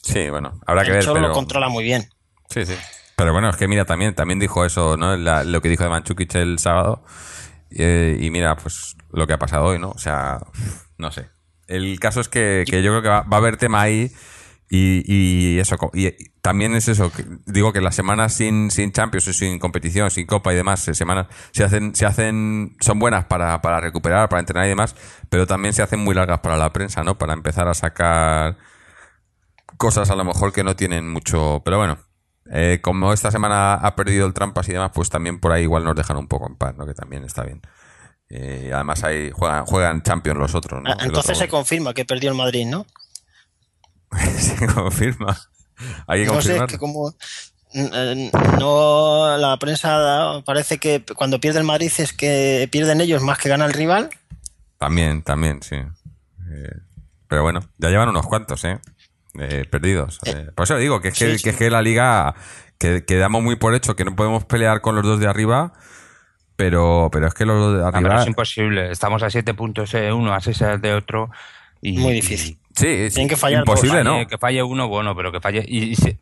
Sí, 0.02 0.28
bueno, 0.30 0.58
habrá 0.66 0.84
que 0.84 0.90
ver, 0.90 1.04
pero... 1.04 1.20
lo 1.20 1.32
controla 1.32 1.68
muy 1.68 1.84
bien. 1.84 2.08
Sí, 2.48 2.64
sí. 2.66 2.74
Pero 3.16 3.32
bueno, 3.32 3.50
es 3.50 3.56
que 3.56 3.68
mira, 3.68 3.84
también, 3.84 4.14
también 4.14 4.38
dijo 4.40 4.64
eso, 4.64 4.96
¿no? 4.96 5.16
La- 5.16 5.44
lo 5.44 5.60
que 5.60 5.68
dijo 5.68 5.84
de 5.84 5.90
Manchukic 5.90 6.34
el 6.34 6.58
sábado. 6.58 7.04
Eh, 7.70 8.16
y 8.20 8.30
mira, 8.30 8.56
pues 8.56 8.96
lo 9.12 9.26
que 9.26 9.34
ha 9.34 9.38
pasado 9.38 9.66
hoy, 9.66 9.78
¿no? 9.78 9.90
O 9.90 9.98
sea, 9.98 10.40
no 10.98 11.10
sé. 11.12 11.28
El 11.68 12.00
caso 12.00 12.20
es 12.20 12.28
que, 12.28 12.64
que 12.66 12.82
yo 12.82 12.90
creo 12.90 13.02
que 13.02 13.08
va, 13.08 13.20
va 13.22 13.36
a 13.36 13.40
haber 13.40 13.56
tema 13.56 13.82
ahí. 13.82 14.10
Y, 14.70 15.02
y 15.06 15.58
eso, 15.60 15.76
y 15.92 16.10
también 16.44 16.74
es 16.74 16.88
eso, 16.88 17.10
que 17.10 17.24
digo 17.46 17.72
que 17.72 17.80
las 17.80 17.94
semanas 17.94 18.34
sin, 18.34 18.70
sin 18.70 18.92
Champions, 18.92 19.28
y 19.28 19.32
sin 19.32 19.58
competición, 19.58 20.10
sin 20.10 20.26
Copa 20.26 20.52
y 20.52 20.56
demás, 20.56 20.78
semanas 20.80 21.26
se 21.52 21.64
hacen, 21.64 21.94
se 21.94 22.04
hacen, 22.04 22.76
son 22.80 22.98
buenas 22.98 23.24
para, 23.24 23.62
para 23.62 23.80
recuperar, 23.80 24.28
para 24.28 24.40
entrenar 24.40 24.66
y 24.66 24.68
demás, 24.68 24.94
pero 25.30 25.46
también 25.46 25.72
se 25.72 25.82
hacen 25.82 26.00
muy 26.00 26.14
largas 26.14 26.40
para 26.40 26.58
la 26.58 26.70
prensa, 26.70 27.02
¿no? 27.02 27.16
Para 27.16 27.32
empezar 27.32 27.66
a 27.66 27.72
sacar 27.72 28.58
cosas 29.78 30.10
a 30.10 30.16
lo 30.16 30.24
mejor 30.24 30.52
que 30.52 30.62
no 30.62 30.76
tienen 30.76 31.10
mucho. 31.10 31.62
Pero 31.64 31.78
bueno, 31.78 31.96
eh, 32.52 32.78
como 32.82 33.14
esta 33.14 33.30
semana 33.30 33.72
ha 33.72 33.96
perdido 33.96 34.26
el 34.26 34.34
trampas 34.34 34.68
y 34.68 34.74
demás, 34.74 34.90
pues 34.94 35.08
también 35.08 35.40
por 35.40 35.50
ahí 35.50 35.62
igual 35.62 35.82
nos 35.84 35.96
dejan 35.96 36.18
un 36.18 36.28
poco 36.28 36.46
en 36.46 36.56
paz, 36.56 36.76
¿no? 36.76 36.84
Que 36.84 36.92
también 36.92 37.24
está 37.24 37.42
bien. 37.44 37.62
Eh, 38.28 38.66
y 38.68 38.70
además 38.70 39.02
ahí 39.02 39.30
juegan, 39.30 39.64
juegan 39.64 40.02
Champions 40.02 40.38
los 40.38 40.54
otros, 40.54 40.82
¿no? 40.82 40.90
Ah, 40.90 40.98
Entonces 41.00 41.38
se 41.38 41.48
confirma 41.48 41.94
que 41.94 42.04
perdió 42.04 42.28
el 42.28 42.36
Madrid, 42.36 42.66
¿no? 42.66 42.84
se 44.36 44.66
confirma. 44.66 45.38
Hay 46.06 46.24
que 46.24 46.26
No 46.32 46.40
sé, 46.42 46.56
es 46.56 46.62
que 46.64 46.78
como 46.78 47.14
no 48.58 49.36
la 49.36 49.56
prensa 49.58 49.98
da- 49.98 50.42
parece 50.42 50.78
que 50.78 51.02
cuando 51.16 51.40
pierde 51.40 51.58
el 51.58 51.64
Madrid 51.64 51.90
es 51.98 52.12
que 52.12 52.68
pierden 52.70 53.00
ellos 53.00 53.22
más 53.22 53.38
que 53.38 53.48
gana 53.48 53.64
el 53.66 53.72
rival. 53.72 54.10
También, 54.78 55.22
también, 55.22 55.62
sí. 55.62 55.76
Eh, 55.76 56.76
pero 57.28 57.42
bueno, 57.42 57.60
ya 57.78 57.90
llevan 57.90 58.08
unos 58.08 58.26
cuantos, 58.26 58.64
¿eh? 58.64 58.78
Eh, 59.38 59.64
perdidos. 59.68 60.20
Eh, 60.24 60.50
por 60.54 60.64
eso 60.64 60.76
digo 60.76 61.00
que 61.00 61.08
es 61.08 61.18
que, 61.18 61.32
sí, 61.32 61.38
sí. 61.38 61.44
que 61.44 61.50
es 61.50 61.56
que 61.56 61.70
la 61.70 61.82
liga 61.82 62.34
que, 62.78 63.04
que 63.04 63.16
damos 63.16 63.42
muy 63.42 63.56
por 63.56 63.74
hecho 63.74 63.96
que 63.96 64.04
no 64.04 64.14
podemos 64.14 64.44
pelear 64.44 64.80
con 64.80 64.94
los 64.94 65.04
dos 65.04 65.18
de 65.18 65.26
arriba, 65.26 65.72
pero, 66.56 67.08
pero 67.10 67.26
es 67.26 67.34
que 67.34 67.44
los 67.44 67.58
dos 67.58 67.72
de 67.72 67.78
pero 67.78 67.96
arriba. 67.96 68.22
es 68.22 68.28
imposible. 68.28 68.92
Estamos 68.92 69.22
a 69.24 69.30
siete 69.30 69.54
puntos 69.54 69.90
de 69.92 70.12
uno, 70.12 70.32
a 70.32 70.40
seis 70.40 70.58
de 70.80 70.94
otro. 70.94 71.30
Y, 71.82 71.98
Muy 71.98 72.12
difícil. 72.14 72.58
Sí, 72.76 73.08
sí, 73.08 73.14
Tienen 73.14 73.28
que 73.28 73.36
fallar 73.36 73.60
imposible, 73.60 73.98
dos. 73.98 74.04
¿no? 74.04 74.12
falle- 74.18 74.26
Que 74.28 74.38
falle 74.38 74.62
uno, 74.62 74.88
bueno, 74.88 75.14
pero 75.14 75.30
que 75.32 75.40
falle. 75.40 75.64
Y, 75.66 75.84
y 75.92 75.96
si, 75.96 76.18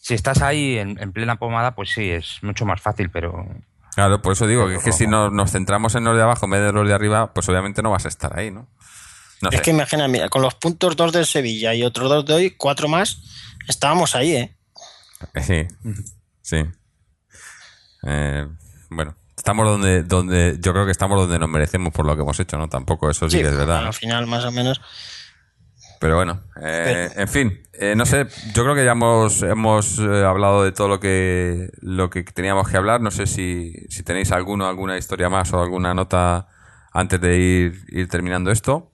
si 0.00 0.14
estás 0.14 0.42
ahí 0.42 0.76
en, 0.78 0.98
en 1.00 1.12
plena 1.12 1.36
pomada, 1.36 1.74
pues 1.74 1.90
sí, 1.90 2.10
es 2.10 2.38
mucho 2.42 2.66
más 2.66 2.80
fácil, 2.80 3.10
pero. 3.10 3.46
Claro, 3.94 4.20
por 4.20 4.32
eso 4.32 4.46
digo 4.46 4.68
que 4.68 4.74
es 4.76 4.82
que 4.84 4.92
si 4.92 5.06
no, 5.06 5.30
nos 5.30 5.52
centramos 5.52 5.94
en 5.94 6.04
los 6.04 6.14
de 6.16 6.22
abajo 6.22 6.44
en 6.44 6.50
vez 6.50 6.60
de 6.60 6.72
los 6.72 6.86
de 6.86 6.92
arriba, 6.94 7.32
pues 7.32 7.48
obviamente 7.48 7.82
no 7.82 7.90
vas 7.90 8.04
a 8.04 8.08
estar 8.08 8.38
ahí, 8.38 8.50
¿no? 8.50 8.68
No 9.40 9.48
Es 9.50 9.56
sé. 9.56 9.62
que 9.62 9.70
imagina, 9.70 10.06
mira, 10.06 10.28
con 10.28 10.42
los 10.42 10.54
puntos 10.54 10.96
dos 10.96 11.12
del 11.12 11.24
Sevilla 11.24 11.72
y 11.74 11.82
otros 11.82 12.08
dos 12.10 12.26
de 12.26 12.34
hoy, 12.34 12.50
cuatro 12.50 12.88
más, 12.88 13.22
estábamos 13.68 14.14
ahí, 14.14 14.36
¿eh? 14.36 14.56
Sí, 15.42 15.66
sí. 16.42 16.58
Eh, 18.06 18.46
bueno, 18.90 19.16
estamos 19.36 19.66
donde, 19.66 20.02
donde, 20.02 20.56
yo 20.60 20.72
creo 20.72 20.84
que 20.84 20.92
estamos 20.92 21.18
donde 21.18 21.38
nos 21.38 21.48
merecemos 21.48 21.92
por 21.92 22.06
lo 22.06 22.14
que 22.16 22.22
hemos 22.22 22.38
hecho, 22.38 22.56
¿no? 22.58 22.68
Tampoco, 22.68 23.10
eso 23.10 23.28
sí, 23.28 23.38
que 23.38 23.44
es 23.48 23.56
verdad. 23.56 23.86
Al 23.86 23.94
final, 23.94 24.26
más 24.26 24.44
o 24.44 24.52
menos. 24.52 24.80
Pero 25.98 26.16
bueno, 26.16 26.42
eh, 26.62 27.10
en 27.16 27.28
fin, 27.28 27.62
eh, 27.72 27.94
no 27.96 28.06
sé, 28.06 28.26
yo 28.52 28.62
creo 28.62 28.74
que 28.74 28.84
ya 28.84 28.92
hemos, 28.92 29.42
hemos 29.42 29.98
eh, 29.98 30.24
hablado 30.24 30.62
de 30.62 30.72
todo 30.72 30.88
lo 30.88 31.00
que, 31.00 31.70
lo 31.80 32.10
que 32.10 32.22
teníamos 32.22 32.68
que 32.68 32.76
hablar. 32.76 33.00
No 33.00 33.10
sé 33.10 33.26
si, 33.26 33.72
si 33.88 34.02
tenéis 34.02 34.32
alguno, 34.32 34.66
alguna 34.66 34.98
historia 34.98 35.28
más 35.28 35.52
o 35.52 35.62
alguna 35.62 35.94
nota 35.94 36.48
antes 36.92 37.20
de 37.20 37.38
ir, 37.38 37.84
ir 37.88 38.08
terminando 38.08 38.50
esto. 38.50 38.92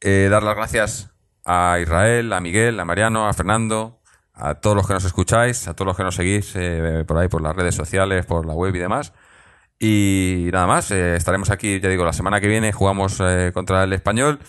Eh, 0.00 0.28
dar 0.30 0.42
las 0.42 0.54
gracias 0.54 1.10
a 1.44 1.78
Israel, 1.80 2.32
a 2.32 2.40
Miguel, 2.40 2.78
a 2.78 2.84
Mariano, 2.84 3.26
a 3.26 3.32
Fernando, 3.32 4.00
a 4.34 4.56
todos 4.56 4.76
los 4.76 4.86
que 4.86 4.92
nos 4.92 5.04
escucháis, 5.04 5.66
a 5.66 5.74
todos 5.74 5.86
los 5.86 5.96
que 5.96 6.02
nos 6.02 6.14
seguís 6.14 6.52
eh, 6.56 7.04
por 7.06 7.16
ahí, 7.16 7.28
por 7.28 7.40
las 7.40 7.56
redes 7.56 7.74
sociales, 7.74 8.26
por 8.26 8.44
la 8.44 8.52
web 8.52 8.74
y 8.74 8.80
demás. 8.80 9.14
Y 9.78 10.50
nada 10.52 10.66
más, 10.66 10.90
eh, 10.90 11.16
estaremos 11.16 11.50
aquí, 11.50 11.80
ya 11.80 11.88
digo, 11.88 12.04
la 12.04 12.12
semana 12.12 12.40
que 12.40 12.48
viene 12.48 12.72
jugamos 12.72 13.22
contra 13.54 13.84
el 13.84 13.92
español. 13.94 14.40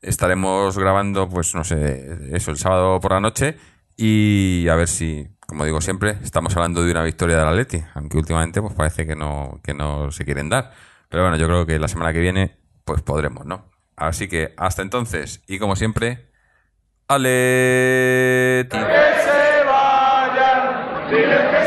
Estaremos 0.00 0.78
grabando, 0.78 1.28
pues 1.28 1.54
no 1.54 1.64
sé, 1.64 2.30
eso 2.32 2.50
el 2.50 2.56
sábado 2.56 3.00
por 3.00 3.12
la 3.12 3.20
noche. 3.20 3.56
Y 3.96 4.68
a 4.68 4.76
ver 4.76 4.88
si, 4.88 5.28
como 5.48 5.64
digo 5.64 5.80
siempre, 5.80 6.18
estamos 6.22 6.54
hablando 6.56 6.84
de 6.84 6.90
una 6.90 7.02
victoria 7.02 7.38
del 7.38 7.48
Atleti, 7.48 7.82
aunque 7.94 8.18
últimamente 8.18 8.60
pues 8.60 8.74
parece 8.74 9.06
que 9.06 9.16
no, 9.16 9.60
que 9.64 9.72
no 9.72 10.12
se 10.12 10.26
quieren 10.26 10.50
dar. 10.50 10.72
Pero 11.08 11.22
bueno, 11.22 11.38
yo 11.38 11.46
creo 11.46 11.64
que 11.64 11.78
la 11.78 11.88
semana 11.88 12.12
que 12.12 12.20
viene, 12.20 12.58
pues 12.84 13.00
podremos, 13.00 13.46
¿no? 13.46 13.64
Así 13.96 14.28
que 14.28 14.52
hasta 14.58 14.82
entonces, 14.82 15.42
y 15.48 15.58
como 15.58 15.74
siempre, 15.74 16.28
Atleti. 17.08 18.76
que 18.76 18.84
se 19.24 19.64
vayan. 19.64 21.57